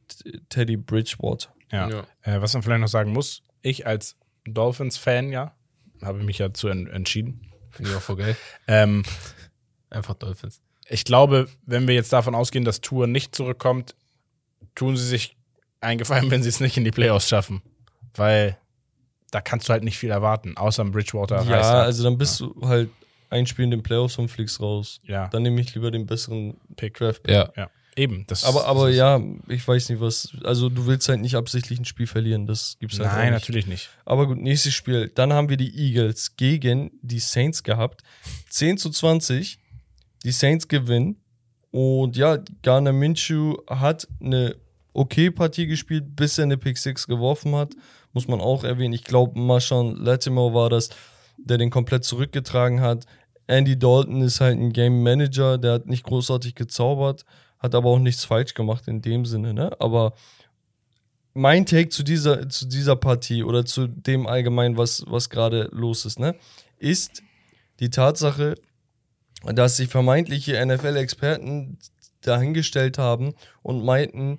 Teddy 0.48 0.76
Bridgewater. 0.76 1.48
ja. 1.72 1.88
Ja. 1.90 2.06
Äh, 2.22 2.40
was 2.40 2.54
man 2.54 2.62
vielleicht 2.62 2.80
noch 2.80 2.88
sagen 2.88 3.12
muss, 3.12 3.42
ich 3.62 3.86
als 3.86 4.16
Dolphins-Fan, 4.46 5.32
ja, 5.32 5.54
habe 6.02 6.22
mich 6.22 6.38
ja 6.38 6.52
zu 6.54 6.68
en 6.68 6.86
entschieden. 6.86 7.40
Finde 7.70 7.90
ich 7.90 7.96
auch 7.96 8.02
voll 8.02 8.16
geil. 8.16 8.36
Ähm, 8.68 9.02
Einfach 9.90 10.14
Dolphins. 10.14 10.60
ich 10.88 11.04
glaube, 11.04 11.48
wenn 11.66 11.86
wir 11.86 11.94
jetzt 11.94 12.12
davon 12.12 12.34
ausgehen, 12.34 12.64
dass 12.64 12.80
Tour 12.80 13.06
nicht 13.06 13.34
zurückkommt, 13.34 13.94
tun 14.74 14.96
sie 14.96 15.06
sich 15.06 15.36
einen 15.80 15.98
Gefallen, 15.98 16.30
wenn 16.30 16.42
sie 16.42 16.48
es 16.48 16.60
nicht 16.60 16.76
in 16.76 16.84
die 16.84 16.90
Playoffs 16.92 17.28
schaffen. 17.28 17.62
Weil 18.14 18.56
da 19.36 19.42
kannst 19.42 19.68
du 19.68 19.72
halt 19.74 19.84
nicht 19.84 19.98
viel 19.98 20.08
erwarten, 20.10 20.56
außer 20.56 20.80
im 20.80 20.92
Bridgewater. 20.92 21.42
Ja, 21.44 21.60
ab. 21.60 21.84
also 21.84 22.02
dann 22.04 22.16
bist 22.16 22.40
du 22.40 22.54
halt 22.62 22.88
ein 23.28 23.46
Spiel 23.46 23.66
in 23.66 23.70
den 23.70 23.82
Playoffs 23.82 24.16
und 24.16 24.28
fliegst 24.28 24.60
raus. 24.60 24.98
ja, 25.04 25.28
Dann 25.28 25.42
nehme 25.42 25.60
ich 25.60 25.74
lieber 25.74 25.90
den 25.90 26.06
besseren 26.06 26.56
Pick. 26.76 26.94
Draft. 26.94 27.28
Ja. 27.28 27.50
Ja, 27.54 27.68
eben. 27.96 28.24
Das, 28.28 28.44
Aber, 28.44 28.66
aber 28.66 28.84
das 28.86 28.92
ist- 28.92 28.96
ja, 28.98 29.20
ich 29.48 29.68
weiß 29.68 29.90
nicht 29.90 30.00
was. 30.00 30.34
Also 30.42 30.70
du 30.70 30.86
willst 30.86 31.06
halt 31.10 31.20
nicht 31.20 31.34
absichtlich 31.34 31.78
ein 31.78 31.84
Spiel 31.84 32.06
verlieren. 32.06 32.46
Das 32.46 32.76
gibt's 32.80 32.98
halt 32.98 33.10
auch 33.10 33.14
Nein, 33.14 33.32
nicht. 33.34 33.42
natürlich 33.42 33.66
nicht. 33.66 33.90
Aber 34.06 34.26
gut, 34.26 34.38
nächstes 34.38 34.72
Spiel. 34.72 35.12
Dann 35.14 35.34
haben 35.34 35.50
wir 35.50 35.58
die 35.58 35.76
Eagles 35.76 36.36
gegen 36.36 36.92
die 37.02 37.18
Saints 37.18 37.62
gehabt. 37.62 38.02
10 38.48 38.78
zu 38.78 38.88
20. 38.88 39.58
Die 40.24 40.32
Saints 40.32 40.66
gewinnen. 40.66 41.20
Und 41.72 42.16
ja, 42.16 42.38
Garner 42.62 42.92
Minshew 42.94 43.56
hat 43.68 44.08
eine 44.20 44.56
okay 44.94 45.30
Partie 45.30 45.66
gespielt, 45.66 46.16
bis 46.16 46.38
er 46.38 46.44
eine 46.44 46.56
Pick 46.56 46.78
6 46.78 47.06
geworfen 47.06 47.54
hat. 47.54 47.74
Muss 48.16 48.28
man 48.28 48.40
auch 48.40 48.64
erwähnen. 48.64 48.94
Ich 48.94 49.04
glaube, 49.04 49.38
Marshawn 49.38 49.94
Latimer 49.94 50.54
war 50.54 50.70
das, 50.70 50.88
der 51.36 51.58
den 51.58 51.68
komplett 51.68 52.02
zurückgetragen 52.02 52.80
hat. 52.80 53.04
Andy 53.46 53.78
Dalton 53.78 54.22
ist 54.22 54.40
halt 54.40 54.58
ein 54.58 54.72
Game 54.72 55.02
Manager, 55.02 55.58
der 55.58 55.74
hat 55.74 55.86
nicht 55.86 56.02
großartig 56.04 56.54
gezaubert, 56.54 57.26
hat 57.58 57.74
aber 57.74 57.90
auch 57.90 57.98
nichts 57.98 58.24
falsch 58.24 58.54
gemacht 58.54 58.88
in 58.88 59.02
dem 59.02 59.26
Sinne, 59.26 59.52
ne? 59.52 59.70
Aber 59.80 60.14
mein 61.34 61.66
Take 61.66 61.90
zu 61.90 62.02
dieser, 62.02 62.48
zu 62.48 62.64
dieser 62.64 62.96
Partie 62.96 63.44
oder 63.44 63.66
zu 63.66 63.86
dem 63.86 64.26
allgemein, 64.26 64.78
was, 64.78 65.04
was 65.06 65.28
gerade 65.28 65.68
los 65.70 66.06
ist, 66.06 66.18
ne, 66.18 66.36
ist 66.78 67.22
die 67.80 67.90
Tatsache, 67.90 68.54
dass 69.44 69.76
sich 69.76 69.90
vermeintliche 69.90 70.64
NFL-Experten 70.64 71.76
dahingestellt 72.22 72.96
haben 72.96 73.34
und 73.62 73.84
meinten, 73.84 74.38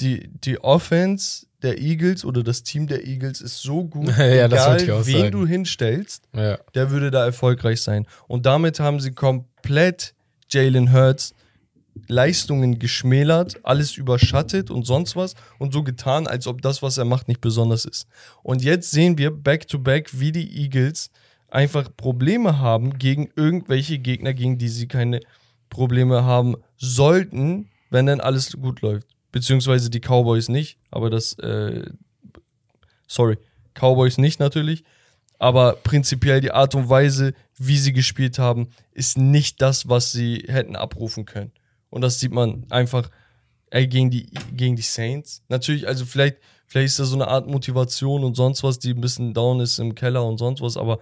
die, 0.00 0.28
die 0.28 0.58
Offense 0.64 1.45
der 1.62 1.78
Eagles 1.80 2.24
oder 2.24 2.42
das 2.42 2.62
Team 2.62 2.86
der 2.86 3.06
Eagles 3.06 3.40
ist 3.40 3.62
so 3.62 3.84
gut, 3.84 4.08
Ja, 4.18 4.46
egal 4.46 4.80
wen 5.06 5.18
sagen. 5.20 5.30
du 5.32 5.46
hinstellst, 5.46 6.24
Ja. 6.34 6.58
der 6.74 6.90
würde 6.90 7.10
da 7.10 7.24
erfolgreich 7.24 7.80
sein. 7.82 8.06
Und 8.28 8.46
damit 8.46 8.78
haben 8.80 9.00
sie 9.00 9.12
komplett 9.12 10.14
Jalen 10.50 10.92
Hurts 10.92 11.34
Leistungen 12.08 12.78
geschmälert, 12.78 13.58
alles 13.64 13.96
überschattet 13.96 14.70
und 14.70 14.84
sonst 14.84 15.16
was 15.16 15.34
und 15.58 15.72
so 15.72 15.82
getan, 15.82 16.26
als 16.26 16.46
ob 16.46 16.60
das, 16.60 16.82
was 16.82 16.98
er 16.98 17.06
macht, 17.06 17.26
nicht 17.26 17.40
besonders 17.40 17.86
ist. 17.86 18.06
Und 18.42 18.62
jetzt 18.62 18.90
sehen 18.90 19.16
wir 19.16 19.30
back-to-back, 19.30 20.10
wie 20.20 20.30
die 20.30 20.60
Eagles 20.62 21.10
einfach 21.48 21.88
Probleme 21.96 22.58
haben 22.58 22.98
gegen 22.98 23.30
irgendwelche 23.34 23.98
Gegner, 23.98 24.34
gegen 24.34 24.58
die 24.58 24.68
sie 24.68 24.88
keine 24.88 25.20
Probleme 25.70 26.22
haben 26.24 26.56
sollten, 26.76 27.70
wenn 27.90 28.04
dann 28.06 28.20
alles 28.20 28.52
gut 28.60 28.82
läuft. 28.82 29.08
Beziehungsweise 29.32 29.90
die 29.90 30.00
Cowboys 30.00 30.48
nicht, 30.48 30.78
aber 30.90 31.10
das, 31.10 31.34
äh, 31.38 31.90
sorry, 33.06 33.38
Cowboys 33.74 34.18
nicht 34.18 34.40
natürlich, 34.40 34.84
aber 35.38 35.74
prinzipiell 35.74 36.40
die 36.40 36.52
Art 36.52 36.74
und 36.74 36.88
Weise, 36.88 37.34
wie 37.58 37.76
sie 37.76 37.92
gespielt 37.92 38.38
haben, 38.38 38.68
ist 38.92 39.18
nicht 39.18 39.60
das, 39.60 39.88
was 39.88 40.12
sie 40.12 40.44
hätten 40.48 40.76
abrufen 40.76 41.26
können. 41.26 41.52
Und 41.90 42.00
das 42.00 42.20
sieht 42.20 42.32
man 42.32 42.64
einfach 42.70 43.10
ey, 43.70 43.86
gegen, 43.86 44.10
die, 44.10 44.30
gegen 44.52 44.76
die 44.76 44.82
Saints. 44.82 45.42
Natürlich, 45.48 45.86
also 45.86 46.04
vielleicht, 46.04 46.38
vielleicht 46.66 46.86
ist 46.86 46.98
da 46.98 47.04
so 47.04 47.16
eine 47.16 47.28
Art 47.28 47.46
Motivation 47.46 48.24
und 48.24 48.34
sonst 48.34 48.62
was, 48.62 48.78
die 48.78 48.90
ein 48.90 49.00
bisschen 49.00 49.34
down 49.34 49.60
ist 49.60 49.78
im 49.78 49.94
Keller 49.94 50.24
und 50.24 50.38
sonst 50.38 50.60
was, 50.60 50.76
aber 50.76 50.98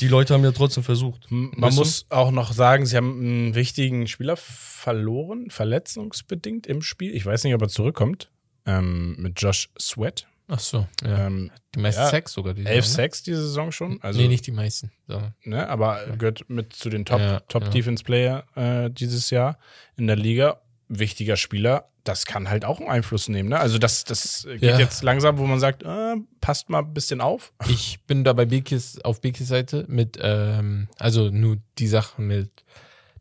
die 0.00 0.08
Leute 0.08 0.34
haben 0.34 0.44
ja 0.44 0.52
trotzdem 0.52 0.82
versucht. 0.82 1.30
Man 1.30 1.50
Weißt 1.56 1.76
du? 1.76 1.80
muss 1.80 2.06
auch 2.10 2.30
noch 2.30 2.52
sagen, 2.52 2.86
sie 2.86 2.96
haben 2.96 3.20
einen 3.20 3.54
wichtigen 3.54 4.06
Spieler 4.06 4.36
verloren, 4.36 5.50
verletzungsbedingt 5.50 6.66
im 6.66 6.82
Spiel. 6.82 7.14
Ich 7.14 7.24
weiß 7.24 7.44
nicht, 7.44 7.54
ob 7.54 7.62
er 7.62 7.68
zurückkommt. 7.68 8.30
Ähm, 8.66 9.16
mit 9.18 9.40
Josh 9.40 9.68
Sweat. 9.78 10.26
Ach 10.48 10.58
so. 10.58 10.86
Ja. 11.02 11.26
Ähm, 11.26 11.50
Die 11.74 11.80
meisten 11.80 12.02
ja, 12.02 12.08
Sex 12.08 12.32
sogar. 12.32 12.52
Die 12.54 12.66
elf 12.66 12.84
Saison, 12.84 12.96
Sacks 12.96 13.22
diese 13.22 13.42
Saison 13.42 13.72
schon. 13.72 13.92
ne? 13.92 13.98
Also, 14.02 14.20
nee, 14.20 14.28
nicht 14.28 14.46
die 14.46 14.52
meisten. 14.52 14.90
So. 15.08 15.22
ne, 15.44 15.68
aber 15.68 16.06
gehört 16.18 16.48
mit 16.50 16.74
zu 16.74 16.90
den 16.90 17.04
Top, 17.04 17.20
Ja, 17.20 17.40
Top 17.40 17.64
ja. 17.64 17.68
Defense 17.70 18.04
Player 18.04 18.44
äh, 18.54 18.90
dieses 18.90 19.30
Jahr 19.30 19.58
in 19.96 20.06
der 20.06 20.16
Liga. 20.16 20.60
Wichtiger 20.88 21.36
Spieler, 21.36 21.88
das 22.04 22.26
kann 22.26 22.50
halt 22.50 22.64
auch 22.64 22.80
einen 22.80 22.90
Einfluss 22.90 23.28
nehmen. 23.28 23.48
Ne? 23.48 23.58
Also 23.58 23.78
das, 23.78 24.04
das 24.04 24.46
geht 24.50 24.62
Ja. 24.62 24.78
jetzt 24.78 25.02
langsam, 25.02 25.38
wo 25.38 25.46
man 25.46 25.58
sagt, 25.58 25.82
äh, 25.82 26.14
passt 26.40 26.68
mal 26.68 26.80
ein 26.80 26.92
bisschen 26.94 27.20
auf. 27.20 27.52
Ich 27.68 28.00
bin 28.06 28.24
da 28.24 28.32
bei 28.32 28.44
Bekis, 28.44 29.00
auf 29.02 29.20
Bekis 29.20 29.48
Seite 29.48 29.84
mit, 29.88 30.18
ähm, 30.20 30.88
also 30.98 31.30
nur 31.30 31.56
die 31.78 31.86
Sache 31.88 32.20
mit 32.20 32.50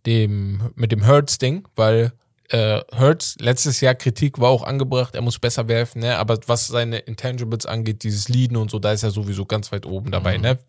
dem, 0.06 0.72
mit 0.76 0.92
dem 0.92 1.08
Hurts-Ding, 1.08 1.68
weil 1.76 2.12
äh, 2.50 2.82
Hurts, 2.98 3.38
letztes 3.40 3.80
Jahr 3.80 3.96
Kritik 3.96 4.38
war 4.40 4.50
auch 4.50 4.64
angebracht, 4.64 5.16
er 5.16 5.22
muss 5.22 5.40
besser 5.40 5.70
werfen, 5.70 6.02
ne? 6.02 6.18
aber 6.18 6.38
was 6.48 6.68
seine 6.68 7.00
Intangibles 7.00 7.66
angeht, 7.66 8.04
dieses 8.04 8.28
Leaden 8.28 8.58
und 8.58 8.70
so, 8.70 8.80
da 8.80 8.92
ist 8.92 9.04
er 9.04 9.12
sowieso 9.12 9.46
ganz 9.46 9.72
weit 9.72 9.86
oben 9.86 10.12
dabei, 10.12 10.38
ne? 10.38 10.60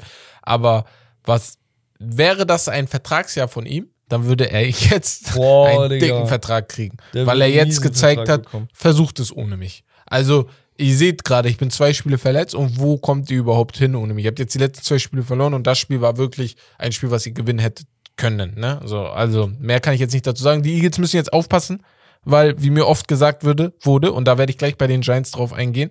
Aber 0.42 0.84
was, 1.24 1.58
wäre 1.98 2.46
das 2.46 2.68
ein 2.68 2.86
Vertragsjahr 2.86 3.48
von 3.48 3.66
ihm, 3.66 3.88
dann 4.08 4.24
würde 4.26 4.50
er 4.50 4.66
jetzt 4.68 5.34
Boah, 5.34 5.68
einen 5.68 5.90
Digga. 5.90 6.06
dicken 6.06 6.26
Vertrag 6.28 6.68
kriegen, 6.68 6.96
Der 7.12 7.26
weil 7.26 7.40
er 7.42 7.48
jetzt 7.50 7.80
gezeigt 7.82 8.18
Vertrag 8.20 8.34
hat, 8.34 8.42
bekommen. 8.44 8.68
versucht 8.72 9.20
es 9.20 9.34
ohne 9.34 9.56
mich. 9.56 9.84
Also, 10.06 10.48
ihr 10.76 10.96
seht 10.96 11.24
gerade, 11.24 11.48
ich 11.48 11.56
bin 11.56 11.70
zwei 11.70 11.92
Spiele 11.92 12.18
verletzt 12.18 12.54
und 12.54 12.78
wo 12.78 12.98
kommt 12.98 13.30
ihr 13.30 13.38
überhaupt 13.38 13.76
hin 13.76 13.94
ohne 13.94 14.14
mich? 14.14 14.24
Ihr 14.24 14.30
habt 14.30 14.38
jetzt 14.38 14.54
die 14.54 14.58
letzten 14.58 14.84
zwei 14.84 14.98
Spiele 14.98 15.22
verloren 15.22 15.54
und 15.54 15.66
das 15.66 15.78
Spiel 15.78 16.00
war 16.00 16.16
wirklich 16.16 16.56
ein 16.78 16.92
Spiel, 16.92 17.10
was 17.10 17.24
ihr 17.26 17.32
gewinnen 17.32 17.58
hättet 17.60 17.86
können. 18.16 18.58
Ne? 18.58 18.80
So, 18.84 19.00
also, 19.06 19.50
mehr 19.58 19.80
kann 19.80 19.94
ich 19.94 20.00
jetzt 20.00 20.12
nicht 20.12 20.26
dazu 20.26 20.42
sagen. 20.42 20.62
Die 20.62 20.74
Eagles 20.74 20.98
müssen 20.98 21.16
jetzt 21.16 21.32
aufpassen, 21.32 21.82
weil, 22.22 22.60
wie 22.62 22.70
mir 22.70 22.86
oft 22.86 23.08
gesagt 23.08 23.44
würde, 23.44 23.72
wurde, 23.80 24.12
und 24.12 24.26
da 24.26 24.38
werde 24.38 24.50
ich 24.50 24.58
gleich 24.58 24.76
bei 24.76 24.86
den 24.86 25.00
Giants 25.00 25.30
drauf 25.30 25.52
eingehen, 25.52 25.90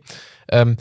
ähm, 0.50 0.78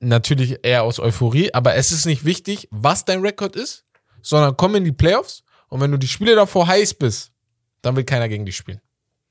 natürlich 0.00 0.58
eher 0.62 0.82
aus 0.82 0.98
Euphorie, 1.00 1.54
aber 1.54 1.76
es 1.76 1.92
ist 1.92 2.04
nicht 2.06 2.24
wichtig, 2.24 2.68
was 2.70 3.04
dein 3.04 3.20
Rekord 3.20 3.56
ist, 3.56 3.84
sondern 4.20 4.56
komm 4.56 4.74
in 4.74 4.84
die 4.84 4.92
Playoffs 4.92 5.43
und 5.74 5.80
wenn 5.80 5.90
du 5.90 5.96
die 5.98 6.06
Spiele 6.06 6.36
davor 6.36 6.68
heiß 6.68 6.94
bist, 6.94 7.32
dann 7.82 7.96
will 7.96 8.04
keiner 8.04 8.28
gegen 8.28 8.46
dich 8.46 8.54
spielen. 8.56 8.80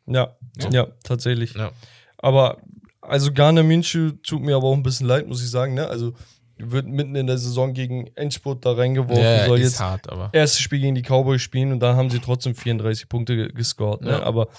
Ja, 0.07 0.35
ja, 0.71 0.87
tatsächlich. 1.01 1.53
Ja. 1.53 1.71
Aber, 2.17 2.57
also 2.99 3.31
Garner 3.31 3.63
Minshew 3.63 4.11
tut 4.23 4.41
mir 4.41 4.57
aber 4.57 4.67
auch 4.67 4.73
ein 4.75 4.83
bisschen 4.83 5.07
leid, 5.07 5.25
muss 5.25 5.41
ich 5.41 5.49
sagen. 5.49 5.73
Ne? 5.73 5.87
Also, 5.87 6.13
wird 6.57 6.85
mitten 6.85 7.15
in 7.15 7.27
der 7.27 7.37
Saison 7.37 7.73
gegen 7.73 8.07
Endspurt 8.15 8.65
da 8.65 8.73
reingeworfen, 8.73 9.23
Ja, 9.23 9.45
soll 9.45 9.59
ist 9.59 9.71
jetzt 9.71 9.79
hart, 9.79 10.09
aber. 10.11 10.29
erstes 10.33 10.59
Spiel 10.59 10.79
gegen 10.81 10.95
die 10.95 11.01
Cowboys 11.01 11.41
spielen 11.41 11.71
und 11.71 11.79
da 11.79 11.95
haben 11.95 12.09
sie 12.09 12.19
trotzdem 12.19 12.55
34 12.55 13.07
Punkte 13.07 13.35
ge- 13.37 13.51
gescored. 13.53 14.01
Ne? 14.01 14.11
Ja. 14.11 14.23
Aber 14.23 14.49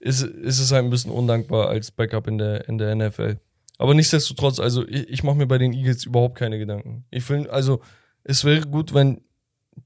ist, 0.00 0.22
ist 0.22 0.58
es 0.58 0.72
halt 0.72 0.84
ein 0.84 0.90
bisschen 0.90 1.12
undankbar 1.12 1.68
als 1.68 1.92
Backup 1.92 2.26
in 2.26 2.38
der, 2.38 2.68
in 2.68 2.78
der 2.78 2.94
NFL. 2.96 3.38
Aber 3.78 3.94
nichtsdestotrotz, 3.94 4.58
also 4.58 4.86
ich, 4.88 5.08
ich 5.08 5.22
mache 5.22 5.36
mir 5.36 5.46
bei 5.46 5.58
den 5.58 5.72
Eagles 5.72 6.04
überhaupt 6.04 6.36
keine 6.36 6.58
Gedanken. 6.58 7.04
Ich 7.10 7.22
finde, 7.22 7.52
also 7.52 7.80
es 8.24 8.44
wäre 8.44 8.62
gut, 8.62 8.92
wenn 8.92 9.20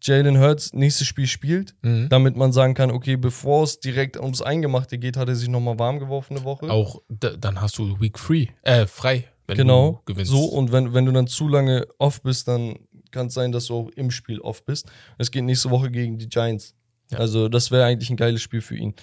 Jalen 0.02 0.38
Hurts 0.38 0.72
nächstes 0.72 1.06
Spiel 1.06 1.26
spielt, 1.26 1.74
Mhm. 1.82 2.08
damit 2.08 2.36
man 2.36 2.52
sagen 2.52 2.74
kann, 2.74 2.90
okay, 2.90 3.16
bevor 3.16 3.64
es 3.64 3.80
direkt 3.80 4.16
ums 4.18 4.42
Eingemachte 4.42 4.98
geht, 4.98 5.16
hat 5.16 5.28
er 5.28 5.36
sich 5.36 5.48
nochmal 5.48 5.78
warm 5.78 5.98
geworfen 5.98 6.36
eine 6.36 6.44
Woche. 6.44 6.70
Auch 6.70 7.00
dann 7.08 7.60
hast 7.60 7.78
du 7.78 8.00
Week 8.00 8.18
free, 8.18 8.48
äh, 8.62 8.86
frei, 8.86 9.24
wenn 9.46 9.56
genau. 9.56 10.02
du 10.04 10.12
gewinnst. 10.12 10.30
So, 10.30 10.44
und 10.44 10.72
wenn, 10.72 10.92
wenn 10.92 11.06
du 11.06 11.12
dann 11.12 11.26
zu 11.26 11.48
lange 11.48 11.86
off 11.98 12.20
bist, 12.22 12.48
dann 12.48 12.78
kann 13.10 13.28
es 13.28 13.34
sein, 13.34 13.52
dass 13.52 13.66
du 13.66 13.74
auch 13.74 13.88
im 13.90 14.10
Spiel 14.10 14.40
off 14.40 14.64
bist. 14.64 14.90
Es 15.18 15.30
geht 15.30 15.44
nächste 15.44 15.70
Woche 15.70 15.90
gegen 15.90 16.18
die 16.18 16.28
Giants. 16.28 16.74
Ja. 17.10 17.18
Also, 17.18 17.48
das 17.48 17.70
wäre 17.70 17.84
eigentlich 17.84 18.10
ein 18.10 18.16
geiles 18.16 18.42
Spiel 18.42 18.60
für 18.60 18.76
ihn. 18.76 18.94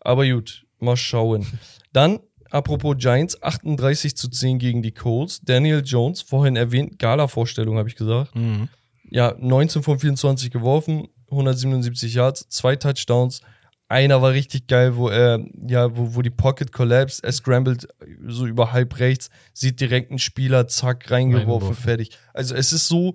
Aber 0.00 0.26
gut, 0.26 0.66
mal 0.80 0.96
schauen. 0.96 1.46
Dann, 1.92 2.18
apropos 2.50 2.96
Giants, 2.98 3.40
38 3.40 4.16
zu 4.16 4.28
10 4.28 4.58
gegen 4.58 4.82
die 4.82 4.92
Colts. 4.92 5.40
Daniel 5.42 5.82
Jones, 5.84 6.20
vorhin 6.20 6.56
erwähnt, 6.56 6.98
Gala-Vorstellung, 6.98 7.78
habe 7.78 7.88
ich 7.88 7.94
gesagt. 7.96 8.34
Mhm. 8.34 8.68
Ja, 9.10 9.34
19 9.38 9.82
von 9.82 9.98
24 9.98 10.50
geworfen, 10.50 11.08
177 11.30 12.14
Yards, 12.14 12.46
zwei 12.48 12.76
Touchdowns. 12.76 13.40
Einer 13.88 14.22
war 14.22 14.32
richtig 14.32 14.66
geil, 14.66 14.96
wo 14.96 15.08
er, 15.08 15.44
ja, 15.68 15.94
wo, 15.96 16.14
wo 16.14 16.22
die 16.22 16.30
Pocket 16.30 16.72
collapsed, 16.72 17.22
er 17.22 17.32
scrambled 17.32 17.86
so 18.26 18.46
über 18.46 18.72
halb 18.72 18.98
rechts, 18.98 19.28
sieht 19.52 19.78
direkt 19.80 20.10
einen 20.10 20.18
Spieler, 20.18 20.66
zack, 20.68 21.10
reingeworfen, 21.10 21.50
Reingeworfen. 21.50 21.76
fertig. 21.84 22.10
Also 22.32 22.54
es 22.54 22.72
ist 22.72 22.88
so 22.88 23.14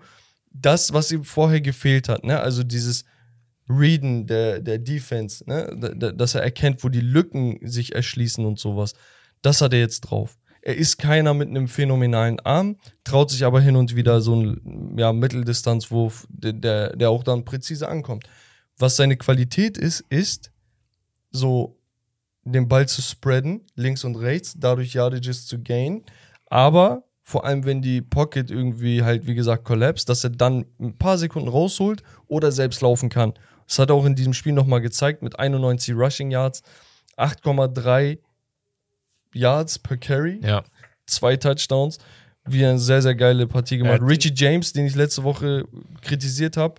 das, 0.51 0.93
was 0.93 1.11
ihm 1.11 1.23
vorher 1.23 1.61
gefehlt 1.61 2.07
hat, 2.07 2.23
ne? 2.23 2.39
Also 2.39 2.63
dieses 2.63 3.03
Readen 3.67 4.25
der, 4.27 4.59
der 4.61 4.77
Defense, 4.79 5.43
ne? 5.47 5.75
Da- 5.79 5.89
da- 5.93 6.11
Dass 6.11 6.35
er 6.35 6.41
erkennt, 6.43 6.83
wo 6.83 6.89
die 6.89 7.01
Lücken 7.01 7.59
sich 7.67 7.93
erschließen 7.95 8.45
und 8.45 8.59
sowas. 8.59 8.93
Das 9.41 9.61
hat 9.61 9.73
er 9.73 9.79
jetzt 9.79 10.01
drauf. 10.01 10.37
Er 10.69 10.77
ist 10.77 10.99
keiner 10.99 11.33
mit 11.33 11.49
einem 11.49 11.67
phänomenalen 11.67 12.39
Arm, 12.41 12.77
traut 13.03 13.31
sich 13.31 13.43
aber 13.43 13.59
hin 13.59 13.75
und 13.75 13.95
wieder 13.95 14.21
so 14.21 14.33
einen 14.33 14.95
ja, 14.99 15.11
Mitteldistanzwurf, 15.11 16.27
der, 16.29 16.95
der, 16.95 17.09
auch 17.09 17.23
dann 17.23 17.43
präzise 17.43 17.87
ankommt. 17.87 18.25
Was 18.77 18.95
seine 18.95 19.17
Qualität 19.17 19.79
ist, 19.79 20.01
ist 20.09 20.51
so 21.31 21.79
den 22.43 22.67
Ball 22.67 22.87
zu 22.87 23.01
spreaden, 23.01 23.65
links 23.73 24.03
und 24.03 24.15
rechts, 24.17 24.53
dadurch 24.59 24.93
Yardages 24.93 25.47
zu 25.47 25.59
gain. 25.59 26.03
Aber 26.51 27.03
vor 27.23 27.45
allem, 27.45 27.65
wenn 27.65 27.81
die 27.81 28.03
Pocket 28.03 28.51
irgendwie 28.51 29.01
halt, 29.01 29.25
wie 29.25 29.33
gesagt, 29.33 29.63
collapsed, 29.63 30.07
dass 30.07 30.23
er 30.23 30.29
dann 30.29 30.67
ein 30.79 30.95
paar 30.99 31.17
Sekunden 31.17 31.49
rausholt 31.49 32.03
oder 32.27 32.51
selbst 32.51 32.81
laufen 32.81 33.09
kann. 33.09 33.33
Das 33.65 33.79
hat 33.79 33.89
er 33.89 33.95
auch 33.95 34.05
in 34.05 34.13
diesem 34.13 34.35
Spiel 34.35 34.53
nochmal 34.53 34.81
gezeigt 34.81 35.23
mit 35.23 35.39
91 35.39 35.95
Rushing 35.95 36.29
Yards, 36.29 36.61
8,3 37.17 38.19
Yards 39.33 39.79
per 39.79 39.97
Carry 39.97 40.39
Ja. 40.43 40.63
zwei 41.05 41.35
Touchdowns. 41.37 41.97
Wie 42.45 42.65
eine 42.65 42.79
sehr, 42.79 43.01
sehr 43.01 43.15
geile 43.15 43.45
Partie 43.47 43.77
gemacht. 43.77 43.99
Die- 44.01 44.05
Richie 44.05 44.33
James, 44.33 44.73
den 44.73 44.85
ich 44.87 44.95
letzte 44.95 45.23
Woche 45.23 45.65
kritisiert 46.01 46.57
habe, 46.57 46.75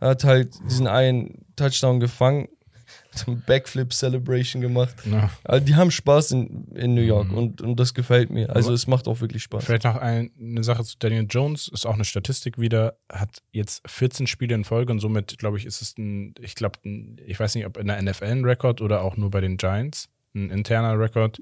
hat 0.00 0.24
halt 0.24 0.54
diesen 0.66 0.86
einen 0.86 1.44
Touchdown 1.56 2.00
gefangen, 2.00 2.48
hat 3.12 3.26
eine 3.28 3.36
Backflip 3.36 3.92
Celebration 3.92 4.62
gemacht. 4.62 4.94
Ja. 5.04 5.28
Also 5.44 5.66
die 5.66 5.74
haben 5.74 5.90
Spaß 5.90 6.30
in, 6.30 6.68
in 6.74 6.94
New 6.94 7.02
York 7.02 7.28
Mhm. 7.32 7.36
und, 7.38 7.60
und 7.60 7.78
das 7.78 7.92
gefällt 7.92 8.30
mir. 8.30 8.48
Also 8.54 8.68
Aber- 8.68 8.74
es 8.76 8.86
macht 8.86 9.08
auch 9.08 9.20
wirklich 9.20 9.42
Spaß. 9.42 9.62
Vielleicht 9.64 9.84
noch 9.84 9.96
ein, 9.96 10.30
eine 10.40 10.64
Sache 10.64 10.84
zu 10.84 10.96
Daniel 10.98 11.26
Jones, 11.28 11.68
ist 11.68 11.84
auch 11.84 11.94
eine 11.94 12.04
Statistik 12.06 12.58
wieder, 12.58 12.96
hat 13.12 13.42
jetzt 13.52 13.82
14 13.86 14.26
Spiele 14.26 14.54
in 14.54 14.64
Folge 14.64 14.90
und 14.92 15.00
somit, 15.00 15.36
glaube 15.36 15.58
ich, 15.58 15.66
ist 15.66 15.82
es 15.82 15.98
ein, 15.98 16.34
ich 16.40 16.54
glaube, 16.54 16.78
ich 17.26 17.38
weiß 17.38 17.56
nicht, 17.56 17.66
ob 17.66 17.76
in 17.76 17.88
der 17.88 18.00
NFL 18.00 18.24
ein 18.24 18.44
Rekord 18.44 18.80
oder 18.80 19.02
auch 19.02 19.18
nur 19.18 19.30
bei 19.30 19.42
den 19.42 19.58
Giants, 19.58 20.08
ein 20.34 20.48
interner 20.50 20.98
Rekord. 20.98 21.38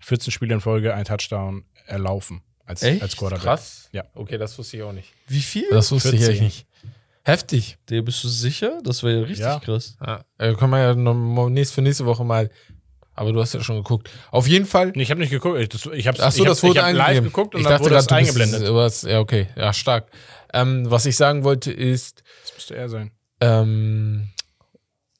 14 0.00 0.32
Spiele 0.32 0.54
in 0.54 0.60
Folge, 0.60 0.94
ein 0.94 1.04
Touchdown 1.04 1.64
erlaufen 1.86 2.42
als, 2.66 2.82
Echt? 2.82 3.02
als 3.02 3.16
Quarterback. 3.16 3.44
Krass. 3.44 3.88
Ja. 3.92 4.04
Okay, 4.14 4.38
das 4.38 4.56
wusste 4.58 4.76
ich 4.76 4.82
auch 4.82 4.92
nicht. 4.92 5.12
Wie 5.28 5.40
viel? 5.40 5.68
Das 5.70 5.90
wusste 5.92 6.10
ich 6.10 6.20
14. 6.22 6.30
echt 6.34 6.42
nicht. 6.42 6.66
Heftig. 7.22 7.76
Der 7.88 8.02
bist 8.02 8.24
du 8.24 8.28
sicher? 8.28 8.78
Das 8.82 9.02
wäre 9.02 9.16
ja 9.16 9.20
richtig 9.20 9.40
Ja. 9.44 9.60
krass. 9.60 9.96
Ja, 10.04 10.24
äh, 10.38 10.54
können 10.54 10.70
wir 10.70 10.78
ja 10.80 10.94
noch 10.94 11.48
nächst, 11.50 11.74
für 11.74 11.82
nächste 11.82 12.06
Woche 12.06 12.24
mal. 12.24 12.50
Aber 13.14 13.32
du 13.32 13.40
hast 13.40 13.52
ja 13.52 13.62
schon 13.62 13.76
geguckt. 13.76 14.08
Auf 14.30 14.46
jeden 14.46 14.64
Fall. 14.64 14.92
Nee, 14.94 15.02
ich 15.02 15.10
habe 15.10 15.20
nicht 15.20 15.28
geguckt, 15.30 15.58
ich, 15.60 15.68
das, 15.68 15.84
ich 15.92 16.06
habe 16.06 16.16
Ach 16.22 16.32
so, 16.32 16.36
ich 16.42 16.46
hab, 16.48 16.52
das 16.52 16.62
wurde 16.62 16.78
ich 16.78 16.84
hab 16.84 16.94
live 16.94 17.22
geguckt 17.24 17.54
und 17.54 17.60
ich 17.60 17.66
dann 17.66 17.72
dachte 17.74 17.84
wurde 17.84 17.94
gerade, 17.96 18.06
das 18.06 18.06
du 18.06 18.14
bist- 18.32 18.40
eingeblendet. 18.40 18.74
Was, 18.74 19.02
ja, 19.02 19.18
okay. 19.20 19.48
Ja, 19.56 19.72
stark. 19.74 20.06
Ähm, 20.54 20.90
was 20.90 21.04
ich 21.04 21.16
sagen 21.16 21.44
wollte 21.44 21.70
ist, 21.70 22.22
Das 22.44 22.54
müsste 22.54 22.76
er 22.76 22.88
sein. 22.88 23.10
ähm, 23.42 24.30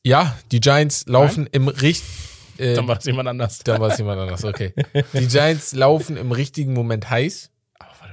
ja, 0.03 0.39
die 0.51 0.61
Giants 0.61 1.05
laufen 1.07 1.47
im 1.53 1.69
richt 1.69 2.03
äh, 2.61 2.75
Dann 2.75 2.87
war 2.87 2.97
das 2.97 3.05
jemand 3.07 3.29
anders. 3.29 3.59
Dann 3.61 3.81
war 3.81 3.91
es 3.91 3.99
jemand 3.99 4.21
anders, 4.21 4.45
okay. 4.45 4.73
Die 5.15 5.27
Giants 5.27 5.75
laufen 5.75 6.17
im 6.17 6.33
richtigen 6.33 6.73
Moment 6.75 7.09
heiß. 7.09 7.51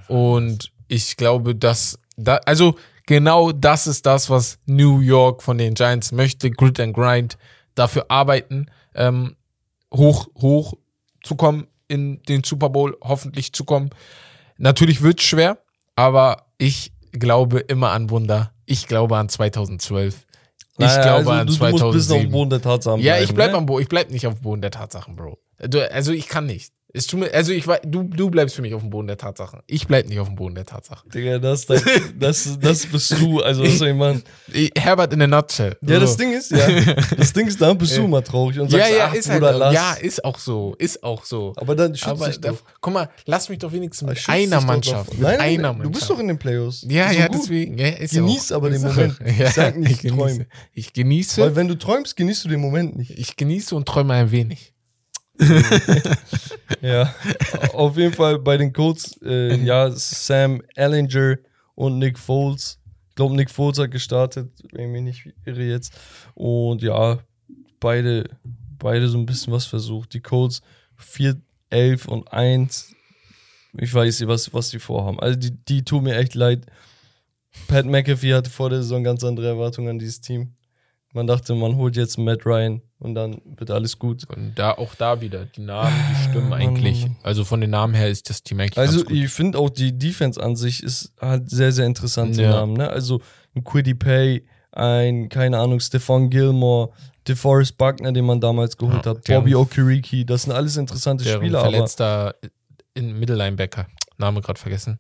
Und 0.08 0.72
ich 0.88 1.18
glaube, 1.18 1.56
dass 1.56 2.00
da, 2.16 2.38
also 2.46 2.76
genau 3.06 3.52
das 3.52 3.88
ist 3.88 4.06
das, 4.06 4.30
was 4.30 4.60
New 4.66 5.00
York 5.00 5.44
von 5.44 5.58
den 5.58 5.74
Giants 5.74 6.12
möchte. 6.12 6.50
Grit 6.50 6.80
and 6.80 6.96
Grind, 6.96 7.38
dafür 7.76 8.06
arbeiten, 8.10 8.68
ähm, 8.96 9.36
hoch, 9.94 10.28
hoch 10.36 10.74
zu 11.24 11.36
kommen 11.36 11.68
in 11.88 12.22
den 12.24 12.44
Super 12.44 12.70
Bowl, 12.70 12.98
hoffentlich 13.02 13.54
zu 13.54 13.64
kommen. 13.64 13.90
Natürlich 14.58 15.02
wird 15.02 15.20
es 15.20 15.26
schwer, 15.26 15.60
aber 15.96 16.48
ich 16.58 16.92
glaube 17.12 17.60
immer 17.60 17.92
an 17.92 18.10
Wunder. 18.10 18.52
Ich 18.66 18.88
glaube 18.88 19.18
an 19.18 19.30
2012. 19.30 20.26
Ich 20.80 20.86
Naja, 20.86 21.02
glaube 21.02 21.18
also, 21.18 21.32
an 21.32 21.48
du, 21.48 21.54
du 21.54 21.60
musst 21.60 21.60
bis 21.60 21.74
auf 21.74 21.80
2007. 21.92 22.22
den 22.24 22.32
Boden 22.32 22.50
der 22.52 22.62
Tatsachen 22.62 23.00
Ja, 23.00 23.14
bleiben, 23.14 23.26
ich 23.26 23.34
bleib 23.36 23.52
ne? 23.52 23.58
am 23.58 23.66
Boden, 23.66 23.82
ich 23.82 23.90
bleib 23.90 24.12
nicht 24.12 24.28
auf 24.28 24.36
dem 24.36 24.42
Boden 24.44 24.62
der 24.62 24.72
Tatsachen, 24.72 25.16
Bro. 25.16 25.40
Du, 25.60 25.92
also 25.92 26.12
ich 26.12 26.28
kann 26.28 26.46
nicht. 26.46 26.72
Es 26.94 27.06
tut 27.06 27.20
mir, 27.20 27.34
also 27.34 27.52
ich 27.52 27.68
wei- 27.68 27.82
du, 27.86 28.04
du 28.04 28.30
bleibst 28.30 28.56
für 28.56 28.62
mich 28.62 28.74
auf 28.74 28.82
dem 28.82 28.90
Boden 28.90 29.08
der 29.08 29.18
Tatsachen. 29.18 29.60
Ich 29.68 29.88
bleib 29.88 30.08
nicht 30.08 30.20
auf 30.20 30.28
dem 30.28 30.36
Boden 30.36 30.56
der 30.56 30.66
Tatsachen. 30.66 31.12
Digga, 31.12 31.38
das, 31.38 31.66
das, 31.66 31.84
das, 32.18 32.58
das 32.60 32.86
bist 32.86 33.12
du. 33.20 33.42
Also, 33.42 33.64
was 33.64 33.78
soll 33.78 33.90
ich 33.90 33.96
machen? 33.96 34.24
Ich- 34.54 34.72
Herbert 34.78 35.12
in 35.14 35.22
a 35.22 35.28
nutshell. 35.28 35.76
Ja, 35.82 36.00
das. 36.00 36.16
Ding 36.16 36.32
ist, 36.32 36.50
ja, 36.52 36.66
das 37.18 37.34
Ding 37.34 37.48
ist, 37.48 37.62
da 37.62 37.74
bist 37.74 37.96
du 37.98 38.04
immer 38.06 38.24
traurig 38.24 38.58
und 38.60 38.72
Ja, 38.72 38.80
sagst, 38.80 38.94
ja, 38.94 39.08
ach, 39.10 39.14
ist 39.14 39.30
halt, 39.30 39.40
Bruder, 39.42 39.58
lass. 39.58 39.74
ja, 39.76 39.94
ist 39.96 40.24
auch 40.24 40.40
so, 40.40 40.76
ist 40.80 41.04
auch 41.04 41.26
so. 41.26 41.54
aber 41.58 41.76
dann 41.76 41.94
schützt 41.94 42.08
Aber 42.08 42.28
dich 42.30 42.40
da, 42.40 42.52
doch. 42.52 42.64
guck 42.80 42.94
mal, 42.94 43.10
lass 43.26 43.50
mich 43.50 43.60
doch 43.60 43.72
wenigstens 43.74 44.08
mit 44.08 44.30
einer 44.30 44.62
Mannschaft. 44.62 45.12
Mit 45.14 45.22
Nein, 45.22 45.40
einer 45.42 45.68
du 45.74 45.80
Mannschaft. 45.80 45.92
bist 45.94 46.10
doch 46.10 46.20
in 46.20 46.30
den 46.30 46.40
Playoffs. 46.40 46.86
ja, 46.90 47.12
ja, 47.12 47.28
gut. 47.28 47.42
deswegen. 47.42 47.78
Ja, 47.78 47.90
ist 47.90 48.14
Genieß 48.14 48.50
ja 48.50 48.56
aber 48.56 48.70
den 48.70 48.82
Moment. 48.88 49.20
Ja, 49.38 49.52
Sag 49.52 49.78
nicht 49.78 50.04
ich 50.06 50.12
träumen. 50.12 50.46
Ich 50.74 50.94
genieße, 50.94 51.42
Weil 51.42 51.56
wenn 51.58 51.68
du 51.68 51.76
träumst, 51.76 52.16
genießt 52.16 52.46
du 52.46 52.50
den 52.50 52.62
Moment 52.62 52.96
nicht. 52.98 53.12
ich 53.12 53.36
genieße 53.36 53.76
und 53.76 53.86
träume 53.88 54.14
ein 54.14 54.32
wenig. 54.32 54.74
Ja, 56.82 57.14
auf 57.74 57.98
jeden 57.98 58.14
Fall 58.14 58.40
bei 58.40 58.58
den 58.58 58.74
Colts, 58.74 59.20
äh, 59.24 59.56
ja, 59.64 59.90
Sam 59.92 60.62
Ellinger 60.76 61.38
und 61.76 61.98
Nick 61.98 62.20
Foles. 62.20 62.80
Ich 63.10 63.16
glaube, 63.16 63.36
Nick 63.36 63.50
Foles 63.50 63.80
hat 63.80 63.92
gestartet, 63.92 64.52
wenn 64.74 64.86
ich 64.86 64.92
mich 64.92 65.02
nicht 65.02 65.36
irre 65.46 65.64
jetzt. 65.64 65.94
Und 66.36 66.82
ja, 66.84 67.20
beide, 67.80 68.26
beide 68.78 69.08
so 69.08 69.18
ein 69.18 69.26
bisschen 69.26 69.54
was 69.54 69.66
versucht. 69.66 70.14
Die 70.14 70.22
Colts 70.22 70.62
4, 70.98 71.36
11 71.70 72.08
und 72.08 72.32
1. 72.32 72.94
Ich 73.80 73.94
weiß 73.94 74.20
nicht, 74.20 74.30
was, 74.30 74.54
was 74.54 74.70
die 74.70 74.80
vorhaben. 74.80 75.20
Also 75.20 75.40
die, 75.40 75.52
die 75.52 75.84
tun 75.84 76.04
mir 76.04 76.16
echt 76.16 76.36
leid. 76.36 76.66
Pat 77.68 77.86
McAfee 77.86 78.34
hatte 78.34 78.50
vor 78.50 78.70
der 78.70 78.82
Saison 78.84 79.04
ganz 79.04 79.24
andere 79.24 79.48
Erwartungen 79.48 79.90
an 79.90 80.00
dieses 80.00 80.22
Team. 80.22 80.54
Man 81.14 81.26
dachte, 81.28 81.56
man 81.56 81.76
holt 81.76 81.96
jetzt 81.96 82.18
Matt 82.18 82.46
Ryan 82.46 82.82
und 83.00 83.16
dann 83.16 83.42
wird 83.46 83.70
alles 83.72 84.00
gut. 84.00 84.24
Und 84.30 84.56
da 84.56 84.72
auch 84.72 84.96
da 84.96 85.22
wieder, 85.22 85.46
die 85.46 85.62
Namen, 85.62 85.94
die 86.12 86.30
stimmen 86.30 86.54
eigentlich. 86.54 87.08
Also 87.24 87.44
von 87.46 87.62
den 87.62 87.70
Namen 87.70 87.94
her 87.94 88.10
ist 88.10 88.30
das 88.30 88.42
Team 88.44 88.60
eigentlich 88.60 88.78
Also 88.78 89.08
ich 89.10 89.30
finde 89.30 89.58
auch 89.60 89.70
die 89.70 89.98
Defense 89.98 90.42
an 90.42 90.56
sich 90.56 90.82
ist 90.84 91.14
hat 91.20 91.50
sehr, 91.50 91.72
sehr 91.72 91.86
interessante 91.86 92.42
Ja. 92.42 92.50
Namen. 92.52 92.74
Ne? 92.74 92.90
Also 92.90 93.22
ein 93.56 93.64
Quiddy 93.64 93.94
Pay, 93.94 94.46
ein, 94.72 95.30
keine 95.30 95.58
Ahnung, 95.60 95.80
Stefan 95.80 96.30
Gilmore, 96.30 96.90
DeForest 97.28 97.78
Buckner, 97.78 98.12
den 98.12 98.26
man 98.26 98.40
damals 98.40 98.78
geholt 98.78 99.06
Ja, 99.06 99.12
hat, 99.12 99.24
Bobby 99.26 99.54
Okereke, 99.56 100.26
das 100.26 100.44
sind 100.44 100.54
alles 100.54 100.78
interessante 100.78 101.24
Spieler, 101.26 101.62
verletzter 101.62 102.36
in 102.94 103.20
Mittellinebacker, 103.20 103.88
Name 104.18 104.42
gerade 104.42 104.60
vergessen. 104.60 104.98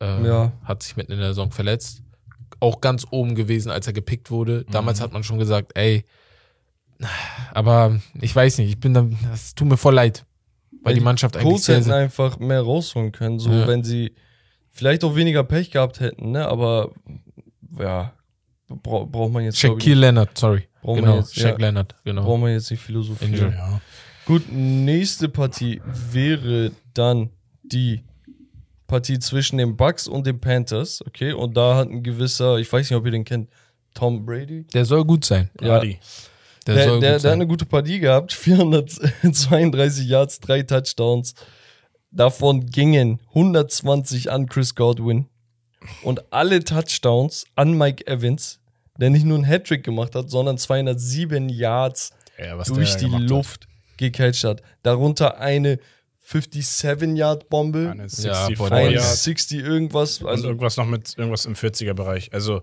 Äh, 0.00 0.26
Ja. 0.26 0.52
Hat 0.64 0.82
sich 0.82 0.96
mitten 0.96 1.12
in 1.12 1.18
der 1.18 1.28
Saison 1.28 1.50
verletzt. 1.50 2.02
Auch 2.60 2.80
ganz 2.80 3.06
oben 3.10 3.34
gewesen, 3.34 3.70
als 3.72 3.86
er 3.88 3.92
gepickt 3.92 4.30
wurde. 4.30 4.64
Damals 4.70 5.00
Mhm. 5.00 5.04
hat 5.04 5.12
man 5.12 5.24
schon 5.24 5.38
gesagt, 5.38 5.72
ey, 5.74 6.04
aber 7.52 8.00
ich 8.20 8.34
weiß 8.34 8.58
nicht, 8.58 8.68
ich 8.70 8.80
bin 8.80 8.94
da, 8.94 9.08
das 9.30 9.54
tut 9.54 9.68
mir 9.68 9.76
voll 9.76 9.94
leid. 9.94 10.24
Weil 10.84 10.94
die 10.94 11.00
Mannschaft 11.00 11.36
eigentlich 11.36 11.48
Colts 11.48 11.66
sehr, 11.66 11.76
hätten 11.76 11.84
sehr, 11.84 11.94
einfach 11.94 12.38
mehr 12.40 12.60
rausholen 12.60 13.12
können, 13.12 13.38
so 13.38 13.50
Ja. 13.50 13.68
wenn 13.68 13.84
sie 13.84 14.14
vielleicht 14.70 15.04
auch 15.04 15.14
weniger 15.14 15.44
Pech 15.44 15.70
gehabt 15.70 16.00
hätten, 16.00 16.32
ne? 16.32 16.48
Aber 16.48 16.90
ja, 17.78 18.12
bra 18.68 19.04
braucht 19.04 19.32
man 19.32 19.44
jetzt 19.44 19.58
Shaquille 19.58 20.00
Leonard, 20.00 20.36
sorry. 20.36 20.68
Brauchen 20.82 20.96
wir 20.96 21.02
genau, 21.02 21.16
jetzt, 21.18 21.36
Shaq 21.36 21.60
ja. 21.60 21.66
Leonard, 21.66 21.94
genau. 22.04 22.24
braucht 22.24 22.40
man 22.40 22.50
jetzt 22.50 22.70
nicht 22.70 22.82
philosophieren. 22.82 23.52
Ja. 23.52 23.80
Gut, 24.26 24.50
nächste 24.50 25.28
Partie 25.28 25.80
wäre 26.10 26.72
dann 26.94 27.30
die 27.62 28.02
Partie 28.88 29.18
zwischen 29.20 29.58
den 29.58 29.76
Bucks 29.76 30.08
und 30.08 30.26
den 30.26 30.40
Panthers, 30.40 31.02
okay? 31.06 31.32
Und 31.32 31.56
da 31.56 31.76
hat 31.76 31.88
ein 31.88 32.02
gewisser, 32.02 32.58
ich 32.58 32.72
weiß 32.72 32.90
nicht, 32.90 32.96
ob 32.96 33.04
ihr 33.04 33.12
den 33.12 33.24
kennt, 33.24 33.48
Tom 33.94 34.26
Brady. 34.26 34.64
Der 34.74 34.84
soll 34.84 35.04
gut 35.04 35.24
sein. 35.24 35.50
Ja, 35.60 35.78
Brady. 35.78 35.98
Der, 36.64 36.74
der, 36.74 36.88
soll 36.88 37.00
der, 37.00 37.18
der 37.18 37.30
hat 37.30 37.34
eine 37.34 37.46
gute 37.46 37.66
Partie 37.66 37.98
gehabt, 37.98 38.32
432 39.22 40.06
Yards, 40.06 40.40
drei 40.40 40.62
Touchdowns. 40.62 41.34
Davon 42.10 42.66
gingen 42.66 43.20
120 43.28 44.30
an 44.30 44.46
Chris 44.46 44.74
Godwin 44.74 45.26
und 46.02 46.32
alle 46.32 46.62
Touchdowns 46.62 47.46
an 47.56 47.76
Mike 47.76 48.06
Evans, 48.06 48.60
der 48.98 49.10
nicht 49.10 49.24
nur 49.24 49.36
einen 49.36 49.44
Hattrick 49.46 49.82
gemacht 49.84 50.14
hat, 50.14 50.30
sondern 50.30 50.58
207 50.58 51.48
Yards 51.48 52.12
Ja, 52.38 52.58
was 52.58 52.68
durch 52.68 52.96
die 52.96 53.06
gemacht 53.06 53.22
hat. 53.22 53.30
Luft 53.30 53.68
gecatcht 53.96 54.44
hat. 54.44 54.62
Darunter 54.82 55.38
eine 55.38 55.78
57-Yard-Bombe, 56.28 57.90
Eine 57.90 58.02
Ja, 58.04 58.46
64 58.46 58.58
boah, 58.58 58.72
ein 58.72 58.92
Yard. 58.92 59.04
60 59.04 59.60
irgendwas. 59.60 60.18
Und 60.18 60.28
Also 60.28 60.48
irgendwas 60.48 60.76
noch 60.76 60.86
mit 60.86 61.16
irgendwas 61.16 61.46
im 61.46 61.54
40er-Bereich. 61.54 62.32
Also 62.32 62.62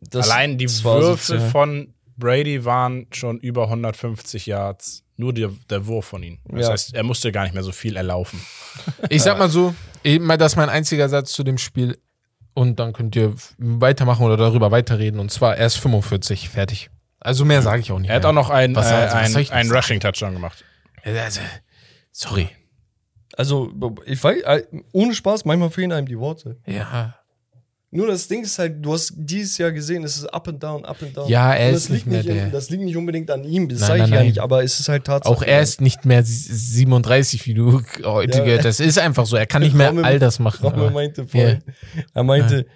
das, 0.00 0.30
allein 0.30 0.58
die 0.58 0.68
Würfe 0.84 1.40
von 1.40 1.94
Brady 2.18 2.64
waren 2.64 3.06
schon 3.12 3.38
über 3.38 3.64
150 3.64 4.46
Yards. 4.46 5.04
Nur 5.16 5.32
der, 5.32 5.50
der 5.70 5.86
Wurf 5.86 6.06
von 6.06 6.22
ihm. 6.22 6.38
Das 6.44 6.66
Ja. 6.66 6.72
heißt, 6.72 6.94
er 6.94 7.02
musste 7.02 7.32
gar 7.32 7.42
nicht 7.44 7.54
mehr 7.54 7.62
so 7.64 7.72
viel 7.72 7.96
erlaufen. 7.96 8.40
Ich 9.08 9.22
sag 9.22 9.38
mal 9.38 9.48
so, 9.48 9.74
eben 10.04 10.24
mal, 10.26 10.36
das 10.38 10.52
ist 10.52 10.56
mein 10.56 10.68
einziger 10.68 11.08
Satz 11.08 11.32
zu 11.32 11.42
dem 11.42 11.58
Spiel. 11.58 11.98
Und 12.54 12.78
dann 12.80 12.92
könnt 12.92 13.14
ihr 13.16 13.34
weitermachen 13.58 14.24
oder 14.26 14.36
darüber 14.36 14.70
weiterreden. 14.70 15.18
Und 15.20 15.30
zwar, 15.32 15.56
er 15.56 15.66
ist 15.66 15.76
45, 15.76 16.48
fertig. 16.48 16.90
Also 17.20 17.44
mehr 17.44 17.62
sage 17.62 17.80
ich 17.80 17.90
auch 17.92 17.98
nicht. 17.98 18.10
Er 18.10 18.16
hat 18.16 18.22
mehr. 18.22 18.30
auch 18.30 18.34
noch 18.34 18.50
einen, 18.50 18.74
Was- 18.76 18.90
äh, 18.90 18.94
also, 18.94 19.38
einen, 19.38 19.50
einen? 19.50 19.72
Rushing-Touchdown 19.72 20.32
gemacht. 20.34 20.64
Also, 21.04 21.40
sorry. 22.12 22.48
Also, 23.36 23.72
ich 24.06 24.22
weiß, 24.22 24.42
äh, 24.42 24.62
ohne 24.92 25.14
Spaß, 25.14 25.44
manchmal 25.44 25.70
fehlen 25.70 25.92
einem 25.92 26.06
die 26.06 26.18
Worte. 26.18 26.58
Ja. 26.66 27.17
Nur 27.90 28.06
das 28.08 28.28
Ding 28.28 28.42
ist 28.42 28.58
halt, 28.58 28.84
du 28.84 28.92
hast 28.92 29.14
dieses 29.16 29.56
Jahr 29.56 29.72
gesehen, 29.72 30.04
es 30.04 30.18
ist 30.18 30.26
up 30.26 30.46
and 30.48 30.62
down, 30.62 30.84
up 30.84 31.02
and 31.02 31.16
down. 31.16 31.26
Ja, 31.26 31.54
er 31.54 31.70
Und 31.70 31.74
ist 31.76 31.84
das 31.84 31.88
liegt 31.96 32.06
nicht 32.06 32.26
mehr 32.26 32.34
in- 32.34 32.40
der- 32.42 32.50
Das 32.50 32.68
liegt 32.68 32.82
nicht 32.82 32.96
unbedingt 32.98 33.30
an 33.30 33.44
ihm, 33.44 33.66
das 33.66 33.78
sage 33.80 33.94
ich 34.04 34.10
nein, 34.10 34.12
ja 34.12 34.22
nicht, 34.24 34.38
aber 34.40 34.62
es 34.62 34.78
ist 34.78 34.90
halt 34.90 35.04
Tatsache. 35.04 35.32
Auch 35.34 35.42
er 35.42 35.62
ist 35.62 35.80
nicht 35.80 36.04
mehr 36.04 36.22
37, 36.22 37.46
wie 37.46 37.54
du 37.54 37.82
heute 38.04 38.38
Ja. 38.38 38.44
gehört 38.44 38.64
hast. 38.66 38.80
Das 38.80 38.86
ist 38.86 38.98
einfach 38.98 39.24
so. 39.24 39.36
Er 39.36 39.46
kann 39.46 39.62
nicht 39.62 39.74
mehr 39.74 39.92
all 40.04 40.18
das 40.18 40.38
machen. 40.38 40.62
Rommel 40.66 40.80
aber- 40.80 40.90
meinte 40.90 41.26
vorhin, 41.26 41.62
er 42.12 42.22
meinte, 42.24 42.66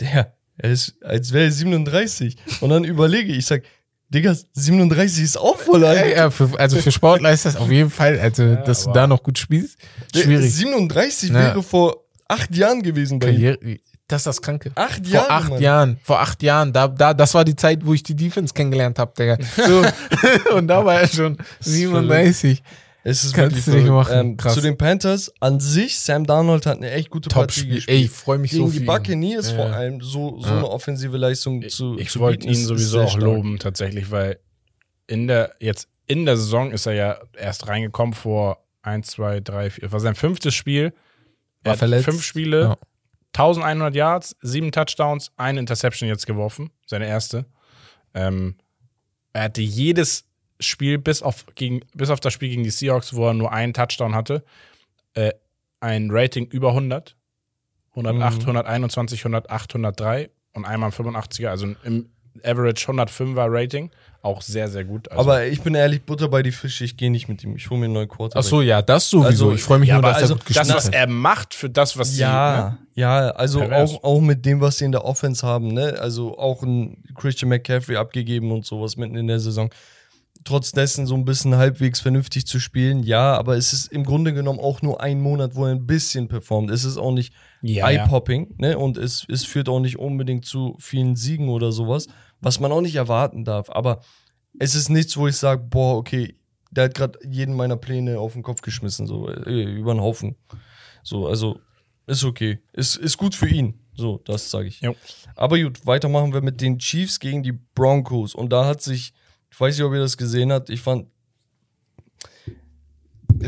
der, 0.00 0.32
er 0.56 0.70
ist, 0.70 0.94
als 1.02 1.32
wäre 1.34 1.44
er 1.44 1.52
37. 1.52 2.36
Und 2.62 2.70
dann 2.70 2.84
überlege 2.84 3.32
ich, 3.32 3.38
ich 3.40 3.46
sag, 3.46 3.62
Digga, 4.08 4.34
37 4.52 5.24
ist 5.24 5.36
auch 5.36 5.58
voll 5.58 5.84
alt. 5.84 5.98
Ja, 6.10 6.16
ja, 6.16 6.30
für, 6.30 6.48
also 6.58 6.76
für 6.78 6.92
Sportler 6.92 7.32
ist 7.32 7.44
das 7.46 7.56
auf 7.56 7.70
jeden 7.70 7.90
Fall, 7.90 8.18
also 8.20 8.54
dass 8.54 8.84
du 8.84 8.92
da 8.92 9.06
noch 9.06 9.22
gut 9.22 9.38
spielst, 9.38 9.76
schwierig. 10.14 10.54
37 10.54 11.30
Ja. 11.30 11.34
wäre 11.36 11.62
vor 11.62 12.04
acht 12.28 12.54
Jahren 12.56 12.82
gewesen 12.82 13.18
bei 13.18 13.30
ihm. 13.30 13.78
Das 14.08 14.20
ist 14.20 14.26
das 14.26 14.42
Kranke. 14.42 14.70
Acht 14.74 15.06
Vor 15.06 15.14
Jahre, 15.14 15.30
acht 15.30 15.48
Mann. 15.50 15.62
Jahren, 15.62 15.98
vor 16.02 16.20
acht 16.20 16.42
Jahren, 16.42 16.72
da, 16.74 16.88
da, 16.88 17.14
das 17.14 17.32
war 17.32 17.44
die 17.44 17.56
Zeit, 17.56 17.86
wo 17.86 17.94
ich 17.94 18.02
die 18.02 18.14
Defense 18.14 18.52
kennengelernt 18.52 18.98
habe, 18.98 19.12
Digga. 19.18 19.38
So, 19.56 19.82
und 20.56 20.68
da 20.68 20.84
war 20.84 21.00
er 21.00 21.08
schon 21.08 21.38
37. 21.60 22.62
Es 23.06 23.22
ist 23.24 23.34
Kannst 23.34 23.50
wirklich 23.56 23.64
du 23.66 23.70
nicht 23.72 23.86
verrückt. 23.86 24.08
machen. 24.10 24.18
Ähm, 24.18 24.36
Krass. 24.38 24.54
zu 24.54 24.60
den 24.62 24.78
Panthers 24.78 25.30
an 25.40 25.60
sich, 25.60 25.98
Sam 25.98 26.24
Darnold 26.26 26.64
hat 26.64 26.78
eine 26.78 26.90
echt 26.90 27.10
gute 27.10 27.28
Partie 27.28 27.60
Top-Spiel. 27.60 27.74
gespielt. 27.76 27.98
Ey, 27.98 28.04
ich 28.04 28.10
freue 28.10 28.38
mich 28.38 28.50
Gegen 28.52 28.64
so 28.66 28.70
die 28.72 28.78
viel. 28.78 28.86
Buccaneers 28.86 29.50
Ja. 29.50 29.56
vor 29.56 29.66
allem 29.66 30.00
so, 30.00 30.40
so 30.40 30.46
Ja. 30.48 30.56
eine 30.56 30.68
offensive 30.70 31.16
Leistung 31.18 31.66
zu 31.68 31.98
Ich 31.98 32.10
zu 32.10 32.20
wollte 32.20 32.46
bieten, 32.46 32.52
ihn 32.58 32.66
sowieso 32.66 33.02
auch 33.02 33.08
stark. 33.10 33.22
loben, 33.22 33.58
tatsächlich, 33.58 34.10
weil 34.10 34.38
in 35.06 35.26
der, 35.28 35.52
jetzt 35.60 35.88
in 36.06 36.24
der 36.24 36.36
Saison 36.38 36.70
ist 36.72 36.86
er 36.86 36.92
ja 36.94 37.18
erst 37.38 37.68
reingekommen 37.68 38.14
vor 38.14 38.64
1, 38.82 39.06
2, 39.08 39.40
3, 39.40 39.68
4. 39.70 39.92
war 39.92 40.00
sein 40.00 40.14
fünftes 40.14 40.54
Spiel. 40.54 40.94
Er 41.62 41.70
War 41.72 41.76
verletzt. 41.78 42.04
fünf 42.06 42.22
Spiele, 42.22 42.60
Ja. 42.62 42.78
1100 43.34 43.94
Yards, 43.94 44.36
sieben 44.42 44.70
Touchdowns, 44.72 45.32
eine 45.36 45.60
Interception 45.60 46.08
jetzt 46.08 46.26
geworfen, 46.26 46.70
seine 46.86 47.06
erste. 47.06 47.46
Ähm, 48.14 48.56
er 49.32 49.44
hatte 49.44 49.60
jedes 49.60 50.24
Spiel 50.60 50.98
bis 50.98 51.20
auf, 51.22 51.44
gegen, 51.54 51.80
bis 51.94 52.10
auf 52.10 52.20
das 52.20 52.32
Spiel 52.32 52.48
gegen 52.48 52.62
die 52.62 52.70
Seahawks, 52.70 53.14
wo 53.14 53.26
er 53.26 53.34
nur 53.34 53.52
einen 53.52 53.74
Touchdown 53.74 54.14
hatte, 54.14 54.44
äh, 55.14 55.32
ein 55.80 56.08
Rating 56.10 56.46
über 56.46 56.68
100. 56.70 57.16
108, 57.90 58.38
Mhm. 58.38 58.46
121, 58.46 59.24
108, 59.24 59.74
103 59.74 60.30
und 60.52 60.64
einmal 60.64 60.88
ein 60.88 60.92
85er, 60.92 61.48
also 61.48 61.74
im 61.84 62.08
Average 62.42 62.86
105er 62.88 63.46
Rating. 63.48 63.90
Auch 64.24 64.40
sehr, 64.40 64.68
sehr 64.68 64.84
gut. 64.84 65.10
Also, 65.10 65.20
Aber 65.20 65.44
ich 65.44 65.60
bin 65.60 65.74
ehrlich, 65.74 66.02
Butter 66.06 66.28
bei 66.28 66.42
die 66.42 66.50
Fische, 66.50 66.82
ich 66.84 66.96
gehe 66.96 67.10
nicht 67.10 67.28
mit 67.28 67.44
ihm. 67.44 67.56
Ich 67.56 67.68
hole 67.68 67.78
mir 67.78 67.84
einen 67.84 67.92
neuen 67.94 68.08
Quarterback. 68.08 68.42
Ach 68.42 68.48
so, 68.48 68.62
ja, 68.62 68.80
das 68.80 69.10
sowieso. 69.10 69.26
Also, 69.26 69.52
ich 69.52 69.62
freue 69.62 69.78
mich 69.78 69.90
ja, 69.90 69.96
nur, 69.96 70.04
aber 70.04 70.12
dass 70.14 70.22
also 70.22 70.34
er 70.34 70.38
gut 70.38 70.46
das, 70.48 70.56
gespielt 70.56 70.76
was 70.76 70.86
hat. 70.86 70.94
er 70.94 71.06
macht 71.08 71.52
für 71.52 71.68
das, 71.68 71.98
was 71.98 72.12
sie. 72.14 72.20
Ja, 72.22 72.70
Ne? 72.70 72.78
ja, 73.02 73.18
also 73.32 73.58
Pervers. 73.58 73.90
auch, 73.96 74.02
auch 74.04 74.20
mit 74.22 74.46
dem, 74.46 74.62
was 74.62 74.78
sie 74.78 74.86
in 74.86 74.92
der 74.92 75.04
Offense 75.04 75.46
haben, 75.46 75.68
ne? 75.68 75.96
Also 76.00 76.38
auch 76.38 76.62
ein 76.62 77.04
Christian 77.14 77.50
McCaffrey 77.50 77.96
abgegeben 77.96 78.50
und 78.50 78.64
sowas 78.64 78.96
mitten 78.96 79.16
in 79.16 79.26
der 79.26 79.40
Saison. 79.40 79.68
Trotz 80.44 80.72
dessen 80.72 81.06
so 81.06 81.14
ein 81.14 81.24
bisschen 81.24 81.56
halbwegs 81.56 82.00
vernünftig 82.00 82.46
zu 82.46 82.60
spielen, 82.60 83.02
ja, 83.02 83.34
aber 83.34 83.56
es 83.56 83.72
ist 83.72 83.90
im 83.92 84.04
Grunde 84.04 84.34
genommen 84.34 84.58
auch 84.58 84.82
nur 84.82 85.00
ein 85.00 85.20
Monat, 85.20 85.54
wo 85.54 85.64
er 85.64 85.70
ein 85.72 85.86
bisschen 85.86 86.28
performt. 86.28 86.70
Es 86.70 86.84
ist 86.84 86.98
auch 86.98 87.12
nicht 87.12 87.32
Ja, 87.62 87.88
ja. 87.90 88.02
eye-popping, 88.04 88.54
ne? 88.58 88.76
Und 88.78 88.98
es, 88.98 89.26
es 89.30 89.44
führt 89.44 89.68
auch 89.70 89.80
nicht 89.80 89.98
unbedingt 89.98 90.44
zu 90.44 90.76
vielen 90.78 91.16
Siegen 91.16 91.48
oder 91.48 91.72
sowas, 91.72 92.08
was 92.44 92.60
man 92.60 92.70
auch 92.72 92.82
nicht 92.82 92.94
erwarten 92.94 93.44
darf. 93.44 93.70
Aber 93.70 94.00
es 94.58 94.74
ist 94.74 94.90
nichts, 94.90 95.16
wo 95.16 95.26
ich 95.26 95.36
sage, 95.36 95.62
boah, 95.62 95.96
okay, 95.96 96.36
der 96.70 96.84
hat 96.84 96.94
gerade 96.94 97.18
jeden 97.28 97.54
meiner 97.54 97.76
Pläne 97.76 98.18
auf 98.18 98.34
den 98.34 98.42
Kopf 98.42 98.60
geschmissen, 98.60 99.06
so 99.06 99.28
äh, 99.28 99.62
über 99.62 99.94
den 99.94 100.00
Haufen. 100.00 100.36
So, 101.02 101.26
also 101.26 101.58
ist 102.06 102.24
okay. 102.24 102.58
Ist, 102.72 102.96
ist 102.96 103.16
gut 103.16 103.34
für 103.34 103.48
ihn. 103.48 103.80
So, 103.96 104.20
das 104.24 104.50
sage 104.50 104.68
ich. 104.68 104.80
Jo. 104.80 104.94
Aber 105.36 105.58
gut, 105.58 105.86
weitermachen 105.86 106.34
wir 106.34 106.42
mit 106.42 106.60
den 106.60 106.78
Chiefs 106.78 107.18
gegen 107.18 107.42
die 107.42 107.52
Broncos. 107.52 108.34
Und 108.34 108.50
da 108.50 108.66
hat 108.66 108.82
sich, 108.82 109.14
ich 109.50 109.58
weiß 109.58 109.76
nicht, 109.76 109.84
ob 109.84 109.92
ihr 109.92 110.00
das 110.00 110.16
gesehen 110.16 110.52
habt, 110.52 110.68
ich 110.68 110.80
fand, 110.80 111.06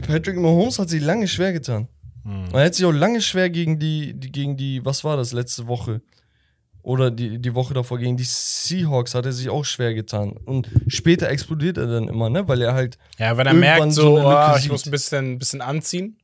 Patrick 0.06 0.36
Mahomes 0.36 0.78
hat 0.78 0.88
sich 0.88 1.02
lange 1.02 1.28
schwer 1.28 1.52
getan. 1.52 1.88
Hm. 2.22 2.48
Er 2.52 2.66
hat 2.66 2.74
sich 2.74 2.84
auch 2.84 2.92
lange 2.92 3.20
schwer 3.20 3.50
gegen 3.50 3.78
die, 3.78 4.14
die, 4.14 4.32
gegen 4.32 4.56
die, 4.56 4.84
was 4.84 5.04
war 5.04 5.16
das, 5.16 5.32
letzte 5.32 5.66
Woche? 5.66 6.00
Oder 6.86 7.10
die, 7.10 7.40
die 7.40 7.52
Woche 7.56 7.74
davor 7.74 7.98
gegen 7.98 8.16
die 8.16 8.22
Seahawks 8.22 9.16
hat 9.16 9.26
er 9.26 9.32
sich 9.32 9.48
auch 9.50 9.64
schwer 9.64 9.92
getan. 9.92 10.36
Und 10.44 10.70
später 10.86 11.28
explodiert 11.28 11.78
er 11.78 11.88
dann 11.88 12.06
immer, 12.06 12.30
ne? 12.30 12.46
Weil 12.46 12.62
er 12.62 12.74
halt. 12.74 12.96
Ja, 13.18 13.36
wenn 13.36 13.44
er 13.44 13.54
merkt, 13.54 13.92
so 13.92 14.18
so, 14.18 14.28
ah, 14.28 14.54
ich 14.54 14.62
sieht. 14.62 14.70
muss 14.70 14.86
ein 14.86 14.92
bisschen, 14.92 15.38
bisschen 15.40 15.60
anziehen. 15.62 16.16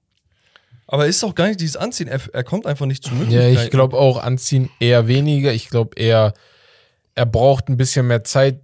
Aber 0.86 1.08
ist 1.08 1.24
auch 1.24 1.34
gar 1.34 1.48
nicht 1.48 1.58
dieses 1.58 1.76
Anziehen. 1.76 2.06
Er, 2.06 2.20
er 2.32 2.44
kommt 2.44 2.66
einfach 2.66 2.86
nicht 2.86 3.02
zu 3.02 3.10
Ja, 3.28 3.48
ich 3.48 3.70
glaube 3.70 3.98
auch 3.98 4.22
anziehen 4.22 4.70
eher 4.78 5.08
weniger. 5.08 5.52
Ich 5.52 5.68
glaube 5.68 5.96
eher, 6.00 6.32
er 7.16 7.26
braucht 7.26 7.68
ein 7.68 7.76
bisschen 7.76 8.06
mehr 8.06 8.22
Zeit 8.22 8.60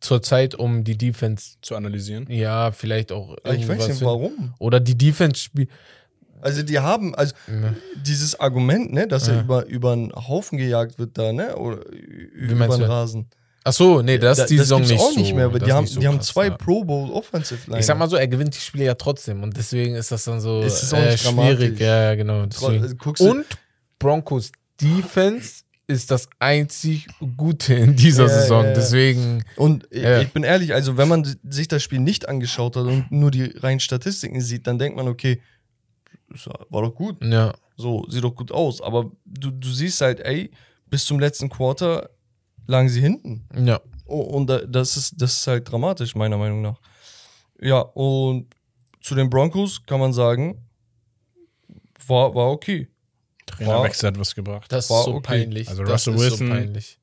zur 0.00 0.22
Zeit, 0.22 0.54
um 0.54 0.84
die 0.84 0.96
Defense, 0.96 1.56
Zu 1.60 1.76
analysieren. 1.76 2.26
ja, 2.30 2.70
vielleicht 2.72 3.12
auch. 3.12 3.36
Aber 3.44 3.54
Ich 3.54 3.68
weiß 3.68 3.68
irgendwas 3.68 3.88
nicht 3.88 4.02
warum. 4.02 4.54
Oder 4.58 4.80
die 4.80 4.96
Defense 4.96 5.38
spielt. 5.38 5.68
Also 6.40 6.62
die 6.62 6.78
haben, 6.78 7.14
also 7.14 7.34
dieses 8.04 8.38
Argument, 8.38 8.92
ne, 8.92 9.06
dass 9.08 9.28
er 9.28 9.36
Ja. 9.36 9.40
über, 9.42 9.66
über 9.66 9.92
einen 9.92 10.12
Haufen 10.12 10.58
gejagt 10.58 10.98
wird 10.98 11.16
da, 11.18 11.32
ne? 11.32 11.56
Oder 11.56 11.78
ü- 11.92 12.30
über 12.34 12.64
einen 12.64 12.80
du? 12.80 12.88
Rasen. 12.88 13.26
Ach 13.64 13.72
so, 13.72 14.00
nee, 14.00 14.16
das 14.18 14.36
Da- 14.36 14.42
ist 14.44 14.50
die 14.50 14.58
Saison 14.58 14.78
gibt's 14.78 14.92
nicht 14.92 15.00
auch 15.02 15.12
so. 15.12 15.18
nicht 15.20 15.34
mehr, 15.34 15.48
das 15.48 15.62
die 15.64 15.72
haben, 15.72 15.86
so 15.88 15.98
die 16.00 16.06
haben 16.06 16.18
krass, 16.18 16.26
zwei 16.28 16.46
ja. 16.46 16.56
Pro 16.56 16.84
Bowl 16.84 17.10
Offensive 17.10 17.68
Line. 17.68 17.80
Ich 17.80 17.86
sag 17.86 17.98
mal 17.98 18.08
so, 18.08 18.14
er 18.16 18.28
gewinnt 18.28 18.54
die 18.54 18.60
Spiele 18.60 18.84
ja 18.84 18.94
trotzdem 18.94 19.42
und 19.42 19.56
deswegen 19.56 19.96
ist 19.96 20.12
das 20.12 20.22
dann 20.24 20.40
so 20.40 20.60
Es 20.62 20.82
ist 20.84 20.94
auch 20.94 20.98
äh, 20.98 21.18
schwierig. 21.18 21.80
Ja, 21.80 22.02
ja, 22.10 22.14
genau. 22.14 22.46
Du- 22.46 23.24
Und 23.28 23.44
Broncos 23.98 24.52
Defense 24.80 25.62
ist 25.88 26.10
das 26.10 26.28
einzig 26.38 27.06
Gute 27.36 27.74
in 27.74 27.94
dieser 27.96 28.26
Ja, 28.26 28.28
ja, 28.32 28.40
Saison. 28.40 28.64
ja. 28.66 28.72
Deswegen, 28.74 29.44
Und 29.56 29.86
Ja. 29.92 30.20
ich 30.20 30.32
bin 30.32 30.42
ehrlich, 30.42 30.74
also 30.74 30.96
wenn 30.96 31.08
man 31.08 31.36
sich 31.48 31.68
das 31.68 31.82
Spiel 31.82 32.00
nicht 32.00 32.28
angeschaut 32.28 32.76
hat 32.76 32.84
und 32.84 33.10
nur 33.10 33.30
die 33.30 33.44
reinen 33.44 33.80
Statistiken 33.80 34.40
sieht, 34.40 34.66
dann 34.66 34.78
denkt 34.78 34.96
man, 34.96 35.06
okay, 35.08 35.40
das 35.40 35.40
war 36.70 36.82
doch 36.82 36.94
gut. 36.94 37.22
ja. 37.24 37.52
So, 37.78 38.06
sieht 38.08 38.24
doch 38.24 38.34
gut 38.34 38.50
aus. 38.52 38.80
Aber 38.80 39.10
du, 39.26 39.50
du 39.50 39.68
siehst 39.70 40.00
halt, 40.00 40.20
ey, 40.20 40.50
bis 40.86 41.04
zum 41.04 41.20
letzten 41.20 41.50
Quarter 41.50 42.08
lagen 42.66 42.88
sie 42.88 43.02
hinten. 43.02 43.46
Ja. 43.54 43.80
Oh, 44.06 44.20
Und 44.20 44.46
da- 44.48 44.64
das 44.64 44.96
ist, 44.96 45.20
das 45.20 45.34
ist 45.40 45.46
halt 45.46 45.70
dramatisch, 45.70 46.14
meiner 46.14 46.38
Meinung 46.38 46.62
nach. 46.62 46.80
Ja, 47.60 47.80
und 47.80 48.46
zu 49.02 49.14
den 49.14 49.28
Broncos 49.28 49.82
kann 49.84 50.00
man 50.00 50.14
sagen, 50.14 50.64
war, 52.06 52.34
war 52.34 52.50
okay. 52.50 52.88
Trainerwechsel 53.46 54.08
hat 54.08 54.18
was 54.18 54.34
gebracht. 54.34 54.72
Das 54.72 54.88
War 54.90 55.00
ist 55.00 55.04
so 55.04 55.14
okay. 55.16 55.26
peinlich. 55.40 55.68
Also 55.68 55.82
das 55.84 56.08
Russell 56.08 56.14
ist 56.14 56.20
Wilson- 56.20 56.46
So 56.48 56.52
peinlich. 56.54 56.98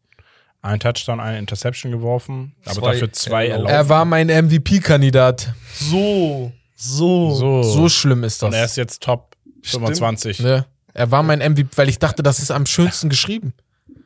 Ein 0.62 0.80
Touchdown, 0.80 1.20
eine 1.20 1.40
Interception 1.40 1.92
geworfen, 1.92 2.56
aber 2.66 2.76
Zwei 2.76 2.92
dafür 2.94 3.12
zwei 3.14 3.48
erlaubt. 3.48 3.70
erlaubt. 3.70 3.86
Er 3.86 3.90
war 3.90 4.06
mein 4.06 4.28
MVP-Kandidat. 4.30 5.54
So, 5.76 6.52
so. 6.76 7.32
So. 7.36 7.64
So 7.64 7.90
schlimm 7.90 8.24
ist 8.24 8.44
Und 8.44 8.54
er 8.54 8.62
das. 8.64 8.72
ist 8.72 8.78
jetzt 8.78 9.04
Top 9.04 9.36
25. 9.64 10.40
Ne? 10.40 10.66
Er 10.94 11.12
war 11.12 11.24
mein 11.24 11.40
MVP, 11.40 11.70
weil 11.78 11.90
ich 11.90 12.00
dachte, 12.00 12.22
das 12.24 12.40
ist 12.40 12.52
am 12.52 12.66
schönsten 12.66 13.10
geschrieben. 13.10 13.54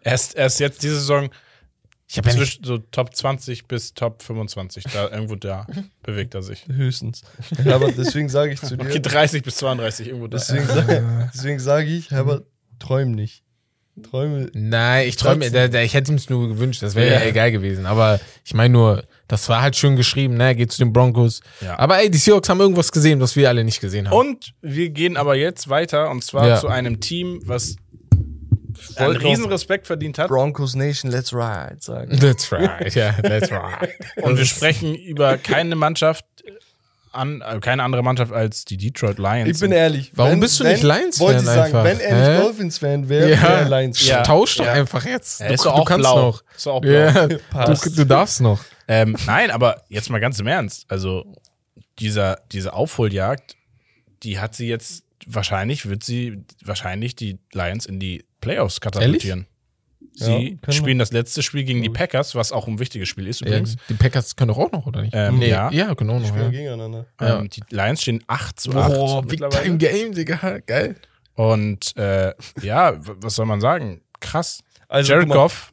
Er, 0.01 0.15
ist, 0.15 0.35
er 0.35 0.45
ist 0.47 0.59
jetzt 0.59 0.83
diese 0.83 0.95
Saison 0.95 1.29
Ich 2.07 2.17
habe 2.17 2.29
ja 2.29 2.35
nicht 2.37 2.65
so 2.65 2.77
Top 2.77 3.13
20 3.15 3.67
bis 3.67 3.93
Top 3.93 4.21
25. 4.23 4.85
Da 4.93 5.09
irgendwo 5.09 5.35
da 5.35 5.67
bewegt 6.03 6.33
er 6.35 6.41
sich. 6.43 6.65
Höchstens. 6.67 7.23
Aber 7.65 7.91
deswegen 7.91 8.29
sage 8.29 8.53
ich 8.53 8.61
zu 8.61 8.77
dir, 8.77 8.85
Okay, 8.85 8.99
30 9.01 9.43
bis 9.43 9.57
32, 9.57 10.07
irgendwo 10.07 10.27
da. 10.27 10.37
deswegen, 10.37 10.67
deswegen 11.33 11.59
sage 11.59 11.87
ich, 11.87 12.11
Herbert, 12.11 12.45
träum 12.79 13.11
nicht. 13.11 13.43
Träume. 14.03 14.49
Nein, 14.53 15.07
ich 15.07 15.15
träume, 15.15 15.49
da, 15.51 15.67
da, 15.67 15.81
ich 15.81 15.93
hätte 15.93 16.11
ihm 16.11 16.15
es 16.17 16.29
nur 16.29 16.47
gewünscht, 16.47 16.83
das 16.83 16.95
wäre 16.95 17.07
ja. 17.13 17.19
Ja. 17.19 17.25
egal 17.25 17.51
gewesen. 17.51 17.85
Aber 17.85 18.19
ich 18.45 18.53
meine 18.53 18.71
nur, 18.73 19.03
das 19.27 19.49
war 19.49 19.61
halt 19.61 19.75
schön 19.75 19.95
geschrieben, 19.95 20.35
ne? 20.35 20.55
Geht 20.55 20.71
zu 20.71 20.77
den 20.79 20.93
Broncos. 20.93 21.41
Ja. 21.61 21.77
Aber 21.79 21.99
ey, 21.99 22.09
die 22.11 22.17
Seahawks 22.17 22.47
haben 22.49 22.59
irgendwas 22.59 22.91
gesehen, 22.91 23.19
was 23.19 23.35
wir 23.35 23.49
alle 23.49 23.63
nicht 23.63 23.81
gesehen 23.81 24.07
haben. 24.09 24.15
Und 24.17 24.53
wir 24.61 24.89
gehen 24.89 25.17
aber 25.17 25.35
jetzt 25.35 25.69
weiter 25.69 26.09
und 26.11 26.23
zwar 26.23 26.47
Ja. 26.47 26.59
zu 26.59 26.67
einem 26.67 26.99
Team, 26.99 27.41
was 27.45 27.75
noch- 28.99 29.19
riesen 29.21 29.45
Respekt 29.45 29.87
verdient 29.87 30.17
hat. 30.19 30.27
Broncos 30.29 30.75
Nation, 30.75 31.11
let's 31.11 31.33
ride, 31.33 31.77
sagen. 31.79 32.17
That's 32.19 32.51
right, 32.51 32.93
ja, 32.93 33.13
that's 33.13 33.51
right. 33.51 33.89
Und 34.21 34.37
wir 34.37 34.45
sprechen 34.45 34.93
über 34.95 35.37
keine 35.37 35.75
Mannschaft 35.75 36.25
an, 37.17 37.41
äh, 37.41 37.59
keine 37.59 37.83
andere 37.83 38.03
Mannschaft 38.03 38.31
als 38.31 38.63
die 38.65 38.77
Detroit 38.77 39.17
Lions. 39.17 39.49
Ich 39.49 39.59
bin 39.59 39.71
ehrlich. 39.71 40.11
Warum 40.15 40.39
bist 40.39 40.59
du 40.59 40.63
nicht 40.63 40.83
Lions-Fan 40.83 41.25
Wollte 41.27 41.39
ich 41.39 41.45
sagen, 41.45 41.61
einfach? 41.63 41.83
wenn 41.83 41.99
er 41.99 42.29
nicht? 42.31 42.43
Dolphins-Fan 42.45 43.09
wäre, 43.09 43.29
Ja. 43.31 43.41
wäre 43.41 43.53
er 43.61 43.69
Lions. 43.69 44.07
Ja. 44.07 44.23
Tausch 44.23 44.55
doch 44.55 44.65
ja. 44.65 44.73
einfach 44.73 45.05
jetzt. 45.05 45.41
Ist 45.41 45.65
doch 45.65 45.73
auch 45.73 45.85
kannst 45.85 46.03
blau. 46.03 46.21
noch. 46.21 46.43
Ist 46.55 46.65
doch 46.65 46.73
auch 46.75 46.81
blau. 46.81 46.91
Ja, 46.91 47.27
du, 47.27 47.89
du 47.95 48.05
darfst 48.05 48.41
noch. 48.41 48.63
Ähm, 48.87 49.17
nein, 49.25 49.51
aber 49.51 49.83
jetzt 49.89 50.09
mal 50.09 50.19
ganz 50.19 50.39
im 50.39 50.47
Ernst. 50.47 50.85
Also 50.87 51.25
dieser, 51.99 52.39
diese 52.51 52.73
Aufholjagd, 52.73 53.55
die 54.23 54.39
hat 54.39 54.55
sie 54.55 54.67
jetzt 54.67 55.03
wahrscheinlich, 55.25 55.89
wird 55.89 56.03
sie 56.03 56.43
wahrscheinlich 56.63 57.15
die 57.15 57.39
Lions 57.53 57.85
in 57.85 57.99
die 57.99 58.23
Playoffs 58.41 58.79
katapultieren. 58.81 59.47
Sie 60.19 60.57
Ja, 60.65 60.71
spielen 60.73 60.97
das 60.97 61.11
letzte 61.11 61.43
Spiel 61.43 61.63
gegen 61.63 61.83
die 61.83 61.89
Packers, 61.89 62.33
was 62.33 62.51
auch 62.51 62.67
ein 62.67 62.79
wichtiges 62.79 63.07
Spiel 63.07 63.27
ist 63.27 63.41
Ja, 63.41 63.47
übrigens. 63.47 63.75
die 63.87 63.93
Packers 63.93 64.35
können 64.35 64.49
doch 64.49 64.57
auch 64.57 64.71
noch, 64.71 64.87
oder 64.87 65.01
nicht? 65.01 65.13
Ähm, 65.15 65.37
nee, 65.37 65.49
ja. 65.49 65.69
ja, 65.71 65.93
genau 65.93 66.17
noch. 66.19 66.27
Spielen 66.27 66.45
Ja. 66.45 66.49
gegeneinander. 66.49 67.05
Ja. 67.21 67.39
Ähm, 67.39 67.49
die 67.49 67.61
Lions 67.69 68.01
stehen 68.01 68.23
8 68.25 68.59
zu 68.59 68.71
8 68.75 68.93
Boah, 68.93 69.21
Big. 69.23 69.41
Time 69.49 69.77
Game, 69.77 70.13
Digga. 70.15 70.59
Geil. 70.65 70.95
Und 71.35 71.95
äh, 71.97 72.33
ja, 72.63 72.93
was 72.99 73.35
soll 73.35 73.45
man 73.45 73.61
sagen? 73.61 74.01
Krass. 74.19 74.63
Also, 74.87 75.13
Jared 75.13 75.29
Goff, 75.29 75.71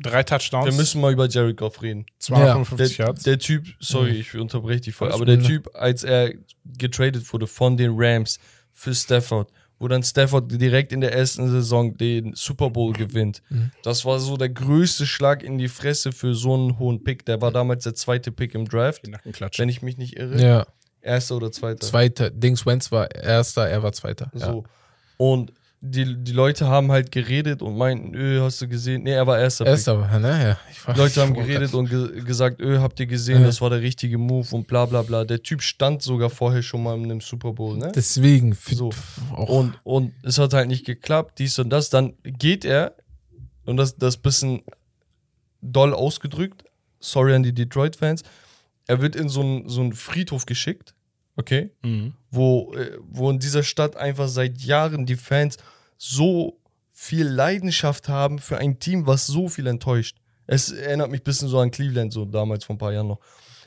drei 0.00 0.22
Touchdowns, 0.22 0.64
Wir 0.66 0.72
müssen 0.72 1.00
mal 1.02 1.12
über 1.12 1.28
Jared 1.28 1.56
Goff 1.58 1.82
reden. 1.82 2.06
255 2.20 2.96
Der, 2.96 3.06
Yards. 3.06 3.22
der 3.24 3.38
Typ, 3.38 3.66
sorry, 3.78 4.12
ich 4.12 4.34
unterbreche 4.34 4.80
dich 4.80 4.94
voll, 4.94 5.08
Alles 5.08 5.16
aber 5.16 5.26
der. 5.26 5.42
Typ, 5.42 5.68
als 5.74 6.02
er 6.02 6.32
getradet 6.64 7.30
wurde 7.32 7.46
von 7.46 7.76
den 7.76 7.92
Rams 7.94 8.38
für 8.72 8.94
Stafford, 8.94 9.50
wo 9.78 9.88
dann 9.88 10.02
Stafford 10.02 10.50
direkt 10.60 10.92
in 10.92 11.00
der 11.00 11.12
ersten 11.14 11.50
Saison 11.50 11.96
den 11.96 12.32
Super 12.34 12.70
Bowl 12.70 12.92
gewinnt, 12.92 13.42
Mhm. 13.50 13.70
das 13.82 14.04
war 14.04 14.18
so 14.20 14.36
der 14.36 14.48
größte 14.48 15.06
Schlag 15.06 15.42
in 15.42 15.58
die 15.58 15.68
Fresse 15.68 16.12
für 16.12 16.34
so 16.34 16.54
einen 16.54 16.78
hohen 16.78 17.04
Pick. 17.04 17.26
Der 17.26 17.40
war 17.40 17.50
damals 17.52 17.84
der 17.84 17.94
zweite 17.94 18.32
Pick 18.32 18.54
im 18.54 18.64
Draft, 18.66 19.04
Die 19.06 19.10
Nackenklatsche. 19.10 19.60
wenn 19.62 19.68
ich 19.68 19.82
mich 19.82 19.96
nicht 19.98 20.16
irre. 20.16 20.40
Ja, 20.42 20.66
Erster 21.02 21.36
oder 21.36 21.52
zweiter. 21.52 21.80
zweiter. 21.86 22.30
Dings 22.30 22.64
Wentz 22.66 22.90
war 22.90 23.14
erster, 23.14 23.68
er 23.68 23.82
war 23.82 23.92
zweiter. 23.92 24.30
Ja. 24.34 24.46
So. 24.52 24.64
Und 25.18 25.52
die, 25.90 26.16
die 26.24 26.32
Leute 26.32 26.66
haben 26.66 26.90
halt 26.92 27.10
geredet 27.12 27.62
und 27.62 27.76
meinten, 27.76 28.14
öh, 28.14 28.40
hast 28.40 28.60
du 28.60 28.68
gesehen? 28.68 29.02
Nee, 29.04 29.12
er 29.12 29.26
war 29.26 29.38
erster 29.38 29.64
Pick. 29.64 29.72
Erster, 29.72 30.00
war, 30.00 30.18
ne? 30.18 30.42
Ja. 30.48 30.58
Ich 30.70 30.86
war, 30.86 30.94
Die 30.94 31.00
Leute 31.00 31.20
haben 31.22 31.36
war- 31.36 31.44
geredet 31.44 31.74
und 31.74 31.88
ge 31.88 32.20
gesagt, 32.22 32.60
öh, 32.60 32.78
habt 32.78 32.98
ihr 33.00 33.06
gesehen, 33.06 33.40
Ja. 33.40 33.46
das 33.46 33.60
war 33.60 33.70
der 33.70 33.80
richtige 33.80 34.18
Move 34.18 34.46
und 34.54 34.66
bla 34.66 34.84
bla 34.86 35.02
bla. 35.02 35.24
Der 35.24 35.42
Typ 35.42 35.62
stand 35.62 36.02
sogar 36.02 36.30
vorher 36.30 36.62
schon 36.62 36.82
mal 36.82 36.96
in 36.96 37.04
einem 37.04 37.20
Super 37.20 37.52
Bowl, 37.52 37.76
ne? 37.76 37.92
Deswegen. 37.94 38.52
So. 38.54 38.90
Und, 39.36 39.74
und 39.84 40.12
es 40.22 40.38
hat 40.38 40.52
halt 40.54 40.68
nicht 40.68 40.84
geklappt, 40.84 41.38
dies 41.38 41.58
und 41.58 41.70
das. 41.70 41.90
Dann 41.90 42.14
geht 42.22 42.64
er, 42.64 42.94
und 43.64 43.76
das, 43.76 43.96
das 43.96 44.16
bisschen 44.16 44.62
doll 45.62 45.94
ausgedrückt, 45.94 46.64
sorry 47.00 47.34
an 47.34 47.42
die 47.42 47.52
Detroit-Fans, 47.54 48.22
er 48.86 49.00
wird 49.02 49.16
in 49.16 49.28
so 49.28 49.40
einen 49.40 49.68
so 49.68 49.80
einen 49.80 49.92
Friedhof 49.92 50.46
geschickt, 50.46 50.94
okay? 51.36 51.70
Mhm. 51.82 52.12
wo, 52.30 52.72
äh, 52.74 52.98
wo 53.08 53.30
in 53.30 53.38
dieser 53.38 53.62
Stadt 53.62 53.96
einfach 53.96 54.28
seit 54.28 54.58
Jahren 54.60 55.06
die 55.06 55.16
Fans 55.16 55.56
so 55.96 56.58
viel 56.92 57.26
Leidenschaft 57.26 58.08
haben 58.08 58.38
für 58.38 58.58
ein 58.58 58.78
Team, 58.78 59.06
was 59.06 59.26
so 59.26 59.48
viel 59.48 59.66
enttäuscht. 59.66 60.16
Es 60.46 60.70
erinnert 60.70 61.10
mich 61.10 61.20
ein 61.20 61.24
bisschen 61.24 61.48
so 61.48 61.58
an 61.58 61.70
Cleveland, 61.70 62.12
so 62.12 62.24
damals 62.24 62.64
vor 62.64 62.74
ein 62.76 62.78
paar 62.78 62.92
Jahren 62.92 63.08
noch. 63.08 63.20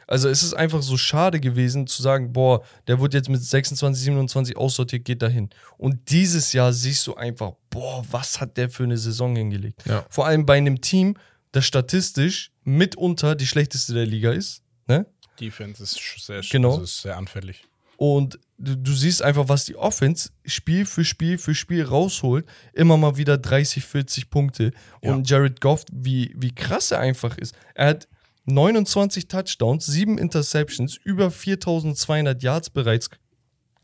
Also 0.08 0.28
es 0.28 0.42
ist 0.42 0.56
einfach 0.56 0.82
so 0.82 0.98
schade 0.98 1.40
gewesen 1.40 1.86
zu 1.86 2.02
sagen, 2.02 2.34
boah, 2.34 2.64
der 2.88 3.00
wird 3.00 3.14
jetzt 3.14 3.30
mit 3.30 3.44
26, 3.44 4.06
27 4.06 4.58
aussortiert, 4.58 5.06
geht 5.06 5.22
dahin. 5.22 5.52
Und 5.78 6.10
dieses 6.10 6.52
Jahr 6.52 6.74
siehst 6.74 7.06
du 7.06 7.14
einfach, 7.14 7.52
boah, 7.70 8.04
was 8.10 8.42
hat 8.42 8.58
der 8.58 8.72
für 8.72 8.86
eine 8.86 8.98
Saison 8.98 9.36
hingelegt. 9.36 9.84
Ja. 9.86 10.04
Vor 10.10 10.26
allem 10.26 10.48
bei 10.48 10.58
einem 10.58 10.82
Team, 10.82 11.16
das 11.52 11.66
statistisch 11.66 12.52
mitunter 12.64 13.36
die 13.36 13.46
schlechteste 13.46 13.94
der 13.94 14.08
Liga 14.08 14.32
ist. 14.32 14.64
Ne? 14.88 15.06
Defense 15.40 15.84
ist 15.84 16.00
sehr, 16.18 16.42
Genau. 16.50 16.72
also 16.72 16.84
ist 16.84 17.02
sehr 17.04 17.16
anfällig. 17.16 17.64
Und 17.98 18.40
du, 18.60 18.76
du 18.76 18.94
siehst 18.94 19.22
einfach, 19.22 19.48
was 19.50 19.66
die 19.66 19.76
Offense 19.76 20.30
Spiel 20.46 20.86
für 20.86 21.04
Spiel 21.04 21.38
für 21.38 21.56
Spiel 21.56 21.84
rausholt. 21.84 22.46
Immer 22.74 22.98
mal 22.98 23.18
wieder 23.18 23.38
30, 23.38 23.84
40 23.84 24.30
Punkte. 24.30 24.72
Ja. 25.02 25.14
Und 25.14 25.30
Jared 25.30 25.62
Goff, 25.62 25.86
wie, 25.92 26.34
wie 26.38 26.54
krass 26.54 26.92
er 26.92 27.00
einfach 27.00 27.38
ist. 27.38 27.56
Er 27.74 27.88
hat 27.88 28.08
29 28.46 29.28
Touchdowns, 29.28 29.86
7 29.86 30.18
Interceptions, 30.18 30.98
über 31.04 31.32
4200 31.32 32.42
Yards 32.44 32.70
bereits. 32.70 33.10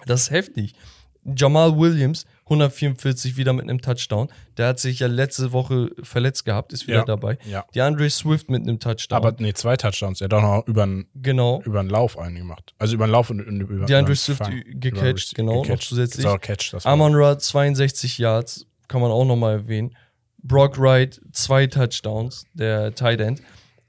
Das 0.06 0.24
ist 0.24 0.32
heftig. 0.32 0.74
Jamal 1.24 1.78
Williams, 1.78 2.26
144 2.46 3.38
wieder 3.38 3.54
mit 3.54 3.64
einem 3.64 3.82
Touchdown. 3.82 4.30
Der 4.58 4.68
hat 4.68 4.80
sich 4.80 5.00
ja 5.00 5.08
letzte 5.08 5.52
Woche 5.52 5.92
verletzt 6.04 6.46
gehabt, 6.46 6.74
ist 6.74 6.88
wieder 6.88 7.00
Ja. 7.00 7.06
dabei. 7.06 7.38
Ja. 7.46 7.66
DeAndre 7.74 8.10
Swift 8.10 8.50
mit 8.50 8.62
einem 8.62 8.80
Touchdown. 8.80 9.18
Aber 9.18 9.36
nee, 9.40 9.54
zwei 9.54 9.76
Touchdowns. 9.78 10.22
Er 10.22 10.26
hat 10.26 10.34
auch 10.34 10.42
noch 10.42 10.68
über 10.68 10.84
einen 10.84 11.08
genau. 11.16 11.62
über 11.66 11.80
einen 11.80 11.90
Lauf 11.90 12.18
einen 12.20 12.36
gemacht. 12.36 12.74
Also 12.78 12.96
über 12.96 13.06
einen 13.06 13.14
Lauf 13.14 13.30
und, 13.30 13.46
und 13.46 13.62
über 13.62 13.86
DeAndre 13.86 14.12
über 14.12 14.16
Swift 14.16 14.44
gecatcht, 14.80 15.36
genau, 15.36 15.56
noch 15.56 15.64
gecatcht. 15.64 15.90
zusätzlich. 15.90 16.26
So, 16.26 16.38
Catch, 16.38 16.74
das 16.74 16.86
Amon 16.86 17.16
Ra 17.16 17.38
62 17.40 18.18
Yards, 18.20 18.68
kann 18.88 19.02
man 19.02 19.12
auch 19.12 19.26
nochmal 19.26 19.54
erwähnen. 19.54 19.96
Brock 20.44 20.78
Wright 20.78 21.20
zwei 21.32 21.66
Touchdowns, 21.66 22.46
der 22.54 22.94
Tight 22.94 23.20
End. 23.20 23.42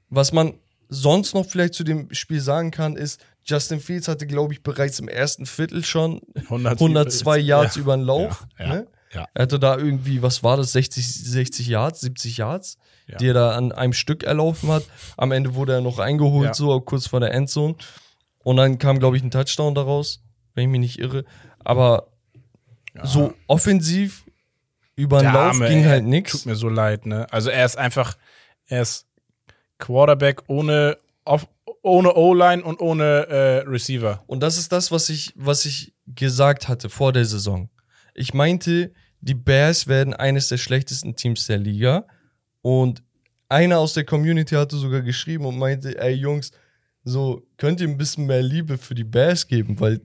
Was 0.09 0.31
man 0.31 0.55
sonst 0.89 1.35
noch 1.35 1.45
vielleicht 1.45 1.75
zu 1.75 1.83
dem 1.83 2.11
Spiel 2.13 2.39
sagen 2.39 2.71
kann, 2.71 2.95
ist, 2.95 3.21
Justin 3.47 3.79
Fields 3.79 4.07
hatte, 4.07 4.27
glaube 4.27 4.53
ich, 4.53 4.61
bereits 4.63 4.99
im 4.99 5.07
ersten 5.07 5.45
Viertel 5.45 5.83
schon 5.85 6.21
100 6.35 6.73
102 6.79 7.37
Yards 7.39 7.75
Ja. 7.75 7.81
über 7.81 7.95
den 7.95 8.05
Lauf. 8.05 8.45
Ja, 8.59 8.67
ne? 8.67 8.87
ja. 9.13 9.27
Er 9.33 9.43
hatte 9.43 9.57
da 9.59 9.77
irgendwie, 9.77 10.21
was 10.21 10.43
war 10.43 10.57
das, 10.57 10.73
60, 10.73 11.05
60 11.31 11.67
Yards, 11.67 12.01
70 12.01 12.37
Yards, 12.37 12.77
Ja. 13.07 13.17
die 13.17 13.27
er 13.27 13.33
da 13.33 13.51
an 13.55 13.71
einem 13.71 13.93
Stück 13.93 14.23
erlaufen 14.23 14.69
hat. 14.69 14.83
Am 15.15 15.31
Ende 15.31 15.55
wurde 15.55 15.73
er 15.73 15.81
noch 15.81 15.99
eingeholt, 15.99 16.55
so 16.55 16.79
kurz 16.81 17.07
vor 17.07 17.19
der 17.21 17.33
Endzone. 17.33 17.75
Und 18.39 18.57
dann 18.57 18.77
kam, 18.79 18.99
glaube 18.99 19.17
ich, 19.17 19.23
ein 19.23 19.31
Touchdown 19.31 19.75
daraus, 19.75 20.21
wenn 20.53 20.63
ich 20.65 20.69
mich 20.69 20.79
nicht 20.81 20.99
irre. 20.99 21.23
Aber 21.59 22.07
so 23.03 23.33
offensiv 23.47 24.23
über 24.95 25.21
den 25.21 25.31
Lauf 25.33 25.59
ging 25.59 25.85
halt 25.85 26.03
nichts. 26.05 26.31
Tut 26.31 26.45
mir 26.47 26.55
so 26.55 26.67
leid, 26.69 27.05
ne? 27.05 27.27
Also 27.31 27.49
er 27.49 27.65
ist 27.65 27.77
einfach, 27.77 28.17
er 28.67 28.81
ist 28.81 29.05
Quarterback 29.77 30.43
ohne 30.47 30.97
off, 31.23 31.47
ohne 31.83 32.13
O-Line 32.15 32.63
und 32.63 32.81
ohne 32.81 33.27
äh, 33.27 33.57
Receiver. 33.67 34.23
Und 34.27 34.41
das 34.41 34.57
ist 34.57 34.71
das, 34.71 34.91
was 34.91 35.09
ich, 35.09 35.33
was 35.35 35.65
ich 35.65 35.93
gesagt 36.07 36.67
hatte 36.67 36.89
vor 36.89 37.13
der 37.13 37.25
Saison. 37.25 37.69
Ich 38.13 38.33
meinte, 38.33 38.91
die 39.21 39.33
Bears 39.35 39.87
werden 39.87 40.13
eines 40.13 40.49
der 40.49 40.57
schlechtesten 40.57 41.15
Teams 41.15 41.47
der 41.47 41.57
Liga. 41.57 42.05
Und 42.61 43.03
einer 43.49 43.79
aus 43.79 43.93
der 43.93 44.03
Community 44.05 44.55
hatte 44.55 44.75
sogar 44.77 45.01
geschrieben 45.01 45.45
und 45.45 45.57
meinte, 45.57 45.97
ey 45.99 46.13
Jungs, 46.13 46.51
so 47.03 47.43
könnt 47.57 47.79
ihr 47.79 47.87
ein 47.87 47.97
bisschen 47.97 48.25
mehr 48.25 48.41
Liebe 48.41 48.77
für 48.77 48.93
die 48.95 49.05
Bears 49.05 49.47
geben, 49.47 49.79
weil 49.79 50.01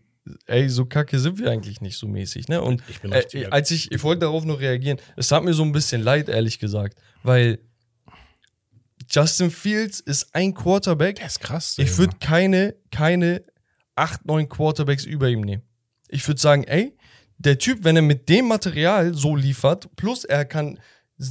ey, 0.47 0.69
so 0.69 0.85
kacke 0.87 1.19
sind 1.19 1.39
wir 1.41 1.51
eigentlich 1.51 1.81
nicht 1.81 1.97
so 1.99 2.07
mäßig, 2.07 2.47
ne? 2.47 2.63
Und 2.63 2.81
Ich 2.89 3.01
bin 3.01 3.11
äh, 3.11 3.17
richtig- 3.19 3.53
als 3.53 3.73
ich, 3.73 3.91
ich 3.91 4.03
wollte 4.05 4.21
darauf 4.21 4.45
noch 4.45 4.61
reagieren, 4.61 4.99
es 5.17 5.27
tat 5.29 5.43
mir 5.43 5.53
so 5.55 5.65
ein 5.65 5.73
bisschen 5.73 6.01
leid, 6.01 6.29
ehrlich 6.29 6.61
gesagt, 6.61 6.97
weil 7.25 7.59
Justin 9.13 9.51
Fields 9.51 10.01
ist 10.01 10.35
ein 10.35 10.55
Quarterback, 10.55 11.17
Der 11.17 11.27
ist 11.27 11.41
krass. 11.41 11.75
ich 11.79 11.99
würde 11.99 12.17
keine, 12.19 12.75
keine 12.91 13.43
8, 13.95 14.25
9 14.25 14.49
Quarterbacks 14.49 15.05
über 15.05 15.29
ihm 15.29 15.43
nehmen. 15.43 15.63
Ich 16.09 16.27
würde 16.27 16.41
sagen, 16.41 16.65
ey, 16.65 16.97
der 17.37 17.59
Typ, 17.59 17.85
wenn 17.85 17.97
er 17.97 18.03
mit 18.03 18.29
dem 18.29 18.49
Material 18.49 19.13
so 19.15 19.37
liefert, 19.37 19.95
plus 19.97 20.25
er 20.25 20.45
kann 20.45 20.79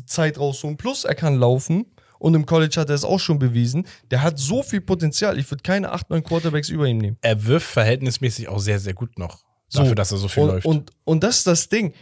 Zeit 0.06 0.38
rausholen, 0.38 0.78
plus 0.78 1.06
er 1.06 1.16
kann 1.16 1.36
laufen, 1.36 1.86
und 2.20 2.36
im 2.36 2.46
College 2.46 2.80
hat 2.80 2.90
er 2.90 2.96
es 2.96 3.04
auch 3.04 3.20
schon 3.20 3.40
bewiesen, 3.40 3.88
der 4.12 4.22
hat 4.22 4.38
so 4.38 4.62
viel 4.62 4.82
Potenzial. 4.82 5.40
Ich 5.40 5.50
würde 5.50 5.64
keine 5.64 5.92
8, 5.92 6.12
9 6.12 6.24
Quarterbacks 6.24 6.70
über 6.70 6.86
ihm 6.86 7.00
nehmen. 7.00 7.18
er 7.22 7.48
wirft 7.48 7.66
verhältnismäßig 7.66 8.48
auch 8.48 8.60
sehr, 8.60 8.80
sehr 8.80 8.94
gut 8.94 9.18
noch. 9.18 9.44
So. 9.68 9.80
Dafür, 9.80 9.96
dass 9.96 10.12
er 10.12 10.18
so 10.20 10.28
viel 10.28 10.44
und, 10.44 10.50
läuft. 10.50 10.66
Und, 10.68 10.92
und 11.04 11.24
das 11.24 11.38
ist 11.40 11.48
das 11.48 11.70
Ding. 11.70 11.94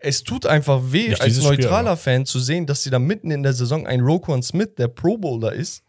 Es 0.00 0.22
tut 0.22 0.46
einfach 0.46 0.80
weh, 0.92 1.08
Nicht 1.08 1.20
als 1.20 1.34
Spiel, 1.36 1.48
neutraler 1.48 1.90
aber. 1.90 1.96
Fan 1.96 2.24
zu 2.24 2.38
sehen, 2.38 2.66
dass 2.66 2.82
sie 2.84 2.90
da 2.90 2.98
mitten 3.00 3.30
in 3.32 3.42
der 3.42 3.52
Saison 3.52 3.86
einen 3.86 4.02
Roquan 4.04 4.42
Smith, 4.42 4.74
der 4.78 4.88
Pro 4.88 5.18
Bowler 5.18 5.52
ist, 5.52 5.82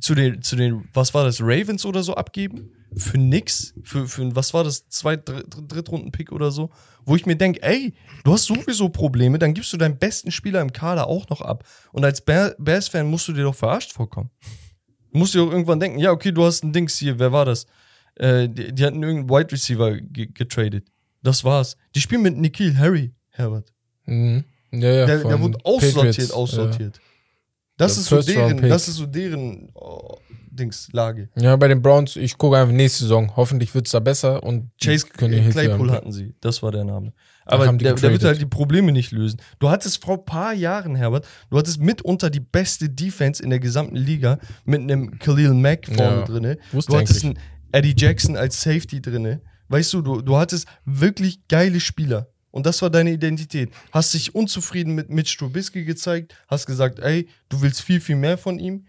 zu 0.00 0.14
den, 0.14 0.42
zu 0.42 0.56
den, 0.56 0.88
was 0.92 1.14
war 1.14 1.24
das, 1.24 1.40
Ravens 1.40 1.84
oder 1.84 2.02
so 2.02 2.14
abgeben? 2.14 2.72
Für 2.96 3.18
nix? 3.18 3.74
Für, 3.84 4.08
für 4.08 4.34
was 4.34 4.54
war 4.54 4.64
das, 4.64 4.88
Dritt- 4.88 5.30
Drittrunden-Pick 5.68 6.32
oder 6.32 6.50
so? 6.50 6.70
Wo 7.04 7.14
ich 7.16 7.26
mir 7.26 7.36
denke, 7.36 7.62
ey, 7.62 7.94
du 8.24 8.32
hast 8.32 8.44
sowieso 8.46 8.88
Probleme, 8.88 9.38
dann 9.38 9.54
gibst 9.54 9.72
du 9.72 9.76
deinen 9.76 9.98
besten 9.98 10.30
Spieler 10.32 10.60
im 10.60 10.72
Kader 10.72 11.06
auch 11.06 11.28
noch 11.28 11.40
ab. 11.40 11.64
Und 11.92 12.04
als 12.04 12.20
Bear- 12.20 12.54
Bears-Fan 12.58 13.06
musst 13.08 13.28
du 13.28 13.32
dir 13.32 13.42
doch 13.42 13.54
verarscht 13.54 13.92
vorkommen. 13.92 14.30
Du 15.12 15.18
musst 15.18 15.34
dir 15.34 15.42
auch 15.42 15.50
irgendwann 15.50 15.78
denken, 15.80 15.98
ja, 15.98 16.10
okay, 16.10 16.32
du 16.32 16.44
hast 16.44 16.64
ein 16.64 16.72
Dings 16.72 16.96
hier, 16.98 17.18
wer 17.18 17.30
war 17.32 17.44
das? 17.44 17.66
Äh, 18.16 18.48
die, 18.48 18.74
die 18.74 18.84
hatten 18.84 19.02
irgendeinen 19.02 19.30
Wide 19.30 19.52
Receiver 19.52 19.96
ge 20.00 20.26
getradet. 20.26 20.88
Das 21.22 21.44
war's. 21.44 21.76
Die 21.94 22.00
spielen 22.00 22.22
mit 22.22 22.36
Nikhil 22.36 22.76
Harry, 22.78 23.12
Herbert. 23.38 23.72
Mhm. 24.06 24.44
Ja, 24.72 24.90
ja, 24.90 25.06
Der, 25.06 25.24
der 25.24 25.40
wurde 25.40 25.58
aussortiert, 25.64 26.16
Patriots, 26.16 26.30
aussortiert. 26.32 27.00
Das, 27.76 27.94
Der 27.94 28.02
ist 28.02 28.26
so 28.26 28.32
deren, 28.32 28.68
das 28.68 28.88
ist 28.88 28.96
so 28.96 29.06
deren 29.06 29.70
oh, 29.74 30.18
Dings, 30.50 30.88
Lage. 30.92 31.28
Ja. 31.36 31.42
ja, 31.42 31.56
bei 31.56 31.68
den 31.68 31.80
Browns, 31.80 32.16
ich 32.16 32.36
gucke 32.36 32.58
einfach 32.58 32.74
nächste 32.74 33.04
Saison. 33.04 33.36
Hoffentlich 33.36 33.74
wird 33.74 33.86
es 33.86 33.92
da 33.92 34.00
besser 34.00 34.42
und 34.42 34.70
Chase 34.82 35.06
äh, 35.20 35.50
Claypool 35.50 35.92
hatten 35.92 36.10
sie, 36.10 36.34
das 36.40 36.62
war 36.62 36.72
der 36.72 36.84
Name. 36.84 37.12
Aber 37.46 37.72
der, 37.72 37.94
der 37.94 38.10
wird 38.10 38.24
halt 38.24 38.40
die 38.40 38.46
Probleme 38.46 38.90
nicht 38.92 39.12
lösen. 39.12 39.40
Du 39.60 39.70
hattest 39.70 40.04
vor 40.04 40.18
ein 40.18 40.24
paar 40.24 40.52
Jahren, 40.52 40.96
Herbert, 40.96 41.26
du 41.50 41.56
hattest 41.56 41.80
mitunter 41.80 42.28
die 42.28 42.40
beste 42.40 42.90
Defense 42.90 43.42
in 43.42 43.50
der 43.50 43.60
gesamten 43.60 43.96
Liga 43.96 44.38
mit 44.64 44.80
einem 44.80 45.18
Khalil 45.18 45.54
Mack 45.54 45.86
vorne 45.86 46.02
Ja. 46.02 46.24
drinne. 46.24 46.58
Du 46.72 46.98
hattest 46.98 47.24
einen 47.24 47.38
Eddie 47.72 47.94
Jackson 47.96 48.36
als 48.36 48.60
Safety 48.60 49.00
drinne. 49.00 49.40
Weißt 49.68 49.92
du, 49.92 50.02
du, 50.02 50.20
du 50.20 50.36
hattest 50.36 50.66
wirklich 50.84 51.46
geile 51.48 51.80
Spieler. 51.80 52.28
Und 52.50 52.66
das 52.66 52.80
war 52.82 52.90
deine 52.90 53.10
Identität. 53.12 53.70
Hast 53.92 54.14
dich 54.14 54.34
unzufrieden 54.34 54.94
mit 54.94 55.10
Mitch 55.10 55.36
Trubisky 55.38 55.84
gezeigt, 55.84 56.34
hast 56.48 56.66
gesagt, 56.66 56.98
ey, 56.98 57.28
du 57.48 57.60
willst 57.60 57.82
viel, 57.82 58.00
viel 58.00 58.16
mehr 58.16 58.38
von 58.38 58.58
ihm. 58.58 58.86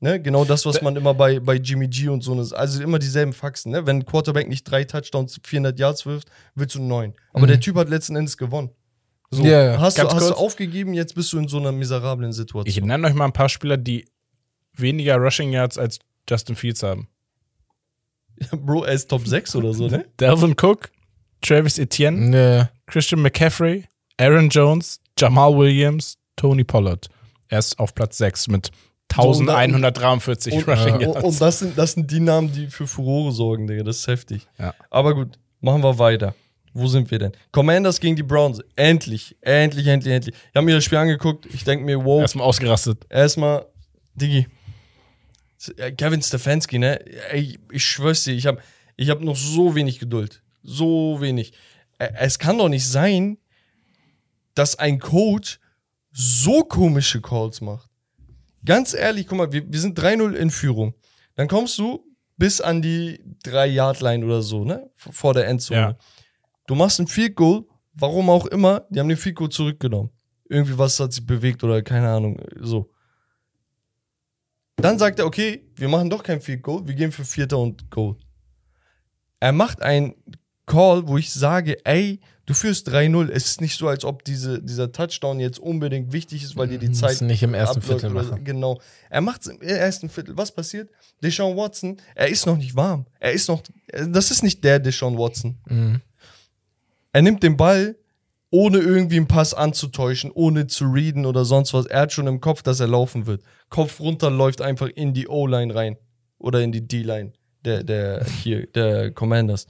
Ne? 0.00 0.20
Genau 0.22 0.44
das, 0.44 0.64
was 0.66 0.80
man 0.82 0.94
immer 0.96 1.14
bei, 1.14 1.40
bei 1.40 1.54
Jimmy 1.56 1.88
G 1.88 2.08
und 2.08 2.22
so, 2.22 2.34
ne- 2.34 2.46
also 2.56 2.82
immer 2.82 2.98
dieselben 2.98 3.32
Faxen. 3.32 3.72
Ne? 3.72 3.86
Wenn 3.86 3.96
ein 3.98 4.06
Quarterback 4.06 4.48
nicht 4.48 4.64
drei 4.64 4.84
Touchdowns, 4.84 5.40
400 5.42 5.78
Yards 5.78 6.06
wirft, 6.06 6.28
willst 6.54 6.74
du 6.76 6.82
neun. 6.82 7.14
Aber 7.32 7.46
der 7.46 7.58
Typ 7.60 7.76
hat 7.76 7.88
letzten 7.88 8.14
Endes 8.16 8.36
gewonnen. 8.36 8.70
So, 9.30 9.42
Ja, 9.44 9.62
ja. 9.64 9.80
hast, 9.80 9.98
du, 9.98 10.02
hast 10.08 10.30
du 10.30 10.34
aufgegeben, 10.34 10.94
jetzt 10.94 11.14
bist 11.14 11.32
du 11.32 11.38
in 11.38 11.48
so 11.48 11.58
einer 11.58 11.72
miserablen 11.72 12.30
ich 12.30 12.36
Situation. 12.36 12.86
nenne 12.86 13.06
euch 13.08 13.14
mal 13.14 13.24
ein 13.26 13.32
paar 13.32 13.48
Spieler, 13.48 13.76
die 13.76 14.08
weniger 14.72 15.16
Rushing 15.16 15.52
Yards 15.52 15.76
als 15.78 15.98
Justin 16.28 16.54
Fields 16.56 16.82
haben. 16.82 17.08
Bro, 18.52 18.84
er 18.84 18.92
ist 18.94 19.08
Top 19.10 19.26
6 19.26 19.56
oder 19.56 19.74
so, 19.74 19.88
ne? 19.88 20.06
Delvin 20.20 20.52
Cook, 20.60 20.90
Travis 21.42 21.78
Etienne, 21.78 22.36
Ja, 22.60 22.70
Christian 22.88 23.22
McCaffrey, 23.22 23.84
Aaron 24.18 24.48
Jones, 24.48 25.00
Jamal 25.18 25.56
Williams, 25.56 26.16
Tony 26.36 26.64
Pollard. 26.64 27.08
Er 27.48 27.60
ist 27.60 27.78
auf 27.78 27.94
Platz 27.94 28.18
6 28.18 28.48
mit 28.48 28.70
So, 29.14 29.22
und 29.30 29.46
da- 29.46 29.56
1143 29.56 30.52
Und, 30.54 30.68
Rushing 30.68 30.94
und, 30.94 31.00
Yards. 31.02 31.24
und 31.24 31.40
das, 31.40 31.58
sind, 31.60 31.78
das 31.78 31.92
sind 31.92 32.10
die 32.10 32.20
Namen, 32.20 32.52
die 32.52 32.66
für 32.66 32.86
Furore 32.86 33.32
sorgen, 33.32 33.66
Digga. 33.66 33.82
Das 33.84 33.98
ist 33.98 34.06
heftig. 34.06 34.46
Ja. 34.58 34.74
Aber 34.90 35.14
gut, 35.14 35.38
machen 35.60 35.82
wir 35.82 35.98
weiter. 35.98 36.34
Wo 36.74 36.86
sind 36.86 37.10
wir 37.10 37.18
denn? 37.18 37.32
Commanders 37.50 37.98
gegen 37.98 38.14
die 38.16 38.22
Browns. 38.22 38.60
Endlich, 38.76 39.36
endlich, 39.40 39.86
endlich, 39.86 40.12
endlich. 40.14 40.34
Ich 40.34 40.54
habe 40.54 40.64
mir 40.66 40.74
das 40.74 40.84
Spiel 40.84 40.98
angeguckt. 40.98 41.46
Ich 41.46 41.64
denke 41.64 41.84
mir, 41.84 42.04
wow, 42.04 42.20
Erstmal 42.20 42.46
ausgerastet. 42.46 43.06
erstmal, 43.08 43.66
Diggi. 44.14 44.46
äh, 45.76 45.92
Kevin 45.92 46.22
Stefanski, 46.22 46.78
ne? 46.78 47.00
Ey, 47.30 47.58
ich 47.72 47.84
schwör's 47.84 48.24
dir, 48.24 48.32
ich 48.34 48.46
habe 48.46 48.60
ich 48.96 49.10
hab 49.10 49.20
noch 49.22 49.36
so 49.36 49.74
wenig 49.74 49.98
Geduld. 49.98 50.42
So 50.62 51.16
wenig. 51.20 51.52
Es 51.98 52.38
kann 52.38 52.58
doch 52.58 52.68
nicht 52.68 52.86
sein, 52.86 53.38
dass 54.54 54.78
ein 54.78 54.98
Coach 54.98 55.60
so 56.10 56.64
komische 56.64 57.20
Calls 57.20 57.60
macht. 57.60 57.90
Ganz 58.64 58.94
ehrlich, 58.94 59.26
guck 59.26 59.38
mal, 59.38 59.52
wir, 59.52 59.70
wir 59.70 59.80
sind 59.80 59.98
3-0 59.98 60.32
in 60.34 60.50
Führung. 60.50 60.94
Dann 61.34 61.48
kommst 61.48 61.78
du 61.78 62.04
bis 62.36 62.60
an 62.60 62.82
die 62.82 63.20
3-Yard-Line 63.44 64.24
oder 64.24 64.42
so, 64.42 64.64
ne? 64.64 64.90
Vor 64.94 65.34
der 65.34 65.46
Endzone. 65.48 65.80
Ja. 65.80 65.98
Du 66.66 66.74
machst 66.74 67.00
ein 67.00 67.06
Field 67.06 67.34
Goal, 67.34 67.64
warum 67.94 68.30
auch 68.30 68.46
immer, 68.46 68.86
die 68.90 69.00
haben 69.00 69.08
den 69.08 69.16
Field 69.16 69.36
Goal 69.36 69.48
zurückgenommen. 69.48 70.10
Irgendwie 70.48 70.78
was 70.78 70.98
hat 71.00 71.12
sich 71.12 71.26
bewegt 71.26 71.62
oder 71.64 71.82
keine 71.82 72.08
Ahnung, 72.08 72.40
so. 72.60 72.90
Dann 74.76 74.98
sagt 74.98 75.18
er, 75.18 75.26
okay, 75.26 75.68
wir 75.74 75.88
machen 75.88 76.08
doch 76.08 76.22
kein 76.22 76.40
Field 76.40 76.62
Goal, 76.62 76.86
wir 76.86 76.94
gehen 76.94 77.10
für 77.12 77.24
Vierter 77.24 77.58
und 77.58 77.90
Goal. 77.90 78.16
Er 79.40 79.52
macht 79.52 79.82
einen 79.82 80.14
Call, 80.68 81.08
wo 81.08 81.16
ich 81.18 81.32
sage, 81.32 81.84
ey, 81.84 82.20
du 82.46 82.54
führst 82.54 82.88
3-0. 82.88 83.30
Es 83.30 83.46
ist 83.46 83.60
nicht 83.60 83.76
so, 83.76 83.88
als 83.88 84.04
ob 84.04 84.22
diese, 84.24 84.62
dieser 84.62 84.92
Touchdown 84.92 85.40
jetzt 85.40 85.58
unbedingt 85.58 86.12
wichtig 86.12 86.44
ist, 86.44 86.56
weil 86.56 86.68
dir 86.68 86.78
die 86.78 86.88
Musst 86.88 87.00
Zeit 87.00 87.20
nicht 87.22 87.42
im 87.42 87.54
ersten 87.54 87.82
Viertel 87.82 88.10
machen. 88.10 88.44
Genau. 88.44 88.80
Er 89.10 89.20
macht 89.20 89.40
es 89.40 89.48
im 89.48 89.60
ersten 89.60 90.08
Viertel. 90.08 90.36
Was 90.36 90.52
passiert? 90.52 90.90
Deshaun 91.22 91.56
Watson, 91.56 91.96
er 92.14 92.28
ist 92.28 92.46
noch 92.46 92.56
nicht 92.56 92.76
warm. 92.76 93.06
Er 93.18 93.32
ist 93.32 93.48
noch, 93.48 93.62
das 93.92 94.30
ist 94.30 94.42
nicht 94.42 94.62
der 94.62 94.78
Deshaun 94.78 95.18
Watson. 95.18 95.58
Mhm. 95.66 96.00
Er 97.12 97.22
nimmt 97.22 97.42
den 97.42 97.56
Ball, 97.56 97.96
ohne 98.50 98.78
irgendwie 98.78 99.16
einen 99.16 99.26
Pass 99.26 99.54
anzutäuschen, 99.54 100.30
ohne 100.30 100.66
zu 100.66 100.84
readen 100.84 101.26
oder 101.26 101.44
sonst 101.44 101.74
was. 101.74 101.86
Er 101.86 102.02
hat 102.02 102.12
schon 102.12 102.26
im 102.26 102.40
Kopf, 102.40 102.62
dass 102.62 102.78
er 102.80 102.86
laufen 102.86 103.26
wird. 103.26 103.42
Kopf 103.68 104.00
runter 104.00 104.30
läuft 104.30 104.60
einfach 104.60 104.88
in 104.88 105.12
die 105.12 105.28
O-Line 105.28 105.74
rein. 105.74 105.96
Oder 106.38 106.60
in 106.60 106.72
die 106.72 106.86
D-Line. 106.86 107.32
Der, 107.64 107.82
der, 107.82 108.24
hier, 108.24 108.66
der 108.68 109.10
Commanders. 109.10 109.66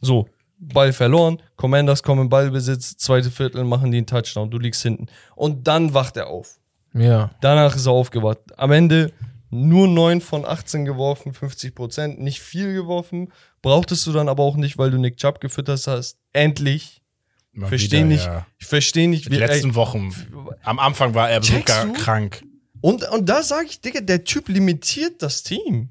So, 0.00 0.28
Ball 0.64 0.92
verloren, 0.92 1.42
Commanders 1.56 2.02
kommen 2.02 2.22
in 2.22 2.28
Ballbesitz, 2.28 2.96
zweite 2.96 3.30
Viertel 3.30 3.64
machen 3.64 3.90
die 3.90 3.98
einen 3.98 4.06
Touchdown, 4.06 4.50
du 4.50 4.58
liegst 4.58 4.82
hinten. 4.82 5.06
Und 5.34 5.66
dann 5.66 5.92
wacht 5.92 6.16
er 6.16 6.28
auf. 6.28 6.58
Ja. 6.94 7.30
Danach 7.40 7.74
ist 7.74 7.86
er 7.86 7.92
aufgewacht. 7.92 8.38
Am 8.56 8.70
Ende 8.70 9.12
nur 9.50 9.88
9 9.88 10.20
von 10.20 10.44
18 10.46 10.84
geworfen, 10.84 11.34
50 11.34 11.74
Prozent, 11.74 12.20
nicht 12.20 12.40
viel 12.40 12.72
geworfen. 12.74 13.32
Brauchtest 13.60 14.06
du 14.06 14.12
dann 14.12 14.28
aber 14.28 14.42
auch 14.44 14.56
nicht, 14.56 14.78
weil 14.78 14.90
du 14.90 14.98
Nick 14.98 15.16
Chubb 15.16 15.40
gefüttert 15.40 15.84
hast. 15.86 16.16
Endlich. 16.32 17.02
Mal 17.52 17.66
Verstehe 17.68 18.00
wieder, 18.00 18.08
nicht. 18.08 18.24
ja. 18.26 18.46
Ich 18.58 18.66
verstehe 18.66 19.08
nicht, 19.08 19.26
Die 19.26 19.32
wie. 19.32 19.36
letzten 19.36 19.70
Ey, 19.70 19.74
Wochen. 19.74 20.14
Am 20.62 20.78
Anfang 20.78 21.14
war 21.14 21.28
er 21.28 21.42
sogar 21.42 21.92
krank. 21.92 22.42
und, 22.80 23.06
und 23.10 23.28
da 23.28 23.42
sage 23.42 23.66
ich, 23.68 23.80
Digga, 23.80 24.00
der 24.00 24.24
Typ 24.24 24.48
limitiert 24.48 25.20
das 25.22 25.42
Team. 25.42 25.90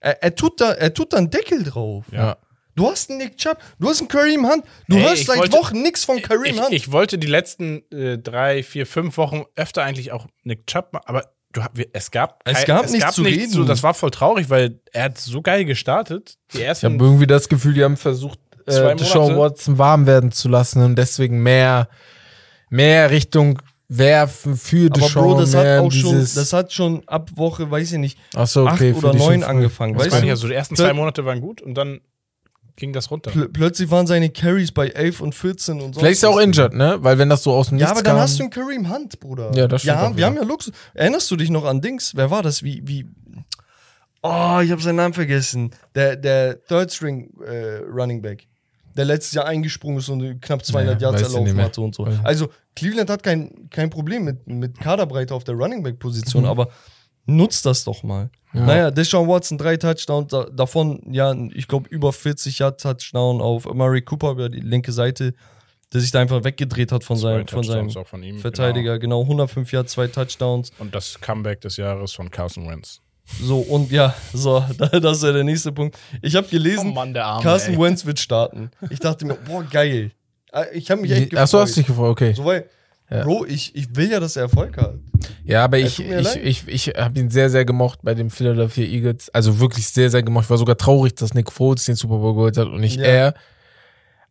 Er, 0.00 0.22
er, 0.22 0.34
tut 0.34 0.60
da, 0.60 0.72
er 0.72 0.92
tut 0.92 1.12
da 1.12 1.18
einen 1.18 1.30
Deckel 1.30 1.62
drauf. 1.62 2.06
Ja. 2.10 2.36
Du 2.74 2.88
hast 2.90 3.10
einen 3.10 3.18
Nick 3.18 3.36
Chubb, 3.36 3.58
du 3.78 3.88
hast 3.88 4.00
einen 4.00 4.08
Kareem 4.08 4.48
Hunt. 4.48 4.64
Du 4.88 4.96
Ey, 4.96 5.02
hörst 5.02 5.20
ich 5.22 5.26
seit 5.26 5.38
wollte- 5.38 5.56
Wochen 5.58 5.82
nichts 5.82 6.04
von 6.04 6.20
Kareem 6.22 6.54
Ich, 6.54 6.60
Hunt. 6.60 6.72
ich 6.72 6.90
wollte 6.92 7.18
die 7.18 7.26
letzten 7.26 7.82
äh, 7.92 8.18
drei, 8.18 8.62
vier, 8.62 8.86
fünf 8.86 9.16
Wochen 9.18 9.44
öfter 9.56 9.82
eigentlich 9.82 10.12
auch 10.12 10.26
Nick 10.44 10.66
Chubb, 10.66 10.92
ma- 10.92 11.02
aber 11.04 11.26
du, 11.52 11.60
es 11.92 12.10
gab, 12.10 12.40
Es 12.44 12.64
gab 12.64 12.88
nichts 12.90 13.14
zu 13.14 13.22
reden. 13.22 13.50
So, 13.50 13.64
das 13.64 13.82
war 13.82 13.92
voll 13.92 14.10
traurig, 14.10 14.48
weil 14.48 14.80
er 14.92 15.04
hat 15.04 15.18
so 15.18 15.42
geil 15.42 15.64
gestartet. 15.66 16.38
Die 16.52 16.58
Ich 16.58 16.64
ersten 16.64 16.94
habe 16.94 17.04
irgendwie 17.04 17.26
das 17.26 17.48
Gefühl, 17.48 17.74
die 17.74 17.84
haben 17.84 17.96
versucht, 17.98 18.38
äh, 18.66 18.94
Deshaun. 18.96 19.36
Watson 19.36 19.76
warm 19.76 20.06
werden 20.06 20.32
zu 20.32 20.48
lassen 20.48 20.82
und 20.82 20.96
deswegen 20.96 21.42
mehr, 21.42 21.88
mehr 22.70 23.10
Richtung 23.10 23.60
werfen 23.88 24.56
für 24.56 24.86
aber 24.86 25.00
Deshaun. 25.00 25.24
Bro, 25.34 25.40
das 25.40 25.54
hat 25.54 25.66
auch 25.80 25.92
schon, 25.92 26.18
das 26.20 26.52
hat 26.54 26.72
schon 26.72 27.02
ab 27.06 27.28
Woche, 27.34 27.70
weiß 27.70 27.92
ich 27.92 27.98
nicht, 27.98 28.18
Achso, 28.34 28.66
acht 28.66 28.76
okay, 28.76 28.94
oder 28.94 29.12
neun 29.12 29.42
angefangen. 29.44 29.92
Das 29.94 30.04
Weißt 30.04 30.12
meine 30.12 30.22
du? 30.22 30.26
ich 30.26 30.30
ja 30.30 30.36
so, 30.36 30.48
die 30.48 30.54
ersten 30.54 30.76
zwei 30.76 30.94
Monate 30.94 31.26
waren 31.26 31.40
gut 31.42 31.60
und 31.60 31.74
dann 31.74 32.00
ging 32.82 32.92
das 32.92 33.10
runter. 33.10 33.30
Pl 33.30 33.48
plötzlich 33.48 33.90
waren 33.90 34.06
seine 34.06 34.28
Carries 34.28 34.72
bei 34.72 34.88
11 34.88 35.20
und 35.20 35.34
14 35.34 35.80
und 35.80 35.94
so. 35.94 36.00
Vielleicht 36.00 36.14
ist 36.18 36.22
er 36.24 36.30
auch 36.30 36.38
injured, 36.40 36.74
ne? 36.74 36.98
Weil 37.00 37.16
wenn 37.18 37.28
das 37.30 37.42
so 37.44 37.52
aus 37.52 37.68
dem 37.70 37.78
Ja, 37.78 37.86
Nichts 37.86 37.92
aber 37.92 38.02
dann 38.02 38.16
kam, 38.16 38.22
hast 38.22 38.38
du 38.38 38.42
einen 38.42 38.50
Kareem 38.50 38.92
Hunt, 38.92 39.18
Bruder. 39.20 39.52
Ja, 39.54 39.66
das 39.68 39.82
stimmt 39.82 39.96
Ja, 39.96 40.10
wir 40.10 40.16
wieder. 40.16 40.26
haben 40.26 40.36
ja 40.36 40.42
Luxus. 40.42 40.72
Erinnerst 40.92 41.30
du 41.30 41.36
dich 41.36 41.48
noch 41.48 41.64
an 41.64 41.80
Dings? 41.80 42.14
Wer 42.14 42.30
war 42.30 42.42
das? 42.42 42.62
Wie, 42.62 42.82
wie. 42.84 43.06
Oh, 44.22 44.60
ich 44.62 44.70
habe 44.70 44.80
seinen 44.82 44.96
Namen 44.96 45.14
vergessen. 45.14 45.70
Der, 45.94 46.16
der 46.16 46.62
Third 46.64 46.92
String 46.92 47.30
äh, 47.46 47.78
Running 47.90 48.20
Back. 48.22 48.46
der 48.96 49.04
letztes 49.06 49.32
Jahr 49.32 49.46
eingesprungen 49.46 49.98
ist 49.98 50.08
und 50.08 50.40
knapp 50.42 50.64
200 50.64 51.00
Ja, 51.00 51.08
Yards 51.10 51.22
erlaufen 51.22 51.60
hatte 51.62 51.80
und 51.80 51.94
so. 51.94 52.06
Also 52.22 52.48
Cleveland 52.76 53.10
hat 53.10 53.22
kein, 53.22 53.68
kein 53.70 53.90
Problem 53.90 54.24
mit, 54.24 54.46
mit 54.46 54.78
Kaderbreite 54.78 55.34
auf 55.34 55.44
der 55.44 55.54
Running 55.54 55.82
Back 55.82 55.98
Position, 55.98 56.42
Mhm. 56.42 56.48
aber 56.50 56.68
nutzt 57.26 57.64
das 57.66 57.84
doch 57.84 58.02
mal. 58.02 58.30
Ja. 58.54 58.66
Naja, 58.66 58.90
Deshaun 58.90 59.28
Watson 59.28 59.56
drei 59.58 59.76
Touchdowns, 59.76 60.30
da, 60.30 60.44
davon 60.44 61.00
ja, 61.10 61.34
ich 61.54 61.68
glaube 61.68 61.88
über 61.88 62.12
40 62.12 62.58
Yard 62.58 62.80
Touchdown 62.80 63.40
auf 63.40 63.64
Murray 63.72 64.02
Cooper 64.02 64.32
über 64.32 64.48
die 64.50 64.60
linke 64.60 64.92
Seite, 64.92 65.32
der 65.92 66.00
sich 66.00 66.10
da 66.10 66.20
einfach 66.20 66.44
weggedreht 66.44 66.92
hat 66.92 67.04
von 67.04 67.16
seinem, 67.16 67.46
von 67.46 67.62
seinem 67.64 67.90
von 67.90 68.22
ihm. 68.22 68.38
Verteidiger. 68.38 68.98
Genau. 68.98 69.22
105 69.22 69.72
Yard, 69.72 69.88
zwei 69.88 70.06
Touchdowns. 70.06 70.70
Genau. 70.70 70.82
Und 70.82 70.94
das 70.94 71.18
Comeback 71.20 71.60
des 71.62 71.76
Jahres 71.78 72.12
von 72.12 72.30
Carson 72.30 72.68
Wentz. 72.68 73.00
So, 73.40 73.60
und 73.60 73.90
ja, 73.90 74.14
so, 74.34 74.62
da- 74.78 74.88
das 75.00 75.18
ist 75.18 75.22
ja 75.24 75.32
der 75.32 75.44
nächste 75.44 75.72
Punkt. 75.72 75.96
Ich 76.20 76.34
habe 76.36 76.46
gelesen, 76.48 76.90
Oh 76.90 76.92
Mann, 76.94 77.16
Arme, 77.16 77.42
Carson 77.42 77.74
ey. 77.74 77.80
Wentz 77.80 78.04
wird 78.04 78.18
starten. 78.18 78.70
Ich 78.90 78.98
dachte 79.00 79.24
mir, 79.24 79.34
boah, 79.36 79.62
geil. 79.64 80.10
Äh, 80.52 80.64
Ich 80.76 80.90
habe 80.90 81.00
mich 81.02 81.10
echt 81.12 81.30
gefreut. 81.30 81.42
Achso, 81.42 81.60
hast 81.60 81.76
du 81.76 81.80
dich 81.80 81.86
gefreut, 81.86 82.10
okay. 82.10 82.34
So, 82.34 82.44
weil, 82.44 82.68
Ja. 83.12 83.24
Bro, 83.24 83.44
ich, 83.46 83.74
ich 83.76 83.94
will 83.94 84.10
ja, 84.10 84.20
dass 84.20 84.36
er 84.36 84.42
Erfolg 84.44 84.76
hat. 84.78 84.94
Ja, 85.44 85.64
aber 85.64 85.78
ich, 85.78 86.00
ich, 86.00 86.08
leid. 86.08 86.36
ich, 86.42 86.66
ich 86.66 86.86
habe 86.96 87.18
ihn 87.18 87.30
sehr, 87.30 87.50
sehr 87.50 87.64
gemocht 87.64 88.00
bei 88.02 88.14
den 88.14 88.30
Philadelphia 88.30 88.84
Eagles. 88.86 89.28
Also 89.30 89.60
wirklich 89.60 89.86
sehr, 89.86 90.08
sehr 90.10 90.22
gemocht. 90.22 90.44
Ich 90.44 90.50
war 90.50 90.58
sogar 90.58 90.76
traurig, 90.78 91.14
dass 91.16 91.34
Nick 91.34 91.52
Foles 91.52 91.84
den 91.84 91.94
Super 91.96 92.16
Bowl 92.18 92.34
geholt 92.34 92.56
hat 92.56 92.68
und 92.68 92.80
nicht 92.80 92.96
Ja. 92.98 93.04
er. 93.04 93.34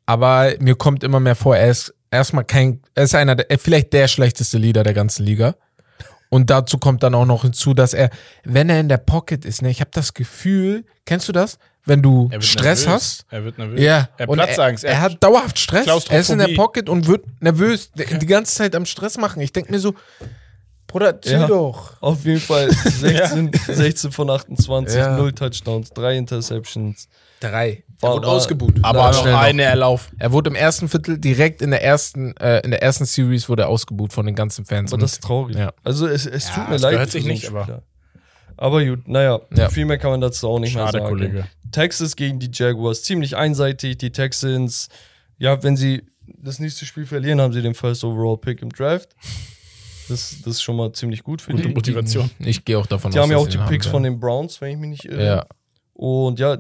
Aber 0.05 0.51
mir 0.59 0.75
kommt 0.75 1.03
immer 1.03 1.19
mehr 1.19 1.35
vor, 1.35 1.55
er 1.55 1.69
ist 1.69 1.93
erstmal 2.09 2.43
kein, 2.43 2.81
er 2.95 3.03
ist 3.03 3.15
einer 3.15 3.35
der, 3.35 3.57
vielleicht 3.59 3.93
der 3.93 4.07
schlechteste 4.07 4.57
Leader 4.57 4.83
der 4.83 4.93
ganzen 4.93 5.25
Liga. 5.25 5.55
Und 6.29 6.49
dazu 6.49 6.77
kommt 6.77 7.03
dann 7.03 7.13
auch 7.13 7.25
noch 7.25 7.43
hinzu, 7.43 7.73
dass 7.73 7.93
er, 7.93 8.09
wenn 8.43 8.69
er 8.69 8.79
in 8.79 8.89
der 8.89 8.97
Pocket 8.97 9.43
ist, 9.45 9.61
ne, 9.61 9.69
ich 9.69 9.81
habe 9.81 9.91
das 9.93 10.13
Gefühl, 10.13 10.85
kennst 11.05 11.27
du 11.27 11.33
das? 11.33 11.59
Wenn 11.85 12.01
du 12.01 12.29
Stress 12.39 12.85
nervös. 12.85 12.87
hast, 12.87 13.25
Er 13.31 13.43
wird 13.43 13.57
nervös. 13.57 13.79
ja, 13.81 14.09
Er 14.17 14.29
und 14.29 14.37
Platzangst. 14.37 14.83
Er, 14.83 14.91
er 14.91 15.01
hat 15.01 15.23
dauerhaft 15.23 15.57
Stress. 15.57 15.87
Er 16.09 16.19
ist 16.19 16.29
in 16.29 16.37
der. 16.37 16.49
Pocket 16.55 16.87
und 16.89 17.07
wird 17.07 17.25
nervös, 17.41 17.91
die, 17.93 18.05
die 18.19 18.25
ganze 18.27 18.53
Zeit 18.55 18.75
am 18.75 18.85
Stress 18.85 19.17
machen. 19.17 19.41
Ich 19.41 19.51
denke 19.51 19.71
mir 19.71 19.79
so, 19.79 19.95
Bruder, 20.87 21.19
chill 21.21 21.33
Ja. 21.39 21.47
doch. 21.47 21.93
Auf 22.01 22.25
jeden 22.25 22.41
Fall 22.41 22.69
16, 22.71 23.51
16 23.67 24.11
von 24.11 24.29
28, 24.29 24.97
Ja. 24.97 25.15
0 25.17 25.31
Touchdowns, 25.33 25.89
3 25.91 26.17
Interceptions. 26.17 27.07
Drei. 27.39 27.83
War- 28.01 28.11
er 28.11 28.15
wurde 28.17 28.27
ausgebuht. 28.27 28.75
aber 28.83 29.11
noch 29.11 29.25
eine 29.25 29.63
erlaufen. 29.63 30.15
Er 30.19 30.31
wurde 30.31 30.49
im 30.49 30.55
ersten 30.55 30.89
Viertel 30.89 31.17
direkt 31.17 31.61
in 31.61 31.71
der 31.71 31.83
ersten, 31.83 32.35
äh, 32.37 32.59
in 32.59 32.71
der 32.71 32.83
ersten 32.83 33.05
Series 33.05 33.47
wurde 33.47 33.63
er 33.63 33.69
ausgebuht 33.69 34.11
von 34.13 34.25
den 34.25 34.35
ganzen 34.35 34.65
Fans. 34.65 34.91
Aber 34.91 34.95
Und 34.95 35.03
das 35.03 35.13
ist 35.13 35.23
traurig. 35.23 35.55
Ja. 35.55 35.71
Also 35.83 36.07
es, 36.07 36.25
es 36.25 36.49
Ja, 36.49 36.55
tut 36.55 36.69
mir 36.69 36.75
es 36.75 36.81
leid. 36.81 36.99
für 36.99 37.07
sich 37.11 37.25
nicht, 37.25 37.47
aber-. 37.47 37.81
Aber 38.57 38.83
gut, 38.83 39.07
naja, 39.07 39.39
Ja. 39.55 39.69
viel 39.69 39.85
mehr 39.85 39.97
kann 39.97 40.11
man 40.11 40.21
dazu 40.21 40.47
auch 40.49 40.59
nicht 40.59 40.73
Schade, 40.73 40.97
mehr 40.97 41.01
sagen. 41.03 41.05
Kollege. 41.17 41.47
Texas 41.71 42.15
gegen 42.15 42.39
die 42.39 42.49
Jaguars, 42.51 43.03
ziemlich 43.03 43.35
einseitig. 43.35 43.97
Die 43.97 44.11
Texans, 44.11 44.89
ja, 45.37 45.61
wenn 45.63 45.77
sie 45.77 46.03
das 46.37 46.59
nächste 46.59 46.85
Spiel 46.85 47.05
verlieren, 47.05 47.41
haben 47.41 47.53
sie 47.53 47.61
den 47.61 47.73
First 47.73 48.03
Overall 48.03 48.37
Pick 48.37 48.61
im 48.61 48.69
Draft. 48.69 49.15
Das, 50.09 50.37
das 50.43 50.55
ist 50.55 50.61
schon 50.61 50.75
mal 50.75 50.91
ziemlich 50.93 51.23
gut 51.23 51.41
für 51.41 51.51
Gute 51.51 51.69
die. 51.69 51.73
Motivation. 51.73 52.29
ich 52.39 52.65
gehe 52.65 52.77
auch 52.77 52.85
davon 52.85 53.11
Die 53.11 53.19
aus, 53.19 53.23
haben 53.23 53.31
ja 53.31 53.37
auch 53.37 53.47
die 53.47 53.57
Picks 53.57 53.85
haben 53.85 53.91
von 53.91 54.03
den 54.03 54.19
Browns, 54.19 54.59
wenn 54.61 54.71
ich 54.71 54.77
mich 54.77 54.89
nicht 54.89 55.05
irre. 55.05 55.25
Ja. 55.25 55.45
Und 55.93 56.39
ja, 56.39 56.57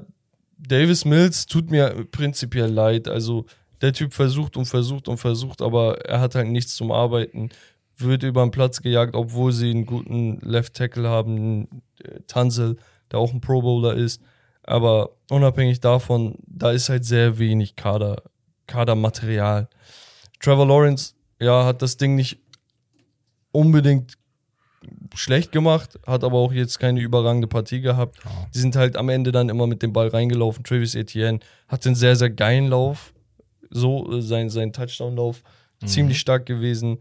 Davis 0.57 1.05
Mills 1.05 1.45
tut 1.45 1.71
mir 1.71 2.05
prinzipiell 2.11 2.69
leid. 2.69 3.07
Also 3.07 3.45
der 3.81 3.93
Typ 3.93 4.13
versucht 4.13 4.57
und 4.57 4.65
versucht 4.65 5.07
und 5.07 5.17
versucht, 5.17 5.61
aber 5.61 6.05
er 6.05 6.21
hat 6.21 6.35
halt 6.35 6.47
nichts 6.47 6.75
zum 6.75 6.91
Arbeiten. 6.91 7.49
Wird 7.97 8.23
über 8.23 8.43
den 8.43 8.51
Platz 8.51 8.81
gejagt, 8.81 9.15
obwohl 9.15 9.51
sie 9.51 9.71
einen 9.71 9.85
guten 9.85 10.39
Left 10.41 10.75
Tackle 10.75 11.09
haben, 11.09 11.67
Tanzel, 12.27 12.77
der 13.11 13.19
auch 13.19 13.33
ein 13.33 13.41
Pro 13.41 13.61
Bowler 13.61 13.95
ist. 13.95 14.21
Aber 14.71 15.17
unabhängig 15.29 15.81
davon, 15.81 16.35
da 16.47 16.71
ist 16.71 16.87
halt 16.87 17.03
sehr 17.03 17.37
wenig 17.37 17.75
Kader, 17.75 18.23
Kadermaterial. 18.67 19.67
Trevor 20.39 20.65
Lawrence, 20.65 21.13
ja, 21.41 21.65
hat 21.65 21.81
das 21.81 21.97
Ding 21.97 22.15
nicht 22.15 22.39
unbedingt 23.51 24.17
schlecht 25.13 25.51
gemacht, 25.51 25.99
hat 26.07 26.23
aber 26.23 26.37
auch 26.37 26.53
jetzt 26.53 26.79
keine 26.79 27.01
überragende 27.01 27.47
Partie 27.47 27.81
gehabt. 27.81 28.19
Die 28.55 28.59
sind 28.59 28.77
halt 28.77 28.95
am 28.95 29.09
Ende 29.09 29.33
dann 29.33 29.49
immer 29.49 29.67
mit 29.67 29.81
dem 29.83 29.91
Ball 29.91 30.07
reingelaufen. 30.07 30.63
Travis 30.63 30.95
Etienne 30.95 31.41
hat 31.67 31.85
einen 31.85 31.95
sehr, 31.95 32.15
sehr 32.15 32.29
geilen 32.29 32.67
Lauf. 32.69 33.13
So, 33.69 34.09
äh, 34.09 34.21
sein, 34.21 34.49
sein 34.49 34.71
Touchdown-Lauf 34.71 35.43
ziemlich 35.85 36.19
stark 36.19 36.45
gewesen. 36.45 36.99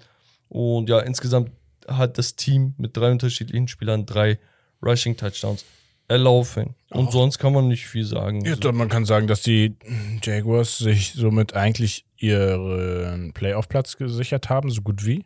Und 0.49 0.89
ja, 0.89 0.99
insgesamt 0.99 1.53
hat 1.87 2.19
das 2.19 2.35
Team 2.35 2.75
mit 2.79 2.97
drei 2.97 3.13
unterschiedlichen 3.13 3.69
Spielern 3.69 4.07
drei 4.07 4.41
Rushing-Touchdowns 4.83 5.65
erlaufen. 6.11 6.75
Und 6.91 7.09
Auch. 7.09 7.13
sonst 7.13 7.39
kann 7.39 7.53
man 7.53 7.69
nicht 7.69 7.87
viel 7.87 8.05
sagen. 8.05 8.45
Ja, 8.45 8.57
doch, 8.57 8.73
man 8.73 8.89
kann 8.89 9.05
sagen, 9.05 9.27
dass 9.29 9.43
die 9.43 9.77
Jaguars 10.23 10.79
sich 10.79 11.13
somit 11.15 11.55
eigentlich 11.55 12.05
ihren 12.17 13.33
Playoff-Platz 13.33 13.97
gesichert 13.97 14.49
haben, 14.51 14.71
so 14.71 14.83
gut 14.83 15.07
wie. 15.07 15.25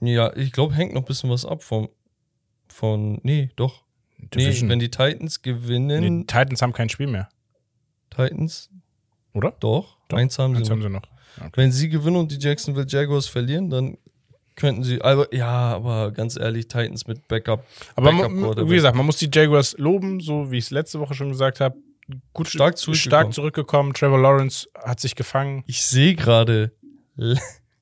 Ja, 0.00 0.34
ich 0.36 0.52
glaube, 0.52 0.74
hängt 0.74 0.94
noch 0.94 1.02
ein 1.02 1.06
bisschen 1.06 1.28
was 1.30 1.44
ab 1.44 1.62
vom, 1.62 1.88
von, 2.68 3.18
nee, 3.24 3.50
doch. 3.56 3.82
Nee, 4.18 4.28
Division. 4.28 4.68
wenn 4.70 4.78
die 4.78 4.90
Titans 4.90 5.42
gewinnen, 5.42 6.00
Nee, 6.00 6.20
die 6.20 6.26
Titans 6.26 6.62
haben 6.62 6.72
kein 6.72 6.88
Spiel 6.88 7.06
mehr, 7.08 7.28
Titans, 8.10 8.70
oder? 9.34 9.52
doch, 9.60 9.96
Doch, 10.08 10.16
eins 10.18 10.38
haben 10.38 10.54
sie 10.54 10.60
Eins 10.60 10.68
noch. 10.68 10.76
haben 10.76 10.82
sie 10.82 10.88
noch. 10.90 11.02
Wenn 11.54 11.70
sie 11.72 11.88
gewinnen 11.90 12.16
und 12.16 12.30
die 12.32 12.38
Jacksonville 12.38 12.86
Jaguars 12.88 13.26
verlieren, 13.26 13.68
dann 13.68 13.98
könnten 14.56 14.82
sie, 14.82 15.00
aber 15.02 15.32
ja, 15.34 15.74
aber 15.74 16.10
ganz 16.12 16.36
ehrlich, 16.36 16.66
Titans 16.68 17.06
mit 17.06 17.28
Backup. 17.28 17.64
Aber 17.94 18.10
Backup 18.12 18.32
man, 18.32 18.68
wie 18.70 18.74
gesagt, 18.74 18.96
man 18.96 19.06
muss 19.06 19.18
die 19.18 19.30
Jaguars 19.32 19.76
loben, 19.78 20.20
so 20.20 20.50
wie 20.50 20.58
ich 20.58 20.64
es 20.64 20.70
letzte 20.70 20.98
Woche 20.98 21.14
schon 21.14 21.28
gesagt 21.28 21.60
habe. 21.60 21.76
Gut, 22.32 22.48
Stark 22.48 22.78
zurückgekommen. 22.78 23.10
stark 23.22 23.34
zurückgekommen. 23.34 23.92
Trevor 23.94 24.18
Lawrence 24.18 24.68
hat 24.78 25.00
sich 25.00 25.14
gefangen. 25.14 25.64
Ich 25.66 25.82
sehe 25.82 26.14
gerade 26.14 26.72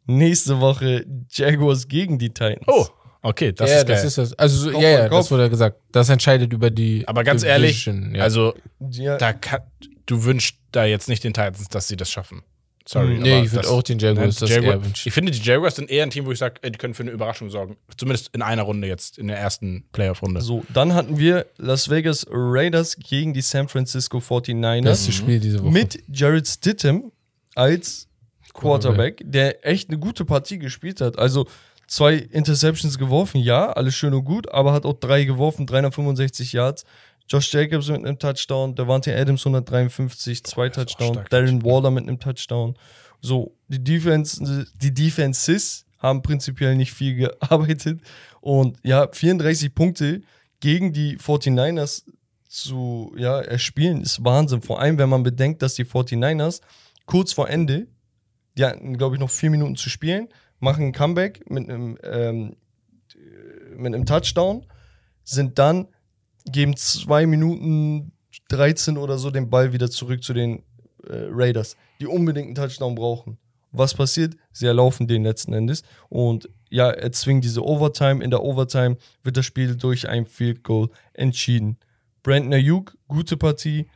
nächste 0.07 0.61
Woche 0.61 1.07
Jaguars 1.31 1.89
gegen 1.89 2.19
die 2.19 2.31
Titans. 2.31 2.67
Oh, 2.67 2.87
okay, 3.23 3.53
das 3.53 3.71
ja, 3.71 3.77
ist 3.79 3.87
geil. 3.87 3.97
das 3.97 4.05
ist 4.05 4.19
das. 4.19 4.33
Also, 4.35 4.57
so- 4.57 4.71
Kopf 4.73 4.83
ja, 4.83 4.89
ja, 4.91 5.09
das 5.09 5.31
wurde 5.31 5.43
ja 5.45 5.49
gesagt. 5.49 5.79
Das 5.93 6.09
entscheidet 6.09 6.53
über 6.53 6.71
die. 6.71 7.07
Aber 7.07 7.23
ganz 7.25 7.43
ehrlich, 7.43 7.85
Division, 7.85 8.15
ja. 8.15 8.23
also 8.23 8.55
Ja, 8.91 9.17
da 9.19 9.33
kann, 9.33 9.61
du 10.07 10.25
wünschst 10.25 10.57
da 10.73 10.85
jetzt 10.85 11.09
nicht 11.09 11.23
den 11.23 11.35
Titans, 11.35 11.69
dass 11.69 11.89
sie 11.89 11.97
das 11.97 12.11
schaffen. 12.11 12.43
Sorry. 12.87 13.19
nee, 13.19 13.33
aber 13.37 13.45
ich 13.47 13.53
würde 13.53 13.69
auch 13.71 13.83
den 13.83 13.99
Jaguars 13.99 14.37
das 14.37 14.51
Jaguar- 14.51 14.75
eher 14.75 14.85
wünschen. 14.85 15.09
Ich 15.09 15.15
finde, 15.15 15.33
die 15.33 15.41
Jaguars 15.41 15.77
sind 15.77 15.91
eher 15.91 16.03
ein 16.03 16.11
Team, 16.11 16.27
wo 16.27 16.33
ich 16.33 16.39
sage, 16.39 16.61
die 16.63 16.71
können 16.73 16.93
für 16.93 17.03
eine 17.03 17.13
Überraschung 17.13 17.49
sorgen. 17.49 17.77
Zumindest 17.97 18.29
in 18.35 18.43
einer 18.43 18.63
Runde 18.63 18.87
jetzt, 18.87 19.17
in 19.19 19.29
der 19.29 19.39
ersten 19.39 19.85
Playoff-Runde. 19.93 20.43
so, 20.43 20.65
dann 20.73 20.93
hatten 20.95 21.19
wir 21.19 21.47
Las 21.57 21.89
Vegas 21.89 22.27
Raiders 22.31 22.97
gegen 22.97 23.33
die 23.33 23.41
San 23.41 23.69
Francisco 23.69 24.19
49ers. 24.19 24.83
Das 24.85 25.01
ist 25.01 25.09
das 25.09 25.15
Spiel 25.15 25.41
diese 25.41 25.63
Woche. 25.63 25.73
mit 25.73 26.03
Jared 26.13 26.47
Stidham 26.47 27.11
als 27.55 28.07
Quarterback, 28.53 29.23
der 29.25 29.67
echt 29.67 29.89
eine 29.89 29.99
gute 29.99 30.25
Partie 30.25 30.59
gespielt 30.59 31.01
hat. 31.01 31.19
Also 31.19 31.47
zwei 31.89 32.15
Interceptions 32.17 32.99
geworfen, 32.99 33.39
ja, 33.41 33.71
alles 33.73 33.95
schön 33.95 34.15
und 34.15 34.25
gut, 34.25 34.51
aber 34.53 34.73
hat 34.73 34.85
auch 34.85 34.95
drei 34.95 35.25
geworfen, 35.25 35.67
365 35.67 36.53
Yards. 36.53 36.85
Josh 37.29 37.53
Jacobs 37.53 37.89
mit 37.89 38.05
einem 38.05 38.19
Touchdown, 38.19 38.75
Devante 38.75 39.17
Adams 39.17 39.47
153, 39.47 40.45
zwei 40.45 40.69
Touchdowns, 40.69 41.29
Darren. 41.31 41.65
Waller 41.65 41.91
mit 41.91 42.07
einem 42.07 42.21
Touchdown. 42.21 42.77
So, 43.21 43.57
die 43.69 43.83
Defense, 43.83 44.67
die 44.75 44.93
Defenses 44.93 45.87
haben 45.99 46.21
prinzipiell 46.23 46.77
nicht 46.77 46.93
viel 46.93 47.15
gearbeitet 47.15 48.01
und 48.41 48.77
ja, 48.83 49.09
34 49.11 49.75
Punkte 49.75 50.21
gegen 50.61 50.93
die 50.93 51.17
49ers 51.17 52.05
zu 52.47 53.13
ja, 53.17 53.41
erspielen, 53.41 54.03
ist 54.03 54.23
Wahnsinn. 54.23 54.63
Vor 54.63 54.81
allem, 54.81 54.99
wenn 54.99 55.09
man 55.09 55.23
bedenkt, 55.23 55.63
dass 55.63 55.75
die 55.75 55.85
49ers 55.85 56.61
kurz 57.07 57.33
vor 57.33 57.49
Ende, 57.49 57.89
die 58.57 58.65
hatten, 58.65 58.97
glaube 58.97 59.17
ich, 59.17 59.21
noch 59.21 59.31
vier 59.31 59.51
Minuten 59.51 59.77
zu 59.77 59.91
spielen, 59.91 60.29
machen 60.61 60.85
ein 60.85 60.93
Comeback 60.93 61.51
mit 61.51 61.69
einem, 61.69 61.99
ähm, 62.03 62.57
mit 63.77 63.95
einem 63.95 64.07
Touchdown, 64.07 64.67
sind 65.25 65.59
dann, 65.59 65.89
geben 66.45 66.77
zwei 66.77 67.27
Minuten 67.27 68.13
13 68.49 68.99
oder 68.99 69.19
so 69.19 69.31
den 69.31 69.51
Ball 69.51 69.73
wieder 69.73 69.91
zurück 69.91 70.23
zu 70.23 70.33
den 70.35 70.59
äh, 71.07 71.29
Raiders, 71.31 71.77
die 72.01 72.07
unbedingt 72.07 72.47
einen 72.47 72.55
Touchdown 72.55 72.95
brauchen. 72.95 73.39
Was 73.73 73.95
passiert? 73.95 74.37
Sie 74.53 74.67
erlaufen 74.67 75.09
den 75.09 75.25
letzten 75.25 75.53
Endes 75.53 75.83
und 76.09 76.49
ja, 76.71 76.91
erzwingen 76.91 77.41
diese 77.41 77.65
Overtime. 77.65 78.23
In 78.23 78.31
der 78.31 78.43
Overtime 78.43 78.97
wird 79.23 79.37
das 79.37 79.47
Spiel 79.47 79.77
durch 79.77 80.09
ein 80.09 80.27
Field 80.27 80.63
Goal 80.63 80.91
entschieden. 81.13 81.79
Brandon 82.23 82.55
Ayuk, 82.55 82.97
gute 83.09 83.37
Partie. 83.37 83.87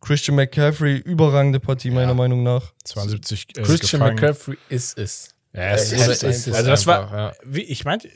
Christian 0.00 0.36
McCaffrey, 0.36 0.96
überragende 0.96 1.58
Partie, 1.60 1.90
meiner 1.90 2.08
Ja. 2.08 2.14
Meinung 2.14 2.42
nach. 2.42 2.72
72 2.84 3.48
äh, 3.56 3.62
Christian 3.62 4.00
gefangen. 4.00 4.14
McCaffrey 4.14 4.56
ist 4.68 4.96
es. 4.96 5.34
Ja, 5.52 5.72
es 5.72 5.92
Oder 5.92 6.12
ist, 6.12 6.22
ist 6.22 6.46
es 6.46 6.54
also 6.54 6.70
das 6.70 6.86
war, 6.86 7.12
ja. 7.12 7.32
wie 7.44 7.62
ich 7.62 7.84
meinte, 7.84 8.08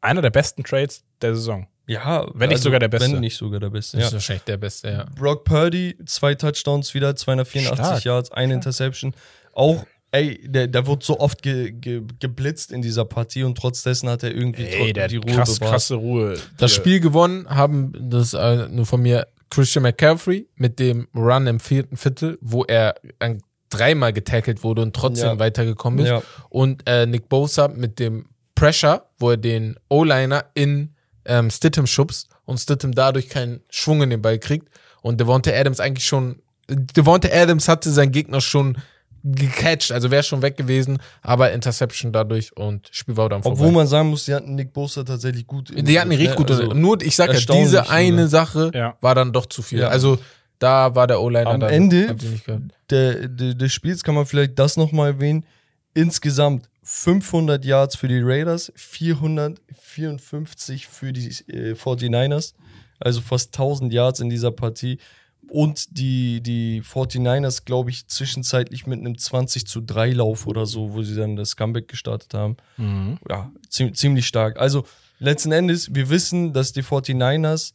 einer 0.00 0.22
der 0.22 0.30
besten 0.30 0.64
Trades 0.64 1.04
der 1.20 1.34
Saison. 1.34 1.68
Ja, 1.86 2.26
Wenn 2.34 2.50
nicht 2.50 2.62
sogar 2.62 2.78
der 2.80 2.88
Beste. 2.88 3.12
Wenn 3.12 3.20
nicht 3.20 3.36
sogar 3.36 3.58
der 3.60 3.70
Beste. 3.70 3.96
Das 3.96 4.02
Ja. 4.04 4.06
ist 4.08 4.12
wahrscheinlich 4.14 4.44
der 4.44 4.56
Beste, 4.56 4.88
ja. 4.90 5.06
Brock 5.18 5.44
Purdy, 5.44 5.96
zwei 6.06 6.34
Touchdowns 6.34 6.94
wieder, 6.94 7.16
284 7.16 7.84
Stark. 7.84 8.04
Yards, 8.04 8.30
eine 8.32 8.54
Interception. 8.54 9.14
Auch, 9.52 9.84
ey, 10.12 10.40
der, 10.48 10.68
der 10.68 10.86
wurde 10.86 11.04
so 11.04 11.18
oft 11.18 11.42
ge, 11.42 11.72
ge, 11.72 12.02
geblitzt 12.20 12.70
in 12.72 12.82
dieser 12.82 13.04
Partie 13.04 13.42
und 13.42 13.58
trotz 13.58 13.82
dessen 13.82 14.08
hat 14.08 14.22
er 14.22 14.32
irgendwie 14.34 14.64
Ey, 14.64 14.92
der 14.92 15.08
die 15.08 15.16
Ruhe 15.16 15.32
krass, 15.34 15.56
bewahrt. 15.58 15.72
krasse 15.72 15.94
Ruhe. 15.96 16.34
Das 16.56 16.72
Spiel 16.72 17.00
gewonnen 17.00 17.46
haben, 17.48 17.92
das 17.98 18.32
äh, 18.34 18.68
nur 18.68 18.86
von 18.86 19.02
mir, 19.02 19.26
Christian 19.50 19.82
McCaffrey 19.82 20.48
mit 20.54 20.78
dem 20.78 21.08
Run 21.14 21.46
im 21.46 21.60
vierten 21.60 21.96
Viertel, 21.96 22.38
wo 22.40 22.64
er 22.64 22.94
ein, 23.18 23.42
dreimal 23.68 24.12
getackelt 24.12 24.62
wurde 24.62 24.82
und 24.82 24.94
trotzdem 24.94 25.26
Ja. 25.30 25.38
weitergekommen 25.38 25.98
ist. 26.00 26.08
Ja. 26.08 26.22
Und 26.48 26.82
äh, 26.88 27.06
Nick 27.06 27.28
Bosa 27.28 27.68
mit 27.68 27.98
dem 27.98 28.26
Pressure, 28.54 29.06
wo 29.18 29.30
er 29.30 29.36
den 29.36 29.76
O-Liner 29.90 30.44
in 30.54 30.94
ähm, 31.24 31.50
Stidham 31.50 31.86
schubst 31.86 32.28
und 32.44 32.58
Stidham 32.58 32.92
dadurch 32.92 33.28
keinen 33.28 33.60
Schwung 33.70 34.02
in 34.02 34.10
den 34.10 34.22
Ball 34.22 34.38
kriegt. 34.38 34.68
Und 35.02 35.20
Devonta 35.20 35.50
Adams 35.50 35.80
eigentlich 35.80 36.06
schon, 36.06 36.42
Devonta 36.68 37.28
Adams 37.32 37.68
hatte 37.68 37.90
seinen 37.90 38.12
Gegner 38.12 38.40
schon 38.40 38.76
gecatcht, 39.24 39.92
also 39.92 40.10
wäre 40.10 40.24
schon 40.24 40.42
weg 40.42 40.56
gewesen, 40.56 40.98
aber 41.20 41.52
Interception 41.52 42.12
dadurch 42.12 42.56
und 42.56 42.88
Spiel 42.90 43.16
war 43.16 43.28
dann 43.28 43.42
vorbei. 43.42 43.60
Obwohl 43.60 43.72
man 43.72 43.86
sagen 43.86 44.10
muss, 44.10 44.24
die 44.24 44.34
hatten 44.34 44.56
Nick 44.56 44.72
Bosa 44.72 45.04
tatsächlich 45.04 45.46
gut. 45.46 45.70
Die 45.74 46.00
hatten 46.00 46.10
ihn 46.10 46.18
richtig 46.18 46.36
gut. 46.36 46.48
ne? 46.50 46.56
Also, 46.56 46.72
Nur, 46.74 47.00
ich 47.02 47.14
sag 47.14 47.28
ja, 47.32 47.38
diese 47.38 47.68
sogar. 47.70 47.90
eine 47.90 48.26
Sache 48.26 48.72
Ja. 48.74 48.96
war 49.00 49.14
dann 49.14 49.32
doch 49.32 49.46
zu 49.46 49.62
viel. 49.62 49.78
Ja. 49.80 49.88
Also 49.88 50.18
da 50.58 50.94
war 50.96 51.06
der 51.06 51.20
O-Liner 51.20 51.50
Am 51.50 51.60
dann. 51.60 51.70
Ende 51.70 52.16
der, 52.90 53.28
der, 53.28 53.54
des 53.54 53.72
Spiels 53.72 54.02
kann 54.02 54.14
man 54.16 54.26
vielleicht 54.26 54.58
das 54.58 54.76
nochmal 54.76 55.10
erwähnen. 55.12 55.46
Insgesamt 55.94 56.68
500 56.82 57.64
Yards 57.64 57.96
für 57.96 58.08
die 58.08 58.20
Raiders, 58.20 58.70
454 58.74 60.88
für 60.88 61.12
die 61.12 61.28
äh, 61.48 61.74
49ers, 61.74 62.54
also 62.98 63.20
fast 63.20 63.54
1000 63.54 63.92
Yards 63.92 64.18
in 64.20 64.30
dieser 64.30 64.50
Partie. 64.50 64.98
Und 65.48 65.98
die, 65.98 66.40
die 66.40 66.82
49ers, 66.82 67.64
glaube 67.64 67.90
ich, 67.90 68.06
zwischenzeitlich 68.06 68.86
mit 68.86 69.00
einem 69.00 69.18
20 69.18 69.66
zu 69.66 69.80
3 69.80 70.12
Lauf 70.12 70.46
oder 70.46 70.66
so, 70.66 70.92
wo 70.94 71.02
sie 71.02 71.16
dann 71.16 71.34
das 71.36 71.56
Comeback 71.56 71.88
gestartet 71.88 72.32
haben. 72.32 72.56
Mhm. 72.76 73.18
Ja, 73.28 73.50
zie 73.68 73.92
ziemlich 73.92 74.26
stark. 74.26 74.58
Also 74.58 74.86
letzten 75.18 75.52
Endes, 75.52 75.94
wir 75.94 76.08
wissen, 76.10 76.54
dass 76.54 76.72
die 76.72 76.82
49ers 76.82 77.74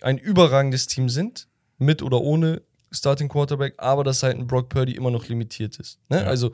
ein 0.00 0.18
überragendes 0.18 0.88
Team 0.88 1.08
sind, 1.08 1.46
mit 1.78 2.02
oder 2.02 2.20
ohne 2.20 2.60
Starting 2.90 3.28
Quarterback, 3.28 3.74
aber 3.78 4.04
dass 4.04 4.22
halt 4.22 4.36
ein 4.36 4.46
Brock 4.46 4.68
Purdy 4.68 4.92
immer 4.92 5.10
noch 5.10 5.26
limitiert 5.28 5.78
ist. 5.78 5.98
Ne? 6.08 6.20
Ja. 6.22 6.26
Also 6.26 6.52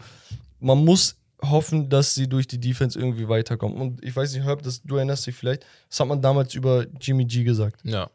man 0.60 0.84
muss 0.84 1.17
hoffen, 1.42 1.88
dass 1.88 2.14
sie 2.14 2.28
durch 2.28 2.46
die 2.46 2.58
Defense 2.58 2.98
irgendwie 2.98 3.28
weiterkommen. 3.28 3.78
Und 3.78 4.04
ich 4.04 4.14
weiß 4.14 4.32
nicht, 4.34 4.44
Herb, 4.44 4.62
das, 4.62 4.82
du 4.82 4.96
erinnerst 4.96 5.26
dich 5.26 5.34
vielleicht, 5.34 5.64
das 5.88 6.00
hat 6.00 6.08
man 6.08 6.20
damals 6.20 6.54
über 6.54 6.86
Jimmy 7.00 7.24
G 7.24 7.44
gesagt. 7.44 7.80
Ja. 7.84 8.10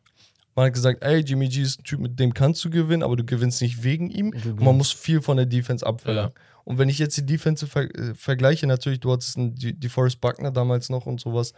Man 0.55 0.67
hat 0.67 0.73
gesagt, 0.73 1.03
ey, 1.03 1.19
Jimmy 1.21 1.47
G 1.47 1.61
ist 1.61 1.79
ein 1.79 1.83
Typ, 1.83 1.99
mit 1.99 2.19
dem 2.19 2.33
kannst 2.33 2.63
du 2.63 2.69
gewinnen, 2.69 3.01
aber 3.01 3.15
du 3.15 3.23
gewinnst 3.23 3.61
nicht 3.61 3.83
wegen 3.83 4.09
ihm. 4.09 4.29
Und 4.29 4.61
man 4.61 4.77
muss 4.77 4.91
viel 4.91 5.21
von 5.21 5.37
der 5.37 5.45
Defense 5.45 5.85
abverlangen. 5.85 6.33
Und 6.65 6.77
wenn 6.77 6.89
ich 6.89 6.99
jetzt 6.99 7.17
die 7.17 7.25
Defense 7.25 7.67
ver 7.67 7.83
äh, 7.95 8.13
vergleiche, 8.13 8.67
natürlich, 8.67 8.99
du 8.99 9.11
hattest 9.11 9.37
einen, 9.37 9.55
die, 9.55 9.73
die 9.73 9.89
Forrest 9.89 10.21
Buckner 10.21 10.51
damals 10.51 10.89
noch 10.89 11.05
und 11.05 11.19
sowas, 11.19 11.53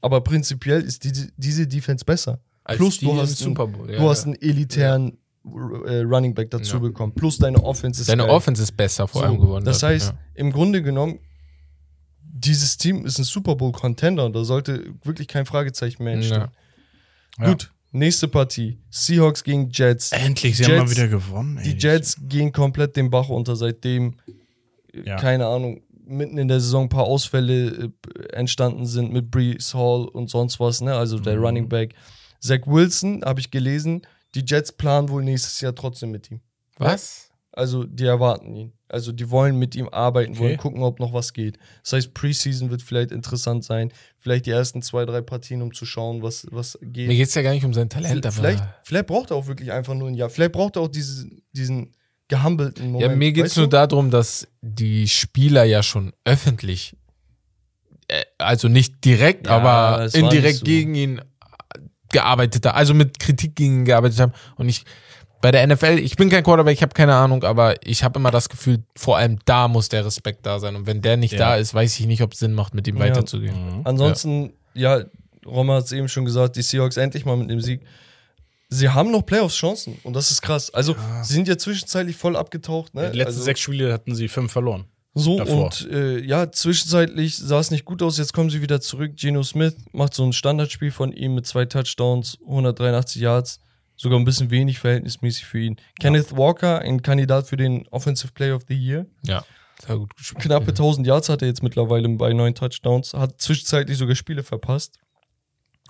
aber 0.00 0.20
prinzipiell 0.20 0.82
ist 0.82 1.04
die, 1.04 1.30
diese 1.36 1.66
Defense 1.66 2.04
besser. 2.04 2.40
Als 2.64 2.78
Plus 2.78 2.98
du 2.98 3.16
hast, 3.16 3.42
einen, 3.42 3.54
Bowl. 3.54 3.90
Ja, 3.90 3.98
du 3.98 4.08
hast 4.08 4.24
ja. 4.24 4.32
einen 4.32 4.42
elitären 4.42 5.18
Running 5.44 6.34
Back 6.34 6.50
dazu 6.50 6.74
Ja. 6.76 6.80
bekommen. 6.80 7.14
Plus 7.14 7.38
deine 7.38 7.62
Offense 7.62 8.00
ist 8.00 8.08
Deine 8.08 8.22
geil. 8.24 8.30
Offense 8.32 8.62
ist 8.62 8.76
besser 8.76 9.08
vor 9.08 9.22
So, 9.22 9.26
allem 9.26 9.40
geworden. 9.40 9.64
Das 9.64 9.82
heißt, 9.82 10.14
im 10.34 10.52
Grunde 10.52 10.82
genommen, 10.82 11.18
dieses 12.20 12.76
Team 12.76 13.04
ist 13.04 13.18
ein 13.18 13.24
Super 13.24 13.56
Bowl 13.56 13.72
Contender 13.72 14.24
und 14.24 14.34
da 14.34 14.44
sollte 14.44 14.94
wirklich 15.04 15.28
kein 15.28 15.46
Fragezeichen 15.46 16.02
mehr 16.04 16.14
entstehen. 16.14 16.48
Ja. 17.38 17.46
Gut, 17.48 17.72
nächste 17.90 18.28
Partie. 18.28 18.78
Seahawks 18.90 19.42
gegen 19.44 19.68
Jets. 19.70 20.12
Endlich, 20.12 20.56
sie 20.56 20.62
Jets- 20.64 20.72
haben 20.78 20.86
mal 20.86 20.90
wieder 20.90 21.08
gewonnen. 21.08 21.58
Ey. 21.58 21.64
Die 21.74 21.78
Jets 21.78 22.16
gehen 22.28 22.52
komplett 22.52 22.96
den 22.96 23.10
Bach 23.10 23.28
unter, 23.28 23.56
seitdem, 23.56 24.14
äh, 24.94 25.02
Ja. 25.08 25.16
keine 25.16 25.46
Ahnung, 25.46 25.82
mitten 26.04 26.36
in 26.38 26.48
der 26.48 26.60
Saison 26.60 26.84
ein 26.84 26.88
paar 26.88 27.04
Ausfälle 27.04 27.90
äh, 28.18 28.22
entstanden 28.32 28.86
sind 28.86 29.12
mit 29.12 29.30
Brees 29.30 29.72
Hall 29.74 30.04
und 30.08 30.30
sonst 30.30 30.58
was, 30.60 30.80
ne? 30.80 30.94
Also 30.94 31.18
der 31.18 31.36
Mhm. 31.36 31.44
Running 31.44 31.68
Back. 31.68 31.94
Zach 32.40 32.60
Wilson, 32.66 33.22
habe 33.24 33.40
ich 33.40 33.50
gelesen, 33.50 34.02
die 34.34 34.44
Jets 34.46 34.72
planen 34.72 35.08
wohl 35.08 35.22
nächstes 35.24 35.60
Jahr 35.60 35.74
trotzdem 35.74 36.10
mit 36.10 36.30
ihm. 36.30 36.40
Was? 36.78 37.28
Also 37.54 37.84
die 37.84 38.06
erwarten 38.06 38.54
ihn. 38.54 38.72
Also 38.88 39.12
die 39.12 39.30
wollen 39.30 39.58
mit 39.58 39.74
ihm 39.74 39.88
arbeiten, 39.90 40.32
Okay. 40.32 40.40
wollen 40.40 40.56
gucken, 40.56 40.82
ob 40.82 41.00
noch 41.00 41.12
was 41.12 41.32
geht. 41.34 41.58
Das 41.82 41.92
heißt, 41.92 42.14
Preseason 42.14 42.70
wird 42.70 42.80
vielleicht 42.80 43.10
interessant 43.12 43.62
sein. 43.64 43.92
Vielleicht 44.18 44.46
die 44.46 44.50
ersten 44.50 44.80
zwei, 44.80 45.04
drei 45.04 45.20
Partien, 45.20 45.60
um 45.60 45.72
zu 45.74 45.84
schauen, 45.84 46.22
was, 46.22 46.46
was 46.50 46.78
geht. 46.80 47.08
Mir 47.08 47.16
geht 47.16 47.28
es 47.28 47.34
ja 47.34 47.42
gar 47.42 47.52
nicht 47.52 47.64
um 47.64 47.74
sein 47.74 47.90
Talent, 47.90 48.24
aber. 48.24 48.32
vielleicht, 48.34 48.64
vielleicht 48.84 49.06
braucht 49.06 49.30
er 49.32 49.36
auch 49.36 49.46
wirklich 49.46 49.70
einfach 49.70 49.94
nur 49.94 50.08
ein 50.08 50.14
Jahr. 50.14 50.30
Vielleicht 50.30 50.52
braucht 50.52 50.76
er 50.76 50.82
auch 50.82 50.88
diesen, 50.88 51.42
diesen 51.52 51.92
gehambelten 52.28 52.86
Moment. 52.90 53.10
Ja, 53.10 53.16
mir 53.16 53.32
geht 53.32 53.46
es 53.46 53.56
nur 53.56 53.66
du? 53.66 53.70
darum, 53.70 54.10
dass 54.10 54.48
die 54.62 55.06
Spieler 55.08 55.64
ja 55.64 55.82
schon 55.82 56.12
öffentlich, 56.24 56.96
äh, 58.08 58.22
also 58.38 58.68
nicht 58.68 59.04
direkt, 59.04 59.46
Ja, 59.46 59.58
aber 59.58 60.14
indirekt 60.14 60.60
so. 60.60 60.64
gegen 60.64 60.94
ihn 60.94 61.20
gearbeitet 62.12 62.64
haben, 62.66 62.76
also 62.76 62.94
mit 62.94 63.18
Kritik 63.18 63.56
gegen 63.56 63.80
ihn 63.80 63.84
gearbeitet 63.84 64.20
haben. 64.20 64.32
Und 64.56 64.68
ich, 64.68 64.84
bei 65.40 65.50
der 65.50 65.66
NFL, 65.66 65.98
ich 65.98 66.16
bin 66.16 66.28
kein 66.30 66.44
Quarterback, 66.44 66.74
ich 66.76 66.82
habe 66.82 66.94
keine 66.94 67.14
Ahnung, 67.14 67.42
aber 67.42 67.74
ich 67.84 68.04
habe 68.04 68.18
immer 68.20 68.30
das 68.30 68.48
Gefühl, 68.48 68.84
vor 68.96 69.16
allem 69.16 69.38
da 69.44 69.66
muss 69.66 69.88
der 69.88 70.04
Respekt 70.04 70.46
da 70.46 70.60
sein. 70.60 70.76
Und 70.76 70.86
wenn 70.86 71.02
der 71.02 71.16
nicht 71.16 71.32
Ja. 71.32 71.38
da 71.38 71.56
ist, 71.56 71.74
weiß 71.74 71.98
ich 71.98 72.06
nicht, 72.06 72.22
ob 72.22 72.32
es 72.34 72.38
Sinn 72.38 72.52
macht, 72.52 72.74
mit 72.74 72.86
ihm 72.86 72.96
Ja. 72.96 73.02
weiterzugehen. 73.04 73.78
Mhm. 73.78 73.80
Ansonsten, 73.84 74.52
ja, 74.74 75.00
Roma 75.44 75.76
hat 75.76 75.86
es 75.86 75.92
eben 75.92 76.08
schon 76.08 76.24
gesagt, 76.24 76.54
die 76.56 76.62
Seahawks 76.62 76.96
endlich 76.96 77.24
mal 77.24 77.36
mit 77.36 77.50
dem 77.50 77.60
Sieg. 77.60 77.80
Sie 78.68 78.88
haben 78.88 79.10
noch 79.10 79.26
Playoffs-Chancen 79.26 79.98
und 80.02 80.14
das 80.14 80.30
ist 80.30 80.40
krass. 80.40 80.72
Also, 80.72 80.94
sie 81.22 81.34
sind 81.34 81.46
ja 81.48 81.58
zwischenzeitlich 81.58 82.16
voll 82.16 82.36
abgetaucht. 82.36 82.94
Ne? 82.94 83.10
Die 83.10 83.18
letzten 83.18 83.32
also, 83.34 83.42
sechs 83.42 83.60
Spiele 83.60 83.92
hatten 83.92 84.14
sie 84.14 84.28
fünf 84.28 84.50
verloren. 84.52 84.84
So, 85.14 85.38
davor. 85.38 85.64
und 85.64 85.90
äh, 85.90 86.20
ja, 86.20 86.50
zwischenzeitlich 86.50 87.36
sah 87.36 87.60
es 87.60 87.70
nicht 87.70 87.84
gut 87.84 88.02
aus. 88.02 88.16
Jetzt 88.16 88.32
kommen 88.32 88.48
sie 88.48 88.62
wieder 88.62 88.80
zurück. 88.80 89.12
Geno 89.16 89.42
Smith 89.42 89.76
macht 89.92 90.14
so 90.14 90.24
ein 90.24 90.32
Standardspiel 90.32 90.90
von 90.90 91.12
ihm 91.12 91.34
mit 91.34 91.46
zwei 91.46 91.66
Touchdowns, 91.66 92.38
183 92.46 93.20
Yards. 93.20 93.60
Sogar 93.94 94.18
ein 94.18 94.24
bisschen 94.24 94.50
wenig 94.50 94.78
verhältnismäßig 94.78 95.44
für 95.44 95.60
ihn. 95.60 95.76
Kenneth 96.00 96.34
Walker, 96.36 96.78
ein 96.80 97.02
Kandidat 97.02 97.46
für 97.46 97.58
den 97.58 97.86
Offensive 97.88 98.32
Player 98.32 98.56
of 98.56 98.62
the 98.68 98.74
Year. 98.74 99.06
Ja, 99.22 99.44
sehr 99.86 99.98
gut 99.98 100.16
gespielt. 100.16 100.44
Knappe 100.44 100.68
1000 100.68 101.06
Yards 101.06 101.28
hat 101.28 101.42
er 101.42 101.48
jetzt 101.48 101.62
mittlerweile 101.62 102.08
bei 102.08 102.32
neun 102.32 102.54
Touchdowns. 102.54 103.12
Hat 103.12 103.38
zwischenzeitlich 103.38 103.98
sogar 103.98 104.14
Spiele 104.14 104.42
verpasst. 104.42 104.98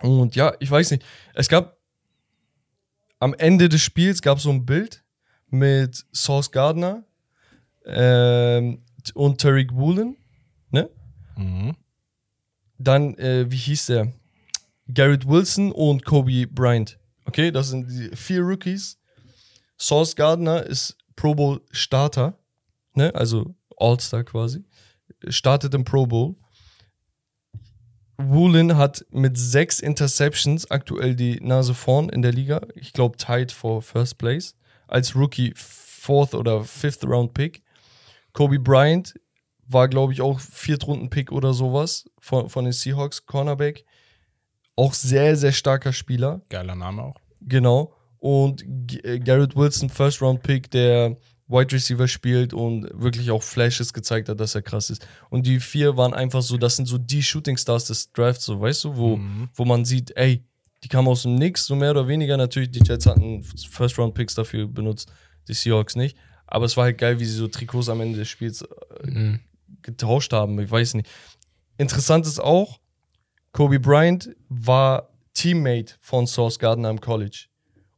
Und 0.01 0.35
ja, 0.35 0.53
ich 0.59 0.71
weiß 0.71 0.91
nicht. 0.91 1.05
Es 1.35 1.49
gab 1.49 1.77
am 3.21 3.35
Ende 3.35 3.69
des 3.69 3.81
Spiels 3.81 4.21
gab 4.21 4.41
so 4.41 4.51
ein 4.51 4.67
Bild 4.67 5.05
mit 5.49 6.05
Sauce 6.13 6.51
Gardner 6.51 7.05
ähm, 7.87 8.83
und 9.15 9.41
Tariq 9.41 9.73
Woolen. 9.75 10.17
Ne? 10.71 10.89
Mhm. 11.37 11.77
Dann, 12.79 13.15
äh, 13.19 13.51
wie 13.51 13.57
hieß 13.57 13.87
der? 13.87 14.13
Garrett 14.93 15.27
Wilson 15.27 15.73
und 15.73 16.05
Kobe 16.05 16.47
Bryant. 16.47 16.99
Okay, 17.25 17.51
das 17.51 17.69
sind 17.69 17.89
die 17.89 18.15
vier 18.17 18.43
Rookies. 18.43 18.99
Sauce 19.79 20.15
Gardner 20.17 20.65
ist 20.65 20.97
Pro 21.17 21.35
Bowl 21.35 21.61
Starter, 21.71 22.39
ne? 22.95 23.15
also 23.15 23.55
All-Star 23.77 24.25
quasi. 24.25 24.65
Startet 25.29 25.75
im 25.75 25.85
Pro 25.85 26.07
Bowl. 26.07 26.37
Woolen 28.19 28.77
hat 28.77 29.05
mit 29.11 29.37
sechs 29.37 29.81
Interceptions 29.81 30.71
aktuell 30.71 31.17
die 31.17 31.41
Nase 31.41 31.75
vorn 31.75 32.09
in 32.09 32.23
der 32.23 32.33
Liga. 32.33 32.61
Ich 32.75 32.93
glaube, 32.93 33.17
tied 33.17 33.51
for 33.51 33.83
First 33.83 34.19
Place. 34.19 34.55
Als 34.87 35.17
Rookie 35.17 35.53
Fourth 35.57 36.35
oder 36.35 36.65
Fifth 36.65 37.05
Round 37.05 37.35
Pick. 37.35 37.63
Kobe 38.33 38.59
Bryant 38.59 39.15
war, 39.67 39.89
glaube 39.89 40.13
ich, 40.13 40.21
auch 40.21 40.41
Viertrunden-Pick 40.41 41.33
oder 41.33 41.55
sowas 41.55 42.09
von, 42.19 42.49
von 42.49 42.65
den 42.65 42.73
Seahawks, 42.73 43.27
Cornerback. 43.27 43.85
Auch 44.77 44.95
sehr, 44.95 45.37
sehr 45.37 45.53
starker 45.53 45.93
Spieler. 45.93 46.43
Geiler 46.49 46.75
Name 46.75 47.03
auch. 47.03 47.17
Genau. 47.41 47.95
Und 48.19 48.63
G 48.67 48.99
äh, 48.99 49.19
Garrett 49.19 49.57
Wilson, 49.57 49.89
First 49.91 50.23
Round 50.23 50.43
Pick, 50.43 50.71
der 50.71 51.17
Wide 51.49 51.73
Receiver 51.75 52.09
spielt 52.09 52.55
und 52.55 52.89
wirklich 52.95 53.31
auch 53.31 53.43
Flashes 53.43 53.93
gezeigt 53.93 54.29
hat, 54.29 54.41
dass 54.41 54.55
er 54.55 54.63
krass 54.63 54.89
ist. 54.91 55.07
Und 55.29 55.47
die 55.47 55.61
vier 55.61 55.97
waren 55.97 56.15
einfach 56.15 56.41
so, 56.41 56.57
das 56.57 56.77
sind 56.77 56.87
so 56.87 56.97
die 56.99 57.23
Shooting 57.23 57.57
Stars 57.59 57.85
des 57.87 58.11
Drafts, 58.13 58.45
so 58.47 58.61
weißt 58.61 58.85
du, 58.85 58.97
wo, 58.97 59.17
Mhm. 59.17 59.51
wo 59.55 59.65
man 59.65 59.85
sieht, 59.85 60.17
ey, 60.17 60.45
die 60.83 60.89
kamen 60.89 61.09
aus 61.09 61.23
dem 61.23 61.35
Nix, 61.35 61.67
so 61.67 61.77
mehr 61.77 61.91
oder 61.91 62.09
weniger. 62.09 62.37
Natürlich, 62.37 62.71
die 62.71 62.81
Jets 62.85 63.07
hatten 63.07 63.43
First 63.45 63.99
Round 63.99 64.15
Picks 64.15 64.35
dafür 64.35 64.67
benutzt, 64.67 65.13
die 65.49 65.55
Seahawks 65.55 65.95
nicht. 65.97 66.17
Aber 66.55 66.67
es 66.67 66.77
war 66.77 66.85
halt 66.85 66.99
geil, 66.99 67.19
wie 67.19 67.25
sie 67.25 67.33
so 67.37 67.49
Trikots 67.49 67.89
am 67.89 68.03
Ende 68.03 68.19
des 68.19 68.29
Spiels 68.29 68.61
äh, 68.61 68.67
Mhm. 69.11 69.41
getauscht 69.81 70.35
haben. 70.35 70.61
Ich 70.61 70.71
weiß 70.71 70.93
nicht. 70.95 71.09
Interessant 71.79 72.27
ist 72.27 72.39
auch, 72.41 72.79
Kobe 73.53 73.81
Bryant 73.81 74.29
war 74.51 75.09
Teammate 75.33 75.95
von 76.01 76.27
Source 76.27 76.59
Gardner 76.59 76.91
im 76.91 77.01
College. 77.01 77.47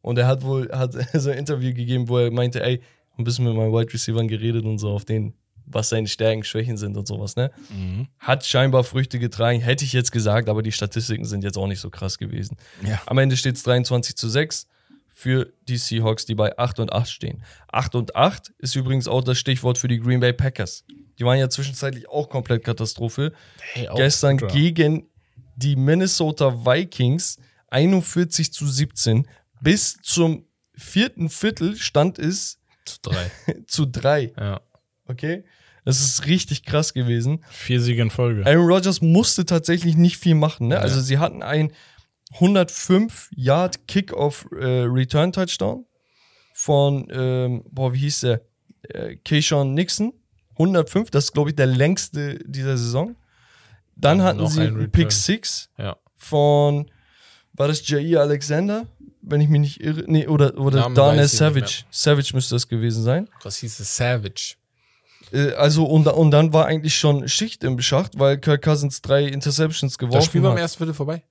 Und 0.03 0.19
er 0.19 0.29
hat 0.29 0.43
wohl 0.45 0.71
hat 0.71 0.93
so 1.15 1.31
ein 1.31 1.39
Interview 1.39 1.75
gegeben, 1.75 2.09
wo 2.09 2.19
er 2.19 2.31
meinte, 2.31 2.63
ey, 2.63 2.81
ein 3.19 3.25
bisschen 3.25 3.45
mit 3.45 3.55
meinen 3.57 3.73
Wide 3.73 3.93
Receivern 3.93 4.29
geredet 4.29 4.65
und 4.65 4.79
so 4.79 4.91
auf 4.91 5.05
den, 5.05 5.35
was 5.67 5.89
seine 5.89 6.07
Stärken, 6.07 6.45
Schwächen 6.45 6.77
sind 6.77 6.97
und 6.97 7.09
sowas, 7.09 7.35
ne? 7.35 7.51
Mhm. 7.71 8.07
Hat 8.21 8.47
scheinbar 8.47 8.85
Früchte 8.85 9.19
getragen, 9.19 9.61
hätte 9.61 9.85
ich 9.85 9.93
jetzt 9.93 10.13
gesagt, 10.13 10.49
aber 10.49 10.63
die 10.63 10.73
Statistiken 10.73 11.25
sind 11.25 11.43
jetzt 11.43 11.59
auch 11.59 11.67
nicht 11.67 11.81
so 11.81 11.91
krass 11.91 12.19
gewesen. 12.19 12.57
Ja. 12.87 13.01
Am 13.07 13.19
Ende 13.19 13.37
steht 13.37 13.57
es 13.57 13.65
23 13.65 14.15
zu 14.17 14.29
6 14.29 14.69
für 15.17 15.53
die 15.69 15.77
Seahawks, 15.77 16.27
die 16.27 16.35
bei 16.35 16.59
8 16.59 16.81
und 16.81 16.93
8 16.93 17.09
stehen. 17.09 17.45
8 17.69 17.95
und 17.95 18.17
8 18.17 18.53
ist 18.59 18.75
übrigens 18.75 19.07
auch 19.07 19.23
das 19.23 19.39
Stichwort 19.39 19.79
für 19.79 19.87
die 19.87 20.01
Green 20.01 20.19
Bay 20.19 20.33
Packers. 20.33 20.85
Die 21.19 21.25
waren 21.25 21.39
ja 21.39 21.49
zwischenzeitlich 21.49 22.09
auch 22.09 22.29
komplett 22.29 22.65
Katastrophe. 22.65 23.33
Hey, 23.73 23.89
Gestern 23.95 24.39
guter. 24.39 24.53
gegen 24.53 25.07
die 25.55 25.77
Minnesota 25.77 26.67
Vikings 26.67 27.39
41 27.71 28.53
zu 28.53 28.67
17. 28.67 29.29
Bis 29.61 29.97
zum 30.03 30.47
vierten 30.75 31.29
Viertel 31.31 31.77
stand 31.77 32.19
es 32.19 32.59
Zu 32.85 32.99
drei. 33.03 33.31
zu 33.69 33.87
drei. 33.87 34.33
ja. 34.37 34.61
Okay? 35.07 35.45
Das 35.85 36.01
ist 36.01 36.27
richtig 36.27 36.65
krass 36.65 36.95
gewesen. 36.95 37.45
Vier 37.51 37.81
Siege 37.81 38.01
in 38.03 38.11
Folge. 38.11 38.45
Aaron 38.47 38.67
Rodgers 38.67 39.03
musste 39.03 39.45
tatsächlich 39.45 39.97
nicht 39.97 40.17
viel 40.17 40.35
machen. 40.35 40.69
Ne? 40.69 40.79
Also 40.81 41.01
sie 41.01 41.19
hatten 41.19 41.43
ein 41.43 41.73
105 42.35 43.31
Yard 43.35 43.87
Kickoff 43.89 44.47
äh, 44.59 44.65
Return 44.83 45.33
Touchdown 45.33 45.87
von 46.53 47.09
ähm, 47.11 47.65
boah 47.71 47.93
wie 47.93 47.99
hieß 48.01 48.21
der 48.21 48.43
äh, 48.89 49.17
Keyshawn 49.17 49.75
Nixon 49.75 50.13
105. 50.53 51.11
Das 51.11 51.25
ist 51.25 51.33
glaube 51.33 51.51
ich 51.51 51.57
der 51.57 51.67
längste 51.67 52.39
dieser 52.45 52.77
Saison. 52.77 53.17
Dann 53.97 54.23
hatten 54.23 54.39
noch 54.39 54.51
sie 54.51 54.63
ein. 54.63 54.91
Pick 54.91 55.13
Six 55.13 55.69
ja. 55.79 55.97
von 56.17 56.91
war 57.53 57.69
das 57.69 57.89
Jair 57.89 58.21
Alexander, 58.21 58.87
wenn 59.23 59.41
ich 59.41 59.49
mich 59.49 59.61
nicht 59.61 59.81
irre, 59.81 60.05
nee 60.09 60.27
oder 60.27 60.59
oder 60.59 60.81
Namen 60.81 60.95
Darnell 60.97 61.29
Savage. 61.29 61.85
Savage 61.91 62.31
müsste 62.35 62.57
das 62.57 62.67
gewesen 62.69 63.05
sein. 63.05 63.29
Was 63.43 63.59
hieß 63.59 63.79
es? 63.81 63.97
Savage. 63.97 64.57
Äh, 65.33 65.53
Also 65.53 65.85
und, 65.85 66.07
und 66.09 66.31
dann 66.33 66.53
war 66.53 66.67
eigentlich 66.67 66.97
schon 66.97 67.29
Schicht 67.29 67.63
im 67.63 67.81
Schacht, 67.81 68.19
weil 68.19 68.39
Kirk 68.39 68.63
Cousins 68.63 69.01
drei 69.03 69.25
Interceptions 69.25 69.99
geworfen 69.99 70.17
Das 70.19 70.25
Spiel 70.27 70.43
war 70.43 70.51
im 70.51 70.57
hat. 70.57 70.63
ersten 70.63 70.79
Viertel 70.79 70.95
vorbei. 70.95 71.23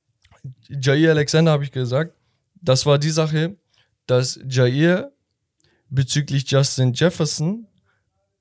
Jair 0.67 1.11
Alexander 1.11 1.51
habe 1.51 1.63
ich 1.63 1.71
gesagt. 1.71 2.15
Das 2.61 2.85
war 2.85 2.97
die 2.97 3.09
Sache, 3.09 3.57
dass 4.07 4.39
Jair 4.47 5.11
bezüglich 5.89 6.49
Justin 6.49 6.93
Jefferson 6.93 7.67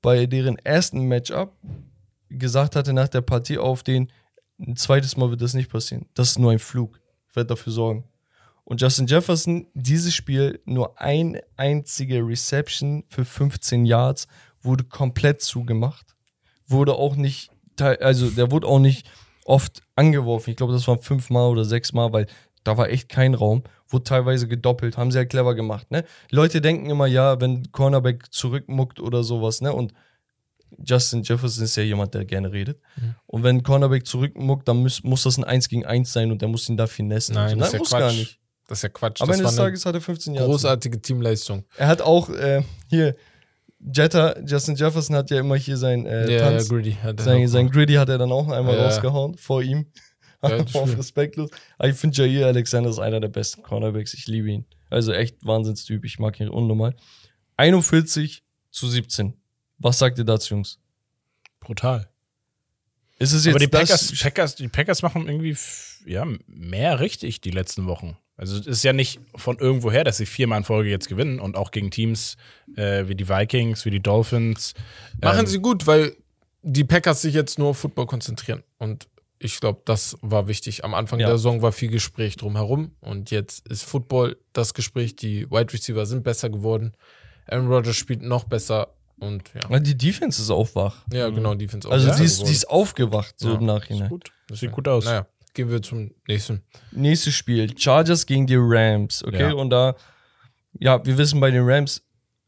bei 0.01 0.25
deren 0.25 0.57
ersten 0.57 1.07
Matchup 1.07 1.55
gesagt 2.29 2.75
hatte 2.75 2.93
nach 2.93 3.07
der 3.07 3.21
Partie 3.21 3.57
auf 3.57 3.83
den, 3.83 4.11
ein 4.59 4.75
zweites 4.75 5.17
Mal 5.17 5.29
wird 5.29 5.41
das 5.41 5.53
nicht 5.53 5.71
passieren. 5.71 6.07
Das 6.13 6.31
ist 6.31 6.39
nur 6.39 6.51
ein 6.51 6.59
Flug. 6.59 6.99
Ich 7.29 7.35
werde 7.35 7.49
dafür 7.49 7.73
sorgen. 7.73 8.05
Und 8.65 8.81
Justin 8.81 9.07
Jefferson, 9.07 9.67
dieses 9.73 10.15
Spiel, 10.15 10.61
nur 10.65 10.99
ein 10.99 11.39
einzige 11.57 12.25
Reception 12.25 13.03
für 13.09 13.25
15 13.25 13.85
Yards, 13.85 14.27
wurde 14.61 14.85
komplett 14.85 15.41
zugemacht. 15.41 16.15
Wurde 16.67 16.95
auch 16.95 17.15
nicht, 17.15 17.51
also 17.79 18.29
der 18.29 18.51
wurde 18.51 18.67
auch 18.67 18.79
nicht 18.79 19.09
oft 19.45 19.81
angeworfen. 19.95 20.51
Ich 20.51 20.57
glaube, 20.57 20.73
das 20.73 20.87
waren 20.87 20.99
fünfmal 20.99 21.49
oder 21.49 21.65
sechsmal, 21.65 22.13
weil 22.13 22.27
da 22.63 22.77
war 22.77 22.89
echt 22.89 23.09
kein 23.09 23.33
Raum. 23.33 23.63
Wurde 23.89 24.05
teilweise 24.05 24.47
gedoppelt, 24.47 24.97
haben 24.97 25.11
sie 25.11 25.17
ja 25.17 25.25
clever 25.25 25.53
gemacht, 25.55 25.91
ne? 25.91 26.05
Leute 26.31 26.61
denken 26.61 26.89
immer, 26.89 27.05
ja, 27.05 27.39
wenn 27.41 27.71
Cornerback 27.71 28.31
zurückmuckt 28.33 28.99
oder 28.99 29.23
sowas, 29.23 29.61
ne? 29.61 29.73
Und 29.73 29.93
Justin 30.83 31.23
Jefferson 31.23 31.63
ist 31.63 31.75
ja 31.75 31.83
jemand, 31.83 32.13
der 32.13 32.25
gerne 32.25 32.51
redet. 32.51 32.81
Und 33.27 33.43
wenn 33.43 33.63
Cornerback 33.63 34.07
zurückmuckt, 34.07 34.67
dann 34.67 34.77
muss, 34.77 35.03
muss 35.03 35.23
das 35.23 35.37
ein 35.37 35.43
1 35.43 35.69
gegen 35.69 35.85
1 35.85 36.11
sein 36.11 36.31
und 36.31 36.41
der 36.41 36.49
muss 36.49 36.67
ihn 36.67 36.77
da 36.77 36.87
finessen. 36.87 37.35
Nein, 37.35 37.51
so. 37.51 37.55
das 37.57 37.67
ist 37.67 37.73
ja 37.73 37.79
muss 37.79 37.89
Quatsch. 37.89 37.99
gar 37.99 38.11
nicht. 38.13 38.39
Das 38.67 38.79
ist 38.79 38.83
ja 38.83 38.89
Quatsch. 38.89 39.21
Am 39.21 39.29
Ende 39.29 39.43
des 39.43 39.55
Tages 39.55 39.85
hat 39.85 39.93
er 39.93 40.01
15 40.01 40.33
Jahre. 40.35 40.47
großartige 40.47 41.01
Teamleistung. 41.01 41.65
Er 41.75 41.87
hat 41.87 42.01
auch 42.01 42.29
äh, 42.29 42.63
hier, 42.89 43.15
Jetta, 43.93 44.39
Justin 44.45 44.75
Jefferson 44.75 45.15
hat 45.15 45.29
ja 45.31 45.39
immer 45.39 45.55
hier 45.55 45.77
sein 45.77 46.05
äh, 46.05 46.31
Ja, 46.31 46.39
Tanz. 46.49 46.69
Greedy. 46.69 46.93
Hat 46.93 47.19
er 47.19 47.23
sein, 47.23 47.47
sein. 47.47 47.69
Gritty 47.69 47.93
hat 47.95 48.09
er 48.09 48.17
dann 48.17 48.31
auch 48.31 48.47
einmal 48.49 48.75
Ja. 48.77 48.85
rausgehauen 48.85 49.37
vor 49.37 49.61
ihm. 49.61 49.87
Spiel. 50.45 50.81
respektlos. 50.97 51.49
Aber 51.77 51.89
ich 51.89 51.95
finde 51.95 52.17
Jair 52.25 52.47
Alexander 52.47 52.89
ist 52.89 52.99
einer 52.99 53.19
der 53.19 53.29
besten 53.29 53.61
Cornerbacks. 53.63 54.13
Ich 54.13 54.27
liebe 54.27 54.49
ihn. 54.51 54.65
Also 54.89 55.11
echt 55.13 55.37
Wahnsinnstyp. 55.45 56.03
Ich 56.05 56.19
mag 56.19 56.39
ihn 56.39 56.49
unnormal. 56.49 56.95
41 57.57 58.43
zu 58.71 58.87
17. 58.89 59.33
Was 59.77 59.99
sagt 59.99 60.17
ihr 60.17 60.23
dazu, 60.25 60.53
Jungs? 60.55 60.79
Brutal. 61.59 62.09
Ist 63.19 63.31
es 63.31 63.45
jetzt 63.45 63.55
Aber 63.55 63.59
die 63.65 63.69
das- 63.71 63.81
Packers, 63.89 64.19
Packers, 64.21 64.55
die 64.55 64.67
Packers 64.67 65.01
machen 65.01 65.27
irgendwie 65.27 65.55
ja, 66.05 66.25
mehr 66.47 66.99
richtig 66.99 67.39
die 67.41 67.51
letzten 67.51 67.85
Wochen. 67.85 68.17
Also 68.35 68.57
es 68.57 68.65
ist 68.65 68.83
ja 68.83 68.93
nicht 68.93 69.19
von 69.35 69.59
irgendwoher, 69.59 70.03
dass 70.03 70.17
sie 70.17 70.25
viermal 70.25 70.57
in 70.59 70.63
Folge 70.63 70.89
jetzt 70.89 71.07
gewinnen 71.07 71.39
und 71.39 71.55
auch 71.55 71.69
gegen 71.71 71.91
Teams 71.91 72.35
äh, 72.75 73.07
wie 73.07 73.15
die 73.15 73.29
Vikings, 73.29 73.85
wie 73.85 73.91
die 73.91 74.01
Dolphins. 74.01 74.73
Machen 75.21 75.41
Ähm, 75.41 75.47
sie 75.47 75.59
gut, 75.59 75.85
weil 75.85 76.15
die 76.63 76.83
Packers 76.83 77.21
sich 77.21 77.33
jetzt 77.35 77.59
nur 77.59 77.69
auf 77.69 77.77
Football 77.77 78.07
konzentrieren. 78.07 78.63
Und 78.79 79.07
ich 79.37 79.59
glaube, 79.59 79.81
das 79.85 80.15
war 80.21 80.47
wichtig. 80.47 80.83
Am 80.83 80.93
Anfang 80.93 81.19
Ja. 81.19 81.27
der 81.27 81.37
Saison 81.37 81.61
war 81.61 81.71
viel 81.73 81.89
Gespräch 81.89 82.35
drumherum. 82.37 82.95
Und 83.01 83.29
jetzt 83.29 83.67
ist 83.67 83.83
Football 83.83 84.37
das 84.53 84.73
Gespräch. 84.73 85.15
Die 85.15 85.49
Wide 85.51 85.71
Receiver 85.73 86.05
sind 86.05 86.23
besser 86.23 86.49
geworden. 86.49 86.93
Aaron 87.47 87.67
Rodgers 87.67 87.97
spielt 87.97 88.21
noch 88.23 88.45
besser. 88.45 88.95
Und 89.19 89.51
ja, 89.53 89.79
Die 89.79 89.95
Defense 89.97 90.41
ist 90.41 90.49
auch 90.49 90.73
wach. 90.75 91.03
ja 91.13 91.29
genau, 91.29 91.53
Defense 91.55 91.87
auch 91.87 91.91
Also 91.91 92.11
die, 92.15 92.23
ist, 92.23 92.47
die 92.47 92.51
ist 92.51 92.69
aufgewacht, 92.69 93.35
so 93.37 93.49
Ja, 93.49 93.55
im 93.57 93.65
Nachhinein. 93.65 94.09
gut. 94.09 94.31
Das 94.47 94.59
sieht 94.59 94.71
gut 94.71 94.87
aus. 94.87 95.05
Naja, 95.05 95.27
gehen 95.53 95.69
wir 95.69 95.81
zum 95.81 96.11
nächsten. 96.27 96.61
Nächstes 96.91 97.33
Spiel. 97.35 97.77
Chargers 97.77 98.25
gegen 98.25 98.47
die 98.47 98.57
Rams. 98.57 99.23
Okay, 99.23 99.41
Ja. 99.49 99.53
und 99.53 99.69
da, 99.69 99.95
ja, 100.79 101.03
wir 101.05 101.17
wissen 101.17 101.39
bei 101.39 101.51
den 101.51 101.63
Rams, 101.65 102.01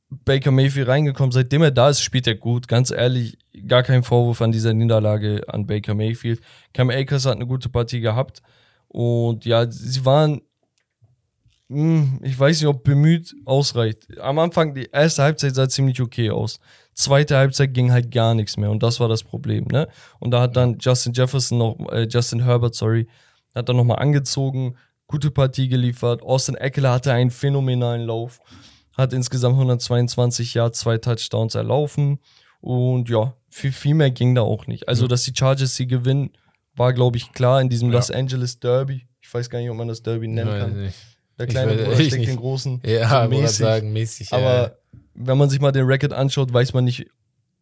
Baker 0.10 0.52
Mayfield 0.52 0.88
reingekommen. 0.88 1.32
Seitdem 1.32 1.61
er 1.64 1.72
da 1.72 1.90
ist, 1.90 2.02
spielt 2.02 2.27
er 2.27 2.36
gut. 2.36 2.68
Ganz 2.68 2.91
ehrlich, 2.91 3.38
gar 3.68 3.84
kein 3.84 4.03
Vorwurf 4.03 4.41
an 4.41 4.52
dieser 4.52 4.73
Niederlage 4.73 5.44
an 5.48 5.65
Baker 5.65 5.94
Mayfield. 5.95 6.41
Cam 6.73 6.90
Akers 6.90 7.26
hat 7.26 7.36
eine 7.36 7.48
gute 7.48 7.69
Partie 7.69 7.99
gehabt. 8.02 8.41
Und 8.88 9.45
ja, 9.45 9.69
sie 9.69 10.06
waren, 10.06 10.41
ich 11.67 12.39
weiß 12.39 12.61
nicht, 12.61 12.67
ob 12.67 12.83
bemüht 12.83 13.35
ausreicht. 13.45 14.19
Am 14.19 14.37
Anfang, 14.37 14.75
die 14.75 14.87
erste 14.91 15.23
Halbzeit 15.23 15.55
sah 15.55 15.67
ziemlich 15.67 15.99
okay 15.99 16.29
aus. 16.29 16.59
Zweite 16.93 17.37
Halbzeit 17.37 17.73
ging 17.73 17.91
halt 17.91 18.11
gar 18.11 18.35
nichts 18.35 18.55
mehr. 18.55 18.69
Und 18.69 18.83
das 18.83 18.99
war 18.99 19.09
das 19.09 19.23
Problem, 19.23 19.65
ne? 19.71 19.87
Und 20.19 20.31
da 20.31 20.41
hat 20.41 20.55
dann 20.55 20.77
Justin 20.79 21.13
Jefferson 21.13 21.57
noch, 21.57 21.77
äh, 21.91 22.07
Justin 22.09 22.43
Herbert, 22.43 22.75
sorry, 22.75 23.07
hat 23.55 23.67
dann 23.67 23.77
nochmal 23.77 23.99
angezogen, 23.99 24.77
gute 25.07 25.31
Partie 25.31 25.67
geliefert. 25.67 26.21
Austin 26.21 26.55
Eckler 26.55 26.91
hatte 26.91 27.11
einen 27.11 27.31
phänomenalen 27.31 28.01
Lauf, 28.01 28.39
hat 28.95 29.11
insgesamt 29.11 29.55
122 29.55 30.53
Yards, 30.53 30.79
zwei 30.79 30.99
Touchdowns 30.99 31.55
erlaufen 31.55 32.19
und 32.61 33.09
ja, 33.09 33.33
viel, 33.49 33.71
viel 33.71 33.95
mehr 33.95 34.11
ging 34.11 34.35
da 34.35 34.41
auch 34.41 34.67
nicht. 34.67 34.87
Also, 34.87 35.07
dass 35.07 35.23
die 35.23 35.33
Chargers 35.35 35.75
sie 35.75 35.87
gewinnen, 35.87 36.31
war, 36.75 36.93
glaube 36.93 37.17
ich, 37.17 37.31
klar 37.31 37.59
in 37.59 37.69
diesem 37.69 37.89
Ja. 37.89 37.95
Los 37.95 38.11
Angeles 38.11 38.59
Derby. 38.59 39.07
Ich 39.21 39.33
weiß 39.33 39.49
gar 39.49 39.59
nicht, 39.59 39.69
ob 39.69 39.77
man 39.77 39.87
das 39.87 40.03
Derby 40.03 40.27
nennen 40.27 40.49
Weiß 40.51 40.61
kann. 40.61 40.81
nicht. 40.81 41.14
Der 41.38 41.48
kleine 41.48 41.74
Bruder 41.76 41.91
ich 41.99 42.07
steckt 42.07 42.20
nicht. 42.20 42.30
den 42.32 42.38
großen. 42.38 42.82
Ja, 42.86 43.24
so 43.24 43.30
mäßig. 43.30 43.57
sagen, 43.57 43.94
mäßig. 43.94 44.30
ja. 44.32 44.38
Aber 44.38 44.78
wenn 45.14 45.38
man 45.38 45.49
sich 45.49 45.60
mal 45.60 45.72
den 45.72 45.86
Record 45.86 46.14
anschaut, 46.14 46.52
weiß 46.53 46.74
man 46.74 46.84
nicht, 46.86 47.07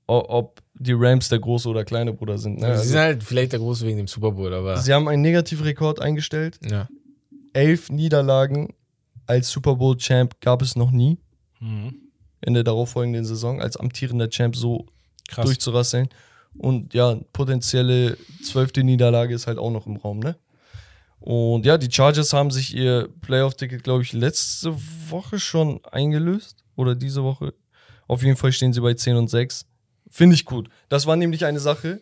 ob 0.08 0.62
die 0.76 0.94
Rams 0.94 1.30
der 1.30 1.40
große 1.40 1.70
oder 1.70 1.86
kleine 1.86 2.14
Bruder 2.14 2.38
sind. 2.38 2.56
Ne? 2.60 2.66
sie 2.68 2.72
Also, 2.72 2.84
sind 2.90 3.00
halt 3.00 3.24
vielleicht 3.24 3.54
der 3.54 3.60
Große 3.60 3.86
wegen 3.86 3.98
dem 3.98 4.08
Super 4.08 4.32
Bowl, 4.32 4.54
aber 4.54 4.78
sie 4.78 4.94
haben 4.94 5.08
einen 5.08 5.22
Negativrekord 5.22 6.02
eingestellt. 6.02 6.60
ja. 6.70 6.88
elf 7.54 7.90
Niederlagen 7.92 8.74
als 9.28 9.50
Super 9.50 9.76
Bowl 9.76 9.96
Champ 9.98 10.42
gab 10.42 10.62
es 10.62 10.76
noch 10.76 10.92
nie 10.92 11.18
Mhm. 11.60 11.96
in 12.42 12.54
der 12.56 12.64
darauffolgenden 12.64 13.24
Saison, 13.26 13.62
als 13.62 13.78
amtierender 13.78 14.30
Champ 14.30 14.56
so 14.56 14.88
Krass. 15.30 15.46
durchzurasseln. 15.46 16.10
Und 16.58 16.94
ja, 16.94 17.18
potenzielle 17.32 18.18
zwölfte 18.44 18.84
Niederlage 18.84 19.34
ist 19.34 19.48
halt 19.48 19.58
auch 19.58 19.72
noch 19.72 19.88
im 19.88 19.96
Raum, 19.96 20.20
ne? 20.20 20.36
Und 21.24 21.66
ja, 21.66 21.78
die 21.78 21.90
Chargers 21.90 22.34
haben 22.34 22.52
sich 22.52 22.76
ihr 22.76 23.08
Playoff-Ticket, 23.22 23.82
glaube 23.82 24.04
ich, 24.04 24.12
letzte 24.12 24.76
Woche 25.08 25.40
schon 25.40 25.80
eingelöst. 25.86 26.66
Oder 26.76 26.96
diese 26.96 27.24
Woche. 27.24 27.54
Auf 28.10 28.24
jeden 28.24 28.36
Fall 28.36 28.52
stehen 28.52 28.74
sie 28.74 28.82
bei 28.82 28.94
10 28.94 29.16
und 29.16 29.30
6. 29.30 29.66
Finde 30.10 30.36
ich 30.36 30.44
gut. 30.44 30.68
Das 30.90 31.06
war 31.06 31.16
nämlich 31.16 31.46
eine 31.46 31.62
Sache. 31.62 32.02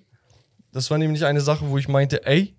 Das 0.71 0.89
war 0.89 0.97
nämlich 0.97 1.23
eine 1.23 1.41
Sache, 1.41 1.69
wo 1.69 1.77
ich 1.77 1.87
meinte, 1.87 2.25
ey, 2.25 2.55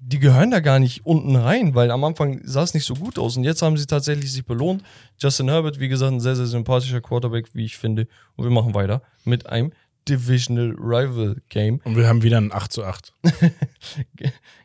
die 0.00 0.18
gehören 0.18 0.50
da 0.50 0.58
gar 0.58 0.80
nicht 0.80 1.06
unten 1.06 1.36
rein, 1.36 1.76
weil 1.76 1.92
am 1.92 2.02
Anfang 2.02 2.40
sah 2.42 2.64
es 2.64 2.74
nicht 2.74 2.84
so 2.84 2.94
gut 2.94 3.16
aus. 3.16 3.36
Und 3.36 3.44
jetzt 3.44 3.62
haben 3.62 3.76
sie 3.76 3.86
tatsächlich 3.86 4.32
sich 4.32 4.44
belohnt. 4.44 4.82
Justin 5.18 5.48
Herbert, 5.50 5.78
wie 5.78 5.88
gesagt, 5.88 6.12
ein 6.12 6.20
sehr, 6.20 6.34
sehr 6.34 6.46
sympathischer 6.46 7.00
Quarterback, 7.00 7.54
wie 7.54 7.64
ich 7.64 7.76
finde. 7.76 8.08
Und 8.34 8.42
wir 8.42 8.50
machen 8.50 8.74
weiter 8.74 9.02
mit 9.24 9.46
einem 9.46 9.72
Divisional 10.08 10.74
Rival 10.78 11.36
Game. 11.48 11.80
Und 11.84 11.96
wir 11.96 12.06
haben 12.08 12.22
wieder 12.22 12.38
ein 12.38 12.52
8 12.52 12.72
zu 12.72 12.84
8. 12.84 13.12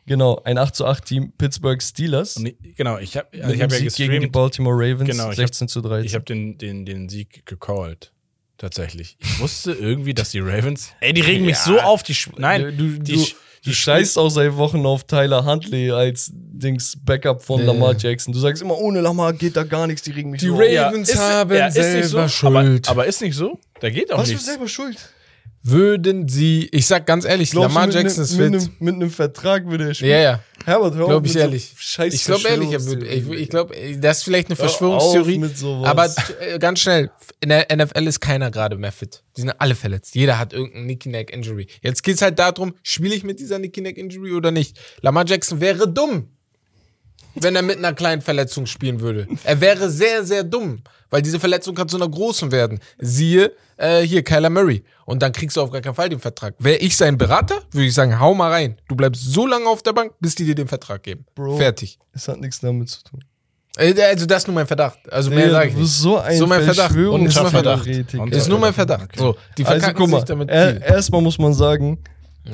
Genau, 0.06 0.40
ein 0.44 0.58
8 0.58 0.74
zu 0.74 0.84
8 0.86 1.04
Team 1.04 1.32
Pittsburgh 1.38 1.80
Steelers. 1.80 2.36
Und 2.36 2.46
ich, 2.46 2.56
genau, 2.76 2.98
ich 2.98 3.16
habe 3.16 3.28
also 3.40 3.54
ich 3.54 3.62
hab 3.62 3.70
ja 3.70 3.78
Sieg 3.78 3.94
gegen 3.94 4.10
die 4.12 4.16
gestreamt. 4.18 4.32
Baltimore 4.32 4.74
Ravens, 4.76 5.08
Genau, 5.10 5.24
ich 5.30 5.38
hab- 5.38 5.46
16 5.46 5.68
zu 5.68 5.80
13. 5.80 6.06
Ich 6.06 6.14
habe 6.14 6.24
den, 6.24 6.58
den, 6.58 6.84
den 6.84 7.08
Sieg 7.08 7.46
gecallt. 7.46 8.12
Tatsächlich. 8.58 9.16
Ich 9.20 9.38
wusste 9.40 9.72
irgendwie, 9.72 10.12
dass 10.14 10.30
die 10.30 10.40
Ravens. 10.40 10.90
Ey, 11.00 11.12
die 11.12 11.20
regen 11.20 11.44
mich 11.46 11.56
Ja. 11.56 11.62
so 11.64 11.80
auf. 11.80 12.02
Die, 12.02 12.16
nein, 12.36 12.62
du, 12.62 12.72
du, 12.72 12.98
die, 13.00 13.12
du, 13.14 13.24
du 13.64 13.72
scheißt 13.72 14.18
auch 14.18 14.28
seit 14.28 14.56
Wochen 14.56 14.84
auf 14.86 15.04
Tyler 15.04 15.44
Huntley 15.44 15.90
als 15.90 16.30
Dings 16.34 16.96
Backup 17.04 17.42
von 17.42 17.60
Nee. 17.60 17.66
Lamar 17.66 17.96
Jackson. 17.96 18.32
Du 18.32 18.38
sagst 18.40 18.62
immer, 18.62 18.76
ohne 18.78 19.00
Lamar 19.00 19.32
geht 19.32 19.56
da 19.56 19.62
gar 19.64 19.86
nichts, 19.86 20.02
die 20.02 20.12
regen 20.12 20.30
mich 20.30 20.40
Die 20.40 20.46
so 20.48 20.54
Ravens-. 20.56 21.16
Ravens 21.16 21.18
haben 21.18 21.70
selber 21.72 22.28
Schuld. 22.28 22.88
Aber, 22.88 23.00
aber 23.00 23.06
ist 23.06 23.20
nicht 23.22 23.34
so? 23.36 23.58
Da 23.80 23.88
geht 23.90 24.12
auch 24.12 24.18
Was 24.18 24.28
für 24.28 24.34
nichts. 24.34 24.46
selber 24.46 24.68
schuld? 24.68 24.96
Würden 25.64 26.28
sie, 26.28 26.68
ich 26.72 26.86
sag 26.86 27.06
ganz 27.06 27.24
ehrlich, 27.24 27.52
Glaubst 27.52 27.68
Lamar 27.68 27.86
mit 27.86 27.94
Jackson 27.94 28.18
ne, 28.18 28.24
ist 28.24 28.36
mit, 28.36 28.54
fit. 28.54 28.54
einem, 28.54 28.76
mit 28.80 28.94
einem 28.96 29.10
Vertrag 29.10 29.66
würde 29.66 29.88
er 29.88 29.94
spielen? 29.94 30.10
Ja, 30.10 30.18
ja. 30.18 30.40
Herbert, 30.64 30.94
hör 30.94 31.04
auf 31.04 31.10
Glaub 31.10 31.26
ich 31.26 31.36
ehrlich. 31.36 31.74
So 31.78 32.02
Ich 32.02 32.24
glaube 32.24 32.48
ehrlich, 32.48 32.72
er 32.72 32.84
würde. 32.84 33.06
Ich, 33.06 33.28
ich 33.28 33.48
glaube, 33.48 33.74
das 33.98 34.18
ist 34.18 34.24
vielleicht 34.24 34.48
eine 34.48 34.58
Hör 34.58 34.68
Verschwörungstheorie. 34.68 35.40
Aber 35.84 36.12
äh, 36.40 36.58
ganz 36.58 36.80
schnell, 36.80 37.10
in 37.40 37.50
der 37.50 37.66
NFL 37.74 38.06
ist 38.08 38.20
keiner 38.20 38.50
gerade 38.50 38.76
mehr 38.76 38.90
fit. 38.90 39.22
Die 39.36 39.42
sind 39.42 39.50
alle 39.50 39.76
verletzt. 39.76 40.16
Jeder 40.16 40.38
hat 40.38 40.52
irgendein 40.52 40.86
Nicky 40.86 41.08
Neck 41.08 41.32
Injury. 41.32 41.68
Jetzt 41.80 42.02
geht's 42.02 42.22
halt 42.22 42.40
darum, 42.40 42.74
spiele 42.82 43.14
ich 43.14 43.22
mit 43.22 43.38
dieser 43.38 43.60
Nicky 43.60 43.80
Neck 43.82 43.98
Injury 43.98 44.32
oder 44.32 44.50
nicht? 44.50 44.78
Lamar 45.00 45.26
Jackson 45.26 45.60
wäre 45.60 45.88
dumm. 45.88 46.28
wenn 47.34 47.56
er 47.56 47.62
mit 47.62 47.78
einer 47.78 47.92
kleinen 47.92 48.20
Verletzung 48.20 48.66
spielen 48.66 49.00
würde. 49.00 49.26
Er 49.44 49.60
wäre 49.60 49.90
sehr, 49.90 50.24
sehr 50.24 50.44
dumm, 50.44 50.82
weil 51.10 51.22
diese 51.22 51.40
Verletzung 51.40 51.74
kann 51.74 51.88
zu 51.88 51.96
einer 51.96 52.08
großen 52.08 52.52
werden. 52.52 52.80
Siehe 52.98 53.52
äh, 53.82 54.02
hier 54.06 54.22
Kyler 54.22 54.50
Murray. 54.50 54.84
Und 55.04 55.22
dann 55.22 55.32
kriegst 55.32 55.56
du 55.56 55.60
auf 55.60 55.70
gar 55.70 55.80
keinen 55.80 55.94
Fall 55.94 56.08
den 56.08 56.20
Vertrag. 56.20 56.54
Wäre 56.58 56.76
ich 56.78 56.96
sein 56.96 57.18
Berater, 57.18 57.56
würde 57.72 57.86
ich 57.86 57.94
sagen, 57.94 58.18
hau 58.18 58.34
mal 58.34 58.50
rein. 58.50 58.76
Du 58.88 58.94
bleibst 58.96 59.22
so 59.24 59.46
lange 59.46 59.66
auf 59.66 59.82
der 59.82 59.92
Bank, 59.92 60.12
bis 60.20 60.34
die 60.34 60.44
dir 60.44 60.54
den 60.54 60.68
Vertrag 60.68 61.02
geben. 61.02 61.24
Bro. 61.34 61.56
Fertig. 61.58 61.98
Es 62.12 62.28
hat 62.28 62.40
nichts 62.40 62.60
damit 62.60 62.88
zu 62.88 63.02
tun. 63.02 63.20
Äh, 63.76 63.94
Also 64.02 64.26
das 64.26 64.42
ist 64.42 64.46
nur 64.48 64.54
mein 64.54 64.66
Verdacht. 64.66 64.98
Also 65.10 65.30
mehr 65.30 65.46
Digga, 65.46 65.52
sage 65.52 65.68
ich 65.68 65.74
du 65.74 65.80
nicht. 65.80 65.88
bist 65.88 66.00
so 66.00 66.18
ein 66.18 66.36
So 66.38 66.46
mein 66.46 66.62
Verdacht. 66.62 66.94
Und 66.96 67.26
ist 67.26 67.34
nur 67.36 67.42
mein 67.44 67.50
Verdacht. 67.52 67.86
Ist 67.86 68.48
nur 68.48 68.58
mein 68.58 68.72
Verdacht. 68.74 69.02
Okay. 69.04 69.18
So, 69.18 69.36
die 69.58 69.64
Also 69.66 69.92
guck 69.94 70.08
mal, 70.10 70.22
damit 70.24 70.48
er, 70.50 70.80
erstmal 70.82 71.20
muss 71.22 71.38
man 71.38 71.52
sagen, 71.54 71.98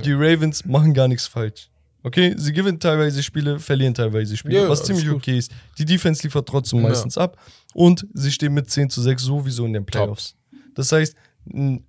die 0.04 0.12
Ravens 0.12 0.64
machen 0.64 0.94
gar 0.94 1.08
nichts 1.08 1.26
falsch. 1.26 1.68
Okay, 2.04 2.32
sie 2.38 2.52
gewinnen 2.52 2.78
teilweise 2.78 3.22
Spiele, 3.22 3.58
verlieren 3.58 3.92
teilweise 3.92 4.36
Spiele, 4.36 4.62
Ja, 4.62 4.68
was 4.68 4.84
ziemlich 4.84 5.10
okay 5.10 5.36
ist. 5.38 5.50
Die 5.78 5.84
Defense 5.84 6.22
liefert 6.22 6.48
trotzdem 6.48 6.80
Ja. 6.80 6.88
meistens 6.88 7.18
ab 7.18 7.36
und 7.74 8.06
sie 8.14 8.30
stehen 8.30 8.54
mit 8.54 8.70
10 8.70 8.88
zu 8.88 9.02
6 9.02 9.20
sowieso 9.22 9.66
in 9.66 9.72
den 9.72 9.84
Playoffs. 9.84 10.34
Das 10.78 10.92
heißt, 10.92 11.14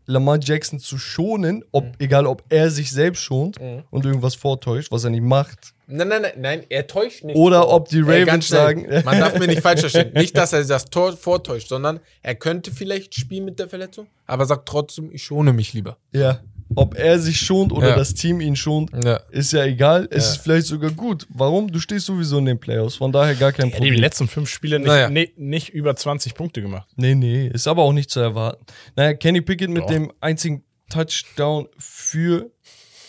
Lamar 0.05 0.39
Jackson 0.41 0.79
zu 0.79 0.97
schonen, 0.97 1.63
ob, 1.71 1.85
Mhm. 1.85 1.91
egal 1.99 2.25
ob 2.25 2.43
er 2.49 2.69
sich 2.71 2.91
selbst 2.91 3.21
schont 3.21 3.57
und 3.91 4.05
irgendwas 4.05 4.35
vortäuscht, 4.35 4.91
was 4.91 5.03
er 5.03 5.09
nicht 5.11 5.23
macht, 5.23 5.73
Nein, 5.91 6.07
nein, 6.07 6.21
nein, 6.21 6.31
nein, 6.37 6.63
er 6.69 6.85
täuscht 6.85 7.23
nicht. 7.23 7.35
Oder 7.35 7.67
ob 7.67 7.89
die 7.89 8.01
Ravens 8.01 8.47
sagen- 8.47 8.85
Man 9.05 9.19
darf 9.19 9.39
mir 9.39 9.47
nicht 9.47 9.61
falsch 9.63 9.79
verstehen. 9.79 10.13
Nicht, 10.13 10.37
dass 10.37 10.53
er 10.53 10.63
das 10.63 10.85
Tor 10.85 11.17
vortäuscht, 11.17 11.67
sondern 11.69 11.99
er 12.21 12.35
könnte 12.35 12.71
vielleicht 12.71 13.15
spielen 13.15 13.43
mit 13.45 13.57
der 13.57 13.67
Verletzung, 13.69 14.05
aber 14.27 14.45
sagt 14.45 14.67
trotzdem, 14.67 15.09
ich 15.11 15.23
schone 15.23 15.51
mich 15.51 15.73
lieber. 15.73 15.97
ja, 16.11 16.41
ob 16.75 16.95
er 16.95 17.19
sich 17.19 17.39
schont 17.39 17.71
oder 17.71 17.89
Ja. 17.89 17.95
das 17.95 18.13
Team 18.13 18.41
ihn 18.41 18.55
schont, 18.55 18.91
Ja. 19.03 19.17
ist 19.31 19.53
ja 19.53 19.63
egal. 19.65 20.07
Es 20.11 20.25
Ja. 20.25 20.31
ist 20.33 20.37
vielleicht 20.43 20.67
sogar 20.67 20.91
gut. 20.91 21.25
Warum? 21.29 21.71
Du 21.71 21.79
stehst 21.79 22.05
sowieso 22.05 22.37
in 22.37 22.45
den 22.45 22.59
Playoffs, 22.59 22.95
von 22.95 23.11
daher 23.11 23.35
gar 23.35 23.51
kein 23.51 23.67
Er 23.67 23.71
hat 23.71 23.73
die 23.73 23.87
Problem. 23.87 23.99
letzten 24.01 24.27
fünf 24.27 24.49
Spiele 24.49 24.77
nicht, 24.79 24.87
Naja. 24.87 25.09
nee, 25.09 25.33
nicht 25.35 25.69
über 25.69 25.95
20 25.95 26.35
Punkte 26.35 26.61
gemacht. 26.61 26.87
Nee, 26.95 27.15
nee, 27.15 27.47
ist 27.47 27.67
aber 27.67 27.83
auch 27.83 27.93
nicht 27.93 28.09
zu 28.11 28.19
erwarten. 28.19 28.63
Naja, 28.95 29.13
Kenny 29.13 29.41
Pickett 29.41 29.69
mit 29.69 29.83
Doch. 29.83 29.87
dem 29.87 30.11
einzigen 30.21 30.63
Touchdown 30.89 31.67
für 31.77 32.49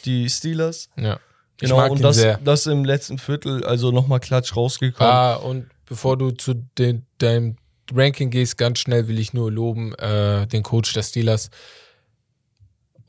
die 0.04 0.28
Steelers. 0.28 0.88
Ja. 0.96 1.20
Ich 1.56 1.68
Genau, 1.68 1.76
mag 1.76 1.90
und 1.90 1.98
ihn 1.98 2.02
das, 2.02 2.16
sehr. 2.16 2.38
das 2.42 2.66
im 2.66 2.84
letzten 2.86 3.18
Viertel, 3.18 3.64
also 3.64 3.90
nochmal 3.90 4.20
klatsch 4.20 4.56
rausgekommen. 4.56 5.12
Ah, 5.12 5.34
und 5.34 5.66
bevor 5.86 6.16
du 6.16 6.30
zu 6.30 6.54
den, 6.78 7.04
deinem 7.18 7.56
Ranking 7.92 8.30
gehst, 8.30 8.56
ganz 8.56 8.78
schnell 8.78 9.08
will 9.08 9.18
ich 9.18 9.34
nur 9.34 9.50
loben, 9.52 9.94
äh, 9.96 10.46
den 10.46 10.62
Coach 10.62 10.92
der 10.94 11.02
Steelers. 11.02 11.50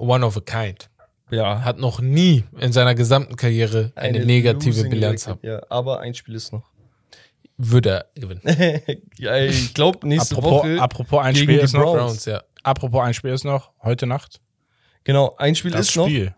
One 0.01 0.25
of 0.25 0.35
a 0.37 0.41
kind. 0.41 0.89
ja, 1.29 1.63
Hat 1.63 1.77
noch 1.77 2.01
nie 2.01 2.43
in 2.59 2.73
seiner 2.73 2.95
gesamten 2.95 3.35
Karriere 3.35 3.91
eine, 3.95 4.25
negative 4.25 4.69
losing 4.69 4.89
Bilanz 4.89 5.27
haben. 5.27 5.39
Ja, 5.43 5.61
aber 5.69 5.99
ein 5.99 6.13
Spiel 6.13 6.35
ist 6.35 6.51
noch. 6.51 6.69
Würde 7.57 7.89
er 7.89 8.05
gewinnen. 8.19 8.41
ja, 9.17 9.37
ich 9.37 9.73
glaube, 9.75 10.07
nächste 10.07 10.35
Apropos, 10.35 10.63
Woche. 10.63 10.81
apropos 10.81 11.19
ein 11.23 11.33
gegen 11.35 11.43
Spiel 11.45 11.57
die 11.59 11.63
ist 11.63 11.73
noch. 11.73 11.93
Browns. 11.93 12.25
Ja. 12.25 12.41
Apropos 12.63 13.01
ein 13.03 13.13
Spiel 13.13 13.31
ist 13.31 13.43
noch. 13.43 13.71
Heute 13.83 14.07
Nacht. 14.07 14.41
Genau, 15.03 15.35
ein 15.37 15.53
Spiel 15.55 15.71
Das 15.71 15.89
ist 15.89 15.95
noch. 15.95 16.07
Spiel. 16.07 16.33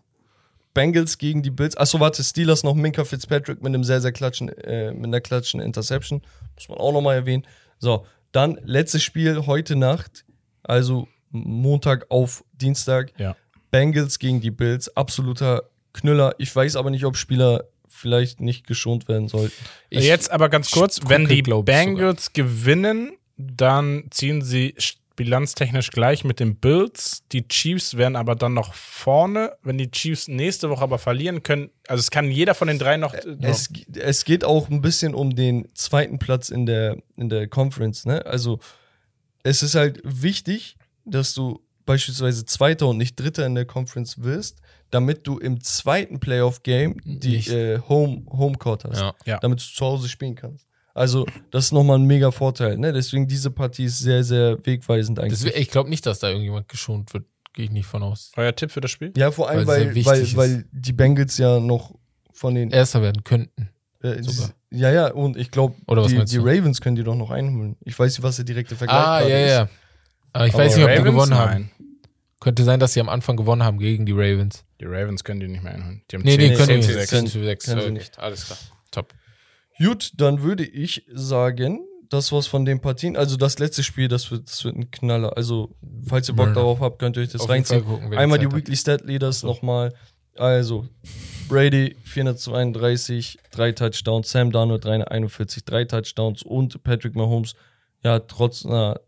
Bengals 0.74 1.16
gegen 1.18 1.42
die 1.42 1.50
Bills. 1.50 1.76
Achso, 1.76 2.00
warte, 2.00 2.22
Steelers 2.22 2.62
noch 2.64 2.74
Minka 2.74 3.04
Fitzpatrick 3.04 3.62
mit 3.62 3.68
einem 3.72 3.84
sehr, 3.84 4.00
sehr 4.00 4.12
klatschen, 4.12 4.48
äh, 4.50 4.92
mit 4.92 5.06
einer 5.06 5.20
klatschen 5.20 5.60
Interception. 5.60 6.20
Muss 6.56 6.68
man 6.68 6.78
auch 6.78 6.92
nochmal 6.92 7.14
erwähnen. 7.14 7.46
So, 7.78 8.04
dann 8.32 8.58
letztes 8.64 9.02
Spiel 9.02 9.46
heute 9.46 9.76
Nacht, 9.76 10.24
also 10.62 11.08
Montag 11.30 12.06
auf 12.10 12.44
Dienstag. 12.52 13.12
Ja. 13.18 13.36
Bengals 13.74 14.18
gegen 14.18 14.40
die 14.40 14.50
Bills. 14.50 14.94
Absoluter 14.96 15.64
Knüller. 15.92 16.34
Ich 16.38 16.54
weiß 16.54 16.76
aber 16.76 16.90
nicht, 16.90 17.04
ob 17.04 17.16
Spieler 17.16 17.64
vielleicht 17.88 18.40
nicht 18.40 18.66
geschont 18.66 19.08
werden 19.08 19.28
sollten. 19.28 19.52
Ich- 19.90 20.04
Jetzt 20.04 20.30
aber 20.30 20.48
ganz 20.48 20.70
kurz, 20.70 21.00
wenn 21.08 21.26
die 21.28 21.42
Bengals 21.66 22.32
gewinnen, 22.32 23.12
dann 23.36 24.04
ziehen 24.10 24.42
sie 24.42 24.74
sch- 24.78 24.96
bilanztechnisch 25.16 25.90
gleich 25.92 26.24
mit 26.24 26.40
den 26.40 26.56
Bills. 26.56 27.22
Die 27.30 27.46
Chiefs 27.46 27.96
werden 27.96 28.16
aber 28.16 28.34
dann 28.34 28.52
noch 28.54 28.74
vorne. 28.74 29.52
Wenn 29.62 29.78
die 29.78 29.90
Chiefs 29.90 30.26
nächste 30.26 30.70
Woche 30.70 30.82
aber 30.82 30.98
verlieren 30.98 31.44
können, 31.44 31.70
also 31.86 32.00
es 32.00 32.10
kann 32.10 32.30
jeder 32.32 32.54
von 32.54 32.66
den 32.66 32.80
drei 32.80 32.96
noch. 32.96 33.14
Es, 33.40 33.68
es 33.96 34.24
geht 34.24 34.44
auch 34.44 34.68
ein 34.70 34.80
bisschen 34.82 35.14
um 35.14 35.36
den 35.36 35.68
zweiten 35.74 36.18
Platz 36.18 36.48
in 36.48 36.66
der, 36.66 36.96
in 37.16 37.28
der 37.28 37.46
Conference. 37.46 38.06
Ne? 38.06 38.26
Also 38.26 38.58
es 39.44 39.62
ist 39.62 39.76
halt 39.76 40.00
wichtig, 40.02 40.76
dass 41.04 41.32
du 41.34 41.60
beispielsweise 41.86 42.44
Zweiter 42.44 42.88
und 42.88 42.96
nicht 42.98 43.16
Dritter 43.18 43.46
in 43.46 43.54
der 43.54 43.64
Conference 43.64 44.22
wirst, 44.22 44.60
damit 44.90 45.26
du 45.26 45.38
im 45.38 45.60
zweiten 45.60 46.20
Playoff-Game 46.20 46.96
die 47.04 47.36
äh, 47.50 47.80
Home, 47.88 48.24
Homecourt 48.30 48.84
hast. 48.84 49.00
Ja. 49.00 49.14
Ja. 49.26 49.38
Damit 49.40 49.60
du 49.60 49.64
zu 49.64 49.84
Hause 49.84 50.08
spielen 50.08 50.34
kannst. 50.34 50.66
Also 50.94 51.26
das 51.50 51.66
ist 51.66 51.72
nochmal 51.72 51.98
ein 51.98 52.04
mega 52.04 52.30
Vorteil. 52.30 52.78
Ne? 52.78 52.92
Deswegen 52.92 53.26
diese 53.26 53.50
Partie 53.50 53.84
ist 53.86 53.98
sehr, 53.98 54.22
sehr 54.22 54.64
wegweisend 54.64 55.18
eigentlich. 55.18 55.42
Das, 55.42 55.54
ich 55.54 55.70
glaube 55.70 55.90
nicht, 55.90 56.06
dass 56.06 56.20
da 56.20 56.28
irgendjemand 56.28 56.68
geschont 56.68 57.12
wird. 57.12 57.24
Gehe 57.52 57.64
ich 57.66 57.70
nicht 57.70 57.86
von 57.86 58.02
aus. 58.02 58.30
Euer 58.36 58.54
Tipp 58.54 58.70
für 58.70 58.80
das 58.80 58.90
Spiel? 58.90 59.12
ja, 59.16 59.30
vor 59.30 59.48
allem, 59.48 59.66
weil 59.66 59.94
weil, 59.94 60.04
weil, 60.04 60.36
weil 60.36 60.64
die 60.72 60.92
Bengals 60.92 61.38
ja 61.38 61.60
noch 61.60 61.94
von 62.32 62.54
den 62.54 62.70
Erster 62.70 63.00
werden 63.02 63.22
könnten. 63.24 63.70
Äh, 64.02 64.22
Sogar. 64.22 64.50
Ja, 64.70 64.90
ja, 64.92 65.12
und 65.12 65.36
ich 65.36 65.50
glaube, 65.52 65.76
die, 66.08 66.24
die? 66.24 66.38
Ravens 66.38 66.80
können 66.80 66.96
die 66.96 67.04
doch 67.04 67.14
noch 67.14 67.30
einholen. 67.30 67.76
Ich 67.84 67.96
weiß 67.96 68.12
nicht, 68.12 68.22
was 68.24 68.36
der 68.36 68.44
direkte 68.44 68.74
Vergleich 68.74 68.98
Ah, 68.98 69.22
ja, 69.26 69.38
ist. 69.38 69.50
ja. 69.50 69.68
Aber 70.34 70.46
ich 70.46 70.52
Aber 70.54 70.64
weiß 70.64 70.76
nicht, 70.76 70.84
ob 70.84 70.90
die 70.90 70.96
Ravens? 70.98 71.14
gewonnen 71.14 71.34
haben. 71.34 71.50
Nein. 71.52 71.70
Könnte 72.40 72.62
sein, 72.64 72.78
dass 72.78 72.92
sie 72.92 73.00
am 73.00 73.08
Anfang 73.08 73.36
gewonnen 73.38 73.62
haben 73.62 73.78
gegen 73.78 74.04
die 74.04 74.12
Ravens. 74.12 74.64
Die 74.80 74.84
Ravens 74.84 75.24
können 75.24 75.40
die 75.40 75.48
nicht 75.48 75.62
mehr 75.62 75.72
einholen. 75.74 76.02
Die 76.10 76.16
haben 76.16 76.22
Nee, 76.24 76.36
nee, 76.36 76.48
10 76.48 76.56
können 76.58 76.66
10 76.68 76.80
die 76.80 76.82
zu 76.82 76.88
nicht. 76.90 76.98
6. 77.00 77.10
Können- 77.10 77.26
10 77.26 77.32
zu 77.40 77.44
6. 77.46 77.64
können 77.64 77.80
sie 77.80 77.86
Okay, 77.86 77.92
nicht. 77.94 78.18
Alles 78.18 78.44
klar. 78.46 78.58
Top. 78.90 79.14
Gut, 79.78 80.12
dann 80.18 80.42
würde 80.42 80.64
ich 80.64 81.06
sagen, 81.10 81.80
das 82.10 82.30
war's 82.32 82.46
von 82.46 82.64
den 82.66 82.80
Partien. 82.82 83.16
Also 83.16 83.36
das 83.38 83.58
letzte 83.58 83.82
Spiel, 83.82 84.08
das 84.08 84.30
wird, 84.30 84.48
das 84.50 84.62
wird 84.64 84.76
ein 84.76 84.90
Knaller. 84.90 85.36
Also, 85.36 85.74
falls 86.06 86.28
ihr 86.28 86.34
Bock 86.36 86.46
Mörder. 86.48 86.60
darauf 86.60 86.80
habt, 86.80 86.98
könnt 86.98 87.16
ihr 87.16 87.22
euch 87.22 87.30
das 87.32 87.40
Auf 87.40 87.48
reinziehen. 87.48 87.84
Gucken, 87.84 88.14
Einmal 88.14 88.38
die. 88.38 88.52
Weekly 88.52 88.76
Stat 88.76 89.00
Leaders 89.06 89.42
nochmal. 89.42 89.94
Also, 90.36 90.86
Brady 91.48 91.96
432, 92.04 93.38
drei 93.52 93.72
Touchdowns, 93.72 94.30
Sam 94.30 94.50
Darnold 94.52 94.84
341, 94.84 95.64
drei 95.64 95.84
Touchdowns 95.84 96.42
und 96.42 96.82
Patrick 96.84 97.14
Mahomes, 97.14 97.54
ja, 98.02 98.18
trotz 98.18 98.64
einer 98.66 99.00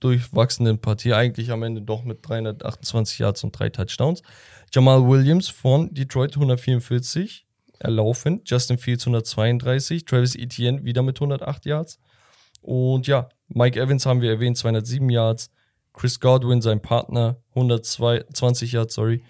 durchwachsenen 0.00 0.80
Partie, 0.80 1.12
eigentlich 1.14 1.50
am 1.50 1.62
Ende 1.62 1.82
doch 1.82 2.04
mit 2.04 2.26
328 2.26 3.18
Yards 3.18 3.44
und 3.44 3.58
drei 3.58 3.68
Touchdowns. 3.68 4.22
Jamal 4.72 5.06
Williams 5.06 5.48
von 5.48 5.92
Detroit 5.92 6.34
144 6.34 7.46
erlaufen, 7.78 8.42
Justin 8.44 8.78
Fields 8.78 9.04
132, 9.04 10.04
Travis 10.04 10.34
Etienne 10.34 10.84
wieder 10.84 11.02
mit 11.02 11.16
108 11.16 11.66
Yards. 11.66 11.98
Und 12.60 13.06
ja, 13.06 13.28
Mike 13.48 13.80
Evans 13.80 14.04
haben 14.06 14.20
wir 14.20 14.30
erwähnt, 14.30 14.56
207 14.56 15.08
Yards. 15.08 15.50
Chris 15.92 16.20
Godwin, 16.20 16.62
sein 16.62 16.80
Partner, 16.80 17.38
120 17.50 18.72
Yards, 18.72 18.94
sorry. 18.94 19.24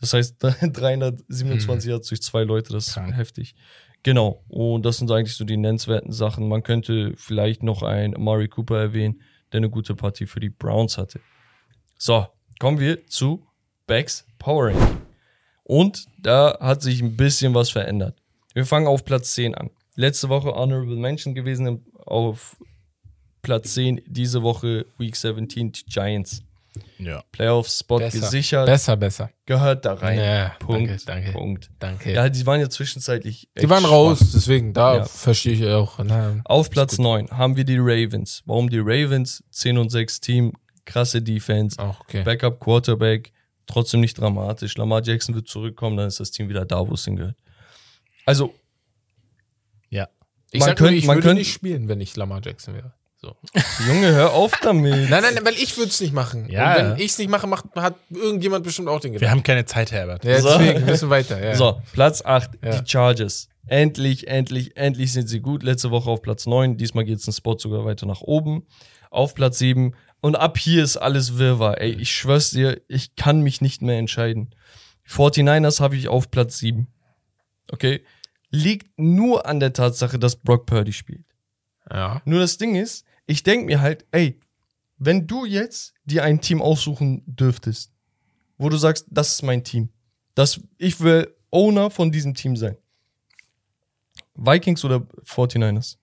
Das 0.00 0.12
heißt 0.12 0.36
327 0.42 1.90
Yards 1.90 2.08
durch 2.08 2.22
zwei 2.22 2.42
Leute, 2.42 2.72
das 2.72 2.88
ist 2.88 2.94
Krank. 2.94 3.16
heftig. 3.16 3.54
Genau, 4.02 4.44
und 4.48 4.84
das 4.84 4.98
sind 4.98 5.10
eigentlich 5.10 5.36
so 5.36 5.44
die 5.44 5.58
nennenswerten 5.58 6.12
Sachen. 6.12 6.48
Man 6.48 6.62
könnte 6.62 7.12
vielleicht 7.16 7.62
noch 7.62 7.82
einen 7.82 8.14
Amari 8.16 8.48
Cooper 8.48 8.78
erwähnen, 8.78 9.20
der 9.52 9.58
eine 9.58 9.70
gute 9.70 9.94
Partie 9.94 10.26
für 10.26 10.40
die 10.40 10.50
Browns 10.50 10.98
hatte. 10.98 11.20
So, 11.98 12.26
kommen 12.58 12.78
wir 12.78 13.06
zu 13.06 13.46
Becks 13.86 14.24
Power 14.38 14.68
Ranking. 14.68 15.02
Und 15.64 16.06
da 16.18 16.58
hat 16.60 16.82
sich 16.82 17.00
ein 17.00 17.16
bisschen 17.16 17.54
was 17.54 17.70
verändert. 17.70 18.20
Wir 18.54 18.66
fangen 18.66 18.86
auf 18.86 19.04
Platz 19.04 19.34
10 19.34 19.54
an. 19.54 19.70
Letzte 19.94 20.28
Woche 20.28 20.54
Honorable 20.54 20.96
Mention 20.96 21.34
gewesen 21.34 21.84
auf 22.06 22.56
Platz 23.42 23.74
10. 23.74 24.02
Diese 24.06 24.42
Woche 24.42 24.86
Week 24.98 25.14
17 25.14 25.72
die 25.72 25.84
Giants. 25.86 26.42
Ja. 26.98 27.24
Playoff-Spot 27.32 27.98
Besser. 27.98 28.20
gesichert, 28.20 28.66
Besser, 28.66 28.96
besser. 28.96 29.30
gehört 29.46 29.84
da 29.84 29.94
rein. 29.94 30.18
Ja, 30.18 30.48
Punkt. 30.60 30.88
danke, 30.90 31.04
danke. 31.06 31.32
Punkt. 31.32 31.70
Danke. 31.78 32.12
Ja, 32.12 32.28
die 32.28 32.46
waren 32.46 32.60
ja 32.60 32.70
zwischenzeitlich. 32.70 33.48
die 33.60 33.68
waren 33.68 33.80
schwach. 33.82 33.90
raus, 33.90 34.18
deswegen, 34.32 34.72
da 34.72 34.98
Ja. 34.98 35.04
verstehe 35.04 35.54
ich 35.54 35.66
auch. 35.66 35.98
Na, 36.04 36.40
Auf 36.44 36.70
Platz 36.70 36.98
9 36.98 37.28
haben 37.30 37.56
wir 37.56 37.64
die 37.64 37.78
Ravens. 37.78 38.42
Warum 38.46 38.70
die 38.70 38.78
Ravens? 38.80 39.42
10 39.50 39.78
und 39.78 39.90
6 39.90 40.20
Team, 40.20 40.52
krasse 40.84 41.20
Defense, 41.22 41.78
auch 41.78 42.00
okay. 42.00 42.22
Backup 42.22 42.60
Quarterback, 42.60 43.32
trotzdem 43.66 44.00
nicht 44.00 44.18
dramatisch. 44.18 44.76
Lamar 44.76 45.02
Jackson 45.02 45.34
wird 45.34 45.48
zurückkommen, 45.48 45.96
dann 45.96 46.06
ist 46.08 46.20
das 46.20 46.30
Team 46.30 46.48
wieder 46.48 46.64
da, 46.64 46.86
wo 46.88 46.94
es 46.94 47.04
hingehört. 47.04 47.36
Also, 48.26 48.54
Ja. 49.88 50.08
Ich 50.52 50.60
man 50.60 50.68
sag 50.70 50.80
nur, 50.80 50.88
könnt- 50.88 50.98
ich 50.98 51.06
man 51.06 51.16
würde 51.16 51.28
könnt- 51.28 51.38
nicht 51.38 51.52
spielen, 51.52 51.88
wenn 51.88 52.00
ich 52.00 52.16
Lamar 52.16 52.40
Jackson 52.44 52.74
wäre. 52.74 52.92
So. 53.22 53.36
Junge, 53.86 54.12
hör 54.12 54.32
auf 54.32 54.52
damit. 54.62 55.10
Nein, 55.10 55.22
nein, 55.22 55.34
nein, 55.34 55.44
weil 55.44 55.54
ich 55.54 55.76
würde 55.76 55.90
es 55.90 56.00
nicht 56.00 56.14
machen. 56.14 56.48
Ja, 56.48 56.70
Und 56.70 56.76
wenn 56.92 56.96
ich 56.96 57.12
es 57.12 57.18
nicht 57.18 57.28
mache, 57.28 57.46
macht, 57.46 57.66
hat 57.76 57.96
irgendjemand 58.08 58.64
bestimmt 58.64 58.88
auch 58.88 59.00
den 59.00 59.12
Wir 59.12 59.18
Gedanken. 59.20 59.38
haben 59.40 59.42
keine 59.42 59.64
Zeit, 59.66 59.92
Herbert. 59.92 60.24
Ja, 60.24 60.40
So. 60.40 60.48
deswegen, 60.56 60.78
ein 60.78 60.86
bisschen 60.86 61.10
weiter. 61.10 61.42
Ja. 61.42 61.54
So, 61.54 61.82
Platz 61.92 62.22
8, 62.24 62.50
Ja. 62.64 62.80
die 62.80 62.90
Chargers. 62.90 63.48
Endlich, 63.66 64.26
endlich, 64.26 64.76
endlich 64.78 65.12
sind 65.12 65.28
sie 65.28 65.40
gut. 65.40 65.62
Letzte 65.62 65.90
Woche 65.90 66.08
auf 66.08 66.22
Platz 66.22 66.46
9. 66.46 66.78
Diesmal 66.78 67.04
geht 67.04 67.18
es 67.18 67.26
einen 67.28 67.34
Spot 67.34 67.58
sogar 67.58 67.84
weiter 67.84 68.06
nach 68.06 68.22
oben. 68.22 68.66
Auf 69.10 69.34
Platz 69.34 69.58
7. 69.58 69.94
Und 70.22 70.36
ab 70.36 70.56
hier 70.56 70.82
ist 70.82 70.96
alles 70.96 71.36
Wirrwarr. 71.36 71.78
Ey, 71.80 71.92
ich 71.92 72.12
schwör's 72.14 72.50
dir, 72.50 72.80
ich 72.88 73.16
kann 73.16 73.42
mich 73.42 73.60
nicht 73.60 73.82
mehr 73.82 73.98
entscheiden. 73.98 74.54
49ers 75.06 75.80
habe 75.80 75.96
ich 75.96 76.08
auf 76.08 76.30
Platz 76.30 76.58
7. 76.58 76.86
Okay? 77.70 78.02
liegt 78.52 78.98
nur 78.98 79.46
an 79.46 79.60
der 79.60 79.72
Tatsache, 79.72 80.18
dass 80.18 80.34
Brock 80.36 80.66
Purdy 80.66 80.92
spielt. 80.92 81.24
Ja. 81.88 82.20
Nur 82.24 82.40
das 82.40 82.58
Ding 82.58 82.74
ist, 82.74 83.04
ich 83.30 83.42
denke 83.42 83.66
mir 83.66 83.80
halt, 83.80 84.04
ey, 84.10 84.38
wenn 84.98 85.26
du 85.26 85.44
jetzt 85.44 85.94
dir 86.04 86.24
ein 86.24 86.40
Team 86.40 86.60
aussuchen 86.60 87.22
dürftest, 87.26 87.92
wo 88.58 88.68
du 88.68 88.76
sagst, 88.76 89.06
das 89.08 89.32
ist 89.34 89.42
mein 89.42 89.62
Team, 89.64 89.88
das, 90.34 90.60
ich 90.78 91.00
will 91.00 91.34
Owner 91.50 91.90
von 91.90 92.10
diesem 92.12 92.34
Team 92.34 92.56
sein. 92.56 92.76
Vikings 94.34 94.84
oder 94.84 95.06
49ers? 95.24 95.96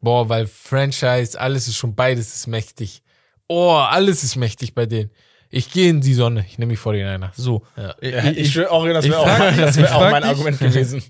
Boah, 0.00 0.28
weil 0.28 0.46
Franchise, 0.46 1.38
alles 1.40 1.68
ist 1.68 1.76
schon 1.76 1.94
beides 1.94 2.34
ist 2.34 2.46
mächtig. 2.46 3.02
Oh, 3.48 3.72
alles 3.72 4.22
ist 4.24 4.36
mächtig 4.36 4.74
bei 4.74 4.86
denen. 4.86 5.10
Ich 5.48 5.70
gehe 5.72 5.88
in 5.90 6.00
die 6.00 6.14
Sonne. 6.14 6.44
Ich 6.46 6.58
nehme 6.58 6.70
mich 6.72 6.78
vor 6.78 6.92
den 6.92 7.06
einer. 7.06 7.32
So. 7.36 7.64
Ja. 7.76 7.94
Ich, 8.00 8.14
ich, 8.14 8.38
ich, 8.38 8.52
schwöre 8.52 8.70
auch, 8.70 8.84
das 8.86 9.04
wäre 9.04 9.18
auch, 9.18 9.26
das 9.56 9.76
wär 9.76 9.96
auch 9.96 10.00
mein 10.10 10.22
dich- 10.22 10.30
Argument 10.30 10.58
gewesen. 10.58 11.02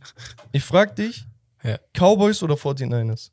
ich 0.53 0.63
frag 0.63 0.95
dich, 0.97 1.25
Ja. 1.63 1.79
Cowboys 1.95 2.43
oder 2.43 2.55
49ers? 2.55 3.31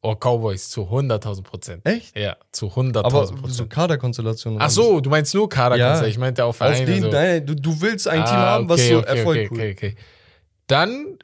Oh, 0.00 0.14
Cowboys 0.14 0.68
zu 0.70 0.82
100.000 0.82 1.42
Prozent. 1.42 1.84
Echt? 1.86 2.16
Ja, 2.16 2.36
zu 2.52 2.66
Aber 2.66 2.82
100.000 2.82 3.26
so 3.26 3.34
Prozent. 3.34 3.70
Kaderkonstellation. 3.70 4.54
oder 4.56 4.64
Ach 4.64 4.70
so, 4.70 5.00
du 5.00 5.10
meinst 5.10 5.34
nur 5.34 5.48
Kader, 5.48 5.76
Ja. 5.76 6.04
ich 6.04 6.18
meinte 6.18 6.44
auch 6.44 6.50
Auf 6.50 6.56
Vereine. 6.58 6.86
den, 6.86 7.02
so. 7.02 7.08
nein, 7.10 7.44
du, 7.44 7.54
du 7.56 7.80
willst 7.80 8.06
ein 8.06 8.24
Team 8.24 8.34
Ah, 8.36 8.46
haben, 8.52 8.68
was 8.68 8.80
okay, 8.80 8.90
so 8.92 8.98
okay, 9.00 9.18
Erfolg 9.18 9.50
okay, 9.52 9.54
okay, 9.54 9.72
okay. 9.76 9.96
Dann, 10.68 11.18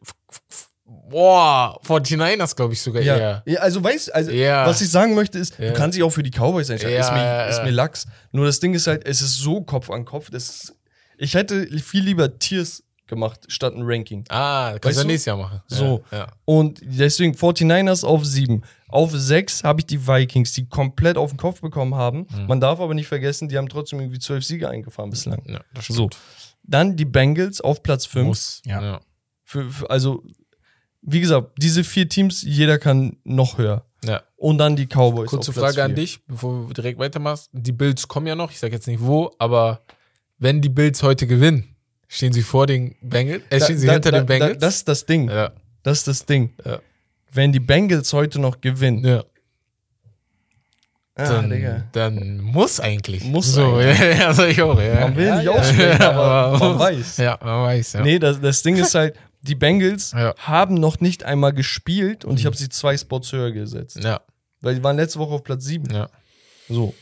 boah, 0.85 1.79
49ers 1.87 2.55
glaube 2.57 2.73
ich 2.75 2.81
sogar 2.83 3.03
Ja. 3.03 3.17
eher. 3.17 3.43
ja, 3.47 3.61
also 3.61 3.83
weißt 3.83 4.15
also 4.15 4.31
Ja. 4.31 4.67
was 4.67 4.81
ich 4.81 4.91
sagen 4.91 5.15
möchte 5.15 5.39
ist, 5.39 5.59
Ja. 5.59 5.69
du 5.71 5.75
kannst 5.75 5.97
dich 5.97 6.03
auch 6.03 6.11
für 6.11 6.23
die 6.23 6.31
Cowboys 6.31 6.69
entscheiden. 6.69 6.99
Ist, 7.01 7.13
mir, 7.13 7.47
ist 7.49 7.63
mir 7.63 7.71
Lachs. 7.71 8.07
Nur 8.33 8.47
das 8.47 8.61
Ding 8.61 8.75
ist 8.75 8.87
halt, 8.87 9.07
es 9.07 9.21
ist 9.23 9.39
so 9.39 9.61
Kopf 9.63 9.91
an 9.91 10.05
Kopf. 10.05 10.31
Das 10.31 10.49
ist, 10.49 10.75
ich 11.17 11.35
hätte 11.35 11.67
viel 11.79 12.03
lieber 12.05 12.39
Tiers 12.39 12.83
gemacht 13.07 13.45
statt 13.49 13.75
ein 13.75 13.83
Ranking. 13.83 14.25
Ah, 14.29 14.77
kannst 14.81 14.99
du 14.99 15.03
du? 15.03 15.09
nächstes 15.09 15.27
Jahr 15.27 15.37
machen. 15.37 15.61
So. 15.67 16.03
Ja, 16.11 16.19
ja. 16.19 16.27
Und 16.45 16.81
deswegen 16.83 17.35
49ers 17.35 18.05
auf 18.05 18.25
7. 18.25 18.63
Auf 18.89 19.11
6 19.13 19.65
habe 19.65 19.81
ich 19.81 19.87
die 19.87 20.07
Vikings, 20.07 20.53
die 20.53 20.69
komplett 20.69 21.17
auf 21.17 21.31
den 21.31 21.37
Kopf 21.37 21.61
bekommen 21.61 21.95
haben. 21.95 22.27
Mhm. 22.31 22.47
Man 22.47 22.61
darf 22.61 22.81
aber 22.81 22.95
nicht 22.95 23.09
vergessen, 23.09 23.49
die 23.49 23.59
haben 23.59 23.69
trotzdem 23.69 24.01
irgendwie 24.01 24.19
12 24.19 24.45
Siege 24.45 24.69
eingefahren 24.69 25.11
bislang. 25.11 25.43
ja 25.47 25.61
das 25.75 25.87
So. 25.87 26.09
Dann 26.63 26.97
die 26.97 27.05
Bengals 27.05 27.61
auf 27.61 27.83
Platz 27.83 28.07
5. 28.07 28.27
Muss. 28.27 28.63
Ja. 28.65 28.83
Ja. 28.83 29.01
Für, 29.43 29.71
für, 29.71 29.91
also, 29.91 30.23
wie 31.03 31.21
gesagt, 31.21 31.53
diese 31.59 31.85
vier 31.85 32.09
Teams, 32.09 32.43
jeder 32.43 32.79
kann 32.79 33.19
noch 33.25 33.59
höher. 33.59 33.85
ja. 34.05 34.23
Und 34.37 34.59
dann 34.59 34.77
die 34.77 34.87
Cowboys. 34.87 35.29
Kurze 35.29 35.51
auf 35.51 35.55
Platz 35.57 35.75
Frage 35.75 35.85
an 35.85 35.91
vier. 35.91 35.97
dich, 36.05 36.25
bevor 36.27 36.67
du 36.67 36.73
direkt 36.73 36.99
weitermachst. 36.99 37.51
Die 37.53 37.73
Bills 37.73 38.09
kommen 38.09 38.27
ja 38.27 38.35
noch, 38.35 38.51
ich 38.51 38.59
sage 38.59 38.75
jetzt 38.75 38.87
nicht 38.87 39.03
wo, 39.03 39.35
aber 39.39 39.83
wenn 40.39 40.61
die 40.61 40.69
Bills 40.69 41.03
heute 41.03 41.27
gewinnen, 41.27 41.74
stehen 42.15 42.33
sie 42.33 42.43
vor 42.43 42.67
den 42.67 42.95
Bengals? 43.03 43.43
Äh, 43.51 43.61
stehen 43.61 43.79
sie 43.79 43.87
Da- 43.87 43.93
hinter 43.95 44.11
da- 44.13 44.19
den 44.21 44.27
Bengals? 44.27 44.53
Da, 44.55 44.67
das 44.67 44.77
ist 44.77 44.89
das 44.89 45.07
Ding. 45.07 45.29
ja. 45.29 45.53
Das 45.83 45.99
ist 45.99 46.09
das 46.09 46.25
Ding. 46.25 46.55
Ja. 46.65 46.79
Wenn 47.33 47.53
die 47.53 47.61
Bengals 47.61 48.13
heute 48.15 48.41
noch 48.41 48.61
gewinnen, 48.61 49.05
ja. 49.05 49.23
ah, 51.17 51.25
Dann, 51.43 51.85
dann 51.93 52.41
muss 52.41 52.81
eigentlich. 52.81 53.25
Muss 53.25 53.53
so, 53.53 53.75
eigentlich. 53.77 53.99
Ja, 54.19 54.33
sag 54.33 54.49
ich 54.51 54.63
auch. 54.63 54.81
Ja. 54.81 55.01
Man 55.01 55.17
will 55.17 55.27
Ja, 55.27 55.37
nicht 55.39 55.49
aussprechen, 55.49 56.01
aber 56.03 56.59
man 56.71 56.79
weiß. 56.79 57.17
Ja, 57.19 57.39
man 57.43 57.65
weiß, 57.65 57.93
ja. 57.95 58.01
Nee, 58.03 58.19
das, 58.19 58.41
das 58.41 58.63
Ding 58.63 58.77
ist 58.77 58.95
halt, 58.95 59.17
die 59.43 59.55
Bengals 59.55 60.15
haben 60.15 60.75
noch 60.75 61.01
nicht 61.01 61.25
einmal 61.25 61.53
gespielt 61.53 62.25
und 62.25 62.37
ich 62.39 62.45
Mhm. 62.45 62.47
habe 62.47 62.57
sie 62.57 62.69
zwei 62.71 62.97
Spots 62.97 63.33
höher 63.33 63.53
gesetzt. 63.53 63.99
Ja, 64.03 64.21
Weil 64.61 64.77
die 64.77 64.83
waren 64.83 64.97
letzte 64.97 65.19
Woche 65.19 65.35
auf 65.35 65.45
Platz 65.45 65.65
7. 65.65 65.93
ja. 65.93 66.09
So. 66.69 66.95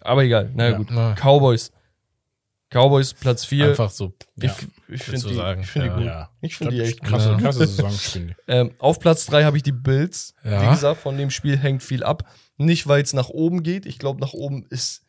Aber 0.00 0.22
egal. 0.24 0.50
Na 0.54 0.70
Ja. 0.70 0.76
gut. 0.78 0.88
Na, 0.90 1.14
Cowboys. 1.14 1.70
Cowboys 2.70 3.14
Platz 3.14 3.44
4. 3.46 3.70
einfach 3.70 3.90
so. 3.90 4.12
Ich, 4.36 4.44
Ja. 4.44 4.54
ich 4.88 5.02
finde 5.02 5.28
die, 5.28 5.34
sagen. 5.34 5.60
ich 5.62 5.66
find 5.68 5.84
die 5.84 5.88
Ja. 5.88 5.96
gut. 5.96 6.04
Ja. 6.04 6.30
Ich 6.42 6.56
finde 6.56 6.74
die 6.74 6.80
echt 6.82 7.02
krasse, 7.02 7.30
Ja. 7.30 7.38
krasse 7.38 7.58
Saison 7.66 7.90
spielen. 7.90 8.34
Ähm, 8.46 8.72
auf 8.78 8.98
Platz 9.00 9.26
3 9.26 9.44
habe 9.44 9.56
ich 9.56 9.62
die 9.62 9.72
Bills. 9.72 10.34
Ja. 10.44 10.62
Wie 10.66 10.70
gesagt, 10.74 11.00
von 11.00 11.16
dem 11.16 11.30
Spiel 11.30 11.56
hängt 11.56 11.82
viel 11.82 12.02
ab. 12.04 12.24
Nicht, 12.58 12.86
weil 12.86 13.02
es 13.02 13.12
nach 13.14 13.28
oben 13.30 13.62
geht. 13.62 13.86
Ich 13.86 13.98
glaube, 13.98 14.20
nach 14.20 14.32
oben 14.34 14.66
ist. 14.70 15.02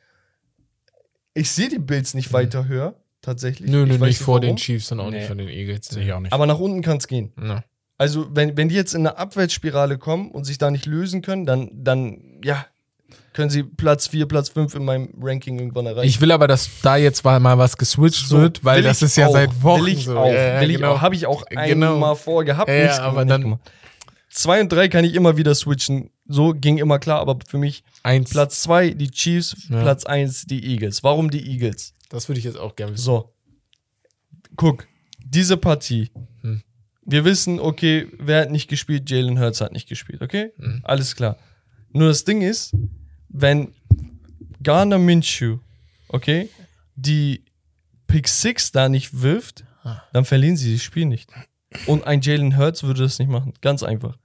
Ich 1.33 1.51
sehe 1.51 1.69
die 1.69 1.79
Bills 1.79 2.13
nicht 2.13 2.33
weiter 2.33 2.67
höher, 2.67 2.95
tatsächlich. 3.21 3.69
Nö, 3.69 3.85
nö, 3.85 3.93
ich 3.95 3.99
weiß 3.99 4.07
nicht 4.07 4.19
vor 4.21 4.39
den 4.39 4.49
warum. 4.49 4.57
Chiefs 4.57 4.91
und 4.91 4.99
auch 4.99 5.09
Nee. 5.09 5.17
nicht 5.19 5.27
von 5.27 5.37
den 5.37 5.47
Eagles. 5.47 5.87
Sehe 5.87 6.03
ich 6.03 6.13
auch 6.13 6.19
nicht. 6.19 6.33
Aber 6.33 6.45
nach 6.45 6.59
unten 6.59 6.81
kann 6.81 6.97
es 6.97 7.07
gehen. 7.07 7.33
Ja. 7.41 7.63
Also, 7.97 8.27
wenn, 8.33 8.55
wenn 8.57 8.69
die 8.69 8.75
jetzt 8.75 8.93
in 8.93 9.01
eine 9.05 9.17
Abwärtsspirale 9.17 9.97
kommen 9.97 10.31
und 10.31 10.45
sich 10.45 10.57
da 10.57 10.71
nicht 10.71 10.85
lösen 10.85 11.21
können, 11.21 11.45
dann, 11.45 11.69
dann 11.73 12.39
ja, 12.43 12.65
können 13.33 13.49
sie 13.49 13.63
Platz 13.63 14.07
4, 14.07 14.25
Platz 14.27 14.49
5 14.49 14.75
in 14.75 14.85
meinem 14.85 15.09
Ranking 15.21 15.57
irgendwann 15.59 15.85
erreichen. 15.85 16.07
Ich 16.07 16.19
will 16.21 16.31
aber, 16.31 16.47
dass 16.47 16.69
da 16.81 16.97
jetzt 16.97 17.23
mal 17.23 17.39
mal 17.39 17.57
was 17.57 17.77
geswitcht 17.77 18.27
So, 18.27 18.37
wird, 18.39 18.63
weil 18.65 18.81
das 18.81 19.01
ist 19.01 19.15
ja 19.17 19.27
auch, 19.27 19.33
seit 19.33 19.61
Wochen 19.63 19.81
Will 19.85 19.93
ich 19.93 20.05
so. 20.05 20.17
auch. 20.17 20.25
Ja, 20.27 20.55
ja, 20.55 20.61
will 20.61 20.69
ich 20.71 20.77
genau. 20.77 20.93
auch. 20.93 21.01
Habe 21.01 21.15
ich 21.15 21.25
auch 21.25 21.45
Genau. 21.45 21.93
einmal 21.95 22.15
vorgehabt. 22.15 22.69
Ja, 22.69 22.83
nichts- 22.83 22.99
aber 22.99 23.25
dann- 23.25 23.41
gemacht. 23.41 23.61
Zwei 24.31 24.61
und 24.61 24.71
drei 24.71 24.87
kann 24.89 25.03
ich 25.05 25.15
immer 25.15 25.37
wieder 25.37 25.55
switchen. 25.55 26.11
So 26.27 26.53
ging 26.53 26.77
immer 26.77 26.99
klar, 26.99 27.19
aber 27.19 27.39
für 27.47 27.57
mich 27.57 27.83
Eins. 28.03 28.29
Platz 28.29 28.61
zwei 28.61 28.91
die 28.91 29.09
Chiefs, 29.09 29.55
Ja. 29.69 29.81
Platz 29.81 30.05
eins 30.05 30.43
die 30.45 30.63
Eagles. 30.71 31.03
Warum 31.03 31.31
die 31.31 31.49
Eagles? 31.51 31.95
Das 32.09 32.29
würde 32.29 32.37
ich 32.37 32.45
jetzt 32.45 32.57
auch 32.59 32.75
gerne 32.75 32.93
wissen. 32.93 33.03
So. 33.03 33.31
Guck, 34.55 34.87
diese 35.25 35.57
Partie. 35.57 36.11
Hm. 36.41 36.61
Wir 37.05 37.25
wissen, 37.25 37.59
okay, 37.59 38.07
wer 38.19 38.41
hat 38.41 38.51
nicht 38.51 38.67
gespielt? 38.69 39.09
Jalen 39.09 39.39
Hurts 39.39 39.61
hat 39.61 39.71
nicht 39.71 39.89
gespielt, 39.89 40.21
okay? 40.21 40.51
Mhm. 40.57 40.81
Alles 40.83 41.15
klar. 41.15 41.37
Nur 41.91 42.07
das 42.09 42.23
Ding 42.23 42.41
ist, 42.43 42.75
wenn 43.29 43.73
Garner 44.63 44.97
Minshew, 44.99 45.59
okay, 46.09 46.49
die 46.95 47.43
Pick 48.07 48.27
6 48.27 48.71
da 48.71 48.89
nicht 48.89 49.21
wirft, 49.21 49.63
Ah. 49.83 50.01
dann 50.11 50.25
verlieren 50.25 50.57
sie 50.57 50.73
das 50.73 50.83
Spiel 50.83 51.05
nicht. 51.05 51.29
Und 51.85 52.05
ein 52.05 52.19
Jalen 52.21 52.57
Hurts 52.57 52.83
würde 52.83 53.03
das 53.03 53.19
nicht 53.19 53.29
machen. 53.29 53.53
Ganz 53.61 53.81
einfach. 53.83 54.17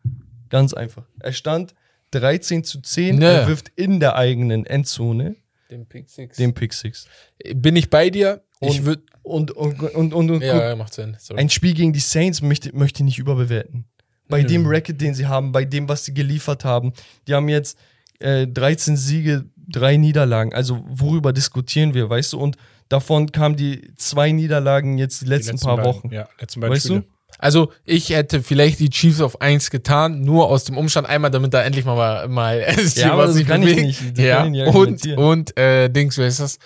Ganz 0.49 0.75
einfach. 0.75 1.05
Er 1.21 1.33
stand 1.33 1.75
13 2.11 2.65
zu 2.65 2.81
10, 2.81 3.21
Ja. 3.21 3.31
er 3.31 3.49
wirft 3.49 3.71
in 3.77 4.01
der 4.01 4.17
eigenen 4.17 4.67
Endzone 4.67 5.37
Den 5.71 5.87
Pick 5.87 6.09
Six. 6.11 6.37
den 6.39 6.55
Pick 6.55 6.73
6. 6.73 7.07
Bin 7.55 7.77
ich 7.77 7.91
bei 7.91 8.11
dir? 8.11 8.43
ich 8.61 8.81
Und- 8.81 8.87
würde. 8.87 9.03
Und, 9.23 9.51
und, 9.53 9.81
und, 9.81 10.13
und, 10.13 10.31
und 10.31 10.43
Ja, 10.43 10.53
guck, 10.53 10.63
ja, 10.63 10.77
macht 10.77 10.93
Sinn. 10.95 11.17
Sorry. 11.19 11.41
ein 11.41 11.49
Spiel 11.51 11.73
gegen 11.75 11.93
die 11.93 12.01
Saints 12.01 12.43
möchte, 12.43 12.75
möchte 12.77 12.99
ich 12.99 13.05
nicht 13.05 13.19
überbewerten. 13.19 13.87
Bei 14.29 14.43
Nö. 14.43 14.49
dem 14.49 14.67
Racket, 14.67 15.01
den 15.01 15.15
sie 15.15 15.27
haben, 15.27 15.51
bei 15.53 15.65
dem, 15.65 15.89
was 15.89 16.05
sie 16.05 16.13
geliefert 16.15 16.65
haben. 16.65 16.93
Die 17.27 17.35
haben 17.35 17.49
jetzt 17.49 17.79
äh, 18.21 18.47
13 18.47 18.97
Siege, 18.97 19.45
drei 19.57 19.97
Niederlagen. 19.97 20.55
Also 20.55 20.85
worüber 20.89 21.33
diskutieren 21.33 21.95
wir, 21.95 22.09
weißt 22.11 22.33
du? 22.35 22.39
Und 22.39 22.57
davon 22.89 23.33
kamen 23.33 23.57
die 23.57 23.93
zwei 23.97 24.33
Niederlagen 24.33 24.99
jetzt 24.99 25.21
die 25.23 25.25
Die 25.27 25.31
letzten, 25.31 25.59
paar 25.59 25.77
beiden, 25.77 25.89
Wochen. 25.95 26.11
Ja, 26.13 26.29
letzten 26.41 26.61
beiden 26.61 26.75
Weißt 26.75 26.87
Spiele. 26.87 27.01
du? 27.01 27.07
Also, 27.39 27.73
ich 27.85 28.11
hätte 28.11 28.43
vielleicht 28.45 28.79
die 28.79 28.91
Chiefs 28.91 29.21
auf 29.21 29.41
1 29.41 29.71
getan, 29.71 30.21
nur 30.21 30.49
aus 30.49 30.65
dem 30.65 30.79
Umstand 30.79 31.09
einmal, 31.09 31.33
damit 31.33 31.53
da 31.53 31.63
endlich 31.63 31.85
mal, 31.85 32.29
mal 32.29 32.61
Ja, 32.95 33.17
was 33.19 33.27
das 33.31 33.35
sich 33.35 33.47
kann 33.47 33.63
ich 33.63 33.71
bewegt. 33.71 33.87
nicht. 33.87 34.19
Das 34.19 34.25
Ja, 34.25 34.37
kann 34.43 34.55
ich 34.55 34.67
und, 34.75 35.07
und 35.19 35.57
äh, 35.59 35.89
Dings, 35.91 36.17
wer 36.17 36.29
ist 36.29 36.39
das? 36.39 36.59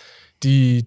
Die, 0.42 0.86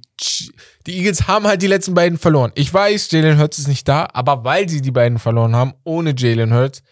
die 0.85 0.97
Eagles 0.97 1.27
haben 1.27 1.45
halt 1.47 1.61
die 1.63 1.67
letzten 1.67 1.93
beiden 1.95 2.17
verloren. 2.19 2.51
Ich 2.55 2.71
weiß, 2.73 3.09
Jalen 3.11 3.39
Hurts 3.39 3.57
ist 3.59 3.67
nicht 3.67 3.87
da, 3.87 4.07
aber 4.13 4.43
weil 4.43 4.69
sie 4.69 4.81
die 4.81 4.91
beiden 4.91 5.17
verloren 5.17 5.55
haben, 5.55 5.73
ohne 5.83 6.13
Jalen 6.15 6.53
Hurts, 6.53 6.83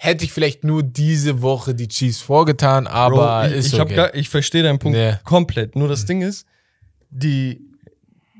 hätte 0.00 0.24
ich 0.24 0.32
vielleicht 0.32 0.62
nur 0.64 0.82
diese 0.84 1.42
Woche 1.42 1.74
die 1.74 1.88
Chiefs 1.88 2.20
vorgetan, 2.20 2.86
aber 2.86 3.42
Bro, 3.42 3.50
ich, 3.52 3.58
ist 3.58 3.72
ich, 3.74 3.80
okay. 3.80 3.94
gar, 3.96 4.14
ich 4.14 4.28
verstehe 4.28 4.62
deinen 4.62 4.78
Punkt 4.78 4.96
Nee. 4.96 5.14
komplett. 5.24 5.74
Nur 5.76 5.88
das 5.88 6.06
Ding 6.06 6.22
ist, 6.22 6.46
die, 7.10 7.60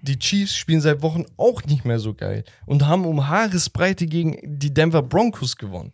die 0.03 0.19
Chiefs 0.19 0.55
spielen 0.57 0.81
seit 0.81 1.03
Wochen 1.03 1.25
auch 1.37 1.65
nicht 1.65 1.85
mehr 1.85 1.99
so 1.99 2.15
geil 2.15 2.45
und 2.65 2.87
haben 2.87 3.05
um 3.05 3.29
Haaresbreite 3.29 4.07
gegen 4.07 4.39
die 4.45 4.73
Denver 4.73 5.03
Broncos 5.03 5.57
gewonnen. 5.57 5.93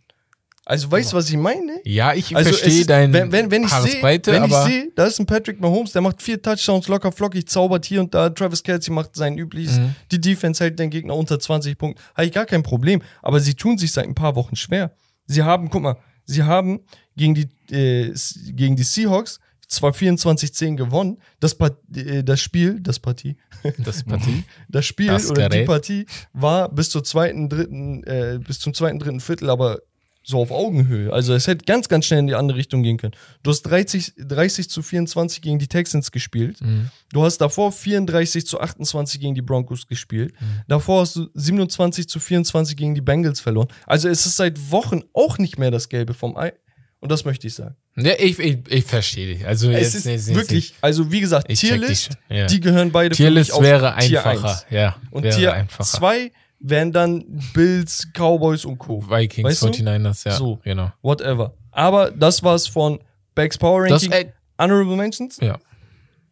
Also 0.67 0.91
weißt 0.91 1.13
du, 1.13 1.17
was 1.17 1.29
ich 1.29 1.37
meine? 1.37 1.73
ja, 1.83 2.13
ich 2.13 2.35
Also 2.35 2.49
verstehe 2.49 2.81
ist- 2.81 2.89
dein 2.89 3.13
wenn, 3.13 3.31
wenn, 3.31 3.51
wenn 3.51 3.63
ich 3.63 3.69
sehe, 3.71 4.01
wenn 4.01 4.43
ich 4.45 4.53
sehe, 4.53 4.91
da 4.95 5.05
ist 5.05 5.19
ein 5.19 5.25
Patrick 5.27 5.59
Mahomes, 5.61 5.91
der 5.91 6.01
macht 6.01 6.21
vier 6.23 6.41
Touchdowns 6.41 6.87
locker 6.87 7.11
flockig, 7.11 7.47
zaubert 7.47 7.85
hier 7.85 7.99
und 8.01 8.13
da. 8.15 8.29
Travis 8.31 8.63
Kelsey 8.63 8.91
macht 8.91 9.15
sein 9.15 9.37
übliches. 9.37 9.77
Mhm. 9.77 9.93
Die 10.11 10.19
Defense 10.19 10.63
hält 10.63 10.79
den 10.79 10.89
Gegner 10.89 11.15
unter 11.15 11.39
20 11.39 11.77
Punkten. 11.77 12.01
Habe 12.15 12.25
ich 12.25 12.31
gar 12.33 12.45
kein 12.47 12.63
Problem. 12.63 13.01
Aber 13.21 13.39
sie 13.39 13.53
tun 13.53 13.77
sich 13.77 13.91
seit 13.91 14.05
ein 14.05 14.15
paar 14.15 14.35
Wochen 14.35 14.55
schwer. 14.55 14.91
Sie 15.25 15.43
haben, 15.43 15.69
guck 15.69 15.81
mal, 15.81 15.97
sie 16.25 16.43
haben 16.43 16.81
gegen 17.15 17.35
die, 17.35 17.73
äh, 17.73 18.13
gegen 18.51 18.75
die 18.75 18.83
Seahawks 18.83 19.39
zwar 19.67 19.91
24-10 19.91 20.75
gewonnen. 20.75 21.17
Das, 21.39 21.55
Part, 21.55 21.77
äh, 21.95 22.23
das 22.23 22.41
Spiel, 22.41 22.79
das 22.79 22.99
Partie, 22.99 23.37
das 23.79 24.03
Partie. 24.03 24.43
das 24.69 24.85
Spiel 24.85 25.07
Das 25.07 25.29
oder 25.29 25.49
die. 25.49 25.63
Partie 25.63 26.05
war 26.33 26.69
bis 26.69 26.89
zur 26.89 27.03
zweiten, 27.03 27.49
dritten, 27.49 28.03
äh, 28.03 28.39
bis 28.45 28.59
zum 28.59 28.73
zweiten, 28.73 28.99
dritten 28.99 29.19
Viertel, 29.19 29.49
aber 29.49 29.79
so 30.25 30.41
auf 30.41 30.51
Augenhöhe. 30.51 31.13
Also 31.13 31.35
es 31.35 31.45
hätte 31.45 31.65
ganz, 31.65 31.87
ganz 31.87 32.05
schnell 32.05 32.19
in 32.19 32.27
die 32.27 32.33
andere 32.33 32.57
Richtung 32.57 32.81
gehen 32.81 32.97
können. 32.97 33.13
Du 33.43 33.51
hast 33.51 33.61
30, 33.61 34.13
30 34.17 34.69
zu 34.69 34.81
24 34.81 35.41
gegen 35.41 35.59
die 35.59 35.67
Texans 35.67 36.11
gespielt. 36.11 36.59
Mhm. 36.61 36.89
Du 37.13 37.23
hast 37.23 37.37
davor 37.37 37.71
34 37.71 38.47
zu 38.47 38.59
28 38.59 39.19
gegen 39.19 39.35
die 39.35 39.43
Broncos 39.43 39.85
gespielt. 39.85 40.33
Davor 40.67 41.01
hast 41.01 41.15
du 41.15 41.29
27 41.35 42.09
zu 42.09 42.19
24 42.19 42.75
gegen 42.75 42.95
die 42.95 43.01
Bengals 43.01 43.39
verloren. 43.39 43.67
Also 43.85 44.09
es 44.09 44.25
ist 44.25 44.35
seit 44.35 44.71
Wochen 44.71 45.03
auch 45.13 45.37
nicht 45.37 45.59
mehr 45.59 45.69
das 45.69 45.89
Gelbe 45.89 46.15
vom 46.15 46.35
Ei. 46.35 46.53
Und 46.99 47.11
das 47.11 47.23
möchte 47.23 47.45
ich 47.45 47.53
sagen. 47.53 47.75
Ja, 47.95 48.13
ich, 48.17 48.39
ich, 48.39 48.57
ich 48.67 48.83
verstehe 48.83 49.27
dich. 49.35 49.45
Also 49.45 49.69
Es 49.69 49.79
jetzt, 49.79 49.95
ist 49.95 50.05
jetzt, 50.05 50.27
jetzt, 50.27 50.35
wirklich, 50.35 50.73
also 50.81 51.11
wie 51.11 51.19
gesagt, 51.21 51.47
Tierlist, 51.53 52.05
schon, 52.05 52.35
ja. 52.35 52.47
die 52.47 52.59
gehören 52.59 52.91
beide 52.91 53.13
für 53.13 53.23
Tierlist 53.23 53.51
mich 53.51 53.57
auf 53.57 53.63
wäre 53.63 53.95
Tier 53.99 54.25
einfacher. 54.25 54.49
1. 54.49 54.65
Ja, 54.71 54.95
Und 55.11 55.23
wäre 55.23 55.35
Tier 55.35 55.53
einfacher. 55.53 55.97
2 55.97 56.31
wären 56.67 56.91
dann 56.91 57.23
Bills, 57.53 58.07
Cowboys 58.13 58.65
und 58.65 58.77
Co. 58.79 59.01
Vikings, 59.09 59.47
Weißt 59.47 59.61
du? 59.63 59.67
49ers, 59.67 60.25
ja. 60.27 60.35
So. 60.35 60.59
Genau. 60.63 60.91
Whatever. 61.01 61.53
Aber 61.71 62.11
das 62.11 62.41
war's 62.43 62.67
von 62.67 62.99
Backs 63.35 63.57
Power 63.57 63.87
Das, 63.87 64.03
Ranking. 64.03 64.11
ey, 64.27 64.33
Honorable 64.57 64.95
Mentions. 64.95 65.37
ja. 65.41 65.59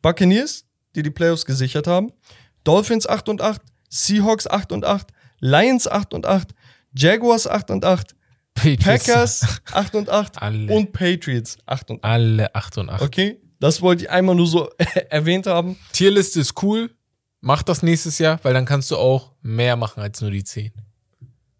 Buccaneers, 0.01 0.65
die 0.95 1.03
die 1.03 1.09
Playoffs 1.11 1.45
gesichert 1.45 1.87
haben. 1.87 2.11
Dolphins 2.63 3.07
8 3.07 3.29
und 3.29 3.41
8. 3.41 3.61
Seahawks 3.89 4.47
8 4.47 4.71
und 4.71 4.85
8. 4.85 5.07
Lions 5.39 5.87
8 5.87 6.13
und 6.13 6.25
8. 6.25 6.49
Jaguars 6.95 7.47
8 7.47 7.71
und 7.71 7.85
8. 7.85 8.15
Patriots. 8.55 8.83
Packers 8.85 9.61
8 9.71 9.95
und 9.95 10.09
8. 10.09 10.41
Alle. 10.41 10.73
Und 10.73 10.93
Patriots 10.93 11.57
8 11.65 11.89
und 11.91 12.03
8. 12.03 12.11
Alle 12.11 12.55
8 12.55 12.77
und 12.79 12.89
8. 12.89 13.01
Okay? 13.01 13.39
Das 13.59 13.81
wollte 13.81 14.03
ich 14.03 14.09
einmal 14.09 14.35
nur 14.35 14.47
so 14.47 14.69
erwähnt 15.09 15.47
haben. 15.47 15.77
Tierliste 15.91 16.39
ist 16.41 16.61
cool. 16.63 16.91
Mach 17.45 17.61
das 17.61 17.83
nächstes 17.83 18.19
Jahr, 18.19 18.39
weil 18.43 18.53
dann 18.53 18.63
kannst 18.65 18.89
du 18.89 18.95
auch 18.95 19.31
mehr 19.41 19.75
machen 19.75 20.01
als 20.01 20.21
nur 20.21 20.31
die 20.31 20.45
10. 20.45 20.71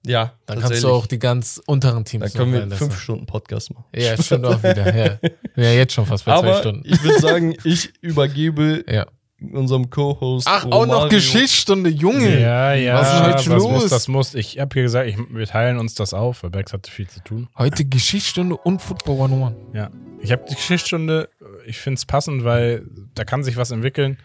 Ja, 0.05 0.31
Dann 0.45 0.61
kannst 0.61 0.81
du 0.81 0.87
auch 0.89 1.07
die 1.07 1.19
ganz 1.19 1.61
unteren 1.65 2.05
Teams 2.05 2.23
Dann 2.31 2.33
können 2.33 2.53
wir 2.53 2.61
reinlassen. 2.61 2.87
fünf 2.89 3.01
Stunden 3.01 3.25
Podcast 3.25 3.69
machen. 3.73 3.83
Ja, 3.93 4.21
stimmt 4.21 4.45
auch 4.45 4.59
wieder. 4.63 4.95
Ja, 4.95 5.17
ja 5.55 5.71
jetzt 5.71 5.91
schon 5.93 6.05
fast 6.05 6.23
bei 6.23 6.31
zwei 6.39 6.47
Aber 6.49 6.59
Stunden. 6.59 6.83
ich 6.85 7.03
würde 7.03 7.19
sagen, 7.19 7.53
ich 7.65 7.91
übergebe 8.01 8.85
Ja. 8.89 9.07
unserem 9.53 9.89
Co-Host. 9.89 10.47
Ach, 10.49 10.63
auch 10.65 10.85
noch 10.85 10.95
Romario. 10.95 11.09
Geschichtsstunde, 11.09 11.89
Junge. 11.89 12.39
Ja, 12.39 12.73
ja. 12.73 12.95
Was 12.95 13.13
ist 13.13 13.21
heute 13.21 13.43
schon 13.43 13.53
was 13.55 13.63
los? 13.63 13.71
Muss, 13.81 13.89
das 13.89 14.07
muss. 14.07 14.33
Ich 14.35 14.59
habe 14.59 14.73
hier 14.73 14.83
gesagt, 14.83 15.07
ich, 15.09 15.17
wir 15.17 15.47
teilen 15.47 15.79
uns 15.79 15.95
das 15.95 16.13
auf, 16.13 16.43
weil 16.43 16.49
Bex 16.49 16.71
hatte 16.71 16.89
viel 16.91 17.07
zu 17.09 17.21
tun. 17.21 17.49
Heute 17.57 17.83
Geschichtsstunde 17.83 18.55
und 18.55 18.81
Football 18.81 19.15
101. 19.21 19.55
Ja. 19.73 19.89
Ich 20.21 20.31
habe 20.31 20.45
die 20.49 20.55
Geschichtsstunde, 20.55 21.29
ich 21.65 21.77
finde 21.77 21.97
es 21.99 22.05
passend, 22.05 22.45
weil 22.45 22.85
da 23.15 23.25
kann 23.25 23.43
sich 23.43 23.57
was 23.57 23.71
entwickeln. 23.71 24.17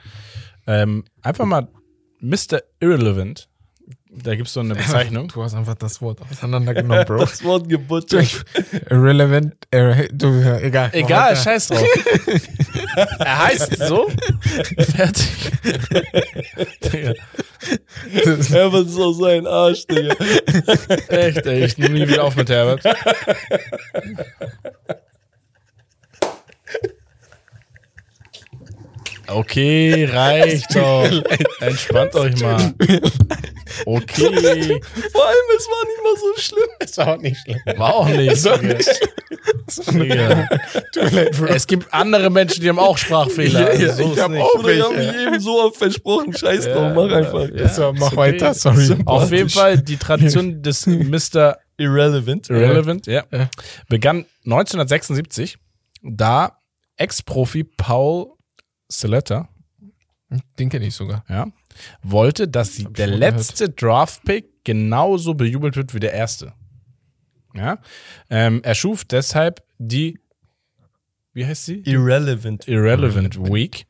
Ähm, 0.69 1.05
einfach 1.23 1.45
mal 1.47 1.67
Mr. 2.21 2.61
Irrelevant. 2.79 3.49
Da 4.11 4.35
gibt 4.35 4.49
es 4.49 4.55
so 4.55 4.61
eine 4.61 4.75
Bezeichnung. 4.75 5.29
Du 5.29 5.43
hast 5.43 5.55
einfach 5.55 5.75
das 5.75 6.01
Wort 6.03 6.21
auseinandergenommen, 6.23 7.05
Bro. 7.05 7.19
Das 7.21 7.45
Wort 7.45 7.69
gebutschert. 7.69 8.45
Irrelevant. 8.91 9.55
irre- 9.71 10.09
du, 10.13 10.29
egal. 10.63 10.91
Egal, 10.93 11.37
scheiß 11.37 11.69
drauf. 11.69 11.87
er 13.19 13.39
heißt 13.47 13.79
so. 13.87 14.09
Fertig. 14.79 15.53
Digga, 16.85 17.13
Herbert 18.49 18.87
ist 18.87 18.99
auch 18.99 19.13
sein 19.13 19.47
Arsch, 19.47 19.87
Digga. 19.87 20.15
echt, 21.09 21.47
ey, 21.47 21.65
ich 21.67 21.79
nehme 21.79 21.99
nie 21.99 22.09
wieder 22.09 22.25
auf 22.25 22.35
mit 22.37 22.49
Herbert. 22.51 22.83
Okay, 29.31 30.09
reicht 30.11 30.75
doch. 30.75 31.05
Entspannt 31.61 32.15
euch 32.15 32.41
mal. 32.41 32.73
Okay. 33.85 34.81
Vor 35.13 35.27
allem, 35.27 35.49
es 35.57 35.67
war 35.69 35.85
nicht 35.85 36.03
mal 36.03 36.17
so 36.17 36.41
schlimm. 36.41 36.69
Ist 36.81 36.99
auch 37.01 37.19
nicht 37.19 37.37
schlimm. 37.43 37.59
War 37.77 37.95
auch 37.95 38.09
nicht. 38.09 38.45
Digga. 39.93 40.49
Digga. 40.95 41.49
Es 41.49 41.67
gibt 41.67 41.93
andere 41.93 42.31
Menschen, 42.31 42.63
die 42.63 42.69
haben 42.69 42.79
auch 42.79 42.97
Sprachfehler. 42.97 43.75
Ja, 43.75 43.79
ja, 43.79 43.89
Also 43.91 44.05
so 44.05 44.13
ich 44.15 44.21
hab 44.21 44.31
nicht. 44.31 44.41
auch 44.43 44.55
Bruder, 44.55 44.73
ich 44.75 44.83
hab 44.83 44.97
mich 44.97 45.15
eben 45.27 45.41
so 45.41 45.63
oft 45.63 45.77
versprochen. 45.77 46.35
Scheiß 46.37 46.65
drauf, 46.65 46.93
mach 46.95 47.13
einfach. 47.13 47.49
Ja, 47.55 47.69
So, 47.69 47.93
mach 47.93 48.11
ist 48.13 48.17
weiter, 48.17 48.55
sorry. 48.55 48.97
Auf 49.05 49.31
jeden 49.31 49.51
Fall 49.51 49.79
die 49.79 49.97
Tradition 49.97 50.63
des 50.63 50.87
Mr. 50.87 51.59
Irrelevant. 51.77 52.49
Irrelevant, 52.51 53.07
ja. 53.07 53.25
Ja. 53.31 53.49
Begann 53.89 54.25
1976, 54.45 55.59
da 56.03 56.59
Ex-Profi 56.97 57.65
Paul 57.65 58.33
Saletta 58.89 59.49
Den 60.59 60.69
kenne 60.69 60.87
ich 60.87 60.95
sogar. 60.95 61.25
ja, 61.29 61.47
wollte, 62.03 62.49
dass 62.49 62.75
sie, 62.75 62.85
der 62.85 63.07
letzte 63.07 63.71
Draft-Pick 63.71 64.65
genauso 64.65 65.35
bejubelt 65.35 65.77
wird 65.77 65.95
wie 65.95 66.01
der 66.01 66.13
erste. 66.13 66.53
Ja. 67.55 67.79
Ähm, 68.29 68.61
er 68.63 68.75
schuf 68.75 69.05
deshalb 69.05 69.63
die, 69.79 70.19
wie 71.33 71.47
heißt 71.47 71.65
sie? 71.65 71.83
Irrelevant. 71.85 72.69
Irrelevant 72.69 73.39
Week. 73.39 73.87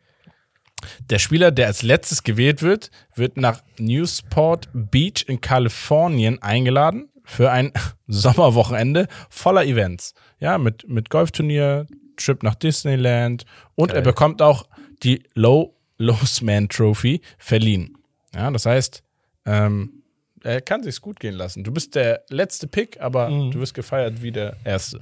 Der 1.10 1.18
Spieler, 1.18 1.50
der 1.50 1.66
als 1.66 1.82
letztes 1.82 2.22
gewählt 2.22 2.62
wird, 2.62 2.90
wird 3.14 3.36
nach 3.36 3.62
Newsport 3.78 4.68
Beach 4.72 5.24
in 5.26 5.40
Kalifornien 5.40 6.40
eingeladen 6.40 7.08
für 7.24 7.50
ein 7.50 7.72
Sommerwochenende 8.06 9.08
voller 9.28 9.64
Events. 9.64 10.14
Ja, 10.38 10.58
mit, 10.58 10.88
mit 10.88 11.10
Golfturnier, 11.10 11.86
Trip 12.16 12.42
nach 12.42 12.54
Disneyland 12.54 13.44
und 13.74 13.92
er 13.92 14.02
bekommt 14.02 14.42
auch 14.42 14.68
die 15.02 15.22
Low 15.34 15.74
Losman 15.98 16.68
Trophy 16.68 17.20
verliehen. 17.38 17.98
Ja, 18.34 18.50
das 18.50 18.66
heißt, 18.66 19.02
ähm, 19.46 20.02
er 20.44 20.60
kann 20.60 20.82
sich's 20.82 21.00
gut 21.00 21.18
gehen 21.18 21.34
lassen. 21.34 21.64
Du 21.64 21.72
bist 21.72 21.94
der 21.94 22.22
letzte 22.28 22.66
Pick, 22.66 23.00
aber 23.00 23.28
du 23.28 23.54
wirst 23.54 23.74
gefeiert 23.74 24.22
wie 24.22 24.30
der 24.30 24.56
erste. 24.64 25.00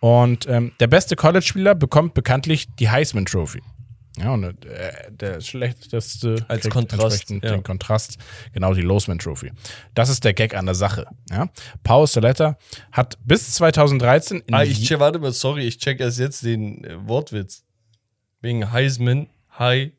Und 0.00 0.46
ähm, 0.48 0.72
der 0.80 0.86
beste 0.86 1.16
College-Spieler 1.16 1.74
bekommt 1.74 2.14
bekanntlich 2.14 2.68
die 2.76 2.90
Heisman 2.90 3.24
Trophy. 3.24 3.62
Ja, 4.16 4.32
und 4.32 4.44
äh, 4.44 4.92
der 5.10 5.40
schlechteste 5.40 6.44
Als 6.46 6.68
Kontrast, 6.68 7.30
ja. 7.30 7.38
den 7.38 7.64
Kontrast, 7.64 8.18
genau 8.52 8.72
die 8.72 8.82
Losman 8.82 9.18
Trophy. 9.18 9.50
Das 9.94 10.08
ist 10.08 10.22
der 10.22 10.34
Gag 10.34 10.54
an 10.54 10.66
der 10.66 10.76
Sache. 10.76 11.06
Ja? 11.30 11.48
Paul 11.82 12.06
Saletta 12.06 12.56
hat 12.92 13.18
bis 13.24 13.54
2013 13.54 14.42
in 14.46 14.54
Ah, 14.54 14.62
ich 14.62 14.84
check, 14.84 15.00
warte 15.00 15.18
mal, 15.18 15.32
sorry, 15.32 15.66
ich 15.66 15.78
check 15.78 15.98
erst 15.98 16.20
jetzt 16.20 16.44
den 16.44 16.84
äh, 16.84 17.08
Wortwitz. 17.08 17.63
Wegen 18.44 18.70
Heisman, 18.70 19.28
High, 19.58 19.92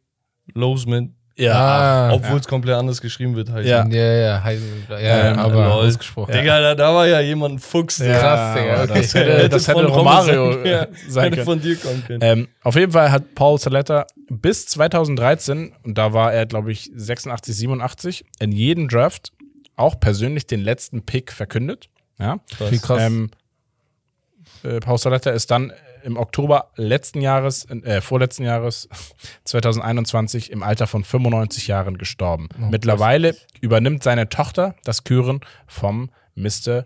Losman. 0.54 1.16
ja, 1.36 1.54
Ah, 1.54 2.14
Obwohl 2.14 2.38
es 2.40 2.48
komplett 2.48 2.76
anders 2.76 3.02
geschrieben 3.02 3.36
wird, 3.36 3.50
Heisman. 3.52 3.92
Ja. 3.92 4.04
ja, 4.04 4.14
ja, 4.14 4.44
Heisen, 4.44 4.86
ja, 4.88 5.00
ja 5.00 5.32
Ähm, 5.32 5.40
aber 5.40 5.54
lol. 5.56 5.64
ausgesprochen. 5.88 6.32
Digga, 6.32 6.62
da, 6.62 6.76
da 6.76 6.94
war 6.94 7.08
ja 7.08 7.20
jemand 7.22 7.56
ein 7.56 7.60
Fuchs. 7.60 7.98
Ja. 7.98 8.20
Krass, 8.20 8.56
Digga, 8.56 8.84
okay. 8.84 9.00
Das 9.00 9.14
hätte, 9.16 9.50
das 9.50 9.68
hätte 9.68 9.80
von 9.80 9.86
Romario 9.88 10.64
ja, 10.66 10.88
sein 11.10 11.24
hätte 11.26 11.36
können. 11.38 11.46
von 11.46 11.62
dir 11.62 11.76
kommen 11.78 12.04
können. 12.06 12.20
Ähm, 12.22 12.48
auf 12.64 12.76
jeden 12.76 12.92
Fall 12.92 13.12
hat 13.12 13.34
Paul 13.34 13.58
Saletta 13.60 14.06
bis 14.30 14.68
2013, 14.68 15.74
und 15.84 15.98
da 15.98 16.14
war 16.14 16.32
er, 16.32 16.46
glaube 16.46 16.72
ich, 16.72 16.92
86, 16.96 17.56
87, 17.56 18.26
in 18.40 18.52
jedem 18.52 18.88
Draft 18.88 19.32
auch 19.76 20.00
persönlich 20.00 20.46
den 20.48 20.62
letzten 20.62 21.04
Pick 21.04 21.32
verkündet. 21.32 21.90
Ja. 22.20 22.38
Wie 22.70 22.78
krass. 22.78 23.02
Ähm, 23.02 23.32
äh, 24.64 24.80
Paul 24.80 24.98
Saletta 25.00 25.32
ist 25.32 25.50
dann 25.52 25.74
im 26.06 26.18
Oktober 26.18 26.72
letzten 26.76 27.20
Jahres, 27.20 27.66
äh, 27.70 28.00
vorletzten 28.00 28.44
Jahres, 28.44 28.88
2021, 29.44 30.52
im 30.52 30.64
Alter 30.64 30.88
von 30.88 31.04
95 31.04 31.68
Jahren 31.68 31.98
gestorben. 31.98 32.48
Mittlerweile 32.58 33.36
übernimmt 33.62 34.04
seine 34.04 34.30
Tochter 34.30 34.76
das 34.84 35.04
Küren 35.04 35.42
vom 35.68 36.10
Mr. 36.36 36.86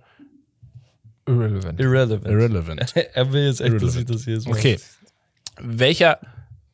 Irrelevant. 1.28 1.80
Irrelevant. 1.80 2.28
Irrelevant. 2.28 2.96
er 3.14 3.34
will 3.34 3.46
jetzt 3.46 3.62
echt, 3.62 3.76
dass 3.82 3.96
ich 3.96 4.08
Irrelevant. 4.10 4.10
das 4.10 4.24
hier 4.24 4.38
mache. 4.50 4.50
Okay. 4.60 4.80
Welcher 5.62 6.20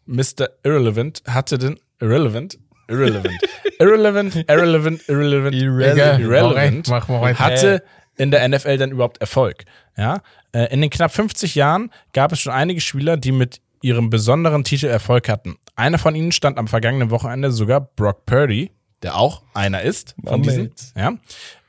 Mr. 0.05 0.49
Irrelevant 0.63 1.23
hatte 1.27 1.57
denn 1.57 1.79
Irrelevant? 1.99 2.57
Irrelevant. 2.87 3.35
Irrelevant, 3.79 4.35
irrelevant, 4.47 5.01
irrelevant, 5.09 5.55
Irrelevant. 5.55 6.19
irrelevant 6.21 6.87
Mach 6.87 7.07
mal 7.09 7.19
weiter. 7.21 7.39
hatte 7.39 7.83
in 8.17 8.31
der 8.31 8.47
NFL 8.47 8.77
dann 8.77 8.91
überhaupt 8.91 9.19
Erfolg. 9.19 9.65
Ja? 9.97 10.21
Äh, 10.51 10.73
In 10.73 10.81
den 10.81 10.89
knapp 10.89 11.11
50 11.11 11.55
Jahren 11.55 11.91
gab 12.13 12.31
es 12.31 12.39
schon 12.39 12.53
einige 12.53 12.81
Spieler, 12.81 13.17
die 13.17 13.31
mit 13.31 13.61
ihrem 13.81 14.09
besonderen 14.09 14.63
Titel 14.63 14.87
Erfolg 14.87 15.29
hatten. 15.29 15.57
Einer 15.75 15.97
von 15.97 16.15
ihnen 16.15 16.31
stand 16.31 16.57
am 16.57 16.67
vergangenen 16.67 17.11
Wochenende 17.11 17.51
sogar 17.51 17.81
Brock 17.81 18.25
Purdy, 18.25 18.71
der 19.03 19.15
auch 19.17 19.43
einer 19.53 19.81
ist 19.81 20.15
von 20.23 20.41
My 20.41 20.47
diesen, 20.47 20.71
ja, 20.95 21.13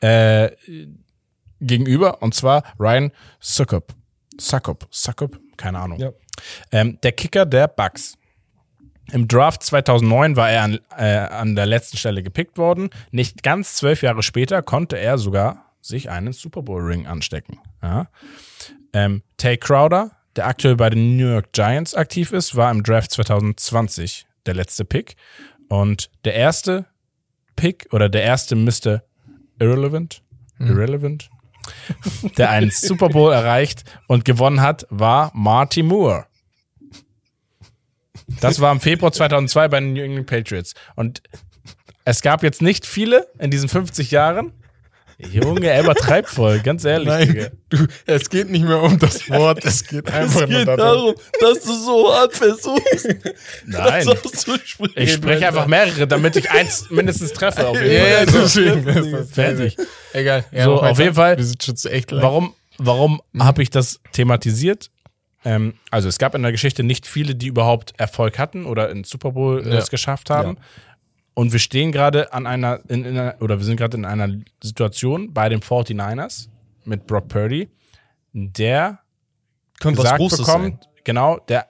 äh, 0.01 0.51
gegenüber, 1.61 2.23
und 2.23 2.35
zwar 2.35 2.63
Ryan 2.79 3.11
Suckup. 3.41 3.95
Suckup, 4.39 4.87
Suckup, 4.91 5.39
keine 5.57 5.79
Ahnung. 5.79 5.99
Ja. 5.99 6.11
Ähm, 6.73 6.99
der 7.03 7.13
Kicker 7.13 7.47
der 7.47 7.69
Bucks. 7.69 8.17
Im 9.13 9.29
Draft 9.29 9.63
2009 9.63 10.37
war 10.37 10.51
er 10.51 10.63
an, 10.63 10.81
äh, 10.97 11.05
an 11.05 11.55
der 11.55 11.67
letzten 11.67 11.97
Stelle 11.97 12.23
gepickt 12.23 12.59
worden. 12.59 12.91
Nicht 13.13 13.43
ganz 13.43 13.77
zwölf 13.77 14.03
Jahre 14.03 14.23
später 14.23 14.63
konnte 14.63 14.99
er 14.99 15.17
sogar 15.17 15.66
sich 15.87 16.11
einen 16.11 16.33
Super 16.33 16.63
Bowl 16.63 16.83
Ring 16.83 17.07
anstecken. 17.07 17.59
Ja. 17.83 18.09
Ähm, 18.93 19.23
Tay 19.37 19.57
Crowder, 19.57 20.13
der 20.37 20.47
aktuell 20.47 20.77
bei 20.77 20.91
den 20.91 21.17
New 21.17 21.29
York 21.29 21.53
Giants 21.53 21.95
aktiv 21.95 22.33
ist, 22.33 22.57
war 22.57 22.71
im 22.71 22.83
Draft 22.83 23.11
2020 23.13 24.27
der 24.47 24.55
letzte 24.55 24.85
Pick. 24.85 25.17
Und 25.69 26.11
der 26.25 26.35
erste 26.35 26.87
Pick 27.57 27.89
oder 27.93 28.09
der 28.09 28.23
erste 28.23 28.55
Mr. 28.55 29.03
Irrelevant, 29.59 30.23
Irrelevant, 30.59 31.31
der 32.37 32.51
einen 32.51 32.71
Super 32.71 33.09
Bowl 33.09 33.33
erreicht 33.33 33.85
und 34.07 34.25
gewonnen 34.25 34.61
hat, 34.61 34.87
war 34.91 35.31
Marty 35.35 35.83
Moore. 35.83 36.27
Das 38.41 38.61
war 38.61 38.73
im 38.73 38.81
Februar 38.81 39.13
2002 39.13 39.69
bei 39.69 39.81
den 39.81 39.93
New 39.93 40.03
England 40.03 40.27
Patriots. 40.27 40.75
Und 40.95 41.23
es 42.05 42.23
gab 42.23 42.43
jetzt 42.43 42.63
nicht 42.63 42.87
viele 42.87 43.29
in 43.39 43.51
diesen 43.51 43.69
50 43.69 44.11
Jahren, 44.11 44.53
Junge, 45.19 45.69
er 45.69 45.83
übertreibt 45.83 46.29
voll, 46.29 46.59
ganz 46.61 46.85
ehrlich. 46.85 47.29
Digga. 47.29 47.49
du, 47.71 47.87
es 48.05 48.29
geht 48.29 48.51
nicht 48.51 48.65
mehr 48.67 48.83
um 48.83 48.99
das 48.99 49.29
Wort, 49.31 49.65
es 49.65 49.87
geht 49.87 50.11
einfach 50.11 50.43
Es 50.43 50.49
nur 50.51 50.59
geht 50.59 50.69
darum. 50.69 50.79
darum, 50.79 51.15
dass 51.41 51.61
du 51.63 51.73
so 51.75 52.13
hart 52.15 52.35
versuchst, 52.35 53.09
Nein. 53.65 54.07
Ich 54.95 55.13
spreche 55.15 55.47
einfach 55.49 55.67
mehrere, 55.67 56.07
damit 56.07 56.37
ich 56.37 56.51
eins 56.51 56.91
mindestens 56.91 57.33
treffe. 57.33 57.67
Auf 57.67 57.81
jeden 57.81 57.93
Ja, 57.95 58.07
ja, 58.07 58.17
Fall. 58.27 58.43
deswegen. 58.43 59.27
Fertig. 59.27 59.77
Egal. 60.13 60.45
Ja, 60.53 60.65
So, 60.65 60.83
auf 60.83 60.99
jeden 60.99 61.15
Fall- 61.15 61.39
Wir 61.39 61.45
sind 61.45 61.63
schon 61.63 61.77
zu 61.77 61.91
echt 61.91 62.11
lang. 62.11 62.23
Warum, 62.23 62.55
warum 62.79 63.23
habe 63.39 63.63
ich 63.63 63.71
das 63.71 64.01
thematisiert? 64.13 64.91
Ähm, 65.47 65.75
also 65.91 66.09
es 66.09 66.19
gab 66.19 66.35
in 66.35 66.43
der 66.43 66.51
Geschichte 66.53 66.83
nicht 66.83 67.07
viele, 67.07 67.35
die 67.37 67.47
überhaupt 67.47 67.95
Erfolg 67.99 68.39
hatten 68.39 68.67
oder 68.67 68.91
ins 68.91 69.09
Super 69.09 69.31
Bowl 69.33 69.65
äh, 69.65 69.71
Ja. 69.71 69.79
es 69.79 69.91
geschafft 69.91 70.29
haben. 70.29 70.59
Und 71.39 71.53
wir 71.53 71.59
stehen 71.59 71.93
gerade 71.93 72.33
an 72.33 72.47
einer, 72.47 72.81
in, 72.89 73.05
in 73.05 73.19
einer, 73.19 73.37
oder 73.41 73.59
wir 73.59 73.65
sind 73.67 73.77
gerade 73.77 73.95
in 73.95 74.07
einer 74.07 74.35
Situation 74.63 75.35
bei 75.35 75.51
den 75.51 75.61
49ers 75.61 76.49
mit 76.87 77.07
Brock 77.07 77.29
Purdy, 77.29 77.69
der 78.33 79.01
Könnte 79.79 80.01
gesagt 80.01 80.19
bekommt, 80.19 80.89
genau, 81.05 81.39
der 81.41 81.67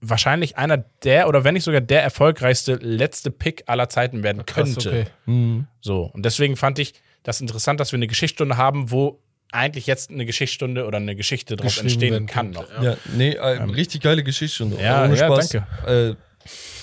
wahrscheinlich 0.00 0.56
einer 0.56 0.78
der 0.78 1.28
oder 1.28 1.44
wenn 1.44 1.52
nicht 1.52 1.64
sogar 1.64 1.82
der 1.82 2.02
erfolgreichste 2.02 2.76
letzte 2.76 3.30
Pick 3.30 3.64
aller 3.66 3.90
Zeiten 3.90 4.22
werden 4.22 4.46
Krass, 4.46 4.72
könnte. 4.74 4.88
okay. 4.88 5.04
sein. 5.26 5.66
So, 5.82 6.04
und 6.14 6.24
deswegen 6.24 6.56
fand 6.56 6.78
ich 6.78 6.94
das 7.22 7.42
interessant, 7.42 7.78
dass 7.78 7.92
wir 7.92 7.98
eine 7.98 8.06
Geschichtsstunde 8.06 8.56
haben, 8.56 8.90
wo 8.90 9.20
eigentlich 9.52 9.86
jetzt 9.86 10.08
eine 10.10 10.24
Geschichtsstunde 10.24 10.86
oder 10.86 10.96
eine 10.96 11.14
Geschichte 11.14 11.56
draus 11.56 11.74
Geschrieben 11.82 12.14
entstehen 12.14 12.26
kann 12.26 12.52
noch. 12.52 12.82
Ja, 12.82 12.96
nee, 13.14 13.32
äh, 13.32 13.62
richtig 13.64 14.00
geile 14.00 14.24
Geschichte. 14.24 14.64
Und 14.64 14.80
Ja, 14.80 15.04
ohne 15.04 15.14
ja, 15.14 15.26
Spaß. 15.26 15.48
danke. 15.50 16.16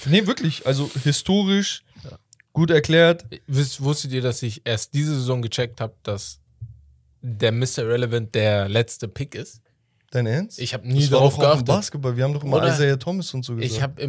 Äh, 0.06 0.10
nee, 0.10 0.28
wirklich. 0.28 0.68
Also 0.68 0.92
historisch, 1.04 1.84
gut 2.58 2.72
erklärt. 2.72 3.26
Wisst- 3.46 3.84
Wusstet 3.84 4.12
ihr, 4.12 4.22
dass 4.22 4.42
ich 4.42 4.62
erst 4.66 4.94
diese 4.96 5.14
Saison 5.14 5.42
gecheckt 5.44 5.80
habe, 5.80 5.94
dass 6.04 6.40
der 7.22 7.52
Mr. 7.52 7.80
Irrelevant 7.80 8.34
der 8.36 8.68
letzte 8.68 9.08
Pick 9.08 9.36
ist? 9.36 9.62
Dein 10.10 10.26
Ernst? 10.26 10.58
Ich 10.60 10.74
habe 10.74 10.88
nie 10.88 11.02
das 11.02 11.12
war 11.12 11.20
darauf 11.20 11.34
doch 11.36 11.40
auch 11.40 11.44
im 11.44 11.50
geachtet. 11.50 11.66
Basketball. 11.68 12.16
Wir 12.18 12.24
haben 12.24 12.34
doch 12.34 12.44
immer 12.44 12.58
Oder- 12.58 12.74
Isaiah 12.74 12.98
Thomas 12.98 13.34
und 13.34 13.44
so 13.46 13.56
gesagt. 13.56 13.72
Ich 13.72 13.82
habe 13.82 14.02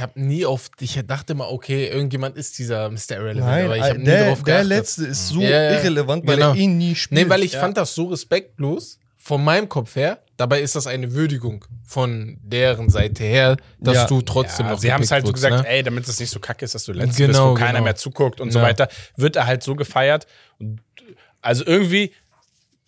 habe 0.00 0.20
nie 0.20 0.46
auf, 0.46 0.70
ich 0.80 0.98
dachte 1.06 1.32
immer, 1.34 1.50
okay, 1.50 1.88
irgendjemand 1.88 2.36
ist 2.36 2.56
dieser 2.58 2.88
Mr. 2.88 3.16
Irrelevant, 3.16 3.50
Nein, 3.50 3.64
aber 3.66 3.76
ich 3.76 3.82
äh, 3.82 3.88
habe 3.88 3.98
nie 3.98 4.04
der, 4.06 4.24
darauf 4.24 4.42
der 4.44 4.54
geachtet. 4.54 4.68
letzte 4.68 5.06
ist 5.06 5.28
so 5.28 5.40
ja, 5.40 5.72
irrelevant, 5.72 6.26
weil 6.26 6.36
genau. 6.36 6.50
er 6.50 6.56
ihn 6.56 6.78
nie 6.78 6.94
spielt. 6.94 7.20
Nee, 7.24 7.28
weil 7.28 7.42
ich 7.42 7.52
Ja. 7.52 7.60
fand 7.60 7.76
das 7.76 7.94
so 7.94 8.06
respektlos 8.06 8.98
von 9.16 9.42
meinem 9.44 9.68
Kopf 9.68 9.96
her. 9.96 10.22
Dabei 10.40 10.62
ist 10.62 10.74
das 10.74 10.86
eine 10.86 11.12
Würdigung 11.12 11.66
von 11.84 12.38
deren 12.42 12.88
Seite 12.88 13.24
her, 13.24 13.58
dass 13.78 13.94
Ja. 13.94 14.06
du 14.06 14.22
trotzdem 14.22 14.64
Ja, 14.64 14.72
noch 14.72 14.78
sie 14.80 14.90
haben 14.90 15.02
es 15.02 15.10
halt 15.10 15.26
so 15.26 15.34
gesagt, 15.34 15.54
ne? 15.54 15.68
ey, 15.68 15.82
damit 15.82 16.08
es 16.08 16.18
nicht 16.18 16.30
so 16.30 16.40
kacke 16.40 16.64
ist, 16.64 16.74
dass 16.74 16.84
du 16.84 16.92
letztes 16.92 17.16
Genau, 17.18 17.28
bist, 17.28 17.40
wo 17.40 17.54
keiner 17.54 17.72
genau. 17.74 17.84
mehr 17.84 17.96
zuguckt 17.96 18.40
und 18.40 18.50
so 18.50 18.58
Ja. 18.58 18.64
weiter, 18.64 18.88
wird 19.16 19.36
er 19.36 19.44
halt 19.46 19.62
so 19.62 19.74
gefeiert. 19.74 20.26
Und 20.58 20.80
also 21.42 21.62
irgendwie, 21.66 22.14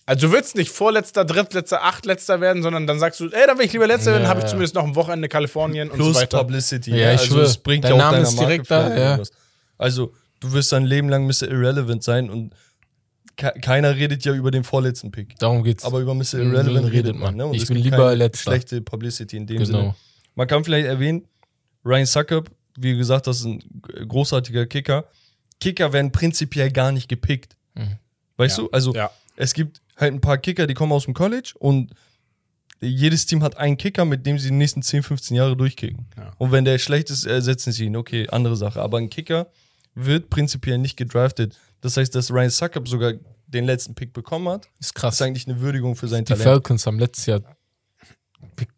also 0.06 0.28
du 0.28 0.32
willst 0.32 0.56
nicht 0.56 0.70
vorletzter, 0.70 1.26
drittletzter, 1.26 1.82
achtletzter 1.84 2.40
werden, 2.40 2.62
sondern 2.62 2.86
dann 2.86 2.98
sagst 2.98 3.20
du, 3.20 3.26
ey, 3.26 3.46
dann 3.46 3.58
will 3.58 3.66
ich 3.66 3.74
lieber 3.74 3.86
letzter 3.86 4.12
werden, 4.12 4.28
habe 4.28 4.40
ich 4.40 4.46
zumindest 4.46 4.74
noch 4.74 4.84
ein 4.84 4.94
Wochenende 4.94 5.28
Kalifornien 5.28 5.90
und 5.90 5.96
Plus 5.96 6.14
so 6.16 6.20
weiter. 6.22 6.38
Publicity. 6.38 6.92
Ja, 6.92 7.12
ich 7.12 7.20
also 7.20 7.34
schwör. 7.34 7.44
es 7.44 7.58
bringt 7.58 7.84
Dein 7.84 7.96
ja 7.96 8.08
auch 8.08 8.12
Name 8.12 8.22
ist 8.22 8.40
direkt 8.40 8.70
da. 8.70 9.18
Also, 9.76 10.14
du 10.40 10.52
wirst 10.54 10.72
dein 10.72 10.84
Leben 10.86 11.10
lang 11.10 11.26
Mr. 11.26 11.48
Irrelevant 11.50 12.02
sein 12.02 12.30
und 12.30 12.54
ke 13.36 13.52
keiner 13.60 13.96
redet 13.96 14.24
ja 14.24 14.34
über 14.34 14.50
den 14.50 14.64
vorletzten 14.64 15.10
Pick. 15.10 15.38
Darum 15.38 15.62
geht's. 15.64 15.84
Aber 15.84 16.00
über 16.00 16.14
Mr. 16.14 16.34
Irrelevant 16.34 16.68
redet 16.86 16.92
redet 16.92 17.14
man. 17.14 17.22
man. 17.22 17.36
Ne? 17.36 17.46
Und 17.46 17.54
Ich 17.54 17.66
bin 17.66 17.76
lieber 17.78 18.14
Letzter. 18.14 18.50
Schlechte 18.50 18.80
Publicity 18.82 19.36
in 19.36 19.46
dem 19.46 19.59
Genau. 19.59 19.66
Sinne. 19.66 19.94
Man 20.34 20.46
kann 20.46 20.64
vielleicht 20.64 20.86
erwähnen, 20.86 21.26
Ryan 21.84 22.06
Suckup, 22.06 22.50
wie 22.78 22.96
gesagt, 22.96 23.26
das 23.26 23.38
ist 23.40 23.44
ein 23.46 23.62
großartiger 24.09 24.66
Kicker. 24.66 25.06
Kicker 25.60 25.92
werden 25.92 26.10
prinzipiell 26.12 26.70
gar 26.70 26.92
nicht 26.92 27.09
gepickt. 27.09 27.56
Mhm. 27.74 27.96
Weißt 28.36 28.59
Ja. 28.59 28.64
du? 28.64 28.70
Also, 28.70 28.94
Ja. 28.94 29.10
es 29.36 29.52
gibt 29.54 29.80
halt 29.96 30.14
ein 30.14 30.20
paar 30.20 30.38
Kicker, 30.38 30.66
die 30.66 30.74
kommen 30.74 30.92
aus 30.92 31.04
dem 31.04 31.14
College 31.14 31.52
und 31.59 31.92
jedes 32.80 33.26
Team 33.26 33.42
hat 33.44 33.56
einen 33.59 33.76
Kicker, 33.76 34.04
mit 34.04 34.26
dem 34.26 34.38
sie 34.38 34.48
die 34.48 34.54
nächsten 34.56 34.82
10, 34.82 35.02
15 35.04 35.36
Jahre 35.36 35.56
durchkicken. 35.56 36.06
Ja. 36.16 36.32
Und 36.38 36.50
wenn 36.50 36.64
der 36.64 36.78
schlecht 36.78 37.10
ist, 37.10 37.24
ersetzen 37.24 37.72
sie 37.72 37.84
ihn. 37.86 37.96
Okay, 37.96 38.26
andere 38.30 38.56
Sache. 38.56 38.80
Aber 38.82 38.98
ein 38.98 39.09
Kicker 39.09 39.48
wird 39.94 40.30
prinzipiell 40.30 40.78
nicht 40.78 40.96
gedraftet. 40.96 41.59
Das 41.82 41.96
heißt, 41.98 42.14
dass 42.14 42.30
Ryan 42.30 42.48
Suckup 42.50 42.88
sogar 42.88 43.12
den 43.46 43.64
letzten 43.66 43.94
Pick 43.94 44.12
bekommen 44.14 44.48
hat, 44.48 44.68
ist 44.80 44.94
krass. 44.94 45.14
ist 45.16 45.22
eigentlich 45.22 45.46
eine 45.46 45.60
Würdigung 45.60 45.94
für 45.94 46.09
sein 46.09 46.24
Die 46.24 46.28
Talent. 46.30 46.44
Falcons 46.44 46.86
haben 46.86 46.98
letztes 46.98 47.26
Jahr 47.26 47.42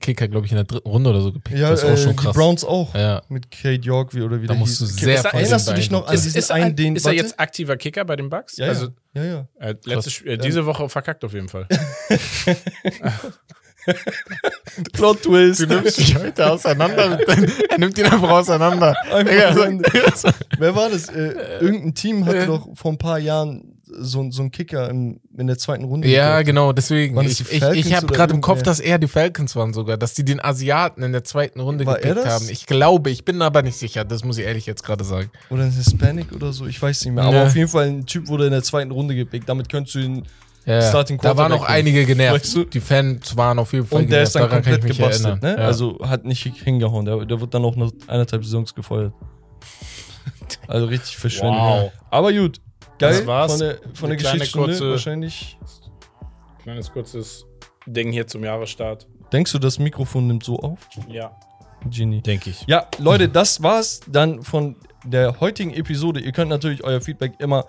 Kicker, 0.01 0.29
glaube 0.29 0.47
ich, 0.47 0.53
in 0.53 0.57
der 0.57 0.65
dritten 0.65 0.89
Runde 0.89 1.11
oder 1.11 1.21
so 1.21 1.33
gepickt. 1.33 1.59
Ja, 1.59 1.71
das 1.71 1.81
ist 1.83 1.87
auch 1.89 1.93
äh, 1.93 1.97
schon 1.97 2.11
die 2.17 2.23
krass. 2.23 2.35
Browns 2.35 2.65
auch. 2.65 2.95
Ja. 2.95 3.23
Mit 3.29 3.51
Kate 3.51 3.81
York, 3.83 4.15
wie 4.15 4.23
oder 4.23 4.41
wie 4.41 4.47
Da 4.47 4.53
der 4.55 4.61
musst 4.61 4.81
du 4.81 4.85
hieß. 4.87 4.97
sehr 4.97 5.15
Ist 5.17 5.25
er- 5.25 5.31
von 5.31 5.41
Erinnerst 5.41 5.69
du 5.69 5.73
dich 5.75 5.91
noch 5.91 6.07
an. 6.07 6.15
Ist, 6.15 6.25
diesen 6.25 6.39
ist, 6.39 6.51
er, 6.51 6.57
einen, 6.57 6.77
den. 6.77 6.97
ist 6.97 7.03
er 7.05 7.07
warte. 7.11 7.17
jetzt 7.17 7.41
aktiver 7.41 7.77
Kicker 7.77 8.05
bei 8.05 8.17
den 8.17 8.29
Bucks? 8.31 8.57
Ja, 8.57 8.67
also, 8.69 8.89
ja, 9.15 9.25
ja, 9.25 9.47
ja. 9.61 9.67
äh, 9.69 9.75
letztes, 9.85 10.21
äh, 10.23 10.39
diese 10.39 10.65
Woche 10.67 10.89
verkackt 10.89 11.25
auf 11.25 11.33
jeden 11.33 11.49
Fall. 11.49 11.67
Plot 14.93 15.23
Twist. 15.23 15.61
Du 15.63 15.67
nimmst 15.67 15.99
dich 15.99 16.17
heute 16.17 16.51
auseinander. 16.51 17.17
Mit 17.17 17.29
deinen, 17.29 17.53
er 17.69 17.79
nimmt 17.79 17.99
ihn 17.99 18.05
einfach 18.07 18.31
auseinander. 18.31 18.95
Einfach 19.13 19.31
Digga, 19.33 19.55
so 19.55 19.63
ein- 19.63 19.83
Wer 20.59 20.75
war 20.75 20.91
das? 20.91 21.09
Äh, 21.09 21.59
irgendein 21.61 21.95
Team 21.95 22.25
hatte 22.27 22.47
doch 22.47 22.69
vor 22.75 22.93
ein 22.93 22.99
paar 22.99 23.19
Jahren 23.19 23.71
so, 23.97 24.29
so 24.33 24.43
einen 24.43 24.51
Kicker 24.51 24.89
im, 24.91 25.21
in 25.37 25.47
der 25.47 25.57
zweiten 25.59 25.85
Runde. 25.85 26.09
Ja, 26.09 26.23
gedraftet. 26.39 26.47
genau, 26.47 26.73
deswegen. 26.73 27.21
Ich, 27.21 27.41
ich, 27.53 27.63
ich 27.63 27.95
habe 27.95 28.07
gerade 28.09 28.35
im 28.35 28.41
Kopf, 28.41 28.63
dass 28.63 28.81
er 28.81 28.99
die 28.99 29.07
Falcons 29.07 29.55
waren 29.55 29.73
sogar, 29.73 29.97
dass 29.97 30.15
die 30.15 30.25
den 30.25 30.43
Asiaten 30.43 31.03
in 31.05 31.13
der 31.13 31.23
zweiten 31.23 31.61
Runde 31.61 31.87
War 31.87 31.99
gepickt 32.01 32.27
haben. 32.27 32.49
Ich 32.49 32.67
glaube, 32.67 33.11
ich 33.11 33.25
bin 33.25 33.41
aber 33.41 33.63
nicht 33.63 33.77
sicher, 33.77 34.05
das 34.05 34.25
muss 34.25 34.39
ich 34.39 34.47
ehrlich 34.47 34.67
jetzt 34.67 34.83
gerade 34.83 35.05
sagen. 35.05 35.31
Oder 35.51 35.65
ein 35.65 35.71
Hispanic 35.71 36.33
oder 36.33 36.53
so, 36.53 36.67
ich 36.67 36.81
weiß 36.81 37.05
nicht 37.05 37.15
mehr. 37.15 37.25
Aber 37.25 37.37
Ja. 37.37 37.47
auf 37.47 37.55
jeden 37.55 37.69
Fall 37.69 37.87
ein 37.87 38.07
Typ 38.07 38.27
wurde 38.27 38.47
in 38.47 38.53
der 38.53 38.63
zweiten 38.65 38.91
Runde 38.91 39.15
gepickt. 39.15 39.49
Damit 39.49 39.69
könntest 39.69 39.95
du 39.95 40.01
ihn. 40.01 40.23
Ja, 40.67 40.81
Starting 40.81 41.19
da 41.19 41.37
waren 41.37 41.51
noch 41.51 41.65
einige 41.65 42.07
genervt. 42.07 42.41
Weißt 42.43 42.57
du? 42.57 42.65
Die 42.65 42.81
Fans 42.81 43.37
waren 43.37 43.59
auf 43.59 43.73
jeden 43.75 43.87
Fall 43.87 44.01
Und 44.03 44.11
der 44.11 44.23
ist 44.23 44.35
dann 44.35 44.45
Daran 44.45 44.63
komplett 44.63 44.87
gebastelt, 44.87 45.43
ne? 45.43 45.57
Ja. 45.59 45.65
Also 45.67 45.99
hat 46.03 46.25
nicht 46.25 46.43
hingehauen. 46.43 47.05
Der, 47.05 47.25
der 47.27 47.41
wird 47.41 47.53
dann 47.53 47.65
auch 47.65 47.77
nach 47.77 47.91
eineinhalb 48.07 48.45
Saisons 48.45 48.75
gefeuert. 48.75 49.13
Also 50.69 50.87
richtig 50.87 51.17
verschwendet. 51.17 51.61
Wow. 51.61 51.93
Aber 52.11 52.33
gut. 52.33 52.61
Geil. 52.99 53.19
Das 53.19 53.27
war's. 53.27 53.53
Von 53.53 53.61
der, 53.61 53.79
von 53.95 54.09
der 54.11 54.17
Geschichtsstunde 54.19 54.69
kurze- 54.69 54.91
wahrscheinlich. 54.91 55.59
Kleines 56.63 56.91
kurzes 56.93 57.45
Ding 57.87 58.13
hier 58.13 58.27
zum 58.27 58.45
Jahresstart. 58.45 59.07
Denkst 59.33 59.53
du, 59.53 59.59
das 59.59 59.79
Mikrofon 59.79 60.27
nimmt 60.27 60.45
so 60.45 60.59
auf? 60.59 60.79
Ja. 61.09 61.37
Genie. 61.91 62.23
Denke 62.23 62.51
ich. 62.51 62.65
Ja, 62.67 62.87
Leute, 62.99 63.29
das 63.29 63.63
war's 63.63 64.01
dann 64.09 64.43
von 64.43 64.77
der 65.05 65.41
heutigen 65.41 65.75
Episode. 65.75 66.21
Ihr 66.21 66.33
könnt 66.33 66.49
natürlich 66.49 66.83
euer 66.85 67.01
Feedback 67.01 67.33
immer 67.41 67.67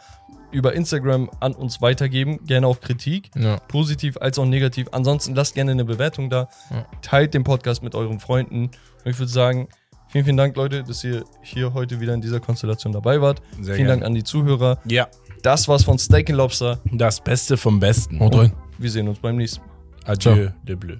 über 0.51 0.73
Instagram 0.73 1.29
an 1.39 1.53
uns 1.53 1.81
weitergeben. 1.81 2.39
Gerne 2.45 2.67
auch 2.67 2.79
Kritik. 2.79 3.31
Ja. 3.35 3.57
Positiv 3.67 4.17
als 4.17 4.39
auch 4.39 4.45
negativ. 4.45 4.87
Ansonsten 4.91 5.35
lasst 5.35 5.55
gerne 5.55 5.71
eine 5.71 5.85
Bewertung 5.85 6.29
da. 6.29 6.47
Ja. 6.71 6.85
Teilt 7.01 7.33
den 7.33 7.43
Podcast 7.43 7.83
mit 7.83 7.95
euren 7.95 8.19
Freunden. 8.19 8.71
Und 9.03 9.11
ich 9.11 9.19
würde 9.19 9.31
sagen, 9.31 9.67
vielen, 10.09 10.25
vielen 10.25 10.37
Dank, 10.37 10.55
Leute, 10.55 10.83
dass 10.83 11.03
ihr 11.03 11.23
hier 11.41 11.73
heute 11.73 11.99
wieder 11.99 12.13
in 12.13 12.21
dieser 12.21 12.39
Konstellation 12.39 12.93
dabei 12.93 13.21
wart. 13.21 13.41
Sehr 13.59 13.75
vielen 13.75 13.87
gerne. 13.87 14.01
Dank 14.01 14.03
an 14.05 14.15
die 14.15 14.23
Zuhörer. 14.23 14.79
Ja. 14.85 15.07
Das 15.41 15.67
war's 15.67 15.83
von 15.83 15.99
Steak 15.99 16.29
Lobster. 16.29 16.79
Das 16.91 17.21
Beste 17.21 17.57
vom 17.57 17.79
Besten. 17.79 18.19
Haut 18.19 18.35
rein. 18.35 18.53
Wir 18.77 18.89
sehen 18.89 19.07
uns 19.07 19.19
beim 19.19 19.35
nächsten 19.35 19.61
Mal. 19.61 19.69
Adieu, 20.05 20.49
de 20.63 20.75
bleu. 20.75 20.95